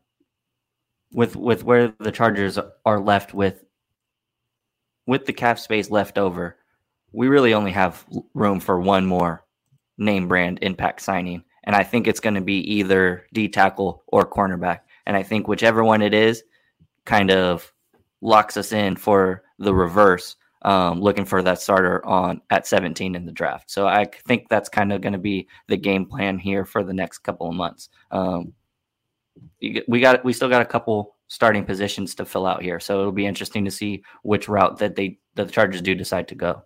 with 1.12 1.36
with 1.36 1.65
where 1.65 1.94
the 1.99 2.12
Chargers 2.12 2.59
are 2.85 3.01
left 3.01 3.35
with 3.35 3.65
with 5.07 5.27
the 5.27 5.32
cap 5.32 5.59
space 5.59 5.90
left 5.90 6.19
over. 6.19 6.57
We 7.12 7.28
really 7.28 7.53
only 7.53 7.73
have 7.73 8.07
room 8.35 8.61
for 8.61 8.81
one 8.81 9.07
more 9.07 9.44
name 9.99 10.28
brand 10.28 10.59
impact 10.62 11.03
signing, 11.03 11.44
and 11.65 11.77
I 11.77 11.82
think 11.82 12.07
it's 12.07 12.20
going 12.20 12.35
to 12.35 12.40
be 12.40 12.61
either 12.73 13.27
D 13.32 13.49
tackle 13.49 14.05
or 14.07 14.28
cornerback. 14.28 14.81
And 15.05 15.16
I 15.16 15.23
think 15.23 15.49
whichever 15.49 15.85
one 15.85 16.01
it 16.01 16.15
is, 16.15 16.43
kind 17.05 17.31
of 17.31 17.73
locks 18.20 18.57
us 18.57 18.73
in 18.73 18.97
for 18.97 19.43
the 19.59 19.74
reverse 19.74 20.36
um, 20.65 21.01
looking 21.01 21.24
for 21.24 21.43
that 21.43 21.61
starter 21.61 22.05
on 22.07 22.40
at 22.51 22.66
17 22.66 23.15
in 23.15 23.27
the 23.27 23.32
draft. 23.32 23.70
So 23.70 23.86
I 23.86 24.07
think 24.27 24.49
that's 24.49 24.69
kind 24.69 24.93
of 24.93 25.01
going 25.01 25.12
to 25.12 25.19
be 25.19 25.49
the 25.69 25.77
game 25.77 26.07
plan 26.07 26.39
here 26.39 26.65
for 26.65 26.85
the 26.85 26.93
next 26.93 27.19
couple 27.19 27.49
of 27.49 27.55
months. 27.55 27.89
Um, 28.11 28.53
we 29.60 30.00
got 30.00 30.24
we 30.24 30.32
still 30.32 30.48
got 30.48 30.62
a 30.62 30.66
couple 30.66 31.16
starting 31.28 31.64
positions 31.64 32.14
to 32.16 32.24
fill 32.24 32.46
out 32.46 32.62
here, 32.62 32.80
so 32.80 33.00
it'll 33.00 33.12
be 33.12 33.26
interesting 33.26 33.64
to 33.64 33.70
see 33.70 34.02
which 34.22 34.48
route 34.48 34.78
that 34.78 34.96
they 34.96 35.18
that 35.34 35.46
the 35.46 35.52
Chargers 35.52 35.82
do 35.82 35.94
decide 35.94 36.28
to 36.28 36.34
go. 36.34 36.62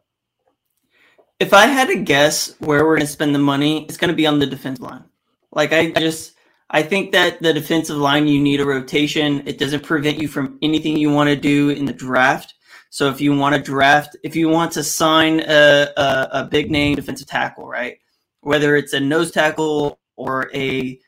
If 1.38 1.52
I 1.52 1.66
had 1.66 1.88
to 1.88 1.96
guess 1.96 2.54
where 2.60 2.84
we're 2.84 2.96
going 2.96 3.06
to 3.06 3.12
spend 3.12 3.34
the 3.34 3.38
money, 3.38 3.84
it's 3.84 3.98
going 3.98 4.08
to 4.10 4.16
be 4.16 4.26
on 4.26 4.38
the 4.38 4.46
defense 4.46 4.80
line. 4.80 5.04
Like 5.52 5.72
I 5.72 5.90
just 5.90 6.34
I 6.70 6.82
think 6.82 7.12
that 7.12 7.40
the 7.42 7.52
defensive 7.52 7.96
line 7.96 8.26
you 8.26 8.40
need 8.40 8.60
a 8.60 8.66
rotation. 8.66 9.46
It 9.46 9.58
doesn't 9.58 9.82
prevent 9.82 10.18
you 10.18 10.28
from 10.28 10.58
anything 10.62 10.96
you 10.96 11.12
want 11.12 11.28
to 11.28 11.36
do 11.36 11.70
in 11.70 11.84
the 11.84 11.92
draft 11.92 12.54
so 12.96 13.10
if 13.10 13.20
you 13.20 13.36
want 13.36 13.54
to 13.54 13.60
draft, 13.60 14.16
if 14.22 14.36
you 14.36 14.48
want 14.48 14.72
to 14.72 14.82
sign 14.82 15.40
a, 15.40 15.88
a, 15.98 16.28
a 16.32 16.44
big 16.44 16.70
name 16.70 16.94
defensive 16.94 17.26
tackle, 17.26 17.68
right? 17.68 17.98
Whether 18.40 18.74
it's 18.76 18.92
a 18.92 19.00
nose 19.00 19.30
tackle 19.30 19.98
or 20.16 20.50
a 20.54 20.98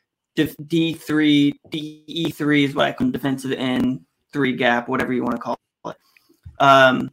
D 0.67 0.93
three, 0.93 1.59
DE 1.69 2.31
three 2.31 2.65
is 2.65 2.75
what 2.75 2.87
I 2.87 2.91
call 2.91 3.09
defensive 3.11 3.51
end 3.51 4.01
three 4.31 4.55
gap, 4.55 4.87
whatever 4.87 5.13
you 5.13 5.23
want 5.23 5.35
to 5.35 5.41
call 5.41 5.59
it. 5.85 5.95
Um, 6.59 7.11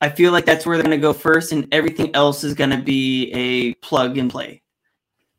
I 0.00 0.10
feel 0.10 0.32
like 0.32 0.44
that's 0.44 0.66
where 0.66 0.76
they're 0.76 0.84
going 0.84 0.98
to 0.98 1.02
go 1.02 1.12
first, 1.12 1.52
and 1.52 1.66
everything 1.72 2.14
else 2.14 2.44
is 2.44 2.54
going 2.54 2.70
to 2.70 2.82
be 2.82 3.32
a 3.32 3.74
plug 3.74 4.18
and 4.18 4.30
play 4.30 4.62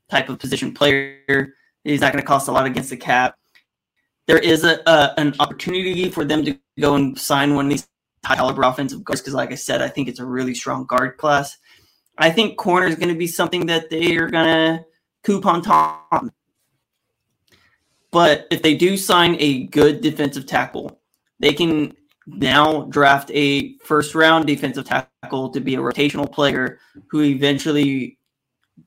type 0.10 0.30
of 0.30 0.40
position 0.40 0.74
player. 0.74 1.54
He's 1.84 2.02
not 2.02 2.14
going 2.14 2.22
to 2.22 2.28
cost 2.28 2.48
a 2.48 2.52
lot 2.52 2.66
against 2.66 2.90
the 2.90 2.98
cap. 2.98 3.38
There 4.28 4.40
is 4.40 4.64
a, 4.64 4.82
a 4.88 5.14
an 5.18 5.36
opportunity 5.40 6.10
for 6.10 6.26
them 6.26 6.44
to 6.46 6.58
go 6.80 6.96
and 6.96 7.18
sign 7.18 7.54
one 7.54 7.66
of 7.66 7.72
these 7.72 7.88
high 8.26 8.36
caliber 8.36 8.64
offensive 8.64 9.04
guards 9.04 9.22
because, 9.22 9.36
like 9.36 9.52
I 9.52 9.56
said, 9.56 9.82
I 9.82 9.88
think 9.88 10.08
it's 10.08 10.20
a 10.20 10.26
really 10.26 10.56
strong 10.56 10.86
guard 10.86 11.18
class. 11.18 11.58
I 12.18 12.32
think 12.32 12.58
corner 12.58 12.88
is 12.88 12.96
going 12.96 13.10
to 13.10 13.20
be 13.20 13.28
something 13.28 13.68
that 13.68 13.90
they 13.90 14.16
are 14.18 14.30
going 14.30 14.46
to 14.46 14.86
coupon 15.24 15.62
Tom. 15.62 16.32
But 18.16 18.48
if 18.50 18.62
they 18.62 18.76
do 18.76 18.96
sign 18.96 19.36
a 19.42 19.66
good 19.66 20.00
defensive 20.00 20.46
tackle, 20.46 21.02
they 21.42 21.52
can 21.52 21.94
now 22.26 22.84
draft 22.84 23.30
a 23.34 23.78
first 23.80 24.16
round 24.16 24.48
defensive 24.48 24.86
tackle 24.86 25.50
to 25.50 25.60
be 25.60 25.76
a 25.76 25.80
rotational 25.80 26.32
player 26.32 26.80
who 27.10 27.24
eventually 27.24 28.18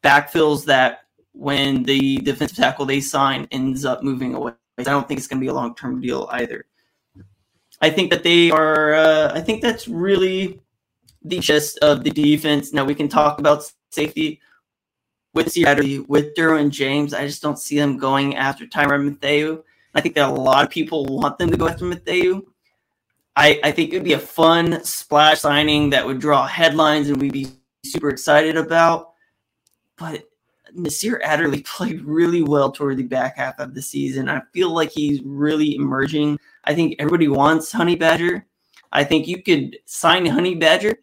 backfills 0.03 0.65
that 0.65 1.01
when 1.33 1.83
the 1.83 2.17
defensive 2.21 2.57
tackle 2.57 2.87
they 2.87 3.03
sign 3.03 3.47
ends 3.53 3.85
up 3.85 4.03
moving 4.03 4.35
away. 4.35 4.53
I 4.79 4.85
don't 4.85 5.07
think 5.07 5.19
it's 5.19 5.27
going 5.27 5.41
to 5.41 5.45
be 5.45 5.51
a 5.51 5.53
long 5.53 5.75
term 5.75 6.01
deal 6.01 6.27
either. 6.33 6.65
I 7.83 7.91
think 7.91 8.09
that 8.09 8.23
they 8.23 8.51
are. 8.51 8.95
Uh, 8.95 9.33
I 9.35 9.43
think 9.43 9.61
that's 9.61 9.89
really 9.89 10.59
the 11.23 11.41
gist 11.41 11.79
of 11.81 12.03
the 12.03 12.11
defense. 12.11 12.73
Now 12.73 12.87
we 12.87 12.95
can 12.95 13.11
talk 13.11 13.41
about 13.41 13.71
safety 13.91 14.41
with 15.35 15.53
Seattle, 15.53 16.05
with 16.09 16.35
Derwin 16.35 16.71
James. 16.71 17.15
I 17.15 17.27
just 17.27 17.43
don't 17.43 17.59
see 17.59 17.79
them 17.79 17.99
going 17.99 18.37
after 18.37 18.67
Tyrann 18.67 19.05
Mathieu. 19.05 19.63
I 19.95 20.01
think 20.01 20.15
that 20.15 20.29
a 20.29 20.33
lot 20.33 20.65
of 20.65 20.71
people 20.71 21.05
want 21.07 21.39
them 21.39 21.51
to 21.51 21.57
go 21.57 21.69
after 21.69 21.85
Mathieu. 21.85 22.43
I, 23.37 23.61
I 23.63 23.71
think 23.71 23.93
it 23.93 23.97
would 23.97 24.05
be 24.05 24.15
a 24.15 24.19
fun 24.19 24.85
splash 24.85 25.41
signing 25.41 25.91
that 25.91 26.05
would 26.05 26.19
draw 26.19 26.47
headlines 26.47 27.09
and 27.09 27.21
we'd 27.21 27.33
be 27.33 27.49
super 27.85 28.09
excited 28.09 28.57
about. 28.57 29.13
But 29.97 30.25
Nasir 30.75 31.21
Adderley 31.25 31.63
played 31.67 32.03
really 32.03 32.43
well 32.43 32.73
toward 32.73 32.97
the 32.97 33.05
back 33.05 33.37
half 33.37 33.59
of 33.59 33.75
the 33.75 33.83
season. 33.83 34.29
I 34.29 34.43
feel 34.53 34.71
like 34.71 34.91
he's 34.91 35.23
really 35.23 35.77
emerging 35.77 36.39
I 36.69 36.75
think 36.75 36.97
everybody 36.99 37.29
wants 37.29 37.73
Honey 37.73 37.97
Badger. 37.97 38.45
I 38.93 39.03
think 39.03 39.27
you 39.27 39.43
could 39.43 39.79
sign 39.87 40.27
Honey 40.27 40.55
Badger, 40.55 40.97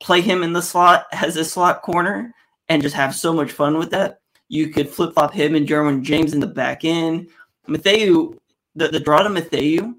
play 0.00 0.20
him 0.20 0.44
in 0.44 0.52
the 0.52 0.62
slot 0.62 1.06
as 1.10 1.36
a 1.36 1.44
slot 1.44 1.82
corner, 1.82 2.32
and 2.68 2.82
just 2.82 2.94
have 2.94 3.14
so 3.14 3.32
much 3.32 3.52
fun 3.52 3.78
with 3.78 3.90
that. 3.90 4.20
You 4.48 4.68
could 4.68 4.88
flip 4.88 5.14
flop 5.14 5.32
him 5.32 5.54
and 5.54 5.66
Derwin 5.66 6.02
James 6.02 6.34
in 6.34 6.40
the 6.40 6.46
back 6.46 6.84
end. 6.84 7.28
Mathieu, 7.66 8.38
the, 8.74 8.88
the 8.88 9.00
draw 9.00 9.22
to 9.22 9.28
Mathieu, 9.28 9.96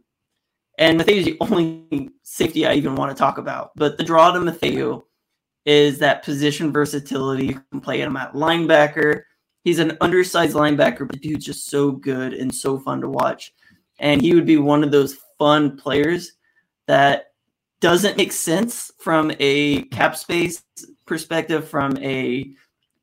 and 0.77 0.98
Mathieu's 0.98 1.26
the 1.26 1.38
only 1.41 2.10
safety 2.23 2.65
I 2.65 2.73
even 2.73 2.95
want 2.95 3.11
to 3.11 3.18
talk 3.18 3.38
about. 3.38 3.72
But 3.76 3.98
the 3.98 4.03
draw 4.03 4.31
to 4.31 4.40
Mathieu 4.40 5.02
is 5.65 5.99
that 5.99 6.23
position 6.23 6.72
versatility. 6.72 7.48
You 7.48 7.61
can 7.72 7.81
play 7.81 8.02
him 8.02 8.18
at 8.18 8.34
linebacker. 8.34 9.23
He's 9.64 9.80
an 9.80 9.98
undersized 10.02 10.56
linebacker, 10.56 11.07
but 11.07 11.22
dude's 11.22 11.45
just 11.45 11.69
so 11.69 11.91
good 11.91 12.34
and 12.34 12.53
so 12.53 12.77
fun 12.77 13.02
to 13.02 13.10
watch 13.10 13.53
and 13.99 14.22
he 14.22 14.34
would 14.34 14.45
be 14.45 14.57
one 14.57 14.84
of 14.84 14.91
those 14.91 15.18
fun 15.38 15.77
players 15.77 16.34
that 16.88 17.31
doesn't 17.80 18.18
make 18.18 18.31
sense 18.31 18.91
from 18.99 19.31
a 19.40 19.84
cap 19.84 20.15
space 20.15 20.64
perspective, 21.05 21.67
from 21.67 21.97
a 21.97 22.51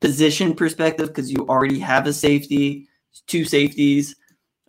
position 0.01 0.55
perspective, 0.55 1.09
because 1.09 1.31
you 1.31 1.47
already 1.49 1.79
have 1.79 2.07
a 2.07 2.13
safety, 2.13 2.89
two 3.27 3.45
safeties, 3.45 4.17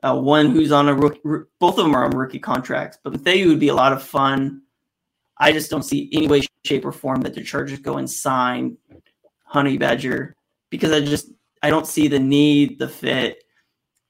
uh, 0.04 0.16
one 0.18 0.52
who's 0.52 0.72
on 0.72 0.90
a 0.90 0.94
rookie, 0.94 1.22
both 1.60 1.78
of 1.78 1.86
them 1.86 1.96
are 1.96 2.06
on 2.06 2.12
rookie 2.12 2.40
contracts. 2.40 2.98
But 3.04 3.14
Mathieu 3.14 3.48
would 3.50 3.60
be 3.60 3.70
a 3.70 3.76
lot 3.76 3.94
of 3.94 4.04
fun. 4.04 4.62
I 5.38 5.52
just 5.52 5.72
don't 5.72 5.84
see 5.84 6.10
any 6.14 6.28
way, 6.28 6.42
shape, 6.66 6.86
or 6.86 6.92
form 6.92 7.22
that 7.22 7.34
the 7.34 7.44
Chargers 7.44 7.80
go 7.80 7.98
and 7.98 8.10
sign 8.10 8.78
Honey 9.44 9.78
Badger 9.78 10.36
because 10.70 10.92
I 10.92 11.02
just 11.02 11.32
I 11.64 11.70
don't 11.70 11.88
see 11.88 12.08
the 12.08 12.20
need, 12.20 12.80
the 12.80 12.88
fit. 12.88 13.44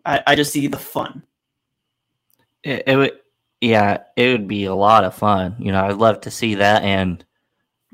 I, 0.06 0.24
I 0.28 0.36
just 0.36 0.52
see 0.52 0.68
the 0.68 0.78
fun. 0.78 1.24
It, 2.64 2.84
it 2.88 2.96
would, 2.96 3.20
yeah, 3.60 4.04
it 4.16 4.32
would 4.32 4.48
be 4.48 4.66
a 4.66 4.76
lot 4.76 5.04
of 5.04 5.16
fun. 5.16 5.56
You 5.60 5.72
know, 5.72 5.84
I'd 5.84 5.98
love 5.98 6.22
to 6.22 6.32
see 6.32 6.56
that. 6.56 6.84
And 6.84 7.24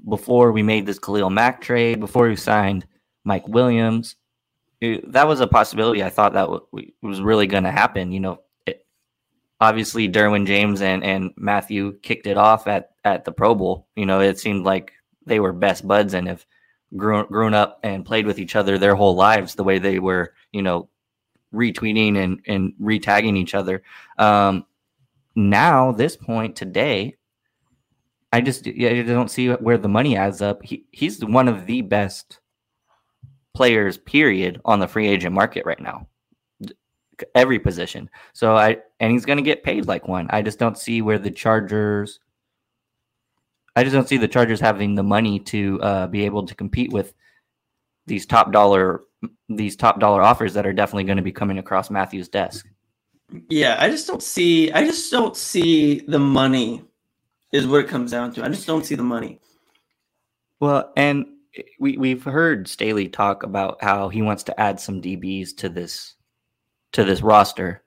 before 0.08 0.52
we 0.52 0.64
made 0.64 0.86
this 0.86 1.00
Khalil 1.00 1.30
Mack 1.30 1.62
trade, 1.62 2.00
before 2.00 2.28
we 2.28 2.36
signed 2.36 2.88
Mike 3.24 3.48
Williams, 3.48 4.16
it, 4.80 5.12
that 5.12 5.28
was 5.28 5.40
a 5.40 5.48
possibility. 5.48 6.04
I 6.04 6.10
thought 6.10 6.34
that 6.34 6.48
w- 6.48 6.92
was 7.02 7.22
really 7.22 7.48
going 7.48 7.64
to 7.64 7.72
happen. 7.72 8.12
You 8.12 8.20
know, 8.20 8.42
it, 8.66 8.86
obviously 9.60 10.08
Derwin 10.08 10.46
James 10.46 10.82
and, 10.82 11.04
and 11.04 11.32
Mathieu 11.36 11.94
kicked 12.02 12.28
it 12.28 12.38
off 12.38 12.68
at, 12.68 12.92
at 13.04 13.26
the 13.26 13.32
Pro 13.32 13.56
Bowl. 13.56 13.88
You 13.96 14.06
know, 14.06 14.22
it 14.22 14.40
seemed 14.40 14.66
like 14.66 14.94
they 15.26 15.40
were 15.40 15.54
best 15.54 15.88
buds 15.88 16.14
and 16.14 16.28
have 16.28 16.46
grown, 16.96 17.28
grown 17.28 17.54
up 17.54 17.80
and 17.84 18.06
played 18.06 18.26
with 18.26 18.40
each 18.40 18.56
other 18.56 18.78
their 18.78 18.96
whole 18.96 19.16
lives 19.16 19.56
the 19.56 19.64
way 19.64 19.80
they 19.80 20.00
were, 20.00 20.34
you 20.52 20.62
know, 20.62 20.90
retweeting 21.54 22.18
and, 22.18 22.42
and 22.46 22.74
retagging 22.82 23.38
each 23.38 23.56
other. 23.56 23.84
Um, 24.18 24.66
now, 25.36 25.92
this 25.92 26.16
point 26.16 26.56
today, 26.56 27.16
I 28.38 28.42
just 28.42 28.68
I 28.68 29.02
don't 29.02 29.32
see 29.32 29.50
where 29.50 29.80
the 29.80 29.90
money 29.90 30.16
adds 30.16 30.44
up. 30.44 30.62
He, 30.62 30.86
he's 30.92 31.26
one 31.26 31.48
of 31.48 31.66
the 31.66 31.82
best 31.82 32.40
players, 33.56 33.98
period, 33.98 34.62
on 34.64 34.80
the 34.80 34.88
free 34.88 35.08
agent 35.08 35.34
market 35.34 35.66
right 35.66 35.80
now. 35.80 36.08
Every 37.34 37.58
position. 37.58 38.12
So 38.34 38.56
I 38.56 38.78
and 39.00 39.12
he's 39.12 39.26
going 39.26 39.38
to 39.38 39.44
get 39.44 39.64
paid 39.64 39.88
like 39.88 40.08
one. 40.08 40.28
I 40.30 40.44
just 40.44 40.60
don't 40.60 40.78
see 40.78 41.02
where 41.02 41.18
the 41.18 41.32
Chargers. 41.32 42.20
I 43.76 43.84
just 43.84 43.96
don't 43.96 44.08
see 44.08 44.18
the 44.18 44.28
Chargers 44.28 44.60
having 44.60 44.94
the 44.94 45.02
money 45.02 45.40
to 45.40 45.82
uh, 45.82 46.06
be 46.06 46.24
able 46.24 46.46
to 46.46 46.54
compete 46.54 46.94
with 46.94 47.16
these 48.06 48.28
top 48.28 48.52
dollar 48.52 49.02
these 49.50 49.76
top 49.76 50.00
dollar 50.00 50.22
offers 50.22 50.54
that 50.54 50.68
are 50.68 50.74
definitely 50.74 51.06
going 51.06 51.18
to 51.18 51.24
be 51.24 51.32
coming 51.32 51.58
across 51.58 51.90
Mathieu's 51.90 52.30
desk. 52.30 52.68
Yeah, 53.50 53.78
I 53.80 53.90
just 53.90 54.06
don't 54.06 54.22
see. 54.22 54.72
I 54.74 54.86
just 54.86 55.12
don't 55.12 55.36
see 55.36 56.02
the 56.02 56.20
money. 56.20 56.84
Is 57.52 57.66
what 57.66 57.86
it 57.86 57.88
comes 57.88 58.12
down 58.12 58.34
to. 58.34 58.44
I 58.44 58.50
just 58.50 58.68
don't 58.68 58.86
see 58.86 58.96
the 58.96 59.04
money. 59.04 59.40
Well, 60.60 60.92
and 60.98 61.26
we 61.80 61.98
we've 61.98 62.24
heard 62.24 62.68
Staley 62.68 63.08
talk 63.08 63.44
about 63.44 63.82
how 63.82 64.10
he 64.10 64.22
wants 64.22 64.44
to 64.44 64.60
add 64.60 64.80
some 64.80 65.02
DBs 65.02 65.56
to 65.58 65.70
this 65.70 66.16
to 66.94 67.04
this 67.04 67.22
roster. 67.22 67.84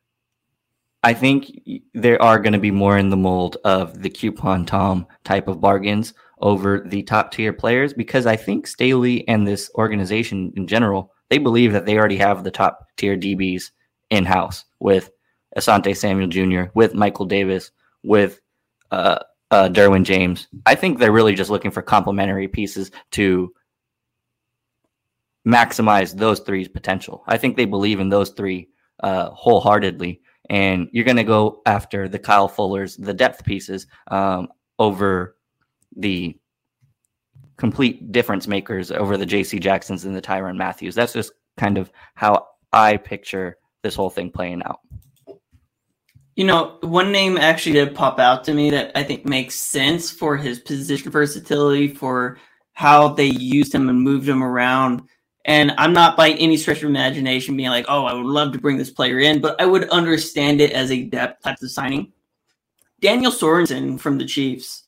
I 1.03 1.15
think 1.15 1.61
there 1.95 2.21
are 2.21 2.39
going 2.39 2.53
to 2.53 2.59
be 2.59 2.71
more 2.71 2.99
in 2.99 3.09
the 3.09 3.17
mold 3.17 3.57
of 3.65 4.03
the 4.03 4.11
coupon 4.11 4.67
Tom 4.67 5.07
type 5.25 5.49
of 5.49 5.61
bargains 5.61 6.13
over 6.41 6.81
the 6.87 7.03
top 7.03 7.33
tier 7.33 7.53
players 7.53 7.93
because 7.93 8.27
I 8.27 8.37
think 8.37 8.67
Staley 8.67 9.27
and 9.29 9.47
this 9.47 9.71
organization 9.77 10.53
in 10.57 10.67
general 10.67 11.13
they 11.31 11.39
believe 11.39 11.73
that 11.73 11.87
they 11.87 11.97
already 11.97 12.17
have 12.17 12.45
the 12.45 12.51
top 12.51 12.87
tier 12.97 13.17
DBs 13.17 13.71
in 14.11 14.25
house 14.25 14.65
with 14.81 15.11
Asante 15.57 15.97
Samuel 15.97 16.29
Jr., 16.29 16.71
with 16.75 16.95
Michael 16.95 17.25
Davis, 17.25 17.71
with 18.03 18.41
uh, 18.91 19.21
uh, 19.51 19.69
Derwin 19.69 20.05
James. 20.05 20.49
I 20.67 20.75
think 20.75 20.99
they're 20.99 21.13
really 21.13 21.35
just 21.35 21.51
looking 21.51 21.71
for 21.71 21.83
complementary 21.83 22.49
pieces 22.49 22.91
to 23.13 23.53
maximize 25.47 26.15
those 26.15 26.41
three's 26.41 26.69
potential. 26.69 27.25
I 27.27 27.39
think 27.39 27.57
they 27.57 27.65
believe 27.65 28.01
in 28.01 28.09
those 28.09 28.31
three 28.31 28.69
uh, 29.03 29.31
wholeheartedly. 29.31 30.21
And 30.49 30.89
you're 30.93 31.05
going 31.05 31.17
to 31.17 31.25
go 31.25 31.63
after 31.67 32.09
the 32.09 32.19
Kyle 32.19 32.49
Fullers, 32.49 32.97
the 32.97 33.15
depth 33.15 33.45
pieces, 33.45 33.87
um, 34.09 34.49
over 34.79 35.37
the 35.97 36.37
complete 37.57 38.11
difference 38.11 38.49
makers, 38.49 38.91
over 38.91 39.17
the 39.17 39.27
JC 39.27 39.61
Jacksons 39.61 40.05
and 40.05 40.17
the 40.17 40.23
Tyrann 40.23 40.57
Mathieus. 40.57 40.95
That's 40.95 41.13
just 41.13 41.33
kind 41.57 41.79
of 41.79 41.93
how 42.15 42.47
I 42.73 42.97
picture 42.97 43.59
this 43.83 43.95
whole 43.95 44.11
thing 44.11 44.31
playing 44.31 44.63
out. 44.65 44.81
You 46.37 46.45
know, 46.45 46.79
one 46.81 47.13
name 47.13 47.37
actually 47.37 47.73
did 47.73 47.95
pop 47.95 48.19
out 48.19 48.45
to 48.45 48.55
me 48.55 48.71
that 48.71 48.93
I 48.95 49.03
think 49.03 49.25
makes 49.27 49.57
sense 49.57 50.11
for 50.11 50.37
his 50.37 50.61
position 50.61 51.11
versatility, 51.11 51.89
for 51.89 52.39
how 52.73 53.09
they 53.09 53.27
used 53.27 53.75
him 53.75 53.89
and 53.89 54.01
moved 54.01 54.29
him 54.29 54.43
around. 54.43 55.03
And 55.45 55.73
I'm 55.77 55.93
not 55.93 56.17
by 56.17 56.31
any 56.31 56.57
stretch 56.57 56.79
of 56.79 56.89
imagination 56.89 57.57
being 57.57 57.71
like, 57.71 57.87
oh, 57.89 58.05
I 58.05 58.15
would 58.15 58.27
love 58.27 58.53
to 58.53 58.59
bring 58.59 58.79
this 58.79 58.91
player 58.91 59.19
in, 59.19 59.41
but 59.41 59.61
I 59.61 59.67
would 59.67 59.89
understand 59.91 60.61
it 60.61 60.73
as 60.73 60.91
a 60.91 61.05
depth 61.05 61.43
type 61.43 61.61
of 61.63 61.71
signing. 61.71 62.13
Daniel 63.01 63.33
Sorensen 63.33 63.99
from 63.99 64.19
the 64.19 64.27
Chiefs. 64.27 64.85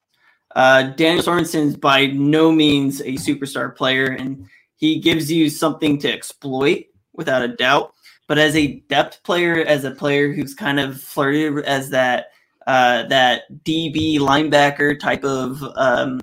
Uh, 0.54 0.82
Daniel 0.82 1.24
Sorensen's 1.24 1.76
by 1.76 2.06
no 2.06 2.52
means 2.52 3.00
a 3.00 3.14
superstar 3.14 3.74
player, 3.74 4.06
and 4.06 4.46
he 4.76 5.00
gives 5.00 5.32
you 5.32 5.48
something 5.48 5.98
to 5.98 6.12
exploit 6.12 6.86
without 7.14 7.42
a 7.42 7.48
doubt. 7.48 7.94
But 8.32 8.38
as 8.38 8.56
a 8.56 8.80
depth 8.88 9.22
player, 9.24 9.62
as 9.62 9.84
a 9.84 9.90
player 9.90 10.32
who's 10.32 10.54
kind 10.54 10.80
of 10.80 10.98
flirted 10.98 11.66
as 11.66 11.90
that 11.90 12.30
uh, 12.66 13.02
that 13.08 13.42
DB 13.62 14.18
linebacker 14.18 14.98
type 14.98 15.22
of 15.22 15.62
um, 15.76 16.22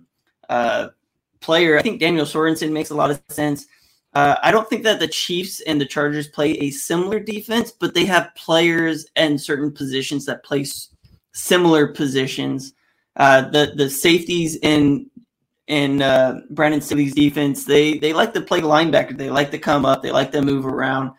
uh, 0.50 0.88
player, 1.40 1.78
I 1.78 1.84
think 1.84 2.00
Daniel 2.00 2.26
Sorensen 2.26 2.72
makes 2.72 2.90
a 2.90 2.96
lot 2.96 3.12
of 3.12 3.22
sense. 3.30 3.68
Uh, 4.16 4.38
I 4.42 4.50
don't 4.50 4.68
think 4.68 4.86
that 4.86 5.00
the 5.00 5.08
Chiefs 5.08 5.62
and 5.62 5.80
the 5.80 5.86
Chargers 5.86 6.28
play 6.28 6.54
a 6.54 6.72
similar 6.72 7.20
defense, 7.20 7.72
but 7.72 7.94
they 7.94 8.06
have 8.06 8.34
players 8.34 9.06
and 9.16 9.40
certain 9.40 9.72
positions 9.72 10.26
that 10.26 10.44
play 10.44 10.66
similar 11.36 11.90
positions. 11.90 12.74
Uh, 13.18 13.42
the 13.42 13.74
the 13.76 13.88
safeties 13.88 14.56
in 14.64 15.12
in 15.68 16.02
uh, 16.02 16.42
Brandon 16.50 16.82
Staley's 16.82 17.14
defense, 17.14 17.66
they 17.66 18.00
they 18.00 18.14
like 18.14 18.34
to 18.34 18.42
play 18.42 18.62
linebacker. 18.62 19.16
They 19.16 19.30
like 19.30 19.52
to 19.52 19.60
come 19.60 19.86
up. 19.86 20.02
They 20.02 20.10
like 20.10 20.32
to 20.32 20.42
move 20.42 20.66
around. 20.66 21.12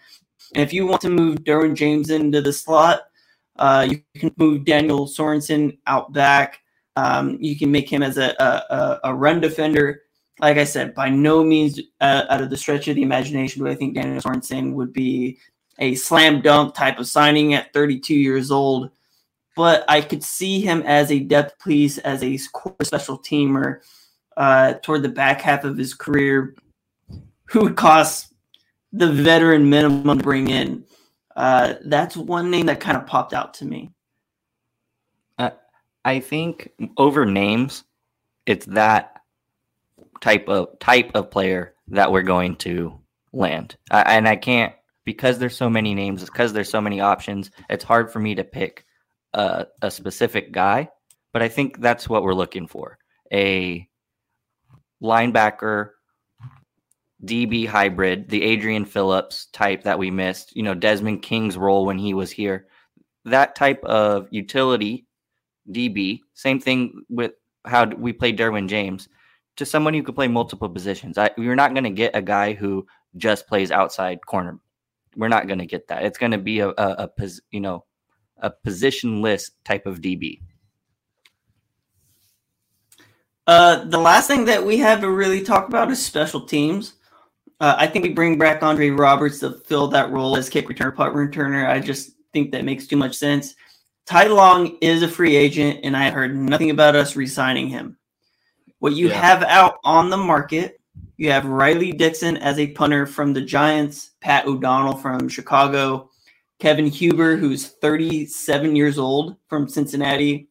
And 0.54 0.62
if 0.62 0.72
you 0.72 0.86
want 0.86 1.00
to 1.02 1.10
move 1.10 1.38
Derwin 1.38 1.74
James 1.74 2.10
into 2.10 2.40
the 2.40 2.52
slot, 2.52 3.02
uh, 3.58 3.86
you 3.88 4.02
can 4.16 4.32
move 4.36 4.64
Daniel 4.64 5.06
Sorensen 5.06 5.78
out 5.86 6.12
back. 6.12 6.60
Um, 6.96 7.38
you 7.40 7.56
can 7.56 7.70
make 7.70 7.90
him 7.90 8.02
as 8.02 8.18
a, 8.18 8.34
a, 8.38 9.00
a 9.04 9.14
run 9.14 9.40
defender 9.40 10.02
like 10.40 10.56
I 10.56 10.64
said, 10.64 10.94
by 10.94 11.10
no 11.10 11.44
means 11.44 11.78
uh, 12.00 12.24
out 12.28 12.40
of 12.40 12.50
the 12.50 12.56
stretch 12.56 12.88
of 12.88 12.96
the 12.96 13.02
imagination 13.02 13.62
do 13.62 13.70
I 13.70 13.74
think 13.74 13.94
Daniel 13.94 14.20
Sorensen 14.20 14.72
would 14.72 14.92
be 14.92 15.38
a 15.78 15.94
slam 15.94 16.40
dunk 16.40 16.74
type 16.74 16.98
of 16.98 17.06
signing 17.06 17.54
at 17.54 17.72
32 17.72 18.14
years 18.14 18.50
old. 18.50 18.90
But 19.54 19.84
I 19.88 20.00
could 20.00 20.24
see 20.24 20.60
him 20.60 20.82
as 20.86 21.10
a 21.10 21.20
depth 21.20 21.62
piece, 21.62 21.98
as 21.98 22.22
a 22.22 22.38
core 22.52 22.74
special 22.82 23.18
teamer 23.18 23.80
uh, 24.36 24.74
toward 24.82 25.02
the 25.02 25.08
back 25.08 25.42
half 25.42 25.64
of 25.64 25.76
his 25.76 25.92
career, 25.92 26.54
who 27.46 27.60
would 27.64 27.76
cost 27.76 28.29
the 28.92 29.10
veteran 29.12 29.70
minimum 29.70 30.18
bring 30.18 30.48
in. 30.48 30.84
Uh, 31.36 31.74
that's 31.84 32.16
one 32.16 32.50
name 32.50 32.66
that 32.66 32.80
kind 32.80 32.96
of 32.96 33.06
popped 33.06 33.32
out 33.32 33.54
to 33.54 33.64
me. 33.64 33.90
Uh, 35.38 35.50
I 36.04 36.20
think 36.20 36.70
over 36.96 37.24
names, 37.24 37.84
it's 38.46 38.66
that 38.66 39.20
type 40.20 40.48
of 40.48 40.78
type 40.80 41.12
of 41.14 41.30
player 41.30 41.74
that 41.88 42.10
we're 42.12 42.22
going 42.22 42.56
to 42.56 43.00
land. 43.32 43.76
And 43.90 44.28
I 44.28 44.36
can't 44.36 44.74
because 45.04 45.38
there's 45.38 45.56
so 45.56 45.70
many 45.70 45.94
names, 45.94 46.24
because 46.24 46.52
there's 46.52 46.70
so 46.70 46.80
many 46.80 47.00
options. 47.00 47.50
It's 47.68 47.84
hard 47.84 48.12
for 48.12 48.18
me 48.18 48.34
to 48.34 48.44
pick 48.44 48.84
a, 49.32 49.66
a 49.82 49.90
specific 49.90 50.52
guy, 50.52 50.90
but 51.32 51.42
I 51.42 51.48
think 51.48 51.80
that's 51.80 52.08
what 52.08 52.22
we're 52.22 52.34
looking 52.34 52.66
for: 52.66 52.98
a 53.32 53.88
linebacker, 55.02 55.90
DB 57.24 57.66
hybrid, 57.66 58.28
the 58.28 58.42
Adrian 58.42 58.84
Phillips 58.84 59.46
type 59.46 59.82
that 59.84 59.98
we 59.98 60.10
missed. 60.10 60.56
You 60.56 60.62
know, 60.62 60.74
Desmond 60.74 61.22
King's 61.22 61.56
role 61.56 61.84
when 61.84 61.98
he 61.98 62.14
was 62.14 62.30
here. 62.30 62.66
That 63.24 63.54
type 63.54 63.82
of 63.84 64.28
utility 64.30 65.06
DB. 65.70 66.20
Same 66.34 66.60
thing 66.60 67.04
with 67.08 67.32
how 67.64 67.86
we 67.86 68.12
played 68.12 68.38
Derwin 68.38 68.68
James 68.68 69.08
to 69.56 69.66
someone 69.66 69.92
who 69.94 70.02
could 70.02 70.14
play 70.14 70.28
multiple 70.28 70.68
positions. 70.68 71.18
I, 71.18 71.30
you're 71.36 71.56
not 71.56 71.74
going 71.74 71.84
to 71.84 71.90
get 71.90 72.16
a 72.16 72.22
guy 72.22 72.54
who 72.54 72.86
just 73.16 73.46
plays 73.46 73.70
outside 73.70 74.24
corner. 74.24 74.58
We're 75.16 75.28
not 75.28 75.46
going 75.46 75.58
to 75.58 75.66
get 75.66 75.88
that. 75.88 76.04
It's 76.04 76.18
going 76.18 76.32
to 76.32 76.38
be 76.38 76.60
a, 76.60 76.68
a, 76.68 77.10
a 77.18 77.28
you 77.50 77.60
know 77.60 77.84
a 78.38 78.52
positionless 78.66 79.50
type 79.64 79.86
of 79.86 80.00
DB. 80.00 80.40
Uh, 83.46 83.84
the 83.84 83.98
last 83.98 84.28
thing 84.28 84.44
that 84.44 84.64
we 84.64 84.78
have 84.78 85.00
to 85.00 85.10
really 85.10 85.42
talk 85.42 85.68
about 85.68 85.90
is 85.90 86.04
special 86.04 86.42
teams. 86.42 86.94
Uh, 87.60 87.76
I 87.76 87.86
think 87.86 88.04
we 88.04 88.12
bring 88.12 88.38
back 88.38 88.62
Andre 88.62 88.88
Roberts 88.88 89.40
to 89.40 89.52
fill 89.66 89.88
that 89.88 90.10
role 90.10 90.36
as 90.36 90.48
kick 90.48 90.68
returner, 90.68 90.94
punt 90.94 91.14
returner. 91.14 91.68
I 91.68 91.78
just 91.78 92.12
think 92.32 92.52
that 92.52 92.64
makes 92.64 92.86
too 92.86 92.96
much 92.96 93.14
sense. 93.14 93.54
Ty 94.06 94.28
Long 94.28 94.78
is 94.80 95.02
a 95.02 95.08
free 95.08 95.36
agent, 95.36 95.80
and 95.84 95.96
I 95.96 96.10
heard 96.10 96.34
nothing 96.34 96.70
about 96.70 96.96
us 96.96 97.16
re-signing 97.16 97.68
him. 97.68 97.98
What 98.78 98.94
you 98.94 99.08
yeah. 99.08 99.20
have 99.20 99.42
out 99.42 99.76
on 99.84 100.08
the 100.08 100.16
market, 100.16 100.80
you 101.18 101.30
have 101.30 101.44
Riley 101.44 101.92
Dixon 101.92 102.38
as 102.38 102.58
a 102.58 102.68
punter 102.68 103.04
from 103.04 103.34
the 103.34 103.42
Giants, 103.42 104.12
Pat 104.20 104.46
O'Donnell 104.46 104.96
from 104.96 105.28
Chicago, 105.28 106.10
Kevin 106.58 106.86
Huber, 106.86 107.36
who's 107.36 107.68
37 107.68 108.74
years 108.74 108.98
old 108.98 109.36
from 109.48 109.68
Cincinnati, 109.68 110.48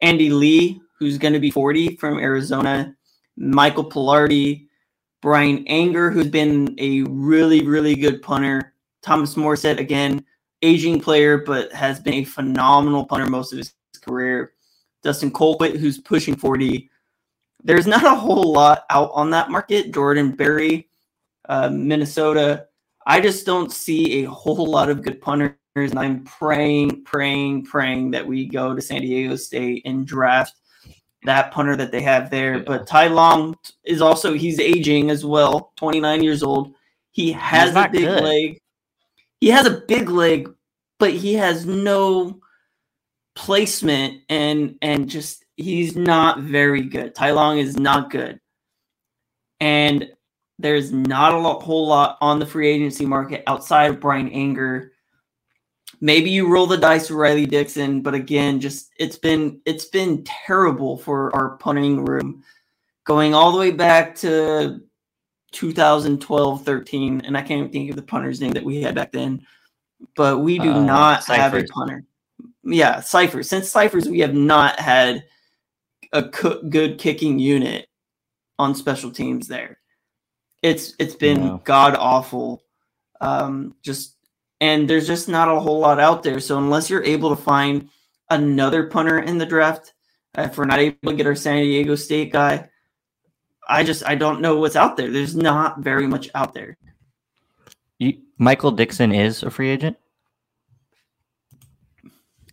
Andy 0.00 0.30
Lee, 0.30 0.80
who's 0.98 1.18
going 1.18 1.34
to 1.34 1.40
be 1.40 1.50
40 1.50 1.96
from 1.96 2.18
Arizona, 2.18 2.94
Michael 3.36 3.88
Palardy, 3.88 4.65
Bryan 5.26 5.64
Anger, 5.66 6.08
who's 6.08 6.28
been 6.28 6.72
a 6.78 7.02
really, 7.02 7.66
really 7.66 7.96
good 7.96 8.22
punter, 8.22 8.74
Thomas 9.02 9.34
Morstead, 9.34 9.80
again, 9.80 10.24
aging 10.62 11.00
player, 11.00 11.38
but 11.38 11.72
has 11.72 11.98
been 11.98 12.14
a 12.14 12.24
phenomenal 12.24 13.04
punter 13.04 13.26
most 13.26 13.50
of 13.50 13.58
his 13.58 13.74
career. 14.00 14.52
Dustin 15.02 15.32
Colquitt, 15.32 15.78
who's 15.78 15.98
pushing 15.98 16.36
40, 16.36 16.88
there's 17.64 17.88
not 17.88 18.04
a 18.04 18.14
whole 18.14 18.52
lot 18.52 18.84
out 18.88 19.10
on 19.14 19.30
that 19.30 19.50
market. 19.50 19.92
Jordan 19.92 20.30
Berry, 20.30 20.88
uh, 21.48 21.70
Minnesota. 21.70 22.68
I 23.04 23.20
just 23.20 23.44
don't 23.44 23.72
see 23.72 24.22
a 24.22 24.30
whole 24.30 24.70
lot 24.70 24.90
of 24.90 25.02
good 25.02 25.20
punters. 25.20 25.56
And 25.74 25.98
I'm 25.98 26.22
praying, 26.22 27.02
praying, 27.02 27.64
praying 27.64 28.12
that 28.12 28.24
we 28.24 28.46
go 28.46 28.76
to 28.76 28.80
San 28.80 29.00
Diego 29.00 29.34
State 29.34 29.82
and 29.86 30.06
draft 30.06 30.54
that 31.24 31.52
punter 31.52 31.76
that 31.76 31.92
they 31.92 32.02
have 32.02 32.30
there. 32.30 32.60
But 32.60 32.86
Ty 32.86 33.08
Long 33.08 33.56
is 33.84 34.00
also 34.02 34.34
he's 34.34 34.60
aging 34.60 35.10
as 35.10 35.24
well, 35.24 35.72
29 35.76 36.22
years 36.22 36.42
old. 36.42 36.74
He 37.12 37.32
has 37.32 37.74
a 37.74 37.88
big 37.88 38.02
good. 38.02 38.22
leg. 38.22 38.60
He 39.40 39.48
has 39.48 39.66
a 39.66 39.82
big 39.88 40.08
leg, 40.10 40.50
but 40.98 41.12
he 41.12 41.34
has 41.34 41.66
no 41.66 42.40
placement 43.34 44.22
and 44.28 44.76
and 44.82 45.08
just 45.08 45.44
he's 45.56 45.96
not 45.96 46.40
very 46.40 46.82
good. 46.82 47.14
Ty 47.14 47.32
Long 47.32 47.58
is 47.58 47.76
not 47.76 48.10
good. 48.10 48.40
And 49.60 50.10
There's 50.58 50.90
not 50.92 51.34
a 51.34 51.38
lot, 51.38 51.62
whole 51.62 51.86
lot 51.86 52.16
on 52.22 52.38
the 52.38 52.46
free 52.46 52.68
agency 52.68 53.04
market 53.06 53.42
outside 53.46 53.90
of 53.90 54.00
Bryan 54.00 54.28
Anger. 54.30 54.92
Maybe 56.00 56.30
you 56.30 56.48
roll 56.48 56.66
the 56.66 56.76
dice 56.76 57.08
with 57.08 57.18
Riley 57.18 57.46
Dixon, 57.46 58.02
but 58.02 58.14
again, 58.14 58.60
just 58.60 58.92
it's 58.98 59.16
been 59.18 59.60
it's 59.64 59.86
been 59.86 60.24
terrible 60.24 60.98
for 60.98 61.34
our 61.34 61.56
punting 61.56 62.04
room, 62.04 62.44
going 63.04 63.34
all 63.34 63.52
the 63.52 63.58
way 63.58 63.70
back 63.70 64.14
to 64.16 64.80
2012, 65.52 66.64
13, 66.64 67.22
and 67.24 67.36
I 67.36 67.40
can't 67.40 67.60
even 67.60 67.70
think 67.72 67.90
of 67.90 67.96
the 67.96 68.02
punter's 68.02 68.40
name 68.40 68.52
that 68.52 68.64
we 68.64 68.82
had 68.82 68.94
back 68.94 69.12
then. 69.12 69.46
But 70.14 70.40
we 70.40 70.58
do 70.58 70.70
Uh, 70.72 70.82
not 70.84 71.24
have 71.26 71.54
a 71.54 71.64
punter. 71.64 72.04
Yeah, 72.62 72.96
Scifres. 72.98 73.46
Since 73.46 73.72
Scifres, 73.72 74.06
we 74.06 74.20
have 74.20 74.34
not 74.34 74.78
had 74.78 75.24
a 76.12 76.22
good 76.22 76.98
kicking 76.98 77.38
unit 77.38 77.88
on 78.58 78.74
special 78.74 79.10
teams 79.10 79.48
there. 79.48 79.78
It's 80.62 80.94
it's 80.98 81.14
been 81.14 81.60
god 81.64 81.94
awful. 81.96 82.62
Um, 83.20 83.74
just 83.82 84.15
and 84.60 84.88
there's 84.88 85.06
just 85.06 85.28
not 85.28 85.48
a 85.48 85.60
whole 85.60 85.78
lot 85.78 86.00
out 86.00 86.22
there. 86.22 86.40
So 86.40 86.58
unless 86.58 86.88
you're 86.90 87.04
able 87.04 87.30
to 87.34 87.40
find 87.40 87.88
another 88.30 88.84
punter 88.84 89.18
in 89.20 89.38
the 89.38 89.46
draft, 89.46 89.94
if 90.36 90.56
we're 90.58 90.64
not 90.64 90.78
able 90.78 90.96
to 91.10 91.14
get 91.14 91.26
our 91.26 91.34
San 91.34 91.62
Diego 91.62 91.94
State 91.94 92.32
guy, 92.32 92.68
I 93.68 93.82
just 93.84 94.04
I 94.06 94.14
don't 94.14 94.40
know 94.40 94.56
what's 94.56 94.76
out 94.76 94.96
there. 94.96 95.10
There's 95.10 95.36
not 95.36 95.80
very 95.80 96.06
much 96.06 96.28
out 96.34 96.54
there. 96.54 96.76
You, 97.98 98.18
Michael 98.38 98.70
Dickson 98.70 99.12
is 99.12 99.42
a 99.42 99.50
free 99.50 99.70
agent. 99.70 99.96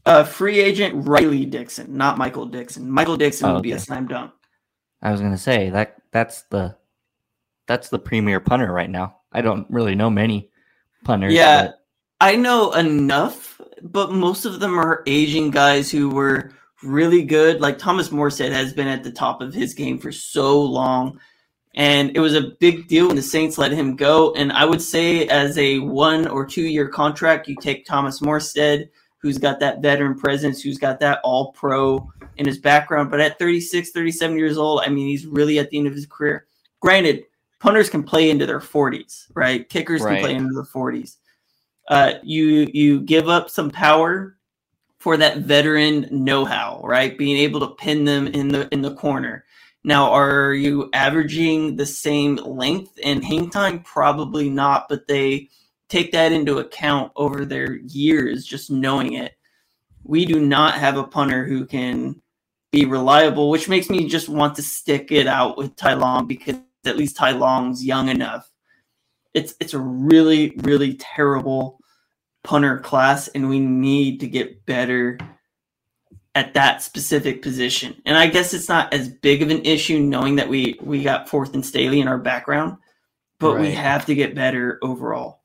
Uh, 0.05 0.23
free 0.23 0.59
agent 0.59 1.07
Riley 1.07 1.45
Dixon, 1.45 1.95
not 1.95 2.17
Michael 2.17 2.45
Dickson. 2.45 2.89
Michael 2.89 3.15
Dickson 3.15 3.49
Oh, 3.49 3.53
would 3.55 3.63
be 3.63 3.71
a 3.71 3.75
okay. 3.75 3.83
slam 3.83 4.07
dunk. 4.07 4.31
I 5.01 5.11
was 5.11 5.21
gonna 5.21 5.37
say 5.37 5.69
that 5.69 5.95
that's 6.11 6.43
the 6.43 6.75
that's 7.67 7.89
the 7.89 7.99
premier 7.99 8.39
punter 8.41 8.71
right 8.71 8.89
now. 8.89 9.17
I 9.31 9.41
don't 9.41 9.65
really 9.69 9.95
know 9.95 10.09
many 10.09 10.49
punters. 11.05 11.33
Yeah. 11.33 11.63
but- 11.67 11.79
I 12.23 12.37
know 12.37 12.71
enough, 12.71 13.59
but 13.81 14.13
most 14.13 14.45
of 14.45 14.61
them 14.61 14.79
are 14.79 15.03
Asian 15.07 15.51
guys 15.51 15.91
who 15.91 16.07
were 16.07 16.51
really 16.81 17.21
good. 17.21 17.59
Like 17.59 17.77
Thomas 17.77 18.09
Morstead 18.09 18.53
has 18.53 18.71
been 18.71 18.87
at 18.87 19.03
the 19.03 19.11
top 19.11 19.41
of 19.41 19.53
his 19.53 19.73
game 19.73 19.99
for 19.99 20.13
so 20.13 20.61
long. 20.61 21.19
And 21.75 22.15
it 22.15 22.21
was 22.21 22.33
a 22.33 22.53
big 22.61 22.87
deal 22.87 23.07
when 23.07 23.17
the 23.17 23.21
Saints 23.21 23.57
let 23.57 23.73
him 23.73 23.97
go. 23.97 24.31
And 24.35 24.53
I 24.53 24.63
would 24.63 24.81
say, 24.81 25.27
as 25.27 25.57
a 25.57 25.79
one 25.79 26.25
or 26.25 26.45
two 26.45 26.61
year 26.61 26.87
contract, 26.87 27.49
you 27.49 27.57
take 27.59 27.85
Thomas 27.85 28.21
Morstead, 28.21 28.87
who's 29.17 29.37
got 29.37 29.59
that 29.59 29.81
veteran 29.81 30.17
presence, 30.17 30.61
who's 30.61 30.77
got 30.77 31.01
that 31.01 31.19
all 31.25 31.51
pro 31.51 32.09
in 32.37 32.45
his 32.45 32.57
background. 32.57 33.11
But 33.11 33.19
at 33.19 33.37
36, 33.37 33.91
37 33.91 34.37
years 34.37 34.57
old, 34.57 34.79
I 34.85 34.87
mean, 34.87 35.07
he's 35.07 35.27
really 35.27 35.59
at 35.59 35.69
the 35.71 35.77
end 35.77 35.87
of 35.87 35.93
his 35.93 36.05
career. 36.05 36.47
Granted, 36.79 37.25
punters 37.59 37.89
can 37.89 38.03
play 38.03 38.29
into 38.29 38.45
their 38.45 38.61
40s, 38.61 39.25
right? 39.33 39.67
Kickers 39.67 40.01
Right. 40.01 40.13
can 40.13 40.23
play 40.23 40.35
into 40.35 40.53
the 40.53 40.63
40s. 40.63 41.17
Uh, 41.87 42.13
you 42.23 42.69
you 42.73 43.01
give 43.01 43.27
up 43.27 43.49
some 43.49 43.69
power 43.69 44.37
for 44.99 45.17
that 45.17 45.39
veteran 45.39 46.07
know-how, 46.11 46.79
right? 46.83 47.17
Being 47.17 47.37
able 47.37 47.59
to 47.59 47.75
pin 47.75 48.05
them 48.05 48.27
in 48.27 48.47
the 48.47 48.67
in 48.71 48.81
the 48.81 48.95
corner. 48.95 49.45
Now, 49.83 50.11
are 50.11 50.53
you 50.53 50.89
averaging 50.93 51.75
the 51.75 51.85
same 51.85 52.37
length 52.37 52.97
and 53.03 53.23
hang 53.23 53.49
time? 53.49 53.83
Probably 53.83 54.49
not, 54.49 54.87
but 54.87 55.07
they 55.07 55.49
take 55.89 56.13
that 56.13 56.31
into 56.31 56.59
account 56.59 57.11
over 57.17 57.43
their 57.43 57.75
years, 57.75 58.45
just 58.45 58.71
knowing 58.71 59.13
it. 59.13 59.33
We 60.05 60.25
do 60.25 60.39
not 60.39 60.75
have 60.75 60.97
a 60.97 61.03
punter 61.03 61.45
who 61.45 61.65
can 61.65 62.21
be 62.71 62.85
reliable, 62.85 63.49
which 63.49 63.67
makes 63.69 63.89
me 63.89 64.07
just 64.07 64.29
want 64.29 64.55
to 64.55 64.63
stick 64.63 65.11
it 65.11 65.27
out 65.27 65.57
with 65.57 65.75
Ty 65.75 65.95
Long 65.95 66.27
because 66.27 66.55
at 66.85 66.97
least 66.97 67.17
Ty 67.17 67.31
Long's 67.31 67.85
young 67.85 68.07
enough. 68.09 68.49
It's 69.33 69.55
it's 69.59 69.73
a 69.73 69.79
really 69.79 70.53
really 70.63 70.95
terrible 70.95 71.79
punter 72.43 72.79
class, 72.79 73.27
and 73.29 73.49
we 73.49 73.59
need 73.59 74.19
to 74.19 74.27
get 74.27 74.65
better 74.65 75.17
at 76.35 76.53
that 76.55 76.81
specific 76.81 77.41
position. 77.41 78.01
And 78.05 78.17
I 78.17 78.27
guess 78.27 78.53
it's 78.53 78.69
not 78.69 78.93
as 78.93 79.07
big 79.07 79.41
of 79.41 79.49
an 79.49 79.65
issue 79.65 79.99
knowing 79.99 80.35
that 80.37 80.49
we 80.49 80.77
we 80.81 81.03
got 81.03 81.29
fourth 81.29 81.53
and 81.53 81.65
Staley 81.65 81.99
in 81.99 82.07
our 82.07 82.17
background, 82.17 82.77
but 83.39 83.59
we 83.59 83.71
have 83.71 84.05
to 84.07 84.15
get 84.15 84.35
better 84.35 84.79
overall. 84.81 85.41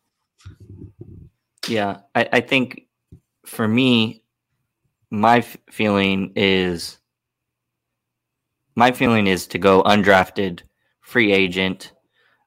Yeah, 1.68 1.98
I, 2.14 2.28
I 2.32 2.40
think 2.40 2.86
for 3.44 3.68
me, 3.68 4.22
my 5.10 5.38
f- 5.38 5.56
feeling 5.70 6.32
is 6.36 6.98
my 8.74 8.92
feeling 8.92 9.26
is 9.26 9.48
to 9.48 9.58
go 9.58 9.82
undrafted, 9.82 10.62
free 11.00 11.32
agent, 11.32 11.92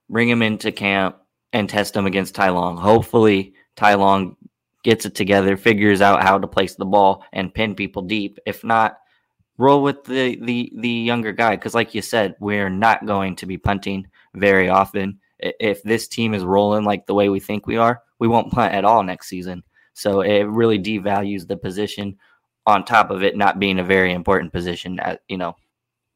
bring 0.09 0.29
him 0.29 0.41
into 0.41 0.71
camp 0.71 1.17
and 1.53 1.69
test 1.69 1.95
him 1.95 2.05
against 2.05 2.35
Ty 2.35 2.49
Long. 2.49 2.77
Hopefully, 2.77 3.53
Ty 3.75 3.95
Long 3.95 4.35
gets 4.83 5.05
it 5.05 5.15
together, 5.15 5.57
figures 5.57 6.01
out 6.01 6.23
how 6.23 6.37
to 6.37 6.47
place 6.47 6.75
the 6.75 6.85
ball 6.85 7.23
and 7.33 7.53
pin 7.53 7.75
people 7.75 8.01
deep. 8.01 8.39
If 8.45 8.63
not, 8.63 8.97
roll 9.57 9.83
with 9.83 10.03
the 10.05 10.37
the 10.41 10.71
the 10.77 10.89
younger 10.89 11.31
guy 11.31 11.55
because, 11.55 11.75
like 11.75 11.93
you 11.93 12.01
said, 12.01 12.35
we're 12.39 12.69
not 12.69 13.05
going 13.05 13.35
to 13.37 13.45
be 13.45 13.57
punting 13.57 14.07
very 14.33 14.69
often. 14.69 15.19
If 15.39 15.81
this 15.83 16.07
team 16.07 16.33
is 16.33 16.43
rolling 16.43 16.85
like 16.85 17.05
the 17.05 17.15
way 17.15 17.29
we 17.29 17.39
think 17.39 17.65
we 17.65 17.77
are, 17.77 18.01
we 18.19 18.27
won't 18.27 18.51
punt 18.51 18.73
at 18.73 18.85
all 18.85 19.03
next 19.03 19.27
season. 19.27 19.63
So 19.93 20.21
it 20.21 20.43
really 20.43 20.79
devalues 20.79 21.47
the 21.47 21.57
position. 21.57 22.17
On 22.67 22.85
top 22.85 23.09
of 23.09 23.23
it 23.23 23.35
not 23.35 23.57
being 23.57 23.79
a 23.79 23.83
very 23.83 24.13
important 24.13 24.53
position, 24.53 24.99
at 24.99 25.21
you 25.27 25.37
know, 25.37 25.55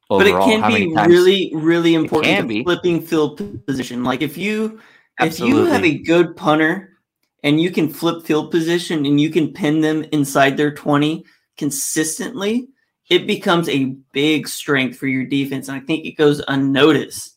but 0.08 0.28
it 0.28 0.32
can 0.32 0.72
be 0.72 0.94
times- 0.94 1.12
really 1.12 1.50
really 1.54 1.94
important 1.94 2.32
can 2.32 2.42
to 2.42 2.48
be. 2.48 2.62
flipping 2.62 3.00
field 3.00 3.66
position 3.66 4.04
like 4.04 4.22
if 4.22 4.38
you 4.38 4.80
if 5.20 5.40
you 5.40 5.64
have 5.66 5.84
a 5.84 5.98
good 5.98 6.36
punter 6.36 6.98
and 7.42 7.60
you 7.60 7.70
can 7.70 7.88
flip 7.88 8.24
field 8.24 8.50
position 8.50 9.06
and 9.06 9.20
you 9.20 9.30
can 9.30 9.52
pin 9.52 9.80
them 9.80 10.04
inside 10.12 10.56
their 10.56 10.72
20 10.72 11.24
consistently 11.56 12.68
it 13.08 13.26
becomes 13.26 13.68
a 13.68 13.96
big 14.12 14.48
strength 14.48 14.98
for 14.98 15.06
your 15.06 15.24
defense 15.24 15.68
and 15.68 15.80
i 15.80 15.84
think 15.84 16.04
it 16.04 16.16
goes 16.16 16.42
unnoticed. 16.48 17.34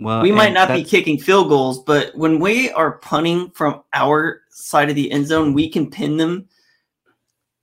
Well, 0.00 0.22
we 0.22 0.32
might 0.32 0.52
not 0.52 0.68
be 0.68 0.84
kicking 0.84 1.18
field 1.18 1.48
goals 1.48 1.82
but 1.84 2.14
when 2.16 2.38
we 2.38 2.70
are 2.70 2.98
punting 2.98 3.50
from 3.50 3.82
our 3.92 4.42
side 4.50 4.88
of 4.88 4.96
the 4.96 5.10
end 5.10 5.26
zone 5.26 5.52
we 5.52 5.68
can 5.68 5.90
pin 5.90 6.16
them. 6.16 6.48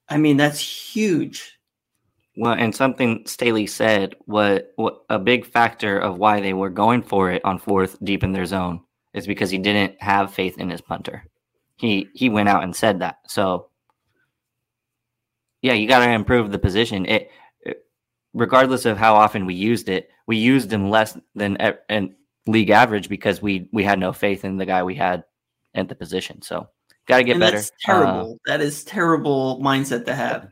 I 0.08 0.18
mean 0.18 0.38
that's 0.38 0.60
huge. 0.60 1.56
Well, 2.38 2.54
and 2.54 2.74
something 2.74 3.24
Staley 3.26 3.68
said, 3.68 4.16
what, 4.26 4.72
what 4.78 5.02
a 5.10 5.20
big 5.20 5.46
factor 5.46 6.00
of 6.00 6.20
why 6.20 6.40
they 6.40 6.54
were 6.54 6.70
going 6.70 7.02
for 7.04 7.30
it 7.32 7.44
on 7.44 7.60
fourth 7.60 7.98
deep 8.02 8.24
in 8.24 8.32
their 8.32 8.46
zone 8.46 8.80
is 9.20 9.28
because 9.28 9.50
he 9.52 9.58
didn't 9.58 10.02
have 10.02 10.34
faith 10.34 10.58
in 10.58 10.70
his 10.70 10.82
punter. 10.82 11.24
He 11.78 12.10
he 12.14 12.30
went 12.30 12.50
out 12.50 12.64
and 12.64 12.76
said 12.76 13.00
that. 13.00 13.20
So 13.28 13.70
yeah, 15.62 15.74
you 15.74 15.88
got 15.88 16.06
to 16.06 16.12
improve 16.12 16.52
the 16.52 16.60
position. 16.60 17.06
It, 17.06 17.30
it- 17.62 17.86
regardless 18.34 18.86
of 18.86 18.98
how 18.98 19.16
often 19.16 19.46
we 19.46 19.54
used 19.56 19.90
it, 19.90 20.10
we 20.28 20.38
used 20.38 20.72
him 20.72 20.90
less 20.90 21.18
than 21.36 21.58
and 21.90 22.16
league 22.48 22.70
average 22.70 23.10
because 23.10 23.42
we 23.42 23.70
we 23.72 23.84
had 23.84 24.00
no 24.00 24.12
faith 24.14 24.44
in 24.46 24.58
the 24.58 24.66
guy 24.66 24.84
we 24.84 24.96
had 24.96 25.24
at 25.76 25.88
the 25.90 25.96
position. 25.96 26.42
So 26.42 26.68
got 27.08 27.18
to 27.18 27.24
get 27.24 27.34
and 27.34 27.42
better. 27.42 27.58
that's 27.58 27.70
Uh, 27.88 27.94
terrible 27.94 28.40
that 28.46 28.62
is 28.62 28.84
terrible 28.84 29.60
mindset 29.62 30.06
to 30.06 30.16
have 30.16 30.52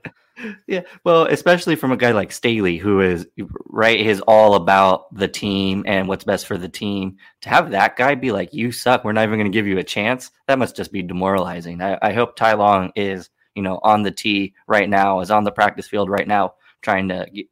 yeah, 0.67 0.81
well, 1.03 1.23
especially 1.25 1.75
from 1.75 1.91
a 1.91 1.97
guy 1.97 2.11
like 2.11 2.31
Staley, 2.31 2.77
who 2.77 3.01
is 3.01 3.27
right, 3.65 3.99
is 3.99 4.21
all 4.21 4.55
about 4.55 5.13
the 5.15 5.27
team 5.27 5.83
and 5.87 6.07
what's 6.07 6.23
best 6.23 6.45
for 6.45 6.57
the 6.57 6.69
team. 6.69 7.17
To 7.41 7.49
have 7.49 7.71
that 7.71 7.95
guy 7.95 8.15
be 8.15 8.31
like, 8.31 8.53
"You 8.53 8.71
suck. 8.71 9.03
We're 9.03 9.13
not 9.13 9.23
even 9.23 9.39
going 9.39 9.51
to 9.51 9.57
give 9.57 9.67
you 9.67 9.79
a 9.79 9.83
chance." 9.83 10.31
That 10.47 10.59
must 10.59 10.75
just 10.75 10.91
be 10.91 11.01
demoralizing. 11.01 11.81
I, 11.81 11.97
I 12.01 12.13
hope 12.13 12.35
Ty 12.35 12.53
Long 12.53 12.91
is, 12.95 13.29
you 13.55 13.63
know, 13.63 13.79
on 13.83 14.03
the 14.03 14.11
tee 14.11 14.53
right 14.67 14.89
now, 14.89 15.19
is 15.21 15.31
on 15.31 15.43
the 15.43 15.51
practice 15.51 15.87
field 15.87 16.09
right 16.09 16.27
now, 16.27 16.53
trying 16.81 17.07
to 17.09 17.27
get, 17.33 17.47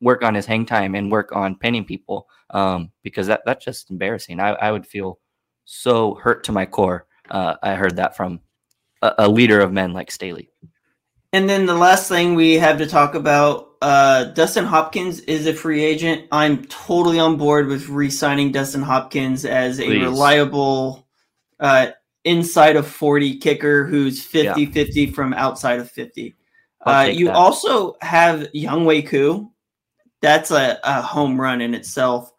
work 0.00 0.22
on 0.22 0.34
his 0.34 0.46
hang 0.46 0.66
time 0.66 0.94
and 0.94 1.10
work 1.10 1.34
on 1.34 1.56
pinning 1.56 1.84
people, 1.84 2.28
um, 2.50 2.90
because 3.02 3.26
that 3.28 3.42
that's 3.46 3.64
just 3.64 3.90
embarrassing. 3.90 4.40
I, 4.40 4.50
I 4.50 4.72
would 4.72 4.86
feel 4.86 5.18
so 5.64 6.14
hurt 6.14 6.44
to 6.44 6.52
my 6.52 6.66
core. 6.66 7.06
Uh, 7.30 7.56
I 7.62 7.74
heard 7.74 7.96
that 7.96 8.16
from 8.16 8.40
a, 9.02 9.14
a 9.18 9.28
leader 9.28 9.60
of 9.60 9.72
men 9.72 9.92
like 9.92 10.10
Staley. 10.10 10.50
And 11.32 11.48
then 11.48 11.66
the 11.66 11.74
last 11.74 12.08
thing 12.08 12.34
we 12.34 12.54
have 12.54 12.78
to 12.78 12.86
talk 12.86 13.14
about 13.14 13.66
uh, 13.82 14.24
Dustin 14.24 14.64
Hopkins 14.64 15.20
is 15.20 15.46
a 15.46 15.54
free 15.54 15.84
agent. 15.84 16.26
I'm 16.32 16.64
totally 16.66 17.18
on 17.18 17.36
board 17.36 17.66
with 17.66 17.88
re 17.88 18.10
signing 18.10 18.52
Dustin 18.52 18.82
Hopkins 18.82 19.44
as 19.44 19.80
a 19.80 19.84
Please. 19.84 20.02
reliable 20.02 21.06
uh, 21.60 21.88
inside 22.24 22.76
of 22.76 22.86
40 22.86 23.38
kicker 23.38 23.86
who's 23.86 24.22
50 24.22 24.66
50 24.66 25.10
from 25.12 25.34
outside 25.34 25.78
of 25.78 25.90
50. 25.90 26.34
Uh, 26.84 27.08
you 27.12 27.26
that. 27.26 27.34
also 27.34 27.96
have 28.00 28.40
Younghoe 28.54 29.06
Koo. 29.06 29.50
That's 30.22 30.50
a, 30.50 30.78
a 30.84 31.02
home 31.02 31.40
run 31.40 31.60
in 31.60 31.74
itself. 31.74 32.32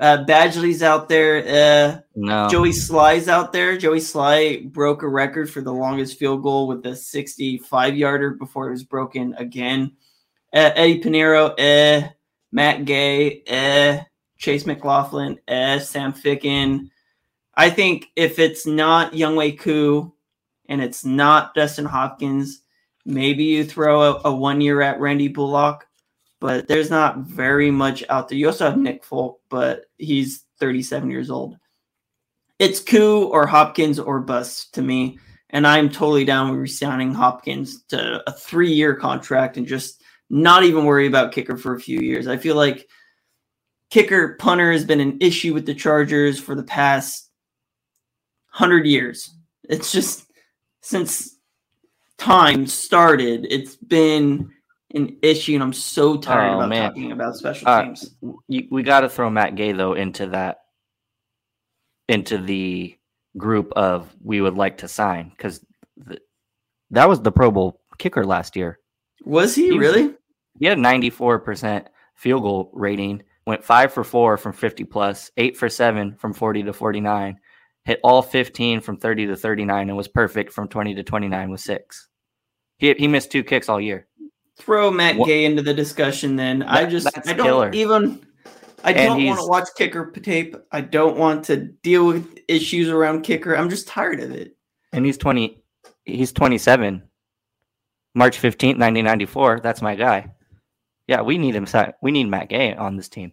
Uh, 0.00 0.24
Badgley's 0.24 0.82
out 0.82 1.08
there. 1.08 1.38
Uh, 1.38 2.00
No, 2.16 2.48
Joey 2.48 2.70
Slye's 2.70 3.28
out 3.28 3.52
there. 3.52 3.76
Joey 3.76 4.00
Slye 4.00 4.70
broke 4.72 5.02
a 5.02 5.08
record 5.08 5.48
for 5.50 5.60
the 5.60 5.72
longest 5.72 6.18
field 6.18 6.42
goal 6.42 6.66
with 6.66 6.84
a 6.86 6.96
65 6.96 7.96
yarder 7.96 8.30
before 8.30 8.68
it 8.68 8.72
was 8.72 8.82
broken 8.84 9.34
again. 9.38 9.92
Uh, 10.52 10.70
Eddy 10.74 11.00
Piñeiro, 11.00 11.54
eh. 11.58 12.08
Matt 12.52 12.84
Gay, 12.84 13.42
eh. 13.46 14.00
Chase 14.38 14.66
McLaughlin, 14.66 15.38
S, 15.48 15.90
Sam 15.90 16.12
Ficken. 16.12 16.90
I 17.54 17.70
think 17.70 18.06
if 18.16 18.38
it's 18.38 18.66
not 18.66 19.12
Younghoe 19.12 19.58
Koo 19.58 20.12
and 20.68 20.82
it's 20.82 21.04
not 21.04 21.54
Dustin 21.54 21.84
Hopkins, 21.84 22.62
maybe 23.04 23.44
you 23.44 23.64
throw 23.64 24.02
a, 24.02 24.20
a 24.24 24.34
one 24.34 24.60
year 24.60 24.80
at 24.82 25.00
Randy 25.00 25.28
Bullock, 25.28 25.86
but 26.44 26.68
there's 26.68 26.90
not 26.90 27.20
very 27.20 27.70
much 27.70 28.04
out 28.10 28.28
there. 28.28 28.36
You 28.36 28.48
also 28.48 28.66
have 28.66 28.76
Nick 28.76 29.02
Folk, 29.02 29.40
but 29.48 29.86
he's 29.96 30.44
37 30.60 31.10
years 31.10 31.30
old. 31.30 31.56
It's 32.58 32.80
Koo 32.80 33.28
or 33.28 33.46
Hopkins 33.46 33.98
or 33.98 34.20
bust 34.20 34.74
to 34.74 34.82
me. 34.82 35.18
And 35.48 35.66
I'm 35.66 35.88
totally 35.88 36.26
down 36.26 36.50
with 36.50 36.60
resigning 36.60 37.14
Hopkins 37.14 37.84
to 37.84 38.22
a 38.26 38.32
three 38.32 38.70
year 38.70 38.94
contract 38.94 39.56
and 39.56 39.66
just 39.66 40.02
not 40.28 40.64
even 40.64 40.84
worry 40.84 41.06
about 41.06 41.32
kicker 41.32 41.56
for 41.56 41.76
a 41.76 41.80
few 41.80 42.00
years. 42.00 42.26
I 42.26 42.36
feel 42.36 42.56
like 42.56 42.90
kicker 43.88 44.34
punter 44.34 44.70
has 44.70 44.84
been 44.84 45.00
an 45.00 45.16
issue 45.22 45.54
with 45.54 45.64
the 45.64 45.74
Chargers 45.74 46.38
for 46.38 46.54
the 46.54 46.62
past 46.62 47.30
hundred 48.48 48.84
years. 48.84 49.34
It's 49.66 49.90
just 49.90 50.30
since 50.82 51.38
time 52.18 52.66
started, 52.66 53.46
it's 53.48 53.76
been 53.76 54.50
an 54.94 55.16
issue, 55.22 55.54
and 55.54 55.62
I'm 55.62 55.72
so 55.72 56.16
tired 56.16 56.52
Oh, 56.52 56.56
about 56.58 56.68
man. 56.68 56.88
talking 56.90 57.12
about 57.12 57.36
special 57.36 57.68
Uh, 57.68 57.82
teams. 57.82 58.14
We 58.70 58.82
got 58.82 59.00
to 59.00 59.08
throw 59.08 59.28
Matt 59.30 59.56
Gay 59.56 59.72
though 59.72 59.94
into 59.94 60.26
that 60.28 60.58
into 62.08 62.38
the 62.38 62.96
group 63.36 63.72
of 63.74 64.14
we 64.22 64.40
would 64.40 64.54
like 64.54 64.78
to 64.78 64.88
sign 64.88 65.30
because 65.30 65.64
th- 66.06 66.20
that 66.90 67.08
was 67.08 67.20
the 67.22 67.32
Pro 67.32 67.50
Bowl 67.50 67.80
kicker 67.98 68.24
last 68.24 68.56
year. 68.56 68.78
Was 69.24 69.54
he 69.54 69.64
he 69.66 69.72
was- 69.72 69.80
really? 69.80 70.14
He 70.60 70.66
had 70.66 70.78
94% 70.78 71.86
field 72.14 72.42
goal 72.42 72.70
rating, 72.74 73.22
went 73.46 73.64
five 73.64 73.92
for 73.92 74.04
four 74.04 74.36
from 74.36 74.52
50 74.52 74.84
plus, 74.84 75.30
eight 75.36 75.56
for 75.56 75.68
seven 75.68 76.14
from 76.16 76.32
40 76.32 76.62
to 76.64 76.72
49, 76.72 77.38
hit 77.84 77.98
all 78.04 78.22
15 78.22 78.80
from 78.80 78.96
30 78.98 79.26
to 79.26 79.36
39, 79.36 79.88
and 79.88 79.96
was 79.96 80.06
perfect 80.06 80.52
from 80.52 80.68
20 80.68 80.94
to 80.94 81.02
29 81.02 81.50
with 81.50 81.60
six. 81.60 82.08
He, 82.78 82.92
he 82.94 83.08
missed 83.08 83.32
two 83.32 83.42
kicks 83.42 83.68
all 83.68 83.80
year. 83.80 84.06
Throw 84.56 84.90
Matt 84.90 85.16
What- 85.16 85.26
Gay 85.26 85.44
into 85.44 85.62
the 85.62 85.74
discussion. 85.74 86.36
Then 86.36 86.62
I 86.62 86.84
just 86.86 87.08
I 87.26 87.32
don't 87.32 87.46
killer. 87.46 87.70
even. 87.72 88.24
I 88.86 88.92
don't 88.92 89.24
want 89.24 89.40
to 89.40 89.46
watch 89.46 89.68
kicker 89.76 90.10
tape. 90.10 90.56
I 90.70 90.82
don't 90.82 91.16
want 91.16 91.44
to 91.46 91.56
deal 91.56 92.06
with 92.06 92.38
issues 92.48 92.88
around 92.90 93.22
kicker. 93.22 93.56
I'm 93.56 93.70
just 93.70 93.88
tired 93.88 94.20
of 94.20 94.30
it. 94.30 94.56
And 94.92 95.06
he's 95.06 95.16
20, 95.16 95.62
he's 96.04 96.32
27. 96.32 97.02
March 98.14 98.36
15th, 98.38 98.78
1994. 98.78 99.60
That's 99.60 99.80
my 99.80 99.94
guy. 99.94 100.30
Yeah, 101.08 101.22
we 101.22 101.38
need 101.38 101.54
him. 101.54 101.66
We 102.02 102.12
need 102.12 102.24
Matt 102.24 102.50
Gay 102.50 102.74
on 102.74 102.96
this 102.96 103.08
team. 103.08 103.32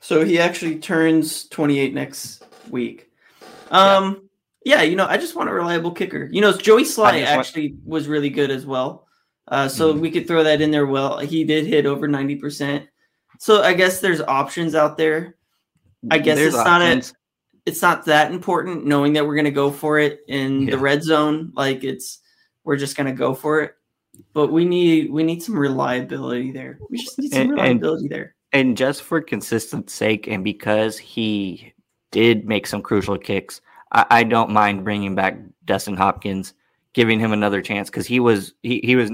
So 0.00 0.24
he 0.24 0.38
actually 0.38 0.78
turns 0.80 1.48
28 1.48 1.94
next 1.94 2.44
week. 2.68 3.08
Um, 3.70 4.28
yeah, 4.64 4.82
you 4.82 4.96
know, 4.96 5.06
I 5.06 5.16
just 5.16 5.36
want 5.36 5.48
a 5.48 5.52
reliable 5.52 5.92
kicker. 5.92 6.28
You 6.30 6.40
know, 6.40 6.52
Joey 6.52 6.82
Slye 6.82 6.84
just 6.84 6.98
want- 6.98 7.16
actually 7.24 7.76
was 7.84 8.08
really 8.08 8.30
good 8.30 8.50
as 8.50 8.66
well. 8.66 9.05
Uh, 9.48 9.68
so 9.68 9.94
Mhm. 9.94 10.00
we 10.00 10.10
could 10.10 10.26
throw 10.26 10.42
that 10.42 10.60
in 10.60 10.70
there. 10.70 10.86
Well, 10.86 11.18
he 11.18 11.44
did 11.44 11.66
hit 11.66 11.86
over 11.86 12.08
90%. 12.08 12.86
So 13.38 13.62
I 13.62 13.74
guess 13.74 14.00
there's 14.00 14.20
options 14.22 14.74
out 14.74 14.96
there. 14.96 15.36
I 16.10 16.18
guess 16.18 16.36
There's 16.36 16.54
it's 16.54 16.64
not 16.64 16.82
a- 16.82 17.02
It's 17.64 17.82
not 17.82 18.04
that 18.04 18.30
important 18.30 18.86
knowing 18.86 19.12
that 19.14 19.26
we're 19.26 19.34
going 19.34 19.44
to 19.46 19.50
go 19.50 19.72
for 19.72 19.98
it 19.98 20.20
in 20.28 20.62
Yeah. 20.62 20.70
the 20.72 20.78
red 20.78 21.02
zone. 21.02 21.50
Like 21.56 21.82
it's, 21.82 22.20
we're 22.62 22.76
just 22.76 22.96
going 22.96 23.08
to 23.08 23.12
go 23.12 23.34
for 23.34 23.60
it. 23.60 23.74
But 24.32 24.52
we 24.52 24.64
need 24.64 25.10
we 25.10 25.22
need 25.24 25.42
some 25.42 25.58
reliability 25.58 26.52
there. 26.52 26.78
We 26.90 26.98
just 26.98 27.18
need 27.18 27.32
some 27.32 27.40
And- 27.42 27.50
and- 27.50 27.58
reliability 27.58 28.08
there. 28.08 28.34
And 28.52 28.76
just 28.76 29.02
for 29.02 29.20
consistency 29.20 29.88
sake, 29.92 30.28
and 30.28 30.44
because 30.44 30.96
he 30.96 31.72
did 32.12 32.46
make 32.46 32.66
some 32.68 32.80
crucial 32.82 33.18
kicks, 33.18 33.60
I, 33.92 34.06
I 34.10 34.22
don't 34.22 34.50
mind 34.50 34.84
bringing 34.84 35.14
back 35.16 35.36
Dustin 35.64 35.96
Hopkins, 35.96 36.54
giving 36.94 37.18
him 37.18 37.32
another 37.32 37.60
chance 37.60 37.90
because 37.90 38.06
he 38.06 38.20
was 38.20 38.54
he, 38.62 38.80
he 38.84 38.94
was 38.96 39.10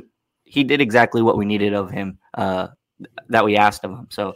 he 0.53 0.63
did 0.63 0.83
exactly 0.83 1.23
what 1.23 1.39
we 1.39 1.47
needed 1.47 1.73
of 1.73 1.91
him 1.91 2.19
uh, 2.35 2.69
that 3.31 3.43
we 3.43 3.57
asked 3.57 3.85
of 3.85 3.91
him. 3.91 4.07
So 4.11 4.35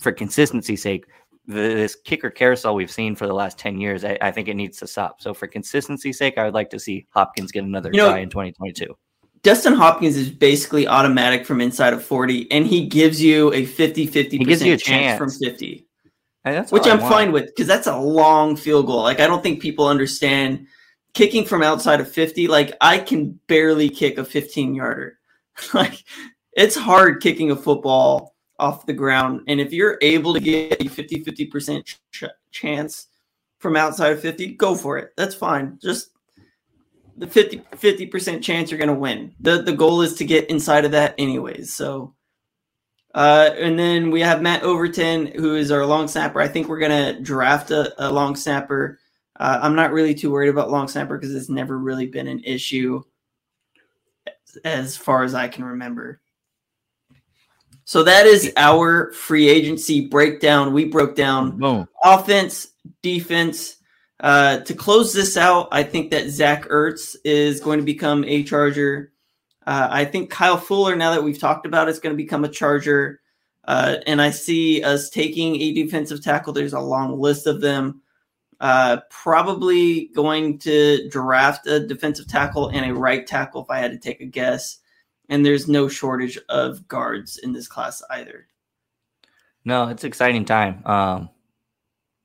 for 0.00 0.10
consistency's 0.10 0.82
sake, 0.82 1.04
the, 1.46 1.54
this 1.54 1.94
kicker 1.94 2.30
carousel 2.30 2.74
we've 2.74 2.90
seen 2.90 3.14
for 3.14 3.28
the 3.28 3.32
last 3.32 3.58
ten 3.58 3.78
years, 3.78 4.04
I, 4.04 4.18
I 4.20 4.32
think 4.32 4.48
it 4.48 4.54
needs 4.56 4.78
to 4.78 4.88
stop. 4.88 5.22
So 5.22 5.32
for 5.32 5.46
consistency's 5.46 6.18
sake, 6.18 6.36
I 6.36 6.44
would 6.44 6.54
like 6.54 6.70
to 6.70 6.80
see 6.80 7.06
Hopkins 7.10 7.52
get 7.52 7.62
another 7.62 7.90
You 7.92 7.98
know- 7.98 8.10
try 8.10 8.18
in 8.18 8.28
2022. 8.30 8.86
Dustin 9.44 9.72
Hopkins 9.74 10.16
is 10.16 10.30
basically 10.30 10.86
automatic 10.88 11.44
from 11.46 11.60
inside 11.60 11.92
of 11.92 12.04
40, 12.04 12.50
and 12.52 12.64
he 12.66 12.86
gives 12.86 13.20
you 13.22 13.52
a 13.52 13.64
50 13.64 14.06
50 14.06 14.38
He 14.38 14.44
gives 14.44 14.62
you 14.62 14.74
a 14.74 14.76
chance, 14.76 15.18
from 15.18 15.30
50, 15.30 15.86
And 16.44 16.56
that's 16.56 16.70
which 16.72 16.86
I'm 16.86 17.00
want. 17.00 17.12
fine 17.12 17.32
with 17.32 17.46
because 17.46 17.66
that's 17.68 17.86
a 17.88 17.96
long 17.96 18.56
field 18.56 18.86
goal. 18.86 19.02
Like, 19.02 19.18
I 19.20 19.26
don't 19.28 19.42
think 19.42 19.60
people 19.60 19.86
understand 19.86 20.66
kicking 21.14 21.44
from 21.44 21.62
outside 21.62 22.00
of 22.00 22.08
50. 22.08 22.46
Like, 22.48 22.76
I 22.80 22.98
can 22.98 23.38
barely 23.48 23.88
kick 23.88 24.18
a 24.18 24.24
15 24.24 24.74
yarder. 24.76 25.18
like, 25.74 26.04
it's 26.52 26.76
hard 26.76 27.22
kicking 27.22 27.50
a 27.50 27.56
football 27.56 28.34
off 28.58 28.86
the 28.86 28.92
ground. 28.92 29.42
And 29.48 29.60
if 29.60 29.72
you're 29.72 29.98
able 30.02 30.34
to 30.34 30.40
get 30.40 30.80
a 30.80 30.88
50 30.88 31.24
50% 31.24 31.84
ch- 32.12 32.24
chance 32.50 33.08
from 33.58 33.76
outside 33.76 34.12
of 34.12 34.20
50, 34.20 34.54
go 34.54 34.74
for 34.74 34.98
it. 34.98 35.12
That's 35.16 35.34
fine. 35.34 35.78
Just 35.82 36.10
the 37.16 37.26
50 37.26 38.06
percent 38.06 38.42
chance 38.42 38.70
you're 38.70 38.78
going 38.78 38.88
to 38.88 38.94
win. 38.94 39.34
The 39.40 39.62
the 39.62 39.72
goal 39.72 40.02
is 40.02 40.14
to 40.14 40.24
get 40.24 40.48
inside 40.50 40.84
of 40.84 40.92
that 40.92 41.14
anyways. 41.18 41.74
So 41.74 42.14
uh 43.14 43.50
and 43.56 43.78
then 43.78 44.10
we 44.10 44.20
have 44.22 44.40
Matt 44.40 44.62
Overton 44.62 45.26
who 45.26 45.54
is 45.56 45.70
our 45.70 45.84
long 45.84 46.08
snapper. 46.08 46.40
I 46.40 46.48
think 46.48 46.68
we're 46.68 46.78
going 46.78 47.14
to 47.14 47.20
draft 47.20 47.70
a, 47.70 47.92
a 47.98 48.08
long 48.10 48.34
snapper. 48.34 48.98
Uh, 49.38 49.58
I'm 49.62 49.74
not 49.74 49.92
really 49.92 50.14
too 50.14 50.30
worried 50.30 50.48
about 50.48 50.70
long 50.70 50.88
snapper 50.88 51.18
because 51.18 51.34
it's 51.34 51.48
never 51.48 51.78
really 51.78 52.06
been 52.06 52.28
an 52.28 52.42
issue 52.44 53.02
as, 54.64 54.96
far 54.96 55.24
as 55.24 55.34
I 55.34 55.48
can 55.48 55.64
remember. 55.64 56.20
So 57.84 58.02
that 58.04 58.26
is 58.26 58.52
our 58.56 59.12
free 59.12 59.48
agency 59.48 60.06
breakdown. 60.06 60.72
We 60.72 60.84
broke 60.84 61.16
down 61.16 61.58
Boom. 61.58 61.88
offense, 62.04 62.68
defense. 63.02 63.76
Uh, 64.20 64.58
to 64.58 64.74
close 64.74 65.12
this 65.12 65.36
out, 65.36 65.68
I 65.72 65.82
think 65.82 66.10
that 66.12 66.28
Zach 66.28 66.68
Ertz 66.68 67.16
is 67.24 67.60
going 67.60 67.80
to 67.80 67.84
become 67.84 68.24
a 68.24 68.44
Charger. 68.44 69.12
Uh, 69.66 69.88
I 69.90 70.04
think 70.04 70.30
Kyle 70.30 70.56
Fuller, 70.56 70.94
now 70.94 71.12
that 71.12 71.22
we've 71.22 71.38
talked 71.38 71.66
about, 71.66 71.88
it, 71.88 71.92
is 71.92 71.98
going 71.98 72.16
to 72.16 72.22
become 72.22 72.44
a 72.44 72.48
Charger. 72.48 73.20
Uh, 73.64 73.96
and 74.06 74.20
I 74.20 74.30
see 74.30 74.82
us 74.82 75.10
taking 75.10 75.60
a 75.60 75.72
defensive 75.72 76.22
tackle. 76.22 76.52
There's 76.52 76.72
a 76.72 76.80
long 76.80 77.18
list 77.18 77.46
of 77.46 77.60
them. 77.60 78.01
Uh, 78.62 78.98
probably 79.10 80.06
going 80.14 80.56
to 80.56 81.08
draft 81.08 81.66
a 81.66 81.84
defensive 81.84 82.28
tackle 82.28 82.68
and 82.68 82.88
a 82.88 82.94
right 82.94 83.26
tackle 83.26 83.62
if 83.64 83.70
I 83.70 83.78
had 83.78 83.90
to 83.90 83.98
take 83.98 84.20
a 84.20 84.24
guess. 84.24 84.78
And 85.28 85.44
there's 85.44 85.66
no 85.66 85.88
shortage 85.88 86.38
of 86.48 86.86
guards 86.86 87.38
in 87.38 87.52
this 87.52 87.66
class 87.66 88.02
either. 88.08 88.46
No, 89.64 89.88
it's 89.88 90.04
exciting 90.04 90.44
time. 90.44 90.86
Um, 90.86 91.28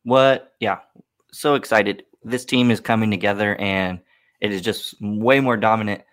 what? 0.04 0.54
Yeah, 0.60 0.80
so 1.32 1.56
excited. 1.56 2.04
This 2.24 2.46
team 2.46 2.70
is 2.70 2.80
coming 2.80 3.10
together, 3.10 3.56
and 3.56 4.00
it 4.40 4.52
is 4.52 4.62
just 4.62 4.94
way 5.02 5.40
more 5.40 5.58
dominant 5.58 6.04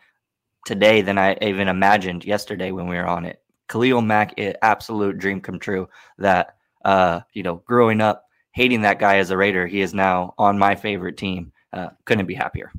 today 0.65 1.03
than 1.03 1.19
I 1.19 1.37
even 1.43 1.69
imagined 1.69 2.25
yesterday 2.25 2.71
when 2.71 2.89
we 2.89 2.97
were 2.97 3.07
on 3.07 3.27
it. 3.27 3.43
Khalil 3.69 4.01
Mack, 4.01 4.33
i- 4.39 4.55
absolute 4.63 5.19
dream 5.19 5.43
come 5.43 5.59
true. 5.59 5.89
That 6.17 6.57
uh, 6.83 7.21
you 7.35 7.43
know, 7.43 7.57
growing 7.67 8.01
up 8.01 8.25
hating 8.55 8.83
that 8.83 8.99
guy 9.01 9.19
as 9.19 9.31
a 9.31 9.37
Raider, 9.37 9.67
he 9.67 9.81
is 9.81 9.93
now 9.93 10.33
on 10.39 10.59
my 10.59 10.77
favorite 10.77 11.17
team. 11.17 11.53
Uh, 11.73 11.89
couldn't 12.05 12.27
be 12.27 12.35
happier. 12.35 12.73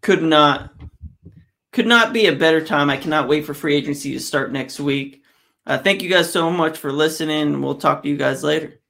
could 0.00 0.22
not 0.22 0.72
could 1.70 1.86
not 1.86 2.12
be 2.12 2.26
a 2.26 2.34
better 2.34 2.64
time. 2.64 2.90
I 2.90 2.96
cannot 2.96 3.28
wait 3.28 3.46
for 3.46 3.54
free 3.54 3.76
agency 3.76 4.12
to 4.12 4.20
start 4.20 4.52
next 4.52 4.80
week. 4.80 5.22
Uh, 5.66 5.78
thank 5.78 6.02
you 6.02 6.10
guys 6.10 6.30
so 6.32 6.50
much 6.50 6.76
for 6.76 6.92
listening. 6.92 7.62
We'll 7.62 7.76
talk 7.76 8.02
to 8.02 8.08
you 8.08 8.16
guys 8.16 8.42
later. 8.42 8.80